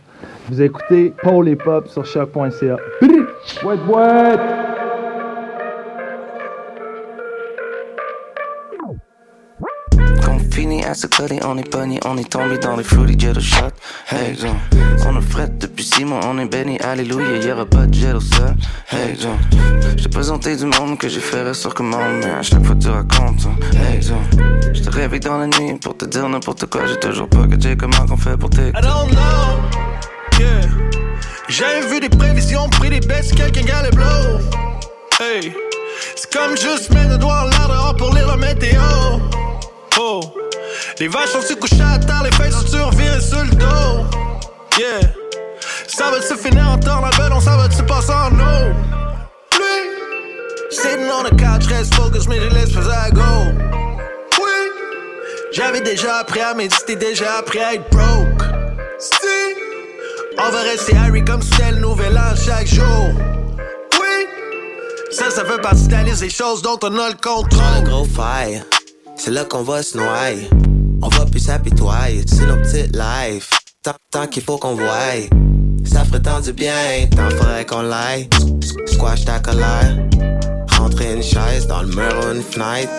Vous 0.48 0.60
écoutez 0.60 1.12
Paul 1.22 1.48
et 1.48 1.56
Pop 1.56 1.88
sur 1.88 2.04
choc.ca. 2.04 2.76
What, 3.64 3.78
what? 3.88 4.73
On 11.44 11.58
est 11.58 11.68
pogné, 11.68 11.98
on 12.04 12.16
est 12.16 12.30
tombé 12.30 12.56
dans 12.58 12.76
les 12.76 12.84
fruity 12.84 13.18
jello 13.18 13.40
shots. 13.40 13.74
Hey 14.10 14.36
John, 14.40 14.56
on 15.06 15.16
a 15.16 15.20
fret 15.20 15.48
depuis 15.58 15.84
six 15.84 16.04
mois, 16.04 16.20
on 16.24 16.38
est 16.38 16.44
béni, 16.46 16.78
alléluia, 16.80 17.38
y'aura 17.44 17.66
pas 17.66 17.86
de 17.86 17.94
jello 17.94 18.20
ça. 18.20 18.54
Hey 18.92 19.16
John, 19.20 19.36
j'ai 19.96 20.08
présenté 20.08 20.56
du 20.56 20.66
monde 20.66 20.96
que 20.98 21.08
j'ai 21.08 21.20
fait 21.20 21.52
sur 21.54 21.74
commande, 21.74 22.20
mais 22.22 22.30
à 22.30 22.42
chaque 22.42 22.64
fois 22.64 22.76
tu 22.80 22.88
racontes. 22.88 23.44
hein. 23.46 23.56
Hey 23.92 24.00
John, 24.02 24.18
je 24.72 24.80
te 24.82 24.90
réveille 24.90 25.18
dans 25.20 25.38
la 25.38 25.46
nuit 25.48 25.74
pour 25.80 25.96
te 25.96 26.04
dire 26.04 26.28
n'importe 26.28 26.66
quoi, 26.66 26.86
j'ai 26.86 26.96
toujours 27.00 27.28
pas 27.28 27.44
catché 27.48 27.76
comment 27.76 28.06
qu'on 28.06 28.16
fait 28.16 28.36
pour 28.36 28.50
I 28.52 28.56
t'écouter. 28.56 28.82
don't 28.82 29.10
know. 29.10 30.38
Yeah. 30.38 30.68
J'avais 31.48 31.86
vu 31.88 32.00
des 32.00 32.08
prévisions, 32.08 32.68
pris 32.68 32.90
des 32.90 33.00
bêtes, 33.00 33.34
quelqu'un 33.34 33.62
qui 33.62 33.70
allait 33.72 33.90
blow. 33.90 34.38
Hey. 35.20 35.52
C'est 36.16 36.32
comme 36.32 36.56
juste 36.56 36.92
mettre 36.92 37.10
le 37.10 37.18
doigt 37.18 37.42
en 37.42 37.44
l'air 37.50 37.68
dehors 37.68 37.96
pour 37.96 38.14
lire 38.14 38.26
la 38.28 38.36
météo. 38.36 38.80
Oh. 39.98 40.20
Les 41.00 41.08
vaches 41.08 41.30
sont-tu 41.30 41.56
couchées 41.56 41.82
à 41.82 41.98
terre, 41.98 42.22
les 42.22 42.30
feuilles 42.32 42.52
sont-tu 42.52 42.80
revirées 42.80 43.20
sur 43.20 43.42
le 43.42 43.50
dos. 43.50 44.04
Yeah. 44.78 45.00
Ça 45.88 46.10
va-tu 46.10 46.36
finir 46.36 46.68
en 46.68 46.78
temps, 46.78 47.00
la 47.00 47.10
belle, 47.10 47.32
on 47.32 47.40
s'en 47.40 47.56
va-tu 47.56 47.82
passer 47.82 48.12
en 48.12 48.32
eau. 48.32 48.72
Pluie. 49.50 50.70
Sitting 50.70 51.10
on 51.10 51.24
the 51.24 51.30
couch, 51.30 51.66
reste 51.66 51.94
focus, 51.94 52.28
mais 52.28 52.40
je 52.40 52.48
laisse 52.54 52.72
faire 52.72 52.88
à 52.90 53.10
go. 53.10 53.22
Oui. 54.38 54.50
J'avais 55.52 55.80
déjà 55.80 56.18
appris 56.18 56.40
à 56.40 56.54
méditer, 56.54 56.94
déjà 56.94 57.38
appris 57.38 57.58
à 57.58 57.74
être 57.74 57.90
broke. 57.90 58.42
Si. 59.00 59.16
On 60.38 60.50
va 60.50 60.62
rester 60.62 60.96
Harry 60.96 61.24
comme 61.24 61.42
si 61.42 61.50
c'était 61.50 61.72
le 61.72 61.78
nouvel 61.78 62.20
chaque 62.36 62.68
jour. 62.68 63.10
Oui. 64.00 64.26
Ça, 65.10 65.30
ça 65.30 65.44
fait 65.44 65.60
partie 65.60 65.88
de 65.88 65.92
la 65.92 66.02
liste 66.04 66.20
des 66.20 66.30
choses 66.30 66.62
dont 66.62 66.78
on 66.82 66.98
a 66.98 67.08
le 67.08 67.14
contrôle. 67.14 67.84
Gros 67.84 68.04
fire, 68.04 68.62
c'est 69.16 69.30
là 69.32 69.44
qu'on 69.44 69.62
va 69.62 69.82
se 69.82 69.96
noyer. 69.96 70.48
On 71.04 71.08
va 71.08 71.26
plus 71.26 71.40
s'apitoyer, 71.40 72.24
c'est 72.26 72.46
nos 72.46 72.56
petites 72.56 72.96
lives. 72.96 73.46
Tant, 73.82 73.92
tant 74.10 74.26
qu'il 74.26 74.42
faut 74.42 74.56
qu'on 74.56 74.74
voie. 74.74 75.28
Ça 75.84 76.02
ferait 76.02 76.22
tant 76.22 76.40
du 76.40 76.54
bien, 76.54 76.72
tant 77.14 77.28
faudrait 77.28 77.66
qu'on 77.66 77.82
l'aille. 77.82 78.26
Squash 78.86 79.26
ta 79.26 79.38
colère, 79.38 79.98
rentrer 80.78 81.12
une 81.12 81.22
chaise 81.22 81.66
dans 81.66 81.82
le 81.82 81.88
mur 81.88 82.10
ou 82.24 82.34
une 82.34 82.42
fenêtre. 82.42 82.90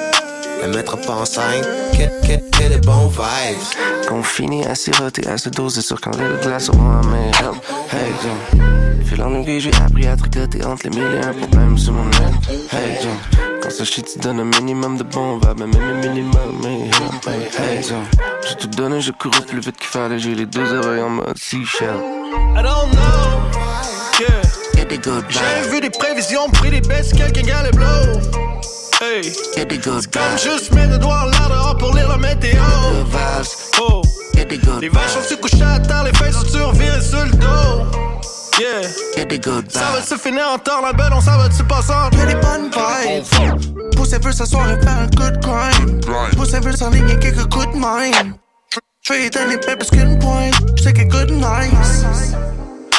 Le 0.64 0.72
mettre 0.72 0.98
pas 0.98 1.16
enceinte, 1.16 1.66
que, 1.94 2.28
que, 2.28 2.38
que 2.52 2.70
des 2.70 2.78
bons 2.78 3.08
vibes. 3.08 4.08
Qu'on 4.08 4.22
finit 4.22 4.64
à 4.66 4.76
siroter, 4.76 5.28
à 5.28 5.40
se 5.40 5.50
doser 5.50 5.82
sur 5.82 6.00
quand 6.00 6.16
les 6.16 6.40
glaces 6.44 6.70
à 6.70 6.74
mes 7.08 7.30
help. 7.30 7.56
Hey 7.92 8.14
John, 8.22 9.04
fil 9.04 9.24
en 9.24 9.44
j'ai 9.60 9.72
appris 9.84 10.06
à 10.06 10.16
tricoter 10.16 10.64
entre 10.64 10.88
les 10.88 10.90
mille 10.92 11.12
et 11.16 11.26
un 11.26 11.34
problèmes 11.34 11.78
sur 11.78 11.94
mon 11.94 12.10
aile. 12.12 12.36
Hey 12.72 13.00
John, 13.02 13.18
quand 13.66 13.72
ça 13.72 13.84
chie, 13.84 14.04
tu 14.04 14.20
donnes 14.20 14.40
un 14.40 14.60
minimum 14.60 14.98
de 14.98 15.04
bons 15.04 15.38
vibes, 15.38 15.60
même 15.60 15.72
un 15.74 16.08
minimum, 16.08 16.62
mais. 16.62 16.90
Hey 17.58 17.82
j'ai 18.48 18.56
tout 18.56 18.68
donné, 18.68 19.02
je 19.02 19.12
cours 19.12 19.32
plus 19.32 19.60
vite 19.60 19.78
qu'il 19.78 19.88
fallait, 19.88 20.20
j'ai 20.20 20.36
les 20.36 20.46
deux 20.46 20.72
oreilles 20.72 21.02
en 21.02 21.10
mode 21.10 21.38
seashell. 21.38 21.96
I 22.56 22.62
don't 22.62 22.92
know. 22.92 24.20
Yeah. 24.20 24.42
J'ai 25.30 25.70
vu 25.70 25.82
des 25.82 25.90
prévisions, 25.90 26.48
pris 26.50 26.70
des 26.70 26.82
bêtes, 26.82 27.12
quelqu'un 27.16 27.42
qui 27.42 27.52
allait 27.52 27.72
blow. 27.72 28.20
Hey. 29.02 29.24
C'est 29.56 29.68
comme 29.84 30.38
juste 30.38 30.72
mettre 30.74 30.92
le 30.92 30.98
doigt 31.00 31.24
en 31.24 31.26
l'air 31.26 31.50
dehors 31.50 31.78
pour 31.78 31.94
lire 31.96 32.08
la 32.08 32.18
météo. 32.18 32.62
Oh. 33.82 34.02
Les 34.80 34.90
vaches 34.90 35.12
sont-tu 35.12 35.38
couchées 35.38 35.64
à 35.64 35.80
terre, 35.80 36.04
les 36.04 36.14
feuilles 36.14 36.34
sont-tu 36.34 36.62
revirées 36.62 37.02
sur 37.02 37.26
le 37.26 37.32
dos. 37.32 38.15
Yeah. 38.58 38.84
Ça 39.68 39.92
va-tu 39.92 40.18
finir 40.18 40.48
en 40.48 40.58
temps, 40.58 40.82
la 40.82 40.94
belle, 40.94 41.12
on 41.12 41.20
s'en 41.20 41.38
va-tu 41.38 41.62
passer 41.66 41.92
en 41.92 42.10
Y'a 42.18 42.26
des 42.26 42.36
bonnes 42.36 42.72
vibes. 42.72 43.92
Poussez 43.96 44.18
veut 44.20 44.32
s'asseoir 44.32 44.72
et 44.72 44.80
faire 44.82 44.98
un 44.98 45.08
good 45.08 45.42
grind. 45.42 46.06
Poussez 46.38 46.60
veut 46.62 46.72
s'enligner 46.72 47.20
quelques 47.20 47.50
coups 47.52 47.68
de 47.74 47.78
donner 49.30 49.58
bien 49.58 49.76
plus 49.76 49.90
qu'une 49.90 50.18
pointe. 50.20 50.56
J'sais 50.78 50.94
que 50.94 51.04
good 51.04 51.32
nice. 51.32 52.06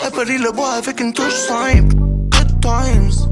Elle 0.05 0.11
le 0.39 0.53
bois 0.53 0.75
avec 0.75 1.01
une 1.01 1.15
touche 1.15 1.35
simple. 1.35 1.95
Good 2.31 2.61
times. 2.61 3.27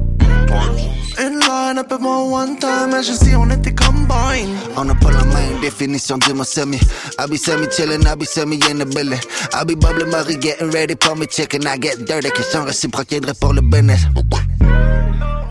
Une 1.19 1.39
line, 1.39 1.79
un 1.79 1.85
peu 1.85 1.99
moins 1.99 2.23
one 2.23 2.59
time. 2.59 2.93
Agency, 2.95 3.35
on 3.37 3.49
était 3.51 3.75
combine. 3.75 4.57
On 4.77 4.85
n'a 4.85 4.95
pas 4.95 5.11
la 5.11 5.25
même 5.25 5.61
définition 5.61 6.19
du 6.19 6.35
mot 6.35 6.45
semi. 6.45 6.79
I 7.19 7.27
be 7.29 7.37
semi 7.37 7.67
chillin', 7.71 8.07
I 8.07 8.17
be 8.17 8.25
semi 8.25 8.59
in 8.71 8.79
the 8.79 8.85
building. 8.85 9.21
I 9.53 9.65
be 9.65 9.75
bubbling 9.75 10.11
Marie 10.11 10.37
getting 10.37 10.71
ready 10.71 10.95
for 11.01 11.15
me 11.17 11.27
chicken. 11.27 11.67
I 11.67 11.79
get 11.79 12.05
dirty, 12.07 12.31
question 12.31 12.65
réciproque 12.65 13.13
aiderait 13.13 13.35
pour 13.35 13.53
le 13.53 13.61
business. 13.61 14.01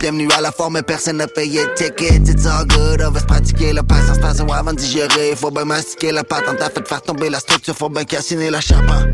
Bienvenue 0.04 0.28
à 0.38 0.42
la 0.42 0.52
forme, 0.52 0.82
personne 0.84 1.16
n'a 1.16 1.28
payé 1.28 1.62
ticket. 1.78 2.28
It's 2.28 2.46
all 2.46 2.66
good, 2.66 3.02
on 3.02 3.12
va 3.12 3.22
se 3.22 3.26
pratiquer 3.26 3.72
la 3.72 3.84
patience, 3.84 4.18
avant 4.22 4.74
de 4.74 4.78
digérer. 4.78 5.34
Faut 5.38 5.50
bien 5.50 5.64
mastiquer 5.64 6.12
la 6.12 6.26
patente, 6.26 6.58
fait 6.60 6.86
faire 6.86 7.02
tomber 7.02 7.30
la 7.30 7.40
structure, 7.40 7.74
faut 7.74 7.88
bien 7.88 8.04
cassiner 8.04 8.50
la 8.50 8.60
charpente. 8.60 9.08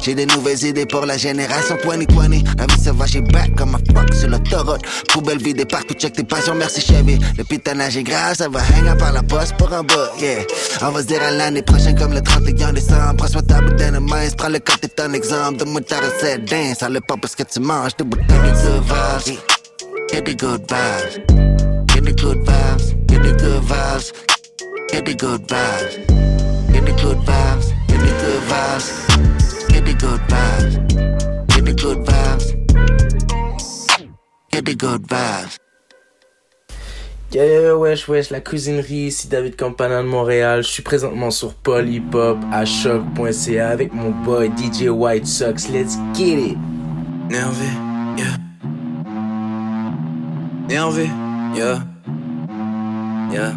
J'ai 0.00 0.16
des 0.16 0.26
nouvelles 0.26 0.64
idées 0.64 0.84
pour 0.84 1.06
la 1.06 1.16
génération 1.16 1.76
2020. 1.84 2.42
La 2.58 2.66
vie 2.66 2.82
sauvage 2.82 3.20
back 3.32 3.54
comme 3.56 3.76
un 3.76 3.94
fuck 3.94 4.12
sur 4.12 4.30
l'autoroute. 4.30 4.82
Poubelle 5.12 5.38
vidée 5.38 5.64
partout, 5.82 5.94
check 5.98 6.12
tes 6.12 6.24
passions, 6.24 6.54
merci 6.54 6.80
Chevy. 6.80 7.18
Le 7.36 7.44
pitonnage 7.44 7.96
est 7.96 8.02
grave, 8.02 8.36
ça 8.36 8.48
va 8.48 8.60
hang 8.60 8.98
par 8.98 9.12
la 9.12 9.22
poste 9.22 9.56
pour 9.56 9.72
un 9.72 9.82
bout, 9.82 9.94
yeah. 10.20 10.42
On 10.82 10.90
va 10.90 11.00
se 11.00 11.06
dire 11.06 11.22
à 11.22 11.30
l'année 11.30 11.62
prochaine 11.62 11.98
comme 11.98 12.12
le 12.12 12.20
31 12.20 12.72
décembre. 12.72 13.16
Prends-moi 13.16 13.42
ta 13.42 13.60
bouteille 13.60 13.92
de 13.92 13.98
main, 13.98 14.28
prends 14.36 14.48
le 14.48 14.58
côté 14.58 14.88
ton 14.88 15.12
exemple. 15.12 15.58
De 15.58 15.64
moi 15.64 15.80
ta 15.80 15.96
recette, 15.96 16.44
dance, 16.44 16.78
ça 16.78 16.88
le 16.88 17.00
pas 17.00 17.16
parce 17.20 17.34
que 17.34 17.42
tu 17.42 17.60
manges 17.60 17.96
de 17.96 18.04
bouteilles 18.04 18.26
de 18.26 18.54
sauvage. 18.56 19.38
Get 20.10 20.22
the 20.22 20.36
good 20.36 20.62
vibes. 20.68 21.26
Get 21.88 22.02
the 22.02 22.12
good 22.12 22.44
vibes. 22.44 22.94
Get 23.08 23.22
the 23.22 23.32
good 23.32 23.62
vibes. 23.64 24.12
Get 24.90 25.04
the 25.04 25.14
good 25.14 25.46
vibes. 25.48 26.06
Get 26.72 26.84
the 26.84 26.92
good 26.92 27.18
vibes. 27.24 27.72
Get 27.88 28.00
the 28.00 28.12
good 28.20 28.44
vibes. 28.46 28.88
Get 29.68 29.84
the 29.84 29.94
good 29.94 30.20
vibes. 30.28 30.74
Get 31.48 31.64
the 31.64 31.74
good 31.74 31.98
vibes. 32.04 32.62
Get 34.50 34.64
the 34.66 34.74
good 34.74 35.02
vibes. 35.08 35.61
Yo 37.34 37.78
wesh 37.78 38.08
wesh 38.08 38.28
la 38.30 38.40
cuisinerie 38.40 39.06
ici 39.06 39.26
David 39.26 39.56
Campana 39.56 40.02
de 40.02 40.06
Montréal. 40.06 40.62
Je 40.62 40.68
suis 40.68 40.82
présentement 40.82 41.30
sur 41.30 41.54
Hop 41.66 42.38
à 42.52 42.64
choc.ca 42.66 43.68
avec 43.70 43.94
mon 43.94 44.10
boy 44.10 44.50
DJ 44.54 44.88
White 44.88 45.26
Sox. 45.26 45.70
Let's 45.70 45.96
get 46.12 46.50
it. 46.50 46.58
Nervé, 47.30 47.64
yeah. 48.18 48.36
Nervé, 50.68 51.08
yeah. 51.56 51.78
Yeah. 53.32 53.54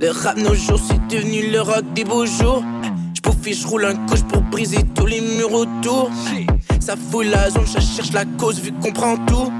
Le 0.00 0.10
rap 0.10 0.38
nos 0.38 0.54
jours 0.54 0.80
c'est 0.80 1.06
devenu 1.14 1.50
le 1.50 1.60
rock 1.60 1.84
des 1.94 2.04
beaux 2.04 2.24
jours 2.24 2.62
J'pouffe 3.12 3.46
et 3.46 3.52
j'roule 3.52 3.84
un 3.84 3.94
couche 4.06 4.22
pour 4.22 4.40
briser 4.40 4.78
tous 4.94 5.04
les 5.04 5.20
murs 5.20 5.52
autour 5.52 6.10
Ça 6.80 6.94
fout 6.96 7.26
la 7.26 7.50
zone, 7.50 7.66
ça 7.66 7.80
cherche 7.80 8.12
la 8.12 8.24
cause 8.38 8.58
vu 8.58 8.72
qu'on 8.72 8.92
prend 8.92 9.16
tout 9.26 9.52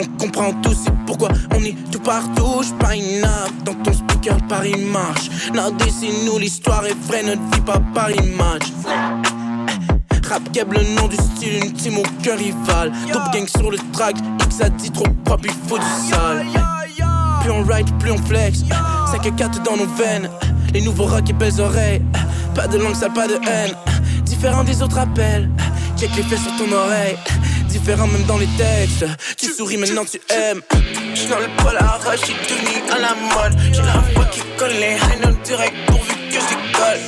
On 0.00 0.06
comprend 0.18 0.52
tout, 0.62 0.74
c'est 0.74 0.92
pourquoi 1.06 1.28
on 1.54 1.62
est 1.62 1.76
tout 1.90 2.00
partout 2.00 2.62
nappe 3.20 3.64
dans 3.64 3.74
ton 3.74 3.92
speaker 3.92 4.36
Paris 4.48 4.76
marche 4.92 5.30
Non 5.54 5.72
c'est 5.88 6.24
nous 6.24 6.38
l'histoire 6.38 6.84
est 6.86 6.96
vraie, 7.06 7.22
notre 7.22 7.42
vie 7.42 7.60
pas 7.60 7.80
par 7.94 8.10
image 8.10 8.72
Rap 10.28 10.52
keb 10.52 10.72
le 10.72 10.82
nom 10.94 11.08
du 11.08 11.16
style, 11.16 11.64
une 11.64 11.72
team 11.72 11.98
aucun 11.98 12.36
rival 12.36 12.92
Top 13.12 13.22
gang 13.32 13.46
sur 13.46 13.70
le 13.70 13.78
track, 13.92 14.16
X 14.46 14.60
a 14.62 14.68
dit 14.70 14.90
trop 14.90 15.04
propre, 15.24 15.44
il 15.44 15.68
faut 15.68 15.78
du 15.78 16.10
sale 16.10 16.46
plus 17.44 17.52
on 17.52 17.62
ride, 17.62 17.86
plus 17.98 18.10
on 18.10 18.16
flex. 18.16 18.64
5 19.12 19.26
et 19.26 19.32
4 19.32 19.62
dans 19.62 19.76
nos 19.76 19.86
veines. 19.86 20.30
Les 20.72 20.80
nouveaux 20.80 21.04
rocks 21.04 21.28
et 21.28 21.34
belles 21.34 21.60
oreilles. 21.60 22.00
Pas 22.54 22.66
de 22.66 22.78
langue 22.78 22.94
sale, 22.94 23.12
pas 23.12 23.28
de 23.28 23.34
haine. 23.34 23.72
Différent 24.22 24.64
des 24.64 24.82
autres 24.82 24.98
appels. 24.98 25.50
Check 25.98 26.16
les 26.16 26.22
faits 26.22 26.38
sur 26.38 26.56
ton 26.56 26.72
oreille. 26.72 27.16
Différent 27.74 28.06
même 28.06 28.22
dans 28.22 28.38
les 28.38 28.46
textes. 28.56 29.04
Tu 29.36 29.46
souris 29.46 29.76
maintenant, 29.76 30.04
tu 30.04 30.20
aimes. 30.32 30.60
J'suis 31.12 31.26
dans 31.26 31.40
le 31.40 31.48
poil 31.56 31.76
à 31.76 31.98
rage, 31.98 32.20
j'suis 32.20 32.34
devenu 32.34 32.82
à 32.88 32.98
la 33.00 33.14
mode. 33.34 33.58
J'ai 33.72 33.82
la 33.82 33.98
voix 34.14 34.24
qui 34.26 34.40
colle 34.56 34.70
les 34.70 34.94
haines 34.94 35.36
direct 35.42 35.74
pourvu 35.88 36.14
que 36.30 36.38
j'décolle. 36.44 37.02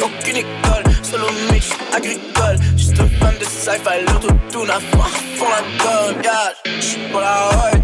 Aucune 0.00 0.36
école, 0.38 0.84
solo 1.02 1.26
mix, 1.52 1.66
agricole. 1.94 2.56
Juste 2.74 2.98
un 3.00 3.08
fan 3.20 3.34
de 3.38 3.44
sci-fi, 3.44 4.00
l'autotune 4.08 4.70
à 4.70 4.80
fond, 4.80 5.04
fond 5.36 5.50
la 5.50 5.60
gomme. 5.84 6.22
Yeah, 6.22 6.54
j'suis 6.80 6.98
pour 7.10 7.20
la 7.20 7.48
rue, 7.50 7.82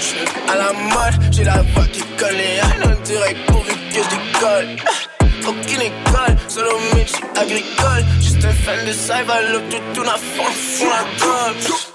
j'suis 0.00 0.18
à 0.48 0.56
la 0.56 0.72
mode. 0.72 1.32
J'ai 1.32 1.44
la 1.44 1.62
voix 1.74 1.84
qui 1.92 2.00
colle 2.18 2.36
les 2.36 2.56
haines 2.56 2.96
direct 3.04 3.38
pourvu 3.46 3.74
que 3.92 4.00
j'décolle. 4.02 4.76
Aucune 5.46 5.82
école, 5.82 6.36
solo 6.48 6.78
mix, 6.94 7.12
agricole. 7.36 8.04
Juste 8.20 8.44
un 8.44 8.52
fan 8.52 8.86
de 8.86 8.92
sci-fi, 8.92 9.52
l'autotune 9.52 10.08
à 10.08 10.18
fond, 10.18 10.50
fond 10.52 10.86
la 10.90 11.04
gomme. 11.18 11.90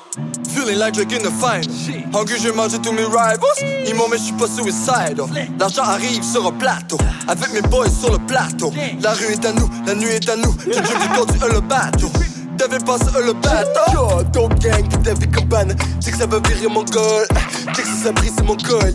feeling 0.56 0.80
like 0.80 0.98
in 0.98 1.22
the 1.22 1.32
final. 1.32 2.12
Hungry, 2.14 2.40
j'ai 2.40 2.52
mangé 2.52 2.80
tous 2.80 2.92
mes 2.92 3.04
rivals. 3.04 3.40
Ils 3.88 3.94
m'ont 3.94 4.08
mais 4.10 4.18
je 4.18 4.24
suis 4.24 4.34
pas 4.34 4.48
suicidal. 4.48 5.16
L'argent 5.60 5.84
arrive 5.84 6.24
sur 6.24 6.48
un 6.48 6.52
plateau. 6.52 6.98
Avec 7.28 7.54
mes 7.54 7.62
boys 7.62 7.90
sur 7.90 8.12
le 8.12 8.20
plateau. 8.20 8.72
La 9.02 9.14
rue 9.14 9.34
est 9.34 9.46
à 9.46 9.52
nous, 9.52 9.70
la 9.86 9.96
nuit 9.96 10.10
est 10.10 10.30
à 10.30 10.36
nous. 10.36 10.56
J'ai 10.66 10.82
qui 10.82 11.08
conduit 11.16 11.40
le 11.54 11.62
bateau. 11.62 12.10
Devais 12.57 12.80
passer 12.80 13.11
le 13.26 13.34
bateau. 13.34 13.91
Yo, 13.94 14.23
dope 14.32 14.60
gang, 14.60 14.88
David 15.03 15.36
Cabane. 15.36 15.76
Sais 15.99 16.11
que 16.11 16.18
ça 16.18 16.26
va 16.26 16.40
virer 16.40 16.68
mon 16.68 16.84
goal. 16.84 17.27
Sais 17.76 17.82
que 17.82 17.88
ça 18.03 18.11
brise 18.11 18.36
mon 18.44 18.56
col. 18.56 18.94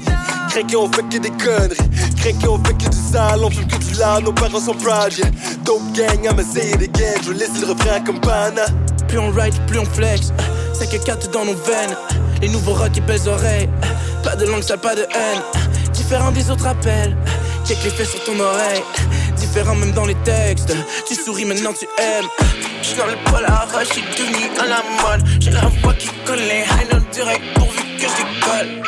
Craqué, 0.48 0.76
on 0.76 0.90
fait 0.90 1.02
que 1.02 1.18
des 1.18 1.30
conneries. 1.30 1.76
Craqué, 2.16 2.48
on 2.48 2.58
fait 2.64 2.74
que 2.74 2.88
du 2.88 2.98
sale. 3.12 3.44
On 3.44 3.50
fume 3.50 3.66
que 3.66 3.76
du 3.76 3.94
lard, 3.94 4.22
nos 4.22 4.32
parents 4.32 4.60
sont 4.60 4.74
proud. 4.74 5.12
Yeah. 5.16 5.30
Dope 5.64 5.82
gang, 5.92 6.24
I'ma 6.24 6.42
say 6.42 6.70
it 6.70 6.82
again. 6.82 7.20
Je 7.24 7.32
laisse 7.32 7.60
le 7.60 7.66
refrain 7.72 8.00
comme 8.00 8.20
pana. 8.20 8.64
Plus 9.08 9.18
on 9.18 9.30
ride, 9.30 9.54
plus 9.66 9.78
on 9.78 9.84
flex. 9.84 10.32
C'est 10.72 10.90
que 10.90 11.04
4 11.04 11.30
dans 11.30 11.44
nos 11.44 11.54
veines. 11.54 11.96
Les 12.40 12.48
nouveaux 12.48 12.74
rock 12.74 12.96
et 12.96 13.00
belles 13.00 13.28
oreilles. 13.28 13.68
Pas 14.24 14.36
de 14.36 14.46
langue 14.46 14.62
sale, 14.62 14.80
pas 14.80 14.94
de 14.94 15.02
haine. 15.02 15.42
Différent 15.92 16.30
des 16.32 16.50
autres 16.50 16.66
appels. 16.66 17.16
Check 17.66 17.78
les 17.84 17.90
faits 17.90 18.08
sur 18.08 18.24
ton 18.24 18.40
oreille. 18.40 18.82
Différent 19.50 19.74
même 19.74 19.90
dans 19.90 20.06
les 20.06 20.14
textes. 20.22 20.72
Tu 21.08 21.16
souris 21.16 21.44
maintenant, 21.44 21.72
tu 21.72 21.84
aimes. 22.00 22.28
J'suis 22.82 22.94
dans 22.94 23.06
le 23.06 23.16
Polaroid, 23.24 23.82
j'suis 23.82 24.02
devenu 24.16 24.48
à 24.60 24.66
la 24.66 24.82
mode. 25.02 25.26
J'ai 25.40 25.50
la 25.50 25.66
voix 25.82 25.92
qui 25.94 26.08
colle 26.24 26.38
les 26.38 26.60
high 26.60 27.10
direct 27.10 27.42
pourvu 27.56 27.80
que 27.98 28.06
j'décolle. 28.06 28.82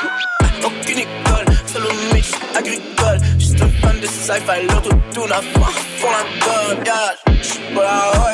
Aucune 0.64 0.98
école, 0.98 1.46
solo 1.66 1.88
mix 2.14 2.30
agricole. 2.54 3.18
Juste 3.40 3.60
un 3.60 3.70
fan 3.80 3.98
de 3.98 4.06
sci-fi, 4.06 4.66
l'autotune 4.68 5.32
à 5.32 5.42
fond, 5.42 5.72
fond 5.98 6.08
la 6.12 6.46
gueule. 6.46 6.84
Yeah. 6.86 7.16
J'suis 7.42 7.58
Polaroid, 7.74 8.32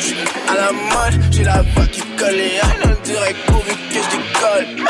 j'suis 0.00 0.16
à 0.48 0.54
la 0.54 0.72
mode. 0.72 1.22
J'ai 1.30 1.44
la 1.44 1.60
voix 1.74 1.86
qui 1.86 2.00
colle 2.16 2.34
les 2.34 2.56
high 2.56 3.02
direct 3.04 3.38
pourvu 3.46 3.72
que 3.72 4.00
j'décolle. 4.00 4.88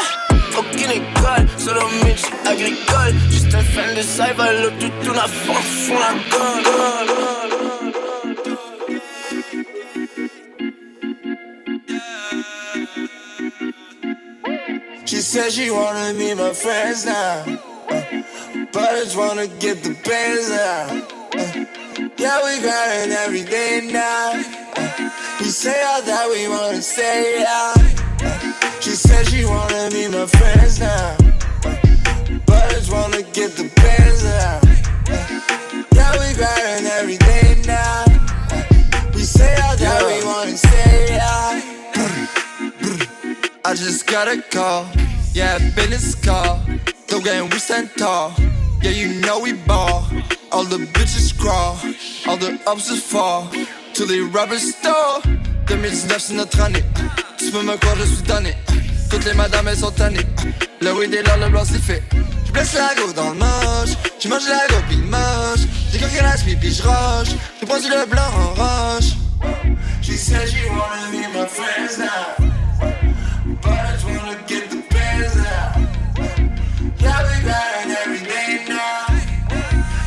Aucune 0.59 0.91
école, 0.91 1.47
agricole. 2.45 3.15
Juste 3.31 3.55
un 3.55 3.63
fan 3.63 3.95
de 3.95 4.03
sci-fi, 4.03 4.63
l'autotune 4.63 5.17
à 5.17 5.29
fond, 5.29 5.55
fond 5.55 5.99
la 6.01 6.15
gueule. 6.31 7.59
She 15.07 15.21
said 15.23 15.53
she 15.53 15.71
wanna 15.71 16.13
be 16.19 16.35
my 16.35 16.53
friends 16.53 17.07
now. 17.07 17.45
uh, 17.91 18.03
but 18.73 18.83
I 18.83 19.05
just 19.05 19.17
wanna 19.17 19.47
get 19.47 19.83
the 19.85 19.97
bands 20.05 20.51
now. 20.51 20.89
uh, 21.39 22.11
yeah, 22.19 22.43
we 22.45 22.61
grinding 22.61 23.17
every 23.17 23.45
day 23.45 23.89
now. 23.93 24.33
uh, 24.77 25.11
we 25.39 25.47
say 25.47 25.81
all 25.85 26.03
that 26.03 26.29
we 26.29 26.49
wanna 26.49 26.83
say 26.83 27.45
out. 27.47 28.58
Said 28.99 29.27
she 29.29 29.45
wanna 29.45 29.89
be 29.91 30.09
my 30.09 30.27
friends 30.27 30.81
now. 30.81 31.17
just 32.71 32.91
wanna 32.91 33.23
get 33.33 33.55
the 33.55 33.71
bands 33.77 34.25
now. 34.25 34.61
uh, 35.15 35.25
yeah, 35.95 36.13
we 36.19 36.35
grinding 36.35 36.91
every 36.99 37.17
day 37.19 37.63
now. 37.65 38.05
we 39.15 39.23
say 39.23 39.55
all 39.63 39.77
that 39.77 40.03
we 40.09 40.19
wanna 40.27 40.57
say 40.57 41.19
out. 41.21 41.63
I 43.65 43.75
just 43.75 44.07
got 44.07 44.27
a 44.27 44.43
call, 44.43 44.87
yeah, 45.33 45.59
business 45.77 46.17
call. 46.17 46.61
The 47.07 47.21
game 47.21 47.49
we 47.51 47.59
stand 47.59 47.91
tall, 47.97 48.35
yeah, 48.83 48.91
you 48.91 49.21
know 49.21 49.39
we 49.39 49.53
ball. 49.53 50.07
All 50.51 50.65
the 50.65 50.79
bitches 50.79 51.39
crawl, 51.39 51.79
all 52.27 52.37
the 52.37 52.59
ups 52.67 52.91
fall. 53.01 53.49
Tous 53.95 54.07
les 54.07 54.23
rappers 54.23 54.59
stall. 54.59 55.23
2019 55.69 56.19
c'est 56.19 56.35
notre 56.35 56.61
année, 56.63 56.83
tu 57.37 57.51
peux 57.51 57.63
me 57.63 57.77
croire, 57.77 57.97
je 57.97 58.05
suis 58.05 58.23
tanné. 58.23 58.55
Toutes 59.11 59.25
les 59.25 59.35
madames 59.35 59.69
elles 59.69 59.77
sont 59.77 59.91
tannées, 59.91 60.27
le 60.81 60.93
weed 60.93 61.13
là, 61.13 61.37
le 61.39 61.49
blanc 61.49 61.65
c'est 61.65 61.83
fait. 61.83 62.03
Je 62.47 62.53
blesse 62.53 62.75
la 62.75 62.95
go 62.95 63.13
dans 63.13 63.31
le 63.31 63.37
moche, 63.37 63.97
je 64.21 64.29
mange 64.29 64.49
la 64.49 64.67
go 64.69 64.81
pis 64.89 64.97
moche. 64.97 65.67
J'ai 65.91 65.99
coqué 65.99 66.21
la 66.23 66.37
spi 66.37 66.57
pis 66.57 66.75
j'roche, 66.75 67.29
j'ai 67.61 67.67
pris 67.67 67.89
le 67.89 68.07
blanc 68.07 68.31
en 68.35 68.55
roche. 68.55 69.15
She 70.03 70.17
said 70.17 70.49
she 70.49 70.69
wanna 70.71 71.11
be 71.11 71.27
my 71.37 71.47
friends 71.47 71.99
now. 71.99 72.37
But 73.63 73.73
I 73.73 73.93
just 73.93 74.05
wanna 74.05 74.37
get 74.47 74.71
the 74.71 74.83
bands 74.91 75.37
out. 75.37 75.77
Yeah, 76.99 77.23
we 77.23 77.43
grinding 77.43 77.97
every 78.05 78.21
day 78.21 78.65
now. 78.69 79.07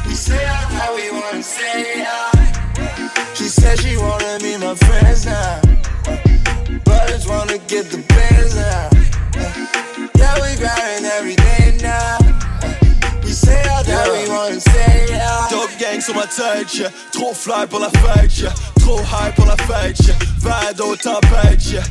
We 0.08 0.14
say 0.14 0.46
all 0.48 0.70
that 0.70 0.92
we 0.96 1.12
wanna 1.12 1.44
say 1.44 2.04
out. 2.06 3.36
She 3.36 3.46
said 3.46 3.80
she 3.80 3.98
wanna 3.98 4.40
be 4.40 4.58
my 4.58 4.76
friends 4.76 5.26
now. 5.26 5.71
Just 7.22 7.30
wanna 7.30 7.60
get 7.68 7.86
the 7.92 8.02
bands 8.10 8.58
out. 8.58 8.92
Yeah, 10.18 10.42
we 10.42 10.58
grinding 10.58 11.06
every 11.06 11.36
day 11.36 11.78
now. 11.80 12.11
We 13.32 13.36
say 13.36 13.64
all 13.70 13.82
that 13.82 14.12
we 14.12 14.28
wanna 14.28 14.60
say 14.60 15.16
out. 15.16 15.50
Dope 15.50 15.72
gang 15.80 16.02
sur 16.02 16.14
ma 16.14 16.28
tête, 16.28 16.76
yeah. 16.76 16.90
Trop 17.14 17.34
fly 17.34 17.66
pour 17.66 17.80
la 17.80 17.90
fête, 17.90 18.38
yeah. 18.38 18.52
Trop 18.82 19.00
high 19.00 19.32
pour 19.34 19.46
la 19.46 19.56
fête, 19.56 19.98
yeah. 20.06 20.16
Tempête, 21.02 21.66
yeah. 21.72 21.82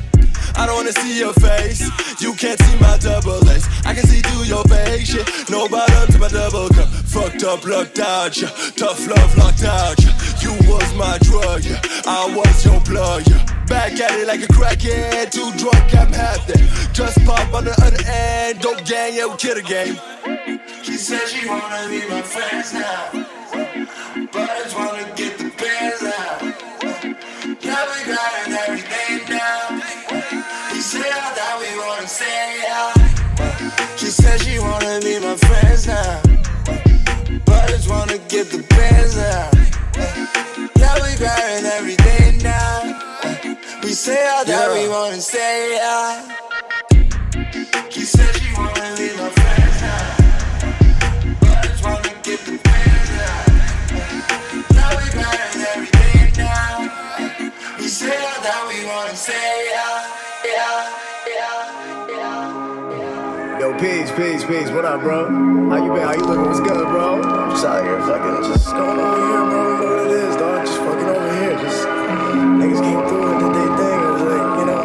I 0.55 0.67
don't 0.67 0.77
wanna 0.77 0.93
see 0.93 1.19
your 1.19 1.33
face. 1.33 1.81
You 2.21 2.35
can't 2.35 2.61
see 2.61 2.77
my 2.79 2.99
double 2.99 3.41
A's. 3.49 3.67
I 3.87 3.95
can 3.95 4.07
see 4.07 4.21
through 4.21 4.45
your 4.45 4.65
face, 4.65 5.15
yeah. 5.15 5.25
No 5.49 5.67
bottom 5.67 6.13
to 6.13 6.19
my 6.19 6.29
double 6.29 6.69
cup. 6.69 6.89
Fucked 7.09 7.43
up, 7.45 7.65
locked 7.65 7.99
out, 8.01 8.37
yeah. 8.37 8.51
Tough 8.77 9.09
love, 9.09 9.39
locked 9.39 9.65
out, 9.65 9.97
yeah. 9.99 10.13
You 10.43 10.53
was 10.69 10.93
my 10.93 11.17
drug, 11.23 11.65
yeah. 11.65 11.81
I 12.05 12.29
was 12.37 12.67
your 12.67 12.81
blood, 12.83 13.27
yeah. 13.27 13.43
Back 13.65 13.99
at 13.99 14.13
it 14.13 14.27
like 14.27 14.43
a 14.43 14.53
crackhead. 14.53 15.31
Too 15.31 15.51
drunk, 15.57 15.95
I'm 15.95 16.13
happy. 16.13 16.69
Just 16.93 17.25
pop 17.25 17.55
on 17.55 17.65
the 17.65 17.73
other 17.81 18.05
end. 18.05 18.61
Dope 18.61 18.85
gang, 18.85 19.15
yeah, 19.15 19.25
we 19.25 19.37
kill 19.39 19.55
the 19.55 19.63
game. 19.63 19.97
She 20.83 20.97
said 20.97 21.29
she 21.31 21.47
wanna 21.47 21.89
be 21.89 22.01
my 22.09 22.23
friends 22.23 22.73
now. 22.75 23.11
But 24.33 24.51
I 24.51 24.63
just 24.65 24.77
wanna 24.77 25.07
get 25.15 25.39
the 25.39 25.51
bands 25.61 26.03
out. 26.19 26.43
Yeah, 27.63 27.83
we 27.91 27.99
every 28.63 28.83
day 28.95 29.13
now. 29.29 29.81
We 30.73 30.81
say 30.81 31.09
all 31.23 31.33
that 31.39 31.55
we 31.63 31.71
wanna 31.79 32.09
say 32.09 32.67
out. 32.79 32.99
She 33.97 34.07
said 34.07 34.41
she 34.41 34.59
wanna 34.59 34.99
be 35.01 35.21
my 35.21 35.37
friends 35.37 35.87
now. 35.87 36.21
But 37.47 37.59
I 37.65 37.69
just 37.69 37.89
wanna 37.89 38.19
get 38.35 38.51
the 38.51 38.63
bands 38.75 39.17
out. 39.17 39.55
Yeah, 40.81 40.95
we 41.03 41.17
grinding 41.17 41.67
every 41.79 41.97
day 42.09 42.39
now. 42.43 42.75
We 43.85 43.93
say 43.93 44.21
all 44.35 44.45
that 44.45 44.67
we 44.75 44.89
wanna 44.89 45.21
say 45.21 45.79
out. 45.79 46.41
She 47.91 48.03
said 48.03 48.35
she 48.37 48.50
peace, 64.17 64.45
peace, 64.45 64.45
peace. 64.45 64.71
What 64.71 64.85
up, 64.85 65.01
bro? 65.03 65.27
How 65.71 65.77
you 65.85 65.93
been? 65.93 66.03
How 66.03 66.15
you 66.15 66.25
living? 66.25 66.47
What's 66.47 66.61
good, 66.61 66.87
bro? 66.89 67.23
Just 67.51 67.65
out 67.65 67.85
here 67.85 68.01
fucking, 68.01 68.45
just 68.53 68.71
going 68.73 68.99
over 68.99 69.17
here, 69.17 69.45
bro? 69.45 69.71
You 69.71 69.79
know 69.81 69.97
what 69.97 70.07
it 70.07 70.13
is, 70.13 70.37
dog. 70.37 70.67
Just 70.67 70.79
fucking 70.79 71.09
over 71.09 71.33
here. 71.41 71.59
Just 71.59 71.87
niggas 71.87 72.81
came 72.81 73.09
through 73.09 73.31
and 73.31 73.41
did 73.41 73.55
their 73.55 73.77
thing. 73.77 74.01
It 74.01 74.11
was 74.13 74.23
like, 74.23 74.59
you 74.59 74.67
know. 74.67 74.85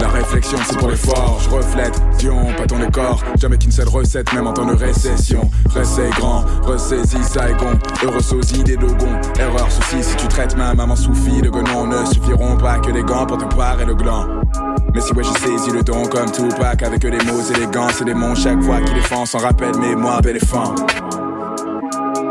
La 0.00 0.08
réflexion 0.08 0.58
c'est 0.64 0.78
pour 0.78 0.88
les 0.88 0.96
forts, 0.96 1.40
je 1.40 1.50
reflète, 1.50 2.00
Pas 2.20 2.66
ton 2.66 2.78
décor, 2.78 3.22
jamais 3.40 3.56
qu'une 3.56 3.72
seule 3.72 3.88
recette, 3.88 4.30
même 4.34 4.46
en 4.46 4.52
temps 4.52 4.66
de 4.66 4.74
récession. 4.74 5.50
Recet 5.74 6.10
grand, 6.10 6.44
ressaisis 6.62 7.22
Saigon, 7.22 7.78
heureux 8.04 8.20
sosie 8.20 8.62
des 8.62 8.76
dogons, 8.76 9.18
erreur 9.38 9.70
souci 9.70 10.02
si 10.02 10.16
tu 10.16 10.28
traites 10.28 10.54
ma 10.54 10.74
maman 10.74 10.96
sous 10.96 11.14
fille 11.14 11.40
de 11.40 11.48
guenon, 11.48 11.86
ne 11.86 12.04
suffiront 12.04 12.58
pas 12.58 12.78
que 12.78 12.90
des 12.90 13.02
gants 13.02 13.24
pour 13.24 13.38
te 13.38 13.54
parer 13.54 13.86
le 13.86 13.94
gland. 13.94 14.26
Mais 14.92 15.00
si 15.00 15.14
ouais 15.14 15.24
j'ai 15.24 15.40
saisi 15.40 15.70
le 15.70 15.82
ton 15.82 16.04
comme 16.08 16.30
Tupac 16.30 16.82
avec 16.82 17.00
des 17.00 17.10
mots 17.10 17.40
élégants, 17.54 17.88
c'est 17.90 18.04
des 18.04 18.12
mots 18.12 18.34
chaque 18.34 18.62
fois 18.62 18.82
qu'il 18.82 18.92
défend 18.92 19.24
sans 19.24 19.38
rappel 19.38 19.74
mémoire 19.78 20.20
éléphant. 20.26 20.74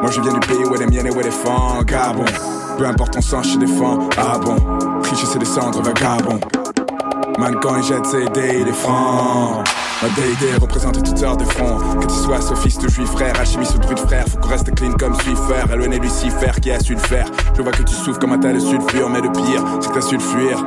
Moi 0.01 0.11
je 0.11 0.21
viens 0.21 0.33
du 0.33 0.39
pays 0.41 0.65
où 0.65 0.75
les 0.75 0.85
miennes 0.85 1.07
et 1.07 1.11
où 1.11 1.19
les 1.19 1.31
fangs, 1.31 1.81
Gabon. 1.83 2.25
Peu 2.77 2.85
importe 2.85 3.13
ton 3.13 3.21
sang, 3.21 3.41
je 3.41 3.57
défends, 3.57 4.07
ah 4.17 4.37
bon. 4.37 4.55
Riche 5.01 5.25
c'est 5.25 5.39
descendre 5.39 5.81
vagabond. 5.81 6.39
Man, 7.39 7.55
quand 7.61 7.77
il 7.77 7.83
jette 7.83 8.05
ses 8.05 8.25
dés, 8.29 8.59
il 8.61 8.67
est 8.67 8.73
franc. 8.73 9.63
Ma 10.01 10.07
déidé 10.09 10.55
représente 10.61 11.03
toutes 11.03 11.17
sortes 11.17 11.41
de 11.41 11.45
fronts. 11.45 11.77
Que 11.99 12.05
tu 12.05 12.15
sois 12.15 12.39
sophiste 12.39 12.81
ou 12.83 12.89
juif, 12.89 13.09
frère, 13.09 13.37
alchimiste 13.37 13.75
ou 13.75 13.79
druide, 13.79 13.99
frère. 13.99 14.25
Faut 14.29 14.37
qu'on 14.37 14.47
reste 14.47 14.73
clean 14.73 14.93
comme 14.93 15.13
Swiffer. 15.15 15.73
Éloigné 15.73 15.99
Lucifer 15.99 16.51
qui 16.61 16.71
a 16.71 16.79
su 16.79 16.93
le 16.93 16.99
faire. 16.99 17.29
Je 17.55 17.61
vois 17.61 17.73
que 17.73 17.83
tu 17.83 17.93
souffres 17.93 18.19
comme 18.19 18.31
un 18.31 18.39
tas 18.39 18.53
de 18.53 18.59
sulfure, 18.59 19.09
mais 19.09 19.19
le 19.19 19.31
pire, 19.31 19.63
c'est 19.81 19.89
que 19.89 19.95
t'as 19.95 20.01
su 20.01 20.15
le 20.15 20.21
fuir. 20.21 20.65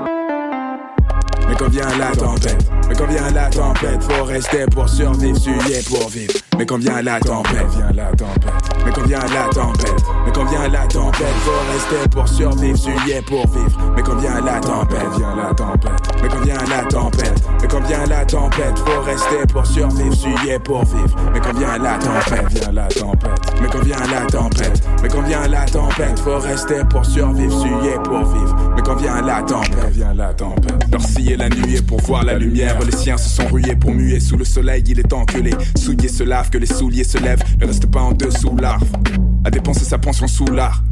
Mais 1.49 1.55
quand 1.59 1.71
vient 1.71 1.89
la 1.99 2.15
tempête, 2.15 2.71
Mais 2.89 2.95
quand 2.95 3.07
vient 3.07 3.31
la 3.31 3.49
tempête, 3.49 4.03
faut 4.03 4.25
rester 4.25 4.67
pour 4.67 4.89
survivre, 4.89 5.39
suyer 5.39 5.83
pour 5.89 6.09
vivre. 6.11 6.35
Mais 6.59 6.67
quand 6.67 6.79
vient 6.79 7.01
la 7.01 7.19
tempête, 7.19 7.69
vient 7.75 7.93
la 7.95 8.11
tempête. 8.15 8.62
Mais 8.85 8.93
quand 8.93 9.07
vient 9.07 9.19
la 9.21 9.49
tempête, 9.53 10.05
mais 10.25 10.33
quand 10.33 10.45
vient 10.45 10.69
la 10.69 10.87
tempête, 10.87 11.35
faut 11.45 11.73
rester 11.73 12.09
pour 12.11 12.29
survivre, 12.29 12.77
suyer 12.77 13.23
pour 13.23 13.47
vivre. 13.49 13.79
Mais 13.97 14.03
quand 14.03 14.17
vient 14.17 14.41
la 14.41 14.61
tempête, 14.61 14.99
la 15.37 15.55
tempête. 15.55 15.91
Mais 16.23 16.29
quand 16.29 16.41
vient 16.41 16.65
la 16.69 16.85
tempête, 16.85 17.43
mais 17.61 17.69
quand 17.69 17.87
vient 17.87 18.07
la 18.07 18.25
tempête, 18.25 18.79
faut 18.79 19.03
rester 19.03 19.47
pour 19.53 19.67
survivre, 19.67 20.15
suyer 20.15 20.59
pour 20.59 20.85
vivre. 20.85 21.17
Mais 21.33 21.41
quand 21.41 21.57
vient 21.57 21.79
la 21.79 21.99
tempête, 21.99 22.71
la 22.73 22.87
tempête. 22.89 23.41
Mais 23.61 23.69
quand 23.69 23.83
vient 23.83 24.07
la 24.11 24.27
tempête, 24.27 24.83
mais 25.03 25.09
quand 25.09 25.23
vient 25.23 25.49
la 25.49 25.65
tempête, 25.65 26.19
faut 26.21 26.39
rester 26.39 26.85
pour 26.91 27.05
survivre, 27.05 27.61
suyer 27.61 27.97
pour 28.05 28.25
vivre. 28.25 28.57
Mais 28.77 28.83
quand 28.83 28.97
vient 28.97 29.23
la 29.23 29.43
tempête, 29.43 29.91
vient 29.93 30.15
la 30.15 30.35
tempête. 30.35 30.73
Leur 30.91 31.03
scier 31.03 31.37
la 31.37 31.49
nuit 31.49 31.81
pour 31.83 32.01
voir 32.01 32.25
la 32.25 32.35
lumière. 32.35 32.79
Les 32.85 32.97
siens 32.97 33.17
se 33.17 33.29
sont 33.29 33.47
rués 33.49 33.77
pour 33.77 33.93
muer 33.93 34.21
sous 34.21 34.37
le 34.37 34.45
soleil. 34.45 34.83
Il 34.87 35.01
est 35.01 35.09
temps 35.09 35.25
que 35.25 35.39
les 35.39 35.55
souliers 35.77 36.09
se 36.09 36.25
lavent, 36.25 36.51
que 36.51 36.59
les 36.59 36.67
souliers 36.67 37.05
se 37.05 37.19
lèvent. 37.19 37.43
Ne 37.61 37.67
reste 37.67 37.87
pas 37.87 38.01
en 38.01 38.13
dessous 38.13 38.51
À 39.45 39.51
dépenser 39.51 39.85
sa 39.85 39.99
pension 39.99 40.27
sous 40.29 40.47
l'art. 40.47 40.83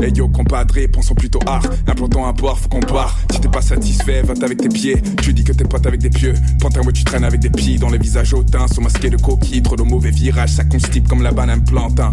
Hey 0.00 0.12
yo, 0.14 0.28
compadré, 0.28 0.88
pensons 0.88 1.14
plutôt 1.14 1.40
art. 1.46 1.62
Implantons 1.86 2.26
un 2.26 2.32
port, 2.32 2.58
faut 2.58 2.68
qu'on 2.68 2.80
part. 2.80 3.18
Si 3.30 3.40
t'es 3.40 3.48
pas 3.48 3.60
satisfait, 3.60 4.22
va 4.22 4.32
avec 4.42 4.58
tes 4.58 4.68
pieds. 4.68 5.02
Tu 5.20 5.34
dis 5.34 5.44
que 5.44 5.52
t'es 5.52 5.64
pote 5.64 5.86
avec 5.86 6.00
des 6.00 6.08
pieux. 6.08 6.32
Pantin, 6.60 6.80
ouais, 6.80 6.92
tu 6.92 7.04
traînes 7.04 7.24
avec 7.24 7.40
des 7.40 7.50
pieds. 7.50 7.78
Dans 7.78 7.90
les 7.90 7.98
visages 7.98 8.32
hautains, 8.32 8.66
sont 8.68 8.80
masqués 8.80 9.10
de 9.10 9.18
coquilles. 9.18 9.62
Trop 9.62 9.76
de 9.76 9.82
mauvais 9.82 10.10
virages, 10.10 10.50
ça 10.50 10.64
constipe 10.64 11.06
comme 11.08 11.22
la 11.22 11.32
banane 11.32 11.62
plantain. 11.62 12.12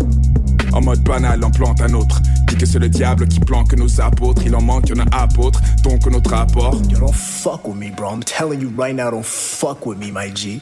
En 0.74 0.82
mode 0.82 1.02
banal, 1.04 1.42
en 1.44 1.52
plante 1.52 1.82
un 1.82 1.94
autre. 1.94 2.22
Dis 2.48 2.58
que 2.58 2.66
c'est 2.66 2.80
le 2.80 2.90
diable 2.90 3.28
qui 3.28 3.40
planque 3.40 3.74
nos 3.78 4.02
apôtres. 4.02 4.42
Il 4.46 4.54
en 4.56 4.62
manque, 4.62 4.90
y'en 4.90 5.00
a 5.00 5.24
apôtres. 5.24 5.62
Donc 5.84 6.06
notre 6.08 6.34
apport. 6.34 6.82
Yo, 6.90 7.00
don't 7.00 7.14
fuck 7.14 7.66
with 7.66 7.78
me, 7.78 7.90
bro. 7.92 8.12
I'm 8.12 8.24
telling 8.24 8.60
you 8.60 8.70
right 8.78 8.96
now, 8.96 9.12
don't 9.12 9.24
fuck 9.24 9.86
with 9.86 9.98
me, 9.98 10.12
my 10.12 10.30
G. 10.36 10.60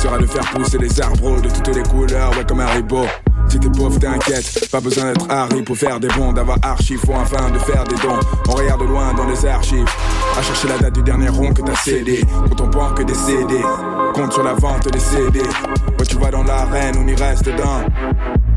sera 0.00 0.18
de 0.18 0.26
faire 0.26 0.50
pousser 0.52 0.78
les 0.78 1.00
arbres 1.00 1.42
de 1.42 1.48
toutes 1.50 1.76
les 1.76 1.82
couleurs, 1.82 2.30
ouais, 2.36 2.44
comme 2.46 2.60
Haribo. 2.60 3.04
Si 3.50 3.58
t'es 3.58 3.68
pauvre, 3.68 3.98
t'inquiète, 3.98 4.68
pas 4.70 4.80
besoin 4.80 5.06
d'être 5.06 5.26
Harry 5.28 5.62
pour 5.62 5.76
faire 5.76 5.98
des 5.98 6.06
bons, 6.06 6.32
d'avoir 6.32 6.56
archi, 6.62 6.94
faut 6.94 7.14
enfin 7.14 7.50
de 7.50 7.58
faire 7.58 7.82
des 7.82 7.96
dons. 7.96 8.20
On 8.48 8.52
regarde 8.52 8.82
loin 8.82 9.12
dans 9.12 9.26
les 9.26 9.44
archives, 9.44 9.88
à 10.38 10.42
chercher 10.42 10.68
la 10.68 10.78
date 10.78 10.94
du 10.94 11.02
dernier 11.02 11.28
rond 11.28 11.52
que 11.52 11.62
t'as 11.62 11.74
cédé. 11.74 12.24
Quand 12.30 12.60
on 12.64 12.70
pense 12.70 12.92
que 12.92 13.02
des 13.02 13.14
CD, 13.14 13.60
compte 14.14 14.32
sur 14.32 14.44
la 14.44 14.54
vente 14.54 14.88
des 14.92 15.00
CD. 15.00 15.40
Ouais, 15.40 16.06
tu 16.08 16.16
vas 16.18 16.30
dans 16.30 16.44
l'arène, 16.44 16.94
on 17.02 17.08
y 17.08 17.14
reste 17.16 17.44
dedans. 17.44 17.80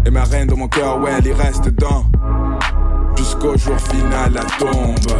Et 0.05 0.11
ma 0.11 0.25
reine 0.25 0.47
dans 0.47 0.57
mon 0.57 0.67
cœur, 0.67 1.01
ouais, 1.01 1.11
elle 1.17 1.25
y 1.25 1.33
reste 1.33 1.65
dedans. 1.65 2.05
Jusqu'au 3.17 3.57
jour 3.57 3.79
final, 3.79 4.33
la 4.33 4.43
tombe. 4.59 5.11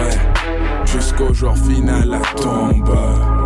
Ouais, 0.00 0.18
jusqu'au 0.84 1.32
jour 1.32 1.54
final, 1.56 2.08
la 2.08 2.42
tombe. 2.42 3.39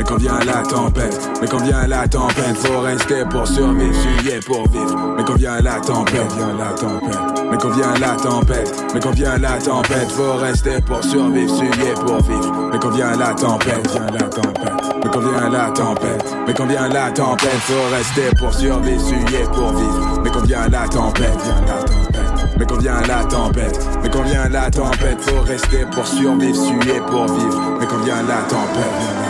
Mais 0.00 0.06
quand 0.06 0.16
vient 0.16 0.38
la 0.46 0.62
tempête, 0.62 1.30
mais 1.42 1.46
quand 1.46 1.62
vient 1.62 1.86
la 1.86 2.08
tempête, 2.08 2.56
faut 2.56 2.80
rester 2.80 3.22
pour 3.28 3.46
survivre, 3.46 3.94
suyer 3.94 4.40
pour 4.46 4.66
vivre. 4.70 4.96
Mais 5.14 5.22
quand 5.22 5.34
vient 5.34 5.60
la 5.60 5.78
tempête, 5.78 6.32
vient 6.38 6.54
la 6.58 6.72
tempête. 6.72 7.18
Mais 7.50 7.58
quand 7.58 7.68
vient 7.68 7.92
la 8.00 8.16
tempête, 8.16 8.84
mais 8.94 9.00
quand 9.00 9.10
vient 9.10 9.36
la 9.36 9.58
tempête, 9.58 10.10
faut 10.10 10.32
rester 10.40 10.80
pour 10.80 11.04
survivre, 11.04 11.54
suyer 11.54 11.92
pour 12.06 12.16
vivre. 12.22 12.70
Mais 12.72 12.78
quand 12.78 12.88
vient 12.88 13.14
la 13.14 13.34
tempête, 13.34 13.90
vient 13.90 14.06
la 14.06 14.26
tempête. 14.26 14.72
Mais 15.04 15.10
quand 15.12 15.20
vient 15.20 15.50
la 15.50 15.70
tempête, 15.70 16.36
mais 16.46 16.54
quand 16.54 16.66
vient 16.66 16.88
la 16.88 17.10
tempête, 17.10 17.60
faut 17.60 17.94
rester 17.94 18.36
pour 18.38 18.54
survivre, 18.54 19.04
suyer 19.04 19.44
pour 19.52 19.68
vivre. 19.68 20.20
Mais 20.24 20.30
quand 20.30 20.46
vient 20.46 20.68
la 20.70 20.88
tempête, 20.88 21.38
vient 21.44 21.60
la 21.66 21.82
tempête. 21.82 22.10
Mais 22.58 22.64
quand 22.64 22.78
vient 22.78 23.00
la 23.06 23.24
tempête, 23.24 23.88
mais 24.02 24.08
quand 24.08 24.22
vient 24.22 24.48
la 24.48 24.70
tempête, 24.70 25.20
faut 25.20 25.42
rester 25.42 25.84
pour 25.92 26.06
survivre, 26.06 26.56
suyer 26.56 27.00
pour 27.06 27.26
vivre. 27.26 27.60
Mais 27.78 27.86
quand 27.86 27.98
vient 27.98 28.22
la 28.22 28.42
tempête, 28.48 29.29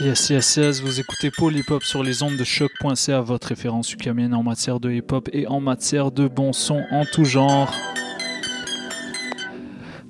Yes, 0.00 0.30
yes, 0.30 0.56
yes, 0.56 0.80
vous 0.80 1.00
écoutez 1.00 1.30
Paul 1.30 1.54
Hip 1.54 1.66
sur 1.82 2.02
les 2.02 2.22
ondes 2.22 2.36
de 2.36 2.44
choc.ca, 2.44 3.20
votre 3.20 3.48
référence 3.48 3.92
ukamienne 3.92 4.34
en 4.34 4.42
matière 4.42 4.80
de 4.80 4.90
hip 4.90 5.12
hop 5.12 5.28
et 5.32 5.46
en 5.46 5.60
matière 5.60 6.10
de 6.10 6.28
bon 6.28 6.52
son 6.54 6.82
en 6.90 7.04
tout 7.04 7.24
genre. 7.24 7.72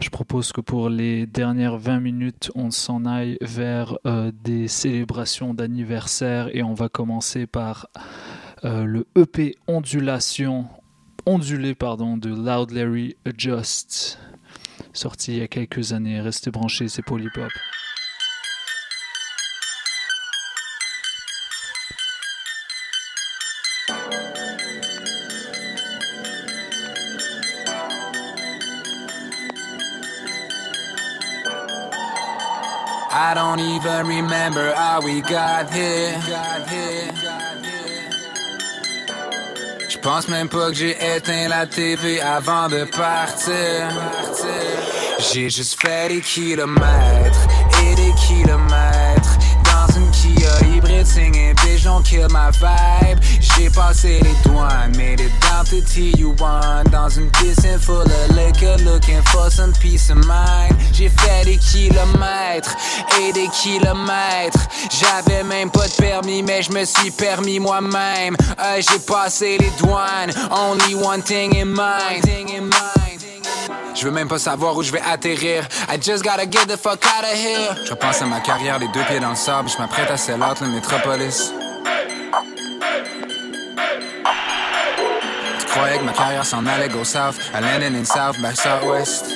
Je 0.01 0.09
propose 0.09 0.53
que 0.53 0.61
pour 0.61 0.89
les 0.89 1.27
dernières 1.27 1.77
20 1.79 1.99
minutes, 1.99 2.53
on 2.55 2.71
s'en 2.71 3.05
aille 3.05 3.37
vers 3.41 3.99
euh, 4.07 4.31
des 4.33 4.69
célébrations 4.69 5.53
d'anniversaire 5.53 6.49
et 6.55 6.63
on 6.63 6.75
va 6.75 6.89
commencer 6.89 7.47
par 7.47 7.89
euh, 8.65 8.85
le 8.85 9.07
EP 9.17 9.57
Ondulation, 9.67 10.67
Ondulé 11.27 11.75
pardon, 11.75 12.17
de 12.17 12.29
Loud 12.29 12.71
Larry 12.71 13.17
Adjust, 13.27 14.19
sorti 14.93 15.33
il 15.33 15.39
y 15.39 15.43
a 15.43 15.49
quelques 15.49 15.93
années. 15.93 16.21
Restez 16.21 16.53
branchés, 16.53 16.89
c'est 16.89 17.03
Paul 17.03 17.23
Hip. 17.25 17.39
I 33.33 33.35
don't 33.35 33.61
even 33.61 34.07
remember 34.07 34.75
how 34.75 35.01
we 35.01 35.23
got 35.23 35.73
here. 35.73 36.21
Je 39.89 39.97
pense 39.97 40.29
même 40.29 40.51
pas 40.51 40.69
que 40.69 40.75
j'ai 40.75 40.95
éteint 41.17 41.49
la 41.49 41.67
TV 41.67 42.21
avant 42.21 42.69
de 42.69 42.85
partir. 42.85 43.89
J'ai 45.19 45.49
juste 45.49 45.81
fait 45.81 46.09
des 46.09 46.21
kilomètres 46.21 47.49
et 47.83 47.95
des 47.95 48.13
kilomètres 48.27 49.02
Singing 51.05 51.55
bitch 51.57 51.85
don't 51.85 52.05
kill 52.05 52.29
my 52.29 52.51
vibe. 52.53 53.19
J'ai 53.41 53.69
passé 53.71 54.21
les 54.23 54.35
douanes, 54.45 54.97
made 54.97 55.21
it 55.21 55.33
down 55.41 55.65
to 55.67 55.81
TU1 55.83 56.91
dans 56.91 57.09
une 57.09 57.31
piscine 57.31 57.79
full 57.79 58.03
of 58.03 58.37
liquor, 58.37 58.77
looking 58.85 59.21
for 59.23 59.51
some 59.51 59.73
peace 59.75 60.11
of 60.11 60.19
mind. 60.27 60.77
J'ai 60.93 61.09
fait 61.09 61.45
des 61.45 61.57
kilomètres 61.57 62.77
et 63.21 63.33
des 63.33 63.49
kilomètres. 63.49 64.61
J'avais 64.91 65.43
même 65.43 65.71
pas 65.71 65.89
de 65.89 65.95
permis, 65.95 66.43
mais 66.43 66.63
je 66.63 66.71
me 66.73 66.85
suis 66.85 67.11
permis 67.11 67.59
moi-même. 67.59 68.37
Euh, 68.59 68.81
J'ai 68.81 68.99
passé 69.01 69.59
les 69.59 69.71
douanes, 69.79 70.33
only 70.51 70.95
one 70.95 71.23
thing 71.23 71.57
in 71.57 71.67
mind. 71.67 72.23
Je 73.95 74.05
veux 74.05 74.11
même 74.11 74.29
pas 74.29 74.39
savoir 74.39 74.77
où 74.77 74.83
je 74.83 74.91
vais 74.91 75.01
atterrir. 75.01 75.67
I 75.89 76.01
just 76.01 76.25
gotta 76.25 76.45
get 76.45 76.67
the 76.67 76.77
fuck 76.77 77.05
out 77.05 77.25
of 77.25 77.35
here. 77.35 77.77
Je 77.85 77.91
repense 77.91 78.23
à 78.23 78.27
ma 78.27 78.41
carrière, 78.41 78.79
les 78.79 78.89
deux 78.89 79.03
pieds 79.05 79.21
dans 79.21 79.31
le 79.31 79.37
sable. 79.37 79.69
Je 79.69 79.79
m'apprête 79.79 80.11
à 80.11 80.17
sell 80.17 80.43
out 80.43 80.61
le 80.61 80.69
métropolis. 80.69 81.53
Tu 85.59 85.67
croyais 85.67 85.99
que 85.99 86.05
ma 86.05 86.13
carrière 86.13 86.45
s'en 86.45 86.67
allait 86.67 86.89
go 86.89 87.05
south? 87.05 87.37
I 87.55 87.61
landed 87.61 87.95
in 87.95 88.05
south 88.05 88.37
by 88.41 88.55
southwest. 88.55 89.27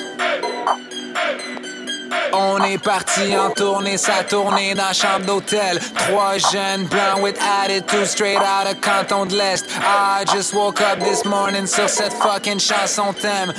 On 2.33 2.63
est 2.63 2.77
parti 2.77 3.35
en 3.37 3.51
tournée, 3.51 3.97
ça 3.97 4.23
tournée 4.23 4.73
dans 4.73 4.87
la 4.87 4.93
chambre 4.93 5.25
d'hôtel. 5.25 5.79
Trois 6.07 6.37
jeunes 6.37 6.85
blancs 6.85 7.21
with 7.21 7.37
attitude 7.41 8.05
straight 8.05 8.37
out 8.37 8.67
of 8.67 8.79
Canton 8.81 9.25
de 9.27 9.35
l'Est. 9.35 9.65
I 9.81 10.25
just 10.33 10.53
woke 10.53 10.81
up 10.81 10.99
this 10.99 11.25
morning 11.25 11.65
sur 11.67 11.89
cette 11.89 12.13
fucking 12.13 12.59
chanson 12.59 13.13
thème. 13.13 13.53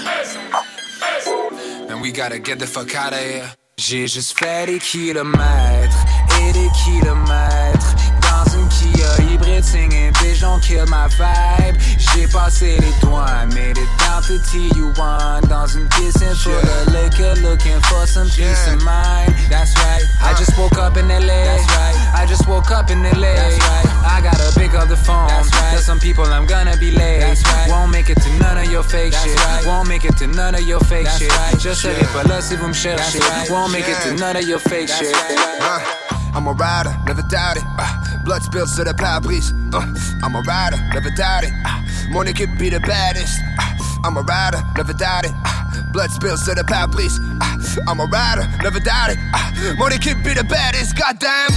And 1.89 2.01
we 2.03 2.13
gotta 2.13 2.39
get 2.39 2.59
the 2.59 2.67
fuck 2.67 2.95
out 2.95 3.13
of 3.13 3.19
here. 3.19 3.49
J'ai 3.79 4.09
juste 4.09 4.37
fait 4.39 4.67
des 4.67 4.79
kilomètres 4.81 5.97
et 6.41 6.53
des 6.53 6.69
kilomètres 6.85 7.95
dans 8.23 8.45
une 8.53 8.69
Kia 8.69 9.33
hybride 9.33 9.65
singing 9.65 10.08
bitch 10.39 10.41
don't 10.41 10.63
kill 10.63 10.87
my 10.87 11.09
vibe. 11.09 11.77
J'ai 11.99 12.27
passé 12.29 12.79
les 12.81 12.93
douanes, 13.01 13.53
made 13.55 13.79
it 13.79 13.89
down 13.99 14.23
to 14.23 14.39
TU1 14.39 15.47
dans 15.49 15.67
une 15.67 15.89
piscine 15.89 16.35
full 16.35 16.53
of 16.53 16.93
liquor, 16.93 17.35
looking 17.43 17.81
for 17.83 18.07
some 18.07 18.29
peace 18.31 18.67
of 18.69 18.83
mind. 18.83 19.35
That's 19.51 19.75
right. 19.77 20.03
I 20.23 20.35
just 20.39 20.57
woke 20.59 20.79
up 20.79 20.97
in 20.97 21.09
LA. 21.09 21.27
That's 21.45 21.67
right. 21.77 21.97
I 22.15 22.27
just 22.27 22.47
woke 22.49 22.71
up 22.71 22.91
in 22.91 23.03
LA. 23.03 23.35
That's 23.35 23.59
right. 23.59 23.87
I 24.07 24.21
gotta 24.23 24.53
pick 24.59 24.75
up 24.75 24.89
the 24.89 24.97
phone. 24.97 25.29
That's 25.29 25.53
right. 25.53 25.71
There's 25.73 25.85
some 25.85 25.99
people 26.01 26.25
I'm 26.25 26.47
gonna 26.47 26.77
be 26.77 26.91
late. 26.91 27.21
That's 27.21 27.43
right. 27.45 27.69
Won't 27.69 27.91
make 27.93 28.09
it 28.11 28.21
to 28.23 28.31
none 28.39 28.59
of 28.59 28.71
your 28.71 28.83
fake 28.83 29.13
That's 29.13 29.25
shit. 29.25 29.37
right. 29.37 29.67
Won't 29.67 29.89
make 29.89 30.05
it 30.05 30.17
to 30.19 30.27
none 30.27 30.55
of 30.55 30.63
your 30.63 30.81
fake 30.81 31.05
That's 31.05 31.19
shit. 31.19 31.31
right. 31.33 31.61
Serai 31.61 31.95
Yeah. 32.01 32.07
pas 32.13 32.25
là 32.29 32.41
si 32.41 32.57
vous 32.57 32.69
me 32.69 32.75
cherchez. 32.75 33.19
That's 33.19 33.31
right. 33.31 33.51
Won't 33.51 33.73
make 33.73 33.89
it 33.89 33.99
to 34.05 34.15
none 34.15 34.37
of 34.37 34.47
your 34.49 34.59
fake 34.61 34.89
That's 34.89 34.99
shit. 34.99 35.15
Uh, 35.61 36.18
I'm 36.35 36.47
a 36.47 36.53
rider, 36.53 36.95
never 37.07 37.23
doubt 37.23 37.57
it. 37.57 37.65
Uh, 37.79 38.25
blood 38.25 38.43
spills 38.43 38.77
to 38.77 38.85
the 38.85 38.95
pare-brise. 38.95 39.53
Uh, 39.73 39.85
I'm 40.23 40.35
a 40.35 40.41
rider, 40.43 40.77
never 40.95 41.11
doubt 41.11 41.45
it. 41.45 41.53
Uh, 41.65 41.83
mon 42.11 42.27
équipe 42.27 42.59
be 42.59 42.71
the 42.71 42.81
baddest. 42.81 43.41
Uh, 43.59 44.05
I'm 44.05 44.17
a 44.17 44.23
rider, 44.23 44.63
never 44.77 44.93
doubt 44.93 45.25
it. 45.25 45.33
Uh, 45.45 45.83
blood 45.93 46.11
spills 46.11 46.45
to 46.45 46.55
the 46.55 46.65
pare-brise. 46.65 47.19
Uh, 47.41 47.83
I'm 47.89 48.01
a 48.01 48.07
rider, 48.07 48.47
never 48.63 48.81
doubt 48.81 49.11
it. 49.11 49.19
Uh, 49.35 49.75
mon 49.79 49.91
équipe 49.91 50.23
be 50.23 50.35
the 50.35 50.45
baddest. 50.45 50.97
Goddamn. 50.97 51.53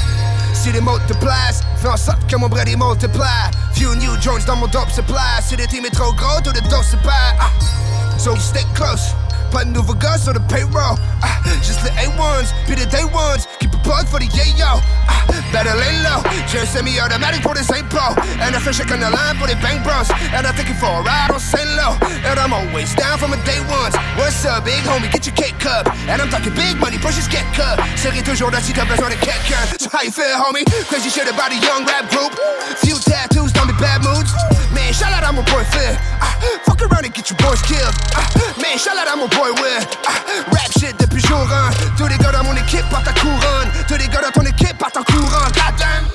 Si 0.53 0.71
les 0.71 0.81
multiplies, 0.81 1.61
fais 1.77 1.87
en 1.89 1.97
sorte 1.97 2.27
que 2.29 2.37
mon 2.37 2.49
il 2.67 2.77
multiply. 2.77 3.49
Few 3.73 3.95
new 3.95 4.15
joints 4.21 4.45
dans 4.45 4.57
mon 4.57 4.67
dope 4.67 4.91
supply. 4.91 5.41
Si 5.41 5.55
le 5.55 5.65
team 5.67 5.85
est 5.85 5.93
trop 5.93 6.13
gros, 6.13 6.39
tout 6.43 6.51
le 6.51 6.83
se 6.83 6.95
perd. 6.97 7.35
Uh, 7.39 8.17
so 8.17 8.33
you 8.33 8.39
stick 8.39 8.67
close. 8.75 9.15
De 9.51 9.67
nouveau 9.67 9.93
gars 9.93 10.17
sur 10.17 10.33
le 10.33 10.39
payroll. 10.39 10.97
Ah, 11.21 11.27
juste 11.61 11.83
les 11.83 11.91
A1s, 12.07 12.49
be 12.67 12.73
the 12.73 12.89
day 12.89 13.03
ones. 13.13 13.45
Keep 13.59 13.75
a 13.75 13.77
plug 13.83 14.07
for 14.07 14.17
the 14.17 14.25
yayo. 14.25 14.81
Ah, 15.07 15.21
better 15.51 15.75
lay 15.75 16.01
low. 16.01 16.23
J'ai 16.47 16.59
un 16.59 16.65
semi-automatic 16.65 17.43
pour 17.43 17.53
les 17.53 17.69
impôts. 17.69 18.15
And 18.41 18.55
I 18.55 18.59
fish 18.59 18.81
on 18.81 18.99
the 18.99 19.11
line 19.11 19.37
pour 19.37 19.47
les 19.47 19.55
bank 19.61 19.83
bros. 19.83 20.09
And 20.33 20.47
I 20.47 20.51
take 20.57 20.69
it 20.71 20.77
for 20.79 20.89
a 20.89 21.03
ride 21.03 21.29
on 21.31 21.39
Saint 21.39 21.69
Low. 21.77 21.93
And 22.25 22.39
I'm 22.39 22.53
always 22.53 22.95
down 22.95 23.19
from 23.19 23.33
a 23.33 23.37
day 23.45 23.59
ones. 23.69 23.93
What's 24.17 24.43
up, 24.45 24.65
big 24.65 24.81
homie? 24.83 25.11
Get 25.11 25.27
your 25.27 25.35
cake 25.35 25.59
cup. 25.59 25.87
And 26.09 26.21
I'm 26.21 26.29
talking 26.29 26.55
big 26.55 26.79
money, 26.79 26.97
pushes 26.97 27.27
get 27.27 27.45
cut. 27.53 27.79
Série 27.97 28.23
toujours 28.23 28.51
là 28.51 28.61
si 28.61 28.73
t'as 28.73 28.85
besoin 28.85 29.09
de 29.09 29.15
quelqu'un. 29.15 29.61
So 29.79 29.89
how 29.93 30.01
you 30.03 30.11
feel, 30.11 30.35
homie? 30.37 30.65
Crazy 30.89 31.09
shit 31.09 31.29
about 31.29 31.51
a 31.51 31.59
young 31.61 31.85
rap 31.85 32.09
group. 32.09 32.33
Few 32.77 32.97
tattoos, 32.97 33.51
don't 33.53 33.67
be 33.67 33.73
bad 33.79 34.03
moods. 34.03 34.33
Man, 34.73 34.93
shout 34.93 35.13
out 35.13 35.23
I'm 35.23 35.35
mon 35.35 35.45
boy 35.45 35.63
Phil. 35.69 35.95
Ah, 36.21 36.35
fuck 36.65 36.81
around 36.81 37.05
and 37.05 37.13
get 37.13 37.29
your 37.29 37.37
boys 37.37 37.61
killed. 37.61 37.93
Ah, 38.15 38.25
man, 38.61 38.77
shout 38.77 38.97
out 38.97 39.07
I'm 39.07 39.19
mon 39.19 39.29
boy 39.29 39.40
Ah, 39.43 40.11
rap 40.51 40.71
shit 40.79 40.95
depuis 40.99 41.19
jour 41.21 41.39
1. 41.39 41.97
Tous 41.97 42.07
les 42.07 42.17
gars 42.17 42.31
dans 42.31 42.43
mon 42.43 42.55
équipe 42.55 42.87
partent 42.91 43.11
couronne. 43.19 43.71
Tous 43.87 43.97
les 43.97 44.07
gars 44.07 44.21
dans 44.21 44.29
ton 44.29 44.47
équipe 44.47 44.77
partent 44.77 44.97
en 44.97 45.03
courant. 45.03 45.47
Goddamn. 45.47 46.05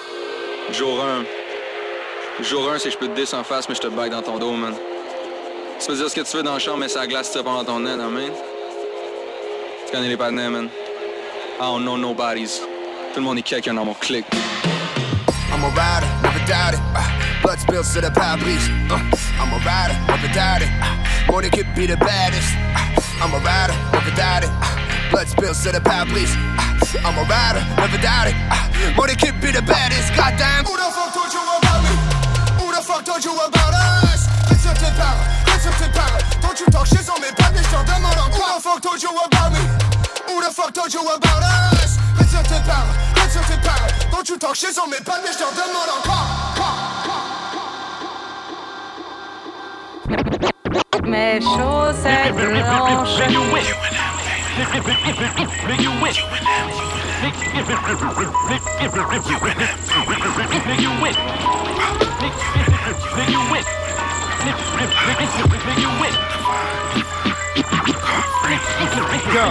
Jour 0.73 1.05
1. 2.39 2.45
Jour 2.45 2.71
1, 2.71 2.79
c'est 2.79 2.85
que 2.89 2.91
je 2.93 2.99
peux 2.99 3.09
te 3.09 3.21
dire 3.21 3.27
en 3.39 3.43
face, 3.43 3.69
mais 3.69 3.75
je 3.75 3.81
te 3.81 3.89
bague 3.89 4.13
dans 4.13 4.23
ton 4.23 4.39
dos, 4.39 4.53
man. 4.53 4.75
Tu 5.81 5.87
peux 5.89 5.97
dire 5.97 6.09
ce 6.09 6.15
que 6.15 6.21
tu 6.21 6.37
veux 6.37 6.43
dans 6.45 6.55
la 6.55 6.59
chambre, 6.61 6.79
mais 6.79 6.89
ça 6.89 7.07
glace 7.07 7.33
tire 7.33 7.43
pendant 7.43 7.65
ton 7.65 7.81
nez, 7.81 7.93
amen? 7.93 8.31
Tu 9.87 9.93
connais 9.93 10.09
les 10.09 10.17
partenaires, 10.17 10.51
man? 10.51 10.69
I 11.59 11.61
don't 11.61 11.83
know 11.83 11.97
nobodies. 11.97 12.61
Tout 13.13 13.21
le 13.21 13.23
monde 13.23 13.39
est 13.39 13.43
quelqu'un 13.43 13.75
dans 13.75 13.85
mon 13.85 13.95
clic. 13.95 14.25
I'm 15.51 15.65
a 15.65 15.69
rider, 15.71 16.07
never 16.23 16.39
doubt 16.47 16.75
it. 16.75 16.81
Uh, 16.95 17.03
blood 17.43 17.59
spills 17.59 17.93
to 17.95 18.01
the 18.03 18.11
pare-brise. 18.11 18.69
Uh, 18.91 19.01
I'm 19.41 19.53
a 19.53 19.59
rider, 19.65 19.99
never 20.07 20.29
doubt 20.33 20.63
it. 20.63 20.69
Uh, 20.81 21.33
more 21.33 21.43
than 21.43 21.51
could 21.51 21.75
be 21.75 21.87
the 21.87 21.97
baddest. 21.97 22.55
Uh, 22.75 22.96
I'm 23.21 23.33
a 23.33 23.41
rider, 23.41 23.75
never 23.93 24.13
doubt 24.15 24.45
it. 24.45 24.51
Uh, 24.61 25.11
blood 25.11 25.29
spills 25.29 25.63
to 25.65 25.73
the 25.73 25.81
pare-brise. 25.81 26.37
Uh, 26.37 27.07
I'm 27.07 27.17
a 27.17 27.25
rider, 27.25 27.65
never 27.81 27.99
doubt 27.99 28.29
it. 28.29 28.37
Uh, 28.53 28.95
more 28.97 29.07
than 29.09 29.17
could 29.17 29.41
be 29.41 29.51
the 29.51 29.63
baddest. 29.63 30.13
Goddamn. 30.15 30.65
Who 30.69 30.77
the 30.77 30.91
fuck 30.93 31.17
told 31.17 31.33
you 31.33 31.41
about 31.41 31.81
me? 31.81 31.95
Who 32.61 32.67
the 32.77 32.83
fuck 32.85 33.05
told 33.05 33.25
you 33.25 33.33
about 33.33 33.73
us? 33.73 34.29
Listen 34.53 34.77
to 34.77 34.89
power, 35.01 35.25
listen 35.49 35.73
to 35.81 35.89
power. 35.97 36.21
Don't 36.45 36.61
you 36.61 36.67
talk 36.67 36.87
shit 36.87 37.09
on 37.09 37.21
me, 37.21 37.33
pas 37.33 37.51
mais 37.53 37.65
j't'en 37.65 37.85
demande 37.85 38.21
encore. 38.21 38.37
Who 38.37 38.55
the 38.55 38.61
fuck 38.63 38.81
told 38.83 39.03
you 39.03 39.11
about 39.11 39.51
me? 39.53 39.65
Who 40.29 40.43
the 40.45 40.53
fuck 40.53 40.73
told 40.75 40.93
you 40.93 41.01
about 41.01 41.43
us? 41.43 41.97
Listen 42.21 42.45
to 42.45 42.59
power, 42.69 42.93
listen 43.17 43.43
to 43.49 43.57
power. 43.65 43.89
Don't 44.13 44.29
you 44.29 44.37
talk 44.39 44.55
shit 44.55 44.77
on 44.79 44.89
me, 44.91 45.01
pas 45.01 45.19
mais 45.25 45.33
j't'en 45.33 45.51
demande 45.57 45.91
encore. 45.99 46.86
Mes 51.07 51.41
chaussettes 51.41 52.35
blanches. 52.35 53.47
Yo, 69.35 69.51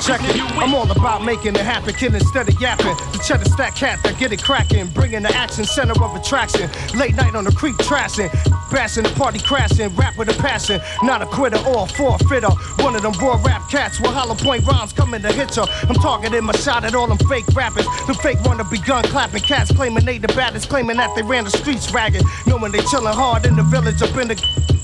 check 0.00 0.20
it. 0.24 0.40
I'm 0.56 0.74
all 0.74 0.90
about 0.90 1.22
making 1.24 1.54
it 1.54 1.60
happen, 1.60 1.94
kid 1.94 2.14
instead 2.14 2.48
of 2.48 2.60
yapping. 2.60 2.96
The 3.12 3.22
cheddar 3.26 3.44
stack 3.44 3.76
cat 3.76 4.02
that 4.02 4.18
get 4.18 4.32
it 4.32 4.42
cracking, 4.42 4.88
bringing 4.88 5.22
the 5.22 5.34
action 5.34 5.64
center 5.64 5.92
of 6.02 6.14
attraction. 6.16 6.70
Late 6.98 7.14
night 7.14 7.34
on 7.34 7.44
the 7.44 7.52
creek 7.52 7.76
trashing, 7.76 8.30
bashing 8.70 9.04
the 9.04 9.10
party 9.10 9.38
crashing, 9.38 9.94
rap 9.96 10.16
with 10.16 10.28
a 10.28 10.42
passion. 10.42 10.80
Not 11.02 11.22
a 11.22 11.26
quitter 11.26 11.58
or 11.68 11.84
a 11.84 11.86
forfeiter. 11.86 12.50
One 12.82 12.96
of 12.96 13.02
them 13.02 13.12
raw 13.20 13.40
rap 13.44 13.68
cats 13.70 14.00
with 14.00 14.10
hollow 14.10 14.34
point 14.34 14.66
rhymes 14.66 14.92
coming 14.92 15.22
to 15.22 15.32
hit 15.32 15.56
ya. 15.56 15.66
I'm 15.88 15.94
targeting 15.96 16.44
my 16.44 16.54
shot 16.54 16.84
at 16.84 16.94
all 16.94 17.06
them 17.06 17.18
fake 17.28 17.46
rappers. 17.54 17.86
The 18.06 18.14
fake 18.14 18.38
wanna 18.44 18.64
be 18.64 18.78
gun 18.78 19.04
clapping 19.04 19.42
cats 19.42 19.70
claiming 19.72 20.04
they 20.04 20.18
the 20.18 20.28
baddest, 20.28 20.68
claiming 20.68 20.96
that 20.96 21.14
they 21.14 21.22
ran 21.22 21.44
the 21.44 21.50
streets 21.50 21.92
ragged. 21.92 22.22
Knowing 22.46 22.72
they 22.72 22.80
chillin' 22.80 23.14
hard 23.14 23.46
in 23.46 23.56
the 23.56 23.62
village 23.62 24.02
up 24.02 24.16
in 24.16 24.28
the. 24.28 24.79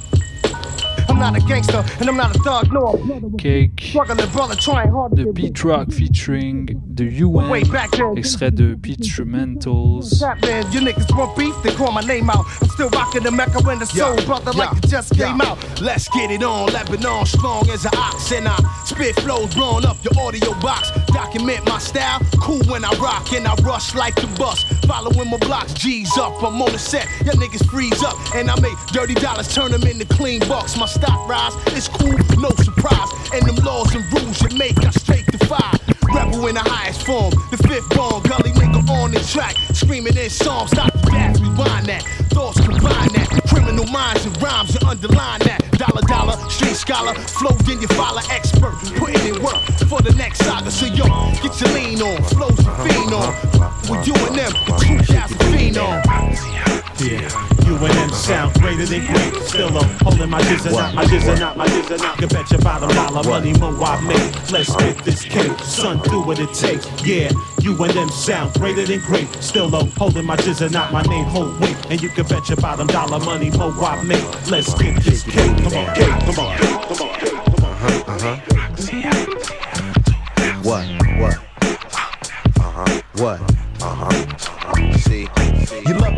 I'm 1.16 1.32
not 1.32 1.42
a 1.42 1.46
gangster 1.46 1.82
and 1.98 2.10
I'm 2.10 2.16
not 2.18 2.36
a 2.36 2.38
thug, 2.40 2.70
no. 2.70 2.88
I'm 2.88 3.06
brother 3.06 3.28
with 3.28 3.38
Cake 3.38 3.80
struggling 3.80 4.28
brother 4.32 4.54
trying 4.54 4.90
hard 4.90 5.16
to 5.16 5.24
de 5.24 5.32
get 5.32 5.64
Rock 5.64 5.90
featuring 5.90 6.68
The 6.92 7.06
UN, 7.06 7.48
extrait 8.18 8.54
de. 8.54 10.20
Tap 10.20 10.42
man, 10.42 10.70
you 10.72 10.80
niggas 10.80 11.16
want 11.16 11.34
beef, 11.34 11.54
they 11.62 11.72
call 11.72 11.90
my 11.90 12.02
name 12.02 12.28
out. 12.28 12.44
I'm 12.60 12.68
still 12.68 12.90
rocking 12.90 13.22
the 13.22 13.30
Mecca 13.30 13.62
when 13.62 13.78
the 13.78 13.86
soul 13.86 14.14
brother 14.26 14.52
like 14.52 14.76
it 14.76 14.90
just 14.90 15.14
came 15.14 15.40
out. 15.40 15.56
Let's 15.80 16.06
get 16.10 16.30
it 16.30 16.42
on, 16.42 16.70
Lebanon 16.74 17.24
strong 17.24 17.66
as 17.70 17.86
an 17.86 17.92
ox, 17.96 18.30
and 18.32 18.46
I 18.46 18.82
spit 18.84 19.18
flows 19.20 19.54
blowing 19.54 19.86
up 19.86 19.96
your 20.04 20.22
audio 20.22 20.52
box. 20.60 20.90
Document 21.08 21.64
my 21.66 21.78
style, 21.78 22.20
cool 22.40 22.62
when 22.64 22.84
I 22.84 22.92
rock, 22.98 23.32
and 23.32 23.46
I 23.46 23.54
rush 23.56 23.94
like 23.94 24.14
the 24.16 24.26
bus. 24.38 24.64
Following 24.86 25.30
my 25.30 25.38
blocks, 25.38 25.72
G's 25.74 26.16
up, 26.18 26.42
I'm 26.42 26.60
on 26.62 26.72
the 26.72 26.78
set, 26.78 27.06
y'all 27.24 27.34
niggas 27.34 27.68
freeze 27.70 28.02
up, 28.02 28.16
and 28.34 28.50
I 28.50 28.58
make 28.60 28.76
dirty 28.88 29.14
dollars 29.14 29.52
turn 29.54 29.72
them 29.72 29.82
into 29.84 30.06
clean 30.06 30.40
bucks. 30.40 30.76
My 30.76 30.86
stock 30.86 31.28
rise, 31.28 31.54
it's 31.68 31.88
cool, 31.88 32.16
no 32.38 32.50
surprise, 32.62 33.08
and 33.32 33.46
them 33.46 33.56
laws 33.64 33.94
and 33.94 34.04
rules 34.12 34.40
you 34.42 34.56
make, 34.58 34.78
I 34.84 34.90
straight 34.90 35.26
defy. 35.46 35.78
Rebel 36.14 36.46
in 36.46 36.54
the 36.54 36.60
highest 36.60 37.04
form, 37.04 37.30
the 37.50 37.58
fifth 37.68 37.88
born 37.90 38.22
gully 38.22 38.52
nigga 38.52 38.88
on 38.88 39.10
the 39.10 39.20
track, 39.20 39.56
screaming 39.72 40.16
in 40.16 40.30
songs, 40.30 40.70
stop 40.70 40.92
the 40.92 41.10
gas, 41.10 41.40
rewind 41.40 41.86
that, 41.86 42.02
thoughts 42.30 42.60
combine 42.60 43.12
that, 43.12 43.28
criminal 43.48 43.86
minds 43.86 44.24
and 44.24 44.40
rhymes 44.42 44.74
and 44.74 44.84
underline 44.84 45.40
that. 45.40 45.60
Dollar 45.72 46.02
dollar, 46.02 46.36
street 46.48 46.76
scholar, 46.76 47.14
flow 47.14 47.52
then 47.66 47.80
you 47.80 47.88
follow 47.88 48.22
expert, 48.30 48.74
putting 48.96 49.34
in 49.34 49.42
work 49.42 49.60
for 49.90 50.00
the 50.00 50.14
next 50.16 50.38
saga. 50.44 50.70
So 50.70 50.86
yo, 50.86 51.04
get 51.42 51.60
your 51.60 51.70
lean 51.74 52.00
on, 52.00 52.22
flows 52.24 52.58
and 52.58 52.76
fiend 52.86 53.12
on. 53.12 53.34
We 53.90 53.98
you 54.06 54.14
and 54.26 54.36
them, 54.38 54.52
two 54.80 54.98
cats 55.12 55.32
and 55.32 55.42
fiend 55.52 55.78
on. 55.78 56.85
Yeah, 56.98 57.28
you 57.66 57.76
and 57.76 57.92
them 57.92 58.10
sound 58.10 58.54
greater 58.54 58.86
than 58.86 59.04
great. 59.04 59.34
Still 59.42 59.68
I'm 59.76 59.88
holding 60.00 60.30
my 60.30 60.40
jizzin' 60.40 60.72
out, 60.72 60.94
my 60.94 61.04
jizzin' 61.04 61.40
out, 61.40 61.56
my 61.56 61.66
jizzin' 61.66 62.00
out. 62.02 62.16
Can 62.16 62.28
bet 62.28 62.50
you 62.50 62.58
bottom 62.58 62.88
dollar 62.88 63.22
money 63.28 63.52
more 63.58 63.84
I 63.84 64.00
make. 64.00 64.50
Let's 64.50 64.74
get 64.76 65.04
this 65.04 65.22
cake, 65.22 65.58
son, 65.58 66.00
do 66.04 66.22
what 66.22 66.38
it 66.38 66.54
takes. 66.54 66.86
Yeah, 67.04 67.30
you 67.60 67.76
and 67.84 67.92
them 67.92 68.08
sound 68.08 68.54
greater 68.54 68.86
than 68.86 69.00
great. 69.00 69.28
Still 69.42 69.74
I'm 69.76 69.90
holding 69.90 70.24
my 70.24 70.36
jizzin' 70.36 70.74
out, 70.74 70.90
my 70.90 71.02
name 71.02 71.26
hold 71.26 71.60
weight. 71.60 71.76
And 71.90 72.00
you 72.00 72.08
can 72.08 72.26
bet 72.28 72.48
your 72.48 72.56
bottom 72.56 72.86
dollar 72.86 73.18
money 73.18 73.50
more 73.50 73.72
I 73.84 74.02
make. 74.02 74.50
Let's 74.50 74.72
get 74.74 74.96
this 75.02 75.22
cake, 75.22 75.34
come 75.34 75.74
on, 75.74 75.94
cake, 75.94 76.08
come 76.08 76.38
on, 76.38 76.56
cake, 76.56 76.80
come 76.80 77.08
on, 77.08 77.20
cake, 77.20 77.32
come 77.32 77.64
on. 77.64 77.76
Uh 78.06 78.18
huh. 78.20 78.40
What? 80.62 80.86
What? 81.20 81.36
Uh 82.58 82.70
huh. 82.72 83.02
What? 83.16 83.55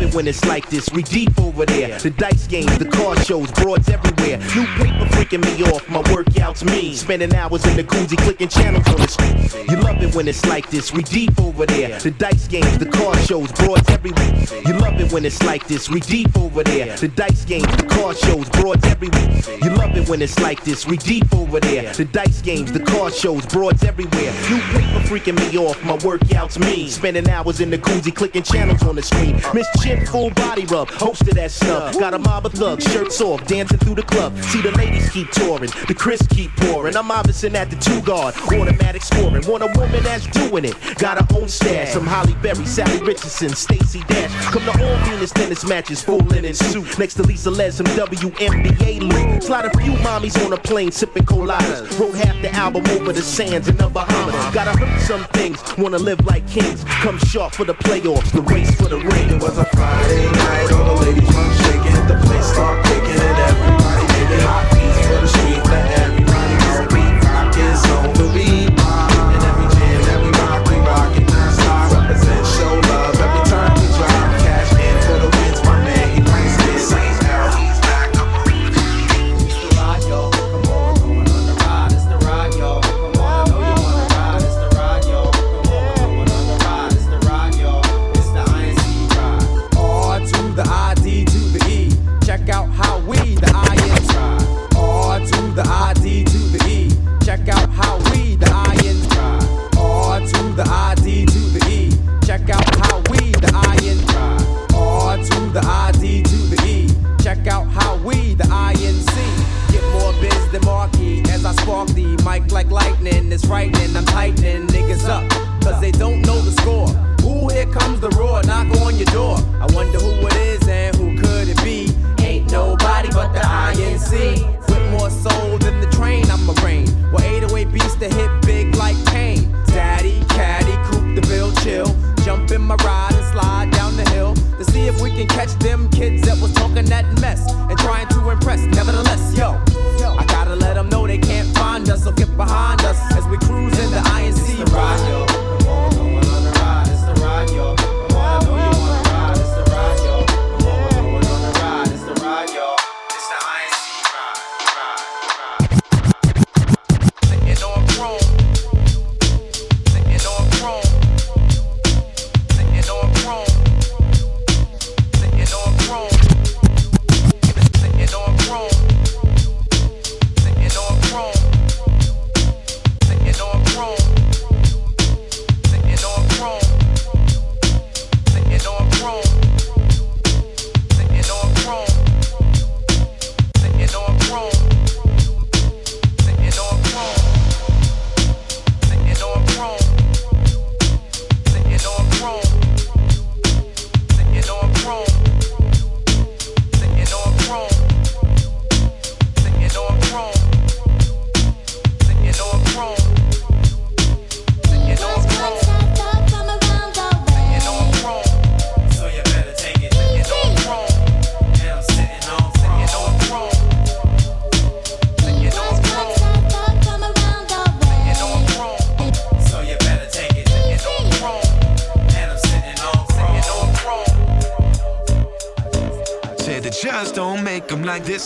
It 0.08 0.14
when 0.14 0.26
it's 0.26 0.44
like 0.44 0.68
this, 0.68 0.90
we 0.90 1.02
deep 1.02 1.38
over 1.38 1.64
there. 1.66 1.98
The 1.98 2.10
dice 2.10 2.46
games, 2.46 2.78
the 2.78 2.84
car 2.86 3.16
shows, 3.24 3.50
broads 3.52 3.88
everywhere. 3.88 4.38
New 4.38 4.66
paper 4.76 5.06
freaking 5.14 5.44
me 5.44 5.64
off, 5.70 5.88
my 5.88 6.02
workouts 6.02 6.64
mean. 6.64 6.94
Spending 6.94 7.34
hours 7.34 7.64
in 7.66 7.76
the 7.76 7.84
koozie 7.84 8.16
clicking 8.18 8.48
channels 8.48 8.86
on 8.88 8.96
the 8.96 9.08
screen. 9.08 9.66
You 9.68 9.76
love 9.82 10.02
it 10.02 10.14
when 10.14 10.28
it's 10.28 10.44
like 10.46 10.68
this, 10.70 10.92
we 10.92 11.02
deep 11.02 11.38
over 11.40 11.66
there. 11.66 11.98
The 11.98 12.10
dice 12.10 12.48
games, 12.48 12.78
the 12.78 12.86
car 12.86 13.16
shows, 13.18 13.52
broads 13.52 13.88
everywhere. 13.90 14.32
You 14.66 14.74
love 14.74 15.00
it 15.00 15.12
when 15.12 15.24
it's 15.24 15.42
like 15.42 15.66
this, 15.66 15.88
we 15.88 16.00
deep 16.00 16.36
over 16.36 16.62
there. 16.64 16.96
The 16.96 17.08
dice 17.08 17.44
games, 17.44 17.66
the 17.76 17.86
car 17.86 18.14
shows, 18.14 18.48
broads 18.50 18.84
everywhere. 18.86 19.28
You 19.62 19.70
love 19.70 19.96
it 19.96 20.08
when 20.08 20.22
it's 20.22 20.38
like 20.40 20.64
this, 20.64 20.86
we 20.86 20.96
deep 20.96 21.32
over 21.34 21.60
there. 21.60 21.92
The 21.92 22.04
dice 22.04 22.42
games, 22.42 22.72
the 22.72 22.80
car 22.80 23.10
shows, 23.10 23.44
broads 23.46 23.84
everywhere. 23.84 24.32
New 24.48 24.60
paper 24.72 25.00
freaking 25.08 25.36
me 25.38 25.58
off, 25.58 25.82
my 25.84 25.96
workouts 25.98 26.58
mean. 26.58 26.88
Spending 26.88 27.28
hours 27.28 27.60
in 27.60 27.70
the 27.70 27.78
koozie 27.78 28.14
clicking 28.14 28.42
channels 28.42 28.82
on 28.82 28.96
the 28.96 29.02
screen. 29.02 29.40
Miss 29.54 29.68
Chin, 29.98 30.06
full 30.06 30.30
body 30.30 30.64
rub, 30.66 30.90
host 30.90 31.22
of 31.22 31.34
that 31.34 31.50
stuff. 31.50 31.98
Got 31.98 32.14
a 32.14 32.18
mob 32.18 32.46
of 32.46 32.52
thugs, 32.52 32.84
shirts 32.92 33.20
off, 33.20 33.44
dancing 33.46 33.78
through 33.78 33.96
the 33.96 34.02
club. 34.02 34.36
See 34.44 34.62
the 34.62 34.70
ladies 34.72 35.10
keep 35.10 35.30
touring, 35.30 35.70
the 35.86 35.94
Chris 35.94 36.24
keep 36.28 36.54
pouring. 36.56 36.96
I'm 36.96 37.10
obviously 37.10 37.54
at 37.54 37.70
the 37.70 37.76
two 37.76 38.00
guard, 38.02 38.34
automatic 38.36 39.02
scoring. 39.02 39.46
Want 39.46 39.62
a 39.62 39.78
woman 39.78 40.02
that's 40.02 40.26
doing 40.28 40.64
it, 40.64 40.74
got 40.96 41.18
her 41.18 41.36
own 41.36 41.48
stash. 41.48 41.92
From 41.92 42.06
Halle 42.06 42.34
Berry, 42.42 42.64
Salli 42.64 43.04
Richardson, 43.06 43.50
Stacy 43.50 44.02
Dash. 44.08 44.32
Come 44.46 44.64
to 44.64 44.70
all 44.70 44.96
Venus 45.04 45.30
tennis 45.30 45.64
matches, 45.64 46.02
full 46.02 46.18
linen 46.18 46.54
suit. 46.54 46.98
Next 46.98 47.14
to 47.14 47.22
Lisa 47.22 47.50
Les, 47.50 47.76
some 47.76 47.86
WNBA 47.86 49.00
loot. 49.00 49.42
Slide 49.42 49.64
a 49.66 49.78
few 49.78 49.92
mommies 49.92 50.44
on 50.44 50.52
a 50.52 50.58
plane, 50.58 50.92
sipping 50.92 51.24
coladas. 51.24 51.98
Wrote 51.98 52.14
half 52.14 52.40
the 52.42 52.52
album 52.54 52.84
over 52.90 53.12
the 53.12 53.22
sands 53.22 53.68
in 53.68 53.76
the 53.76 53.88
Bahamas. 53.88 54.54
Gotta 54.54 54.77
hurt 54.77 54.77
some 55.08 55.24
things, 55.32 55.58
wanna 55.78 55.96
live 55.96 56.22
like 56.26 56.46
kings. 56.46 56.84
Come 56.84 57.18
sharp 57.20 57.54
for 57.54 57.64
the 57.64 57.72
playoffs, 57.72 58.30
the 58.30 58.42
race 58.42 58.74
for 58.74 58.88
the 58.88 58.98
ring. 58.98 59.30
It 59.30 59.42
was 59.42 59.56
a 59.56 59.64
Friday 59.64 60.30
night, 60.32 60.70
all 60.70 60.96
the 60.96 61.06
ladies 61.06 61.34
run 61.34 61.50
shaking, 61.62 62.06
the 62.06 62.20
place 62.26 62.44
start 62.52 62.84
kicking, 62.84 63.37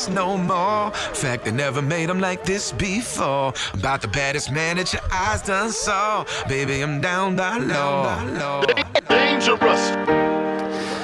this 0.07 0.15
no 0.15 0.37
more. 0.37 0.91
Fact, 1.15 1.45
they 1.45 1.51
never 1.51 1.83
made 1.83 2.09
them 2.09 2.21
like 2.21 2.45
this 2.45 2.73
before. 2.73 3.53
About 3.75 4.03
the 4.03 4.09
baddest 4.09 4.51
man 4.51 4.77
that 4.77 4.93
your 4.93 5.03
eyes 5.13 5.43
done 5.43 5.71
saw. 5.71 6.25
Baby, 6.49 6.81
I'm 6.81 7.01
down 7.01 7.37
by 7.37 7.59
law. 7.59 8.21
Dangerous. 9.09 9.97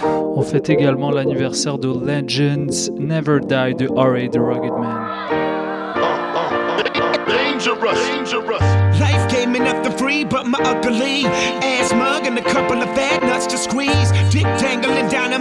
On 0.02 0.42
fête 0.42 0.70
également 0.70 1.10
l'anniversaire 1.10 1.78
de 1.78 1.88
Legends 1.88 2.90
Never 2.96 3.40
Die 3.40 3.74
de 3.74 3.88
R.A. 3.88 4.28
The 4.28 4.38
Rugged 4.38 4.72
Man. 4.72 4.97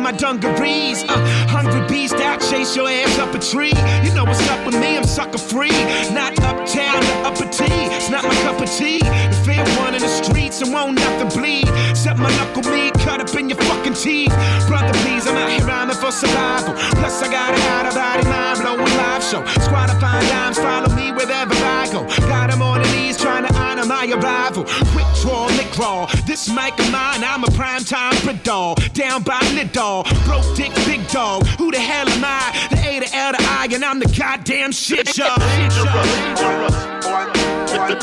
My 0.07 0.13
dungarees. 0.13 1.03
Uh, 1.03 1.19
hungry 1.51 1.85
beast 1.89 2.15
out, 2.15 2.39
chase 2.39 2.77
your 2.77 2.87
ass 2.87 3.19
up 3.19 3.35
a 3.35 3.39
tree. 3.39 3.75
You 4.05 4.15
know 4.15 4.23
what's 4.23 4.47
up 4.47 4.65
with 4.65 4.79
me, 4.79 4.95
I'm 4.95 5.03
sucker 5.03 5.37
free. 5.37 5.77
Not 6.15 6.31
uptown 6.47 7.01
to 7.01 7.13
upper 7.27 7.47
T. 7.51 7.65
It's 7.91 8.09
not 8.09 8.23
my 8.23 8.35
cup 8.45 8.61
of 8.61 8.71
tea. 8.71 8.99
Fair 9.43 9.65
one 9.83 9.95
in 9.95 10.01
the 10.01 10.07
streets 10.07 10.61
and 10.61 10.71
won't 10.71 10.95
nothing 10.95 11.29
bleed. 11.37 11.67
Set 11.93 12.17
my 12.17 12.31
knuckle 12.37 12.71
meat 12.71 12.93
cut 13.03 13.19
up 13.19 13.35
in 13.35 13.49
your 13.49 13.59
fucking 13.69 13.95
teeth. 13.95 14.31
Brother, 14.67 14.93
please, 15.03 15.27
I'm 15.27 15.35
out 15.35 15.49
here 15.49 15.67
rhyming 15.67 15.97
for 15.97 16.11
survival. 16.11 16.73
Plus, 16.99 17.21
I 17.23 17.27
got 17.29 17.51
a 17.51 17.59
out 17.75 17.85
of 17.87 17.93
body 17.95 18.23
mind 18.31 18.59
blowing 18.61 18.93
live 18.95 19.23
show. 19.23 19.43
Squad 19.59 19.89
of 19.89 19.99
fine 19.99 20.23
dimes 20.31 20.57
follow 20.57 20.91
me 20.95 21.11
wherever 21.11 21.55
I 21.79 21.89
go. 21.91 22.07
Got 22.31 22.51
'em 22.51 22.61
on 22.61 22.81
the 22.81 22.89
knees 22.95 23.17
trying 23.17 23.45
to 23.47 23.53
honor 23.55 23.76
my 23.85 24.05
arrival. 24.11 24.63
Quick 24.93 25.07
draw, 25.21 25.45
lick 25.47 25.77
raw. 25.77 26.05
This 26.25 26.49
mic 26.49 26.79
of 26.79 26.91
mine, 26.91 27.23
I'm 27.23 27.43
a 27.43 27.51
prime 27.51 27.83
time 27.83 28.15
big 28.25 28.43
dog. 28.43 28.77
Down 28.93 29.23
by 29.23 29.39
lid 29.53 29.71
dog. 29.71 30.07
Broke 30.25 30.55
dick, 30.55 30.73
big 30.85 31.07
dog. 31.09 31.45
Who 31.57 31.71
the 31.71 31.79
hell 31.79 32.07
am 32.09 32.23
I? 32.23 32.67
The 32.69 32.77
A, 32.77 32.99
to 32.99 33.15
L, 33.15 33.31
the 33.31 33.39
I, 33.41 33.67
and 33.71 33.83
I'm 33.83 33.99
the 33.99 34.13
goddamn 34.17 34.71
shit, 34.71 35.17
y'all. 35.17 35.37
Dangerous, 35.37 35.83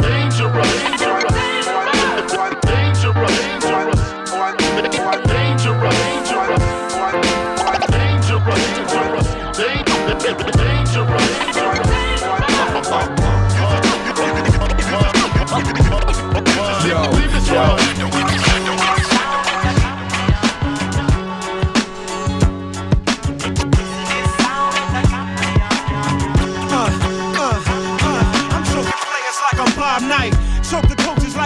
dangerous, 0.01 0.71
dangerous, 0.81 1.54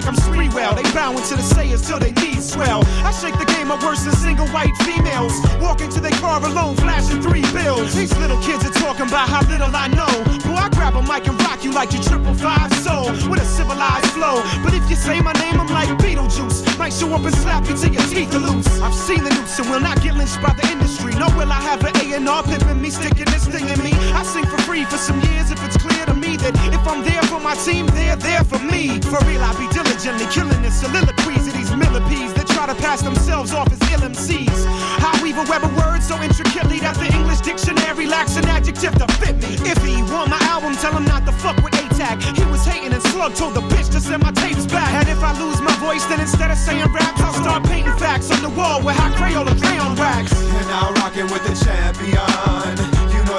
I'm 0.08 0.16
Sprewell. 0.16 0.74
They 0.74 0.88
bow 0.96 1.12
into 1.12 1.36
the 1.36 1.42
sayers 1.42 1.86
till 1.86 1.98
they 1.98 2.12
knees 2.12 2.52
swell. 2.52 2.80
I 3.04 3.12
shake 3.12 3.36
the 3.36 3.44
game 3.44 3.70
up 3.70 3.82
worse 3.84 4.04
than 4.04 4.16
single 4.16 4.48
white 4.48 4.72
females. 4.88 5.36
Walk 5.60 5.82
into 5.82 6.00
their 6.00 6.16
car 6.16 6.40
alone, 6.42 6.76
flashing 6.76 7.20
three 7.20 7.44
bills. 7.52 7.94
These 7.94 8.16
little 8.16 8.40
kids 8.40 8.64
are 8.64 8.72
talking 8.80 9.04
about 9.04 9.28
how 9.28 9.44
little 9.44 9.68
I 9.68 9.88
know. 9.88 10.08
Boy, 10.48 10.56
I 10.64 10.68
grab 10.72 10.96
a 10.96 11.02
mic 11.02 11.28
and 11.28 11.36
rock 11.44 11.62
you 11.62 11.72
like 11.72 11.92
you 11.92 12.00
triple 12.00 12.32
five 12.32 12.72
soul 12.80 13.12
with 13.28 13.42
a 13.42 13.44
civilized 13.44 14.08
flow. 14.16 14.40
But 14.64 14.72
if 14.72 14.88
you 14.88 14.96
say 14.96 15.20
my 15.20 15.34
name, 15.44 15.60
I'm 15.60 15.68
like 15.68 15.92
Beetlejuice. 16.00 16.78
Might 16.78 16.94
show 16.94 17.12
up 17.12 17.24
and 17.28 17.34
slap 17.36 17.68
you 17.68 17.76
till 17.76 17.92
your 17.92 18.06
teeth 18.08 18.34
are 18.34 18.40
loose. 18.40 18.80
I've 18.80 18.94
seen 18.94 19.24
the 19.24 19.30
noose 19.30 19.58
and 19.58 19.68
will 19.68 19.80
not 19.80 20.00
get 20.00 20.16
lynched 20.16 20.40
by 20.40 20.54
the 20.54 20.64
industry. 20.72 21.12
Nor 21.20 21.28
will 21.36 21.52
I 21.52 21.60
have 21.60 21.84
an 21.84 21.92
A&R 22.00 22.42
pimping 22.44 22.80
me, 22.80 22.88
sticking 22.88 23.28
this 23.28 23.44
thing 23.44 23.68
in 23.68 23.78
me. 23.84 23.92
I 24.16 24.22
sing 24.22 24.46
for 24.46 24.56
free 24.64 24.84
for 24.84 24.96
some 24.96 25.20
years 25.20 25.50
if 25.50 25.60
it's 25.66 25.76
clear 25.76 25.87
to 25.87 25.87
me 26.18 26.36
that 26.36 26.54
if 26.74 26.84
I'm 26.86 27.02
there 27.06 27.22
for 27.30 27.40
my 27.40 27.54
team, 27.62 27.86
they're 27.94 28.16
there 28.16 28.44
for 28.44 28.58
me. 28.58 29.00
For 29.08 29.18
real, 29.24 29.42
I 29.42 29.54
be 29.54 29.66
diligently 29.70 30.26
killing 30.34 30.60
the 30.62 30.70
soliloquies 30.70 31.46
of 31.46 31.54
these 31.54 31.70
millipedes 31.74 32.34
that 32.34 32.46
try 32.50 32.66
to 32.66 32.74
pass 32.82 33.02
themselves 33.02 33.54
off 33.54 33.70
as 33.70 33.80
ill 33.92 34.02
MCs. 34.02 34.66
I 35.00 35.14
weave 35.22 35.38
a 35.38 35.46
web 35.46 35.62
of 35.62 35.72
words 35.76 36.06
so 36.06 36.18
intricately 36.20 36.78
that 36.80 36.98
the 36.98 37.08
English 37.14 37.40
dictionary 37.40 38.06
lacks 38.06 38.36
an 38.36 38.46
adjective 38.46 38.94
to 38.98 39.06
fit 39.22 39.36
me. 39.38 39.54
If 39.64 39.78
he 39.86 40.02
want 40.10 40.30
my 40.30 40.40
album, 40.50 40.74
tell 40.76 40.92
him 40.92 41.06
not 41.06 41.24
to 41.26 41.32
fuck 41.32 41.56
with 41.62 41.74
A-Tag. 41.78 42.22
He 42.36 42.44
was 42.50 42.64
hating 42.66 42.92
and 42.92 43.02
slug 43.14 43.34
told 43.34 43.54
the 43.54 43.62
bitch 43.70 43.90
to 43.94 44.00
send 44.00 44.22
my 44.22 44.32
tapes 44.32 44.66
back. 44.66 44.90
And 44.98 45.08
if 45.08 45.22
I 45.22 45.32
lose 45.38 45.60
my 45.62 45.74
voice, 45.78 46.04
then 46.06 46.20
instead 46.20 46.50
of 46.50 46.58
saying 46.58 46.90
raps, 46.92 47.20
I'll 47.22 47.34
start 47.34 47.64
painting 47.64 47.96
facts 47.98 48.30
on 48.30 48.42
the 48.42 48.50
wall 48.50 48.82
with 48.82 48.96
hot 48.96 49.14
Crayola 49.14 49.54
crayon 49.60 49.94
wax. 49.96 50.34
You're 50.34 50.66
now 50.66 50.92
rocking 50.98 51.28
with 51.30 51.44
the 51.46 51.54
champion. 51.64 52.87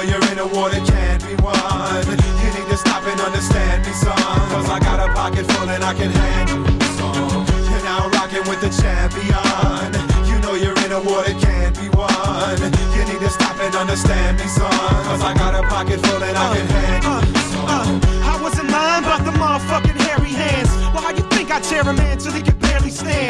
You 0.00 0.06
know 0.06 0.16
you're 0.16 0.32
in 0.32 0.38
a 0.38 0.46
war 0.56 0.70
that 0.72 0.80
can't 0.88 1.20
be 1.28 1.36
won. 1.44 2.08
You 2.08 2.50
need 2.56 2.68
to 2.72 2.76
stop 2.80 3.04
and 3.04 3.20
understand 3.20 3.84
me, 3.84 3.92
son. 3.92 4.16
Cause 4.48 4.64
I 4.72 4.80
got 4.80 4.96
a 4.96 5.12
pocket 5.12 5.44
full 5.52 5.68
and 5.68 5.84
I 5.84 5.92
can 5.92 6.08
the 6.08 6.88
song. 6.96 7.44
You're 7.68 7.84
now 7.84 8.08
rocking 8.16 8.40
with 8.48 8.64
the 8.64 8.72
champion. 8.72 9.92
You 10.24 10.40
know 10.40 10.56
you're 10.56 10.78
in 10.88 10.96
a 10.96 11.04
war 11.04 11.20
that 11.20 11.36
can't 11.36 11.76
be 11.76 11.92
won. 11.92 12.56
You 12.96 13.04
need 13.12 13.20
to 13.20 13.28
stop 13.28 13.60
and 13.60 13.76
understand 13.76 14.40
me, 14.40 14.48
son. 14.48 14.72
Cause 15.04 15.20
I 15.20 15.36
got 15.36 15.52
a 15.52 15.68
pocket 15.68 16.00
full 16.00 16.22
and 16.24 16.32
I 16.32 16.48
can 16.56 16.66
handle 16.80 17.20
the 17.20 17.44
song. 17.52 17.68
Uh, 17.68 18.32
I 18.32 18.40
wasn't 18.40 18.72
lying 18.72 19.04
about 19.04 19.28
the 19.28 19.36
motherfucking 19.36 20.00
hairy 20.08 20.32
hands. 20.32 20.72
Well, 20.96 21.04
how 21.04 21.12
you 21.12 21.28
think 21.36 21.50
I 21.50 21.60
tear 21.60 21.84
a 21.84 21.92
man 21.92 22.16
till 22.16 22.32
he 22.32 22.40
can 22.40 22.56
barely 22.56 22.88
stand? 22.88 23.29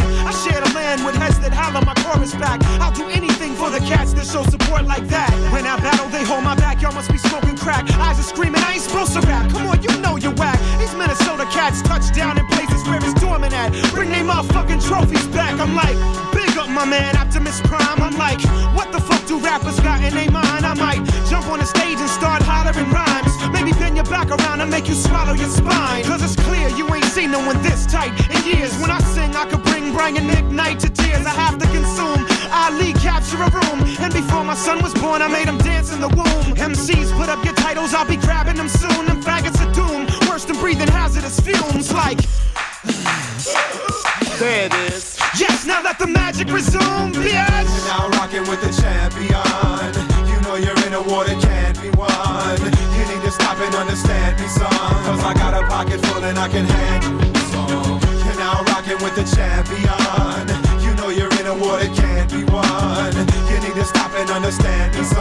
With 1.18 1.52
holler 1.52 1.84
my 1.84 1.94
chorus 2.04 2.34
back. 2.34 2.60
I'll 2.80 2.92
do 2.92 3.08
anything 3.08 3.54
for 3.54 3.70
the 3.70 3.80
cats 3.80 4.12
that 4.14 4.26
show 4.26 4.44
support 4.44 4.84
like 4.84 5.06
that. 5.08 5.30
When 5.52 5.66
I 5.66 5.76
battle, 5.80 6.08
they 6.08 6.22
hold 6.24 6.44
my 6.44 6.54
back. 6.54 6.82
Y'all 6.82 6.92
must 6.94 7.10
be 7.10 7.18
smoking 7.18 7.56
crack. 7.56 7.90
Eyes 7.98 8.18
are 8.20 8.22
screaming, 8.22 8.62
I 8.62 8.74
ain't 8.74 8.82
supposed 8.82 9.12
to 9.14 9.20
rap. 9.26 9.50
Come 9.50 9.66
on, 9.66 9.82
you 9.82 9.90
know 10.00 10.16
you're 10.16 10.34
whack. 10.34 10.58
These 10.78 10.94
Minnesota 10.94 11.44
cats 11.50 11.82
touch 11.82 12.14
down 12.14 12.38
in 12.38 12.46
places 12.46 12.82
where 12.86 12.98
it's 12.98 13.14
dormant 13.20 13.54
at. 13.54 13.72
Bring 13.92 14.10
they 14.10 14.22
motherfucking 14.22 14.86
trophies 14.86 15.26
back. 15.28 15.58
I'm 15.58 15.74
like, 15.74 15.96
big 16.32 16.56
up 16.56 16.68
my 16.68 16.84
man, 16.84 17.16
Optimus 17.16 17.60
Prime. 17.62 18.00
I'm 18.00 18.16
like, 18.16 18.40
what 18.76 18.92
the 18.92 19.00
fuck 19.00 19.26
do 19.26 19.38
rappers 19.38 19.80
got 19.80 20.02
in 20.02 20.14
their 20.14 20.30
mind? 20.30 20.64
I 20.64 20.74
might 20.74 21.02
jump 21.28 21.46
on 21.48 21.58
the 21.58 21.66
stage 21.66 21.98
and 21.98 22.10
start 22.10 22.42
hollering 22.42 22.90
rhymes. 22.90 23.29
Bend 23.90 24.06
your 24.06 24.16
back 24.16 24.30
around 24.30 24.60
and 24.60 24.70
make 24.70 24.86
you 24.86 24.94
swallow 24.94 25.32
your 25.32 25.48
spine. 25.48 26.04
Cause 26.04 26.22
it's 26.22 26.36
clear 26.36 26.68
you 26.78 26.86
ain't 26.94 27.04
seen 27.06 27.32
no 27.32 27.40
one 27.44 27.60
this 27.60 27.86
tight 27.86 28.12
in 28.30 28.46
years. 28.46 28.72
When 28.78 28.88
I 28.88 29.00
sing, 29.00 29.34
I 29.34 29.46
could 29.50 29.64
bring 29.64 29.92
Brian 29.92 30.14
McKnight 30.14 30.78
to 30.82 30.90
tears. 30.90 31.26
I 31.26 31.30
have 31.30 31.58
to 31.58 31.66
consume. 31.74 32.22
Ali 32.52 32.92
capture 33.02 33.42
a 33.42 33.50
room. 33.50 33.82
And 33.98 34.14
before 34.14 34.44
my 34.44 34.54
son 34.54 34.80
was 34.80 34.94
born, 34.94 35.22
I 35.22 35.26
made 35.26 35.48
him 35.48 35.58
dance 35.58 35.92
in 35.92 36.00
the 36.00 36.06
womb. 36.06 36.54
MCs 36.54 37.10
put 37.18 37.28
up 37.28 37.44
your 37.44 37.54
titles, 37.54 37.92
I'll 37.92 38.06
be 38.06 38.16
grabbing 38.16 38.54
them 38.54 38.68
soon. 38.68 39.06
Them 39.06 39.20
faggots 39.22 39.58
are 39.58 39.72
doom. 39.74 40.06
Worse 40.30 40.44
than 40.44 40.56
breathing 40.60 40.86
hazardous 40.86 41.40
fumes 41.40 41.92
like. 41.92 42.20
There 44.38 44.66
it 44.66 44.74
is. 44.86 45.18
Yes, 45.36 45.66
now 45.66 45.82
let 45.82 45.98
the 45.98 46.06
magic 46.06 46.46
resume, 46.52 47.10
bitch. 47.10 47.26
You're 47.26 47.86
now 47.90 48.08
rocking 48.10 48.46
with 48.46 48.62
the 48.62 48.70
champion. 48.70 50.30
You 50.30 50.40
know 50.42 50.54
you're 50.54 50.78
in 50.86 50.94
a 50.94 51.02
war 51.02 51.24
that 51.24 51.42
can't 51.42 51.82
be 51.82 51.90
won. 51.98 52.89
To 53.30 53.34
stop 53.36 53.58
and 53.60 53.74
understand 53.76 54.40
me, 54.40 54.48
son. 54.48 54.68
Cause 55.06 55.22
I 55.22 55.34
got 55.34 55.54
a 55.54 55.64
pocket 55.68 56.04
full 56.06 56.24
and 56.24 56.36
I 56.36 56.48
can 56.48 56.64
hand 56.66 57.04
you 57.04 57.10
some. 57.52 58.00
You're 58.26 58.34
now 58.34 58.60
rocking 58.64 58.98
with 59.04 59.14
the 59.14 59.22
champion. 59.22 60.48
You 60.82 60.92
know 60.96 61.10
you're 61.10 61.30
in 61.38 61.46
a 61.46 61.54
war 61.54 61.78
that 61.78 61.94
can't 61.94 62.28
be 62.28 62.42
won. 62.50 63.14
You 63.46 63.60
need 63.62 63.76
to 63.78 63.84
stop 63.84 64.10
and 64.18 64.30
understand 64.30 64.96
me, 64.96 65.04
son. 65.04 65.20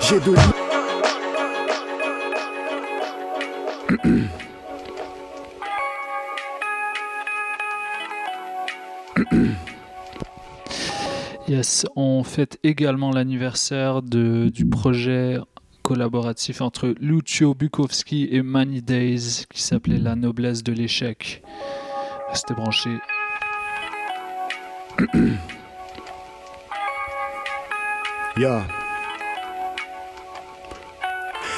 J'ai 0.00 0.18
de 0.20 0.34
Yes, 11.48 11.86
on 11.96 12.22
fête 12.22 12.58
également 12.62 13.10
l'anniversaire 13.10 14.02
du 14.02 14.64
projet 14.70 15.38
collaboratif 15.82 16.60
entre 16.60 16.94
Lucio 17.00 17.54
Bukowski 17.54 18.28
et 18.30 18.42
Manny 18.42 18.80
Days 18.80 19.46
qui 19.50 19.60
s'appelait 19.60 19.98
La 19.98 20.14
noblesse 20.14 20.62
de 20.62 20.72
l'échec. 20.72 21.42
Restez 22.30 22.54
branchés. 22.54 22.98
Yeah. 28.34 28.81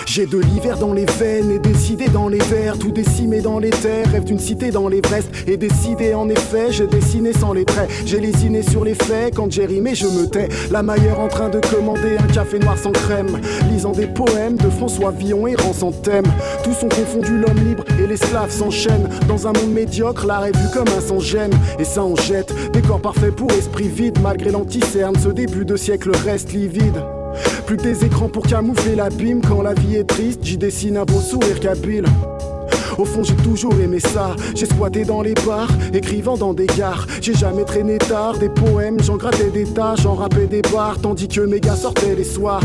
J'ai 0.07 0.27
de 0.27 0.39
l'hiver 0.39 0.79
dans 0.79 0.93
les 0.93 1.07
veines 1.07 1.51
et 1.51 1.59
des 1.59 1.93
idées 1.93 2.09
dans 2.09 2.29
les 2.29 2.39
verres, 2.39 2.79
tout 2.79 2.91
décimé 2.91 3.41
dans 3.41 3.59
les 3.59 3.71
terres, 3.71 4.07
rêve 4.11 4.25
d'une 4.25 4.39
cité 4.39 4.71
dans 4.71 4.89
l'Everest 4.89 5.29
et 5.47 5.57
décidé 5.57 6.15
en 6.15 6.29
effet, 6.29 6.71
j'ai 6.71 6.87
dessiné 6.87 7.33
sans 7.33 7.53
les 7.53 7.65
traits, 7.65 7.91
j'ai 8.05 8.21
lésiné 8.21 8.63
sur 8.63 8.85
les 8.85 8.95
faits, 8.95 9.35
quand 9.35 9.51
j'ai 9.51 9.67
rimé 9.67 9.95
je 9.95 10.07
me 10.07 10.27
tais, 10.27 10.49
la 10.71 10.83
maillère 10.83 11.21
en 11.21 11.29
train 11.29 11.49
de 11.49 11.61
commander 11.61 12.17
un 12.19 12.33
café 12.33 12.59
noir 12.59 12.79
sans 12.79 12.93
crème, 12.93 13.41
lisant 13.71 13.93
des 13.93 14.07
poèmes 14.07 14.57
de 14.57 14.69
François 14.69 15.11
Villon 15.11 15.47
errant 15.47 15.73
sans 15.73 15.93
thème, 15.93 16.27
tous 16.63 16.75
sont 16.75 16.89
confondus 16.89 17.39
l'homme 17.39 17.65
libre 17.67 17.85
et 18.03 18.07
l'esclave 18.07 18.51
s'enchaîne, 18.51 19.09
dans 19.27 19.47
un 19.47 19.53
monde 19.53 19.73
médiocre, 19.73 20.27
l'art 20.27 20.47
est 20.47 20.57
vu 20.57 20.69
comme 20.73 20.89
un 20.89 21.01
sans 21.01 21.21
gêne, 21.21 21.53
et 21.79 21.85
ça 21.85 22.05
en 22.05 22.17
jette, 22.17 22.53
décor 22.73 23.01
parfait 23.01 23.33
pour 23.33 23.51
esprit 23.53 23.89
vide, 23.89 24.19
malgré 24.23 24.51
l'anticerne, 24.51 25.17
ce 25.23 25.29
début 25.29 25.65
de 25.65 25.77
siècle 25.77 26.11
reste 26.25 26.53
livide. 26.53 27.03
Plus 27.67 27.77
des 27.77 28.05
écrans 28.05 28.29
pour 28.29 28.47
camoufler 28.47 28.95
l'abîme 28.95 29.41
Quand 29.41 29.63
la 29.63 29.75
vie 29.75 29.97
est 29.97 30.05
triste, 30.05 30.41
j'y 30.43 30.59
dessine 30.59 30.97
un 30.97 31.05
beau 31.05 31.21
sourire 31.21 31.61
kabyle 31.61 32.05
au 32.97 33.05
fond 33.05 33.25
j'ai 33.25 33.35
toujours 33.35 33.75
aimé 33.81 33.99
ça. 33.99 34.37
J'ai 34.55 34.67
squatté 34.67 35.05
dans 35.05 35.21
les 35.21 35.35
bars, 35.35 35.69
écrivant 35.93 36.37
dans 36.37 36.55
des 36.55 36.67
gares. 36.67 37.07
J'ai 37.21 37.35
jamais 37.35 37.65
traîné 37.65 37.99
tard, 37.99 38.39
des 38.39 38.49
poèmes 38.49 39.03
J'en 39.03 39.17
grattais 39.17 39.51
des 39.51 39.65
tas, 39.65 39.95
j'en 40.01 40.15
rappais 40.15 40.47
des 40.47 40.63
bars. 40.63 40.97
Tandis 41.01 41.27
que 41.27 41.41
mes 41.41 41.59
gars 41.59 41.77
sortaient 41.77 42.15
les 42.15 42.25
soirs. 42.25 42.63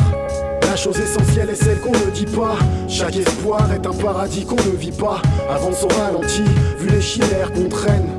La 0.62 0.76
chose 0.76 1.00
essentielle 1.00 1.50
est 1.50 1.56
celle 1.56 1.80
qu'on 1.80 1.92
ne 1.92 2.12
dit 2.14 2.28
pas. 2.28 2.56
Chaque 2.88 3.16
espoir 3.16 3.72
est 3.74 3.88
un 3.88 3.94
paradis 3.94 4.46
qu'on 4.46 4.56
ne 4.56 4.78
vit 4.78 4.92
pas. 4.92 5.20
Avance 5.50 5.84
au 5.84 5.88
ralenti, 5.88 6.44
vu 6.78 6.90
les 6.90 7.02
chimères 7.02 7.52
qu'on 7.52 7.68
traîne. 7.68 8.10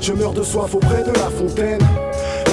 Je 0.00 0.12
meurs 0.12 0.32
de 0.32 0.44
soif 0.44 0.74
auprès 0.74 1.02
de 1.02 1.12
la 1.12 1.28
fontaine 1.28 1.80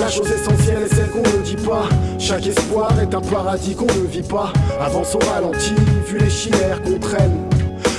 la 0.06 0.12
chose 0.12 0.32
essentielle 0.32 0.84
est 0.84 0.94
celle 0.94 1.10
qu'on 1.10 1.24
ne 1.24 1.44
dit 1.44 1.56
pas. 1.56 1.90
Chaque 2.20 2.46
espoir 2.46 2.92
est 3.02 3.16
un 3.16 3.22
paradis 3.22 3.74
qu'on 3.74 3.88
ne 3.88 4.06
vit 4.06 4.22
pas. 4.22 4.54
Avance 4.80 5.16
au 5.16 5.20
ralenti, 5.20 5.74
vu 6.06 6.20
les 6.20 6.30
chimères 6.30 6.80
qu'on 6.84 7.00
traîne. 7.00 7.50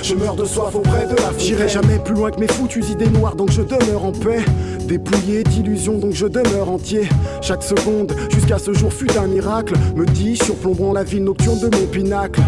Je 0.04 0.14
meurs 0.14 0.36
de 0.36 0.44
soif 0.44 0.72
auprès 0.76 1.04
de 1.06 1.16
la 1.16 1.22
fontaine. 1.22 1.40
J'irai 1.40 1.68
jamais 1.68 1.98
plus 1.98 2.14
loin 2.14 2.30
que 2.30 2.38
mes 2.38 2.46
foutues 2.46 2.84
idées 2.92 3.10
noires, 3.10 3.34
donc 3.34 3.50
je 3.50 3.62
demeure 3.62 4.04
en 4.04 4.12
paix. 4.12 4.44
Dépouillé 4.86 5.42
d'illusions, 5.42 5.98
donc 5.98 6.12
je 6.12 6.26
demeure 6.26 6.70
entier. 6.70 7.08
Chaque 7.40 7.64
seconde, 7.64 8.14
jusqu'à 8.32 8.58
ce 8.58 8.72
jour, 8.72 8.92
fut 8.92 9.10
un 9.18 9.26
miracle. 9.26 9.74
Me 9.96 10.06
dis, 10.06 10.36
surplombant 10.36 10.92
la 10.92 11.02
ville 11.02 11.24
nocturne 11.24 11.58
de 11.58 11.76
mon 11.76 11.86
pinacle. 11.86 12.40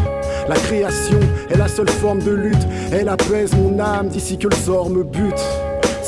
La 0.49 0.55
création 0.55 1.19
est 1.51 1.57
la 1.57 1.67
seule 1.67 1.91
forme 1.91 2.23
de 2.23 2.31
lutte. 2.31 2.69
Elle 2.93 3.09
apaise 3.09 3.51
mon 3.57 3.81
âme 3.81 4.07
d'ici 4.07 4.39
que 4.39 4.47
le 4.47 4.57
sort 4.57 4.89
me 4.89 5.03
bute. 5.03 5.43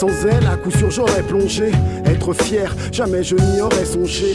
Sans 0.00 0.08
elle, 0.26 0.46
à 0.46 0.56
coup 0.56 0.70
sûr, 0.70 0.90
j'aurais 0.90 1.22
plongé. 1.22 1.72
Être 2.06 2.32
fier, 2.32 2.74
jamais 2.90 3.22
je 3.22 3.36
n'y 3.36 3.60
aurais 3.60 3.84
songé. 3.84 4.34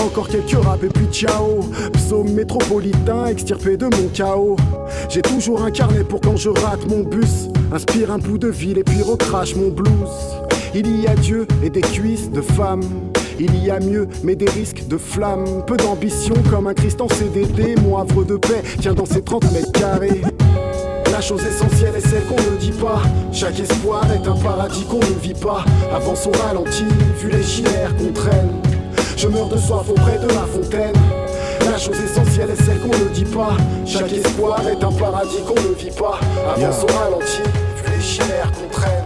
Encore 0.00 0.28
quelques 0.28 0.54
rap 0.64 0.84
et 0.84 0.88
puis 0.88 1.06
ciao. 1.10 1.68
Psaume 1.94 2.30
métropolitain, 2.30 3.26
extirpé 3.26 3.76
de 3.76 3.86
mon 3.86 4.06
chaos. 4.12 4.54
J'ai 5.08 5.20
toujours 5.20 5.64
un 5.64 5.72
carnet 5.72 6.04
pour 6.04 6.20
quand 6.20 6.36
je 6.36 6.48
rate 6.48 6.86
mon 6.88 7.00
bus. 7.00 7.48
Inspire 7.72 8.12
un 8.12 8.18
bout 8.18 8.38
de 8.38 8.46
ville 8.46 8.78
et 8.78 8.84
puis 8.84 9.02
recrache 9.02 9.56
mon 9.56 9.70
blues. 9.70 9.88
Il 10.76 11.00
y 11.00 11.08
a 11.08 11.16
Dieu 11.16 11.48
et 11.64 11.70
des 11.70 11.80
cuisses 11.80 12.30
de 12.30 12.40
femmes. 12.40 12.84
Il 13.40 13.64
y 13.64 13.70
a 13.70 13.80
mieux, 13.80 14.06
mais 14.22 14.36
des 14.36 14.48
risques 14.48 14.86
de 14.86 14.96
flamme. 14.96 15.64
Peu 15.66 15.76
d'ambition 15.76 16.34
comme 16.52 16.68
un 16.68 16.74
Christ 16.74 17.00
en 17.00 17.08
CDD. 17.08 17.74
Mon 17.82 17.98
havre 17.98 18.22
de 18.22 18.36
paix 18.36 18.62
tient 18.80 18.94
dans 18.94 19.06
ses 19.06 19.22
30 19.22 19.52
mètres 19.52 19.72
carrés. 19.72 20.22
La 21.14 21.20
chose 21.20 21.44
essentielle 21.46 21.94
est 21.94 22.00
celle 22.00 22.24
qu'on 22.24 22.34
ne 22.34 22.56
dit 22.56 22.72
pas. 22.72 23.00
Chaque 23.32 23.60
espoir 23.60 24.02
est 24.10 24.26
un 24.26 24.34
paradis 24.34 24.84
qu'on 24.84 24.98
ne 24.98 25.20
vit 25.22 25.32
pas. 25.32 25.64
Avance 25.94 26.26
au 26.26 26.32
ralenti, 26.32 26.84
vu 27.20 27.30
les 27.30 27.44
chimères 27.44 27.94
qu'on 27.96 28.12
traîne. 28.12 28.50
Je 29.16 29.28
meurs 29.28 29.46
de 29.46 29.56
soif 29.56 29.88
auprès 29.88 30.18
de 30.18 30.26
la 30.26 30.44
fontaine. 30.44 30.92
La 31.70 31.78
chose 31.78 31.94
essentielle 32.04 32.50
est 32.50 32.60
celle 32.60 32.80
qu'on 32.80 32.88
ne 32.88 33.14
dit 33.14 33.24
pas. 33.26 33.56
Chaque 33.86 34.12
espoir 34.12 34.58
est 34.66 34.82
un 34.82 34.90
paradis 34.90 35.38
qu'on 35.46 35.54
ne 35.54 35.74
vit 35.76 35.96
pas. 35.96 36.18
Avance 36.52 36.82
au 36.82 36.98
ralenti, 36.98 37.42
vu 37.76 37.96
les 37.96 38.02
chimères 38.02 38.50
qu'on 38.50 38.68
traîne. 38.76 39.04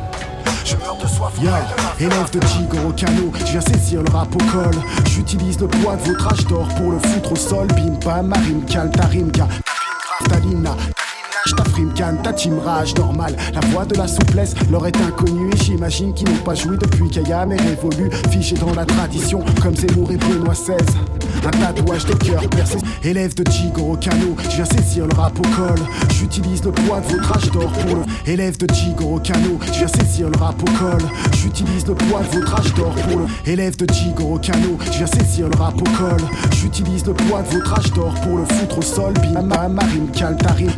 Je 0.65 0.77
meurs 0.77 0.97
de 0.97 1.07
soif 1.07 1.35
Yeah, 1.43 1.61
de 1.99 2.05
élève 2.05 2.31
de 2.31 2.39
tigre 2.39 2.87
au 2.89 2.93
canot, 2.93 3.33
je 3.39 3.45
viens 3.45 3.61
saisir 3.61 4.03
le 4.03 4.11
rap 4.11 4.35
au 4.35 4.39
col. 4.39 4.81
J'utilise 5.11 5.61
le 5.61 5.69
poids 5.69 5.97
de 5.97 6.11
votre 6.11 6.33
âge 6.33 6.47
d'or 6.47 6.69
pour 6.69 6.91
le 6.91 6.99
foutre 7.01 7.33
au 7.33 7.37
sol. 7.37 7.67
Bim 7.67 7.99
bam, 8.03 8.29
ma 8.29 8.39
rime 8.39 8.65
calme, 8.65 8.93
ta. 8.93 9.09
Talina, 11.49 11.57
ta 11.57 11.71
frime 11.71 11.93
ta 12.23 12.33
team 12.33 12.59
rage 12.59 12.95
normal. 12.97 13.37
La 13.55 13.61
voix 13.69 13.85
de 13.85 13.97
la 13.97 14.07
souplesse 14.07 14.55
leur 14.71 14.87
est 14.87 14.97
inconnue 14.97 15.51
et 15.53 15.57
j'imagine 15.57 16.13
qu'ils 16.15 16.29
n'ont 16.29 16.43
pas 16.45 16.55
joui 16.55 16.77
depuis 16.79 17.09
qu'Ayam 17.09 17.53
est 17.53 17.61
révolu. 17.61 18.11
Figé 18.31 18.57
dans 18.57 18.75
la 18.75 18.85
tradition 18.85 19.45
comme 19.63 19.75
Zemmour 19.75 20.11
et 20.11 20.17
Benoît 20.17 20.55
XVI. 20.55 20.75
Un 21.45 21.51
tatouage 21.51 22.05
de 22.07 22.15
cœur 22.15 22.43
percé. 22.51 22.79
Élève 23.03 23.35
de 23.35 23.45
au 23.81 23.97
canot, 23.97 24.37
je 24.51 24.57
viens 24.57 24.65
saisir 24.65 25.07
le 25.07 25.15
rap 25.15 25.39
au 25.39 25.43
col. 25.43 25.79
J'utilise 26.11 26.65
le 26.65 26.73
poids 26.73 27.01
de 27.01 27.15
votre 27.15 27.37
âge 27.37 27.51
d'or 27.53 27.71
pour 27.71 27.97
le. 27.97 28.03
Élève 28.27 28.59
de 28.59 28.67
au 29.03 29.19
canot, 29.19 29.59
je 29.67 29.79
viens 29.79 29.89
saisir 29.89 30.29
le 30.29 30.39
rap 30.39 30.61
au 30.61 30.79
col. 30.79 31.09
J'utilise 31.41 31.87
le 31.87 31.95
poids 31.95 32.21
de 32.21 32.39
votre 32.39 32.55
âge 32.55 32.75
d'or 32.75 32.95
pour 32.95 33.21
le. 33.21 33.27
Élève 33.47 33.77
de 33.77 33.87
au 34.23 34.39
canot, 34.39 34.79
je 34.87 34.99
viens 34.99 35.07
saisir 35.07 35.49
le 35.49 35.57
rap 35.57 35.77
au 35.77 35.85
col. 35.85 36.21
J'utilise 36.57 37.07
le 37.07 37.15
poids 37.15 37.43
de 37.43 37.55
votre 37.55 37.79
âge 37.79 37.93
d'or 37.93 38.13
pour 38.23 38.39
le 38.39 38.45
foutre 38.45 38.79
au 38.79 38.83
sol. 38.83 39.15
Bim, 39.15 39.43
ma, 39.43 39.69
ma 39.69 39.85
rime 39.85 40.11
calme, 40.11 40.37
ta 40.37 40.53
rime, 40.53 40.73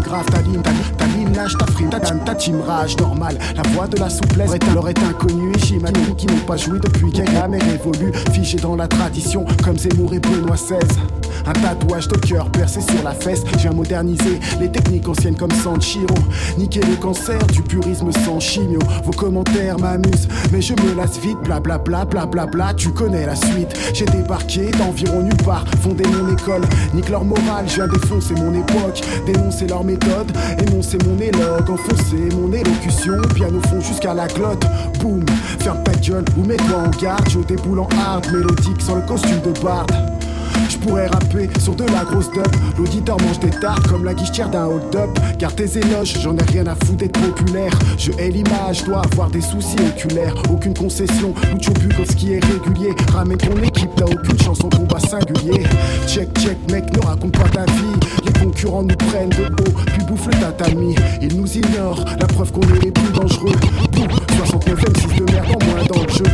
grave, 0.00 0.26
ta 0.26 0.40
ligne, 0.42 0.60
ta, 0.62 1.06
ligne 1.16 1.34
lâche, 1.34 1.56
ta 1.58 1.66
frime, 1.66 1.90
ta 1.90 1.98
dame, 1.98 2.20
ta 2.24 2.34
team 2.34 2.60
rage 2.66 2.96
normal. 2.98 3.36
La 3.56 3.62
voix 3.70 3.86
de 3.86 3.98
la 3.98 4.08
souplesse 4.10 4.52
est- 4.54 4.74
leur 4.74 4.88
est 4.88 4.98
inconnue 4.98 5.52
et 5.54 5.58
j'imagine 5.58 6.14
qu'ils 6.16 6.30
n'ont 6.30 6.44
pas 6.46 6.56
joué 6.56 6.78
depuis 6.80 7.10
qu'Ayam 7.12 7.54
est 7.54 7.62
révolu. 7.62 8.12
Figé 8.32 8.58
dans 8.58 8.76
la 8.76 8.86
tradition 8.88 9.44
comme 9.62 9.78
Zemmour 9.78 10.14
et 10.14 10.18
Benoît 10.20 10.56
XVI. 10.56 10.78
Un 11.46 11.52
tatouage 11.52 12.08
de 12.08 12.16
cœur 12.16 12.48
percé 12.50 12.80
sur 12.80 13.02
la 13.04 13.12
fesse. 13.12 13.42
Je 13.52 13.58
viens 13.58 13.72
moderniser 13.72 14.40
les 14.60 14.70
techniques 14.70 15.06
anciennes 15.08 15.36
comme 15.36 15.50
Sanchiro. 15.50 16.14
Niquer 16.56 16.80
le 16.80 16.96
cancer 16.96 17.38
du 17.48 17.60
purisme 17.60 18.10
sans 18.24 18.40
chimio. 18.40 18.78
Vos 19.04 19.10
commentaires 19.12 19.78
m'amusent, 19.78 20.26
mais 20.52 20.62
je 20.62 20.72
me 20.72 20.94
lasse 20.96 21.18
vite. 21.18 21.36
Blablabla, 21.44 22.06
blablabla, 22.06 22.72
tu 22.74 22.90
connais 22.90 23.26
la 23.26 23.34
suite. 23.36 23.76
J'ai 23.92 24.06
débarqué 24.06 24.70
d'environ 24.78 25.20
nulle 25.22 25.36
part, 25.44 25.64
fondé 25.82 26.04
mon 26.06 26.32
école. 26.32 26.62
Nique 26.94 27.10
leur 27.10 27.24
morale, 27.24 27.66
je 27.68 27.74
viens 27.74 27.88
défoncer 27.88 28.34
mon 28.34 28.54
époque. 28.54 29.02
Dénoncer 29.26 29.66
leur 29.66 29.83
méthode. 29.84 30.32
Énoncer 30.66 30.98
mon 31.06 31.18
éloge, 31.18 31.70
enfoncer 31.70 32.28
mon 32.36 32.52
élocution. 32.52 33.20
Piano 33.34 33.60
fond 33.68 33.80
jusqu'à 33.80 34.14
la 34.14 34.26
glotte. 34.26 34.64
Boum, 35.00 35.24
ferme 35.60 35.82
ta 35.84 35.92
gueule 35.92 36.24
ou 36.36 36.44
mets-toi 36.44 36.76
en 36.76 37.02
garde. 37.02 37.28
Je 37.28 37.40
déboule 37.40 37.80
en 37.80 37.88
hard, 37.98 38.26
mélodique 38.32 38.80
sans 38.80 38.96
le 38.96 39.02
costume 39.02 39.40
de 39.40 39.60
barde. 39.60 40.13
Je 40.74 40.78
pourrais 40.80 41.06
rapper 41.06 41.48
sur 41.60 41.74
de 41.76 41.84
la 41.84 42.04
grosse 42.04 42.30
dub. 42.32 42.46
L'auditeur 42.76 43.16
mange 43.20 43.38
des 43.38 43.50
tartes 43.50 43.86
comme 43.86 44.04
la 44.04 44.12
guichetière 44.12 44.50
d'un 44.50 44.66
hold-up. 44.66 45.10
Car 45.38 45.54
tes 45.54 45.78
éloges, 45.78 46.18
j'en 46.20 46.36
ai 46.36 46.42
rien 46.42 46.66
à 46.66 46.74
foutre 46.74 46.96
d'être 46.96 47.20
populaire. 47.20 47.72
Je 47.96 48.10
hais 48.18 48.30
l'image, 48.30 48.84
dois 48.84 49.02
avoir 49.12 49.30
des 49.30 49.40
soucis 49.40 49.76
oculaires. 49.78 50.34
Aucune 50.50 50.74
concession, 50.74 51.32
Lucho 51.52 51.72
Bukowski 51.74 52.34
est 52.34 52.44
régulier. 52.44 52.92
Ramène 53.12 53.38
ton 53.38 53.56
équipe, 53.62 53.90
t'as 53.96 54.04
aucune 54.04 54.38
chance 54.40 54.64
en 54.64 54.68
combat 54.68 54.98
singulier. 54.98 55.62
Check, 56.08 56.28
check, 56.40 56.58
mec, 56.70 56.84
ne 56.96 57.06
raconte 57.06 57.32
pas 57.32 57.48
ta 57.48 57.64
vie. 57.66 58.00
Les 58.24 58.32
concurrents 58.32 58.82
nous 58.82 58.96
prennent 58.96 59.30
de 59.30 59.44
haut, 59.44 59.74
puis 59.86 60.04
bouffent 60.08 60.26
le 60.26 60.40
tatami. 60.40 60.96
Ils 61.22 61.36
nous 61.36 61.56
ignorent, 61.56 62.04
la 62.18 62.26
preuve 62.26 62.50
qu'on 62.50 62.62
est 62.62 62.84
les 62.84 62.90
plus 62.90 63.12
dangereux. 63.12 63.52
Tout, 63.92 64.08
69 64.38 64.80
M6 64.80 65.18
de 65.18 65.32
merde 65.32 65.46
en 65.50 65.64
moins 65.66 65.84
dans 65.84 66.02
le 66.02 66.08
jeu. 66.08 66.24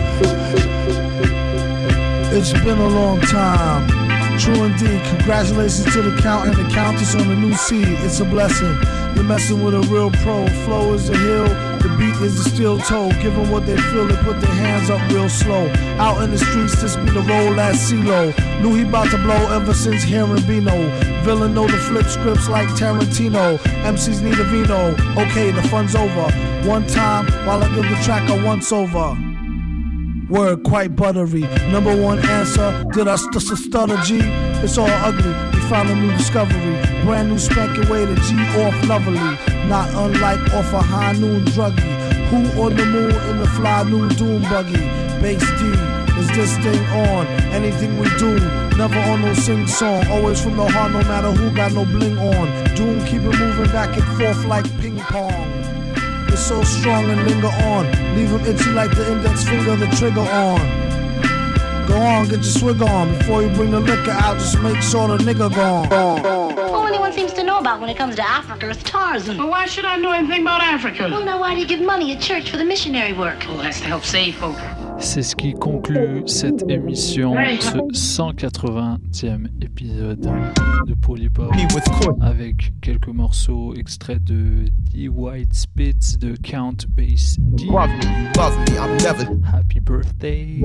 It's 2.32 2.52
been 2.52 2.78
a 2.78 2.88
long 2.88 3.20
time. 3.20 3.99
True 4.40 4.64
indeed. 4.64 5.04
Congratulations 5.04 5.92
to 5.92 6.00
the 6.00 6.18
count 6.22 6.48
and 6.48 6.56
the 6.56 6.74
countess 6.74 7.14
on 7.14 7.28
the 7.28 7.36
new 7.36 7.52
seed. 7.52 7.86
It's 7.86 8.20
a 8.20 8.24
blessing. 8.24 8.74
You're 9.14 9.24
messing 9.24 9.62
with 9.62 9.74
a 9.74 9.80
real 9.92 10.10
pro. 10.10 10.48
Flow 10.64 10.94
is 10.94 11.10
a 11.10 11.16
hill. 11.16 11.44
The 11.80 11.94
beat 11.98 12.16
is 12.24 12.40
a 12.40 12.48
steel 12.48 12.78
toe. 12.78 13.10
Give 13.20 13.34
them 13.34 13.50
what 13.50 13.66
they 13.66 13.76
feel. 13.76 14.06
They 14.06 14.16
put 14.16 14.40
their 14.40 14.54
hands 14.54 14.88
up 14.88 15.06
real 15.12 15.28
slow. 15.28 15.68
Out 15.98 16.22
in 16.22 16.30
the 16.30 16.38
streets, 16.38 16.80
this 16.80 16.96
be 16.96 17.10
the 17.10 17.20
roll 17.20 17.60
at 17.60 17.74
CeeLo. 17.74 18.32
Knew 18.62 18.76
he 18.76 18.82
about 18.82 19.10
to 19.10 19.18
blow 19.18 19.54
ever 19.54 19.74
since 19.74 20.02
hearing 20.02 20.42
Bino. 20.46 20.88
Villain 21.22 21.52
know 21.52 21.66
the 21.66 21.76
flip 21.76 22.06
scripts 22.06 22.48
like 22.48 22.68
Tarantino. 22.68 23.58
MCs 23.84 24.22
need 24.22 24.38
a 24.40 24.44
vino. 24.44 24.92
Okay, 25.20 25.50
the 25.50 25.62
fun's 25.68 25.94
over. 25.94 26.32
One 26.66 26.86
time 26.86 27.26
while 27.46 27.62
I 27.62 27.68
give 27.74 27.84
the 27.84 28.02
track 28.02 28.26
a 28.30 28.42
once 28.42 28.72
over. 28.72 29.29
Word 30.30 30.62
quite 30.62 30.94
buttery. 30.94 31.40
Number 31.72 31.94
one 31.94 32.20
answer, 32.20 32.84
did 32.92 33.08
I 33.08 33.16
st- 33.16 33.42
st- 33.42 33.58
stutter 33.58 33.96
G? 34.04 34.20
It's 34.62 34.78
all 34.78 34.86
ugly. 34.88 35.32
We 35.52 35.60
found 35.68 35.90
a 35.90 35.94
new 35.96 36.12
discovery. 36.16 36.76
Brand 37.04 37.30
new 37.30 37.38
spanking 37.38 37.88
way 37.88 38.06
to 38.06 38.14
G 38.14 38.36
off 38.62 38.86
lovely. 38.86 39.18
Not 39.66 39.92
unlike 39.94 40.40
off 40.54 40.72
a 40.72 40.80
high 40.80 41.12
noon 41.12 41.44
druggy. 41.46 41.82
Who 42.30 42.62
on 42.62 42.76
the 42.76 42.86
moon 42.86 43.10
in 43.28 43.38
the 43.38 43.48
fly 43.56 43.82
new 43.82 44.08
doom 44.10 44.42
buggy? 44.42 44.78
Bass 45.20 45.42
D, 45.58 45.66
is 46.20 46.28
this 46.36 46.56
thing 46.58 46.84
on? 47.08 47.26
Anything 47.52 47.98
we 47.98 48.08
do, 48.16 48.38
never 48.76 49.00
on 49.10 49.22
no 49.22 49.34
sing 49.34 49.66
song. 49.66 50.06
Always 50.06 50.40
from 50.40 50.56
the 50.56 50.68
heart, 50.68 50.92
no 50.92 51.00
matter 51.00 51.32
who 51.32 51.50
got 51.56 51.72
no 51.72 51.84
bling 51.84 52.16
on. 52.18 52.74
Doom 52.76 53.04
keep 53.04 53.22
it 53.22 53.36
moving 53.36 53.72
back 53.72 53.96
and 53.96 54.06
forth 54.16 54.44
like 54.44 54.64
ping 54.78 54.96
pong. 54.98 55.49
It's 56.32 56.46
so 56.46 56.62
strong 56.62 57.10
and 57.10 57.26
linger 57.26 57.48
on. 57.48 57.86
Leave 58.16 58.30
him 58.30 58.40
itchy 58.46 58.70
like 58.70 58.94
the 58.96 59.10
index 59.12 59.44
finger, 59.44 59.76
the 59.76 59.86
trigger 59.96 60.20
on. 60.20 60.60
Go 61.86 61.96
on, 61.96 62.28
get 62.28 62.36
your 62.36 62.44
swig 62.44 62.82
on. 62.82 63.18
Before 63.18 63.42
you 63.42 63.48
bring 63.48 63.72
the 63.72 63.80
liquor 63.80 64.12
out, 64.12 64.38
just 64.38 64.60
make 64.60 64.80
sure 64.80 65.08
the 65.08 65.18
nigga 65.24 65.52
gone. 65.52 65.92
All 65.92 66.86
anyone 66.86 67.12
seems 67.12 67.32
to 67.32 67.42
know 67.42 67.58
about 67.58 67.80
when 67.80 67.90
it 67.90 67.96
comes 67.96 68.14
to 68.14 68.22
Africa 68.22 68.70
is 68.70 68.76
Tarzan. 68.84 69.38
Well, 69.38 69.48
why 69.48 69.66
should 69.66 69.84
I 69.84 69.96
know 69.96 70.12
anything 70.12 70.42
about 70.42 70.62
Africa? 70.62 71.08
Well, 71.10 71.24
now 71.24 71.40
why 71.40 71.54
do 71.54 71.60
you 71.60 71.66
give 71.66 71.80
money 71.80 72.12
at 72.14 72.20
church 72.20 72.50
for 72.50 72.58
the 72.58 72.64
missionary 72.64 73.12
work? 73.12 73.44
Well, 73.48 73.56
that's 73.58 73.80
to 73.80 73.86
help 73.86 74.04
save 74.04 74.36
folk. 74.36 74.56
C'est 75.00 75.22
ce 75.22 75.34
qui 75.34 75.54
conclut 75.54 76.22
cette 76.26 76.68
émission, 76.68 77.34
ce 77.60 77.78
180e 77.78 79.46
épisode 79.62 80.30
de 80.86 80.94
Polypop, 80.94 81.52
avec 82.20 82.72
quelques 82.82 83.08
morceaux 83.08 83.74
extraits 83.74 84.22
de 84.22 84.66
The 84.92 85.08
White 85.10 85.54
Spits 85.54 86.18
de 86.18 86.36
Count 86.36 86.76
Bass 86.88 87.36
D. 87.38 87.66
Happy 89.52 89.80
birthday. 89.80 90.60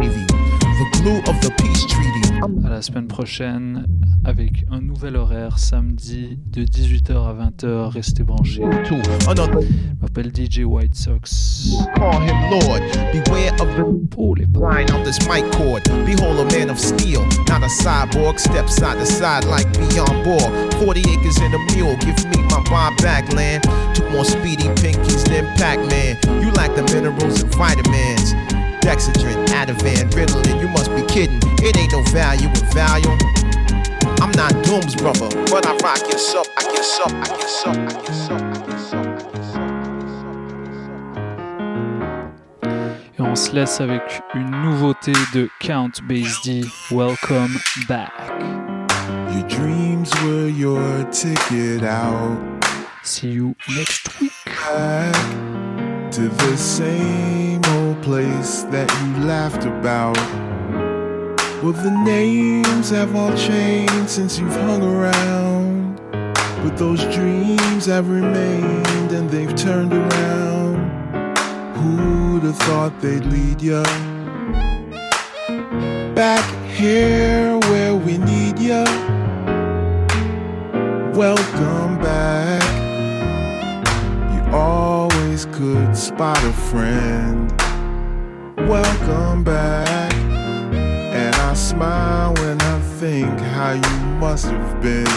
À 2.66 2.70
la 2.70 2.82
semaine 2.82 3.08
prochaine 3.08 3.88
avec 4.26 4.66
un 4.70 4.82
nouvel 4.82 5.16
horaire 5.16 5.60
samedi 5.60 6.40
de 6.48 6.64
18h 6.64 7.14
à 7.14 7.34
20h. 7.34 7.90
Restez 7.90 8.24
branchés. 8.24 8.62
Je 8.84 9.96
m'appelle 10.02 10.32
DJ 10.36 10.66
White 10.66 10.96
Sox. 10.96 11.72
call 14.16 14.25
the 14.34 14.48
line 14.60 14.88
this 15.04 15.20
mic 15.28 15.46
cord. 15.54 15.84
Behold 16.06 16.40
a 16.40 16.46
man 16.58 16.70
of 16.70 16.80
steel, 16.80 17.22
not 17.48 17.62
a 17.62 17.70
cyborg. 17.70 18.40
Step 18.40 18.68
side 18.68 18.98
to 18.98 19.06
side 19.06 19.46
like 19.46 19.72
beyond 19.74 20.26
ball. 20.26 20.50
40 20.82 21.00
acres 21.02 21.38
and 21.38 21.54
a 21.54 21.60
mule, 21.76 21.96
give 21.98 22.18
me 22.32 22.42
my 22.50 22.64
buy 22.70 22.94
back 22.98 23.32
land. 23.34 23.64
Took 23.96 24.10
more 24.12 24.26
speedy 24.26 24.66
pinkies 24.82 25.24
than 25.28 25.46
Pac-Man. 25.58 26.18
You 26.42 26.52
lack 26.52 26.76
the 26.76 26.84
minerals 26.94 27.44
and 27.44 27.54
vitamins. 27.54 28.34
Dexedrine, 28.82 29.46
Ativan, 29.48 30.10
Ritalin, 30.12 30.60
you 30.62 30.68
must 30.70 30.90
be 30.96 31.04
kidding. 31.04 31.40
It 31.62 31.78
ain't 31.78 31.92
no 31.92 32.02
value 32.12 32.48
in 32.48 32.66
value. 32.74 33.18
I'm 34.22 34.32
not 34.32 34.54
Doom's 34.64 34.96
brother, 34.96 35.30
but 35.52 35.66
I 35.66 35.76
rock 35.84 36.02
your 36.10 36.18
sup, 36.18 36.48
I 36.58 36.64
get 36.64 36.84
sup, 36.84 37.12
I 37.12 37.28
get 37.28 37.50
sup, 37.50 37.76
I 37.76 38.02
get 38.02 38.14
sup. 38.14 38.45
On 43.36 43.38
se 43.38 43.52
laisse 43.52 43.82
avec 43.82 44.22
une 44.34 44.50
nouveauté 44.50 45.12
de 45.34 45.50
Count 45.60 45.92
Bass 46.08 46.42
D. 46.46 46.64
Welcome 46.90 47.60
back. 47.86 48.14
Your 49.34 49.44
dreams 49.50 50.10
were 50.24 50.48
your 50.48 51.04
ticket 51.12 51.84
out. 51.84 52.38
See 53.04 53.32
you 53.32 53.54
next 53.76 54.22
week. 54.22 54.32
Back 54.46 55.14
to 56.12 56.30
the 56.30 56.56
same 56.56 57.60
old 57.76 58.02
place 58.02 58.64
that 58.72 58.90
you 59.02 59.26
laughed 59.26 59.66
about. 59.66 60.16
Well, 61.62 61.74
the 61.74 61.92
names 62.06 62.90
have 62.92 63.18
all 63.18 63.36
changed 63.36 64.10
since 64.10 64.40
you've 64.40 64.56
hung 64.56 64.82
around. 64.82 66.00
But 66.64 66.78
those 66.78 67.04
dreams 67.14 67.86
have 67.88 68.10
remained 68.10 69.12
and 69.12 69.30
they've 69.30 69.54
turned 69.56 69.92
around. 69.92 70.36
Who'd 72.36 72.44
have 72.44 72.58
thought 72.58 73.00
they'd 73.00 73.24
lead 73.24 73.62
ya? 73.62 73.82
Back 76.16 76.44
here 76.68 77.58
where 77.70 77.96
we 77.96 78.18
need 78.18 78.60
ya. 78.60 78.84
Welcome 81.16 81.98
back. 82.02 82.62
You 84.34 84.54
always 84.54 85.46
could 85.46 85.96
spot 85.96 86.38
a 86.44 86.52
friend. 86.52 87.50
Welcome 88.68 89.46
back. 89.46 90.14
And 90.14 91.34
I 91.38 91.54
smile 91.54 92.34
when 92.34 92.60
I 92.60 92.82
think 93.00 93.40
how 93.40 93.72
you 93.76 94.06
must 94.20 94.48
have 94.48 94.82
been. 94.82 95.08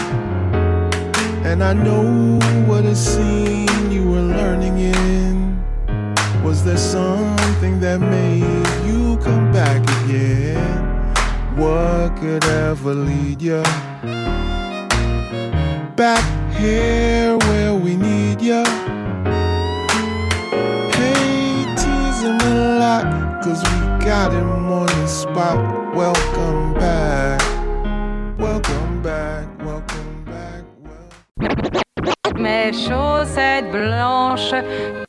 And 1.43 1.65
I 1.65 1.73
know 1.73 2.39
what 2.65 2.85
a 2.85 2.95
scene 2.95 3.91
you 3.91 4.09
were 4.09 4.21
learning 4.21 4.79
in. 4.79 5.38
Was 6.43 6.63
there 6.63 6.77
something 6.77 7.79
that 7.81 7.99
made 7.99 8.43
you 8.87 9.17
come 9.17 9.51
back 9.51 9.81
again? 10.03 10.57
What 11.55 12.15
could 12.17 12.43
ever 12.45 12.93
lead 12.93 13.41
you 13.41 13.61
back 15.95 16.23
here 16.53 17.37
where 17.37 17.75
we 17.75 17.95
need 17.95 18.41
you? 18.41 18.63
Hey, 20.95 21.65
tease 21.75 22.21
him 22.23 22.39
a 22.39 22.79
lot, 22.79 23.43
cause 23.43 23.61
we 23.61 24.05
got 24.05 24.31
him 24.31 24.49
on 24.71 24.87
the 24.87 25.07
spot. 25.07 25.57
Welcome 25.93 26.73
back. 26.75 27.41
Welcome 28.39 29.01
back. 29.01 29.47
Welcome 29.63 30.23
back. 30.25 30.63
Mes 32.39 32.71
chaussettes 32.71 33.69
blanches 33.69 34.63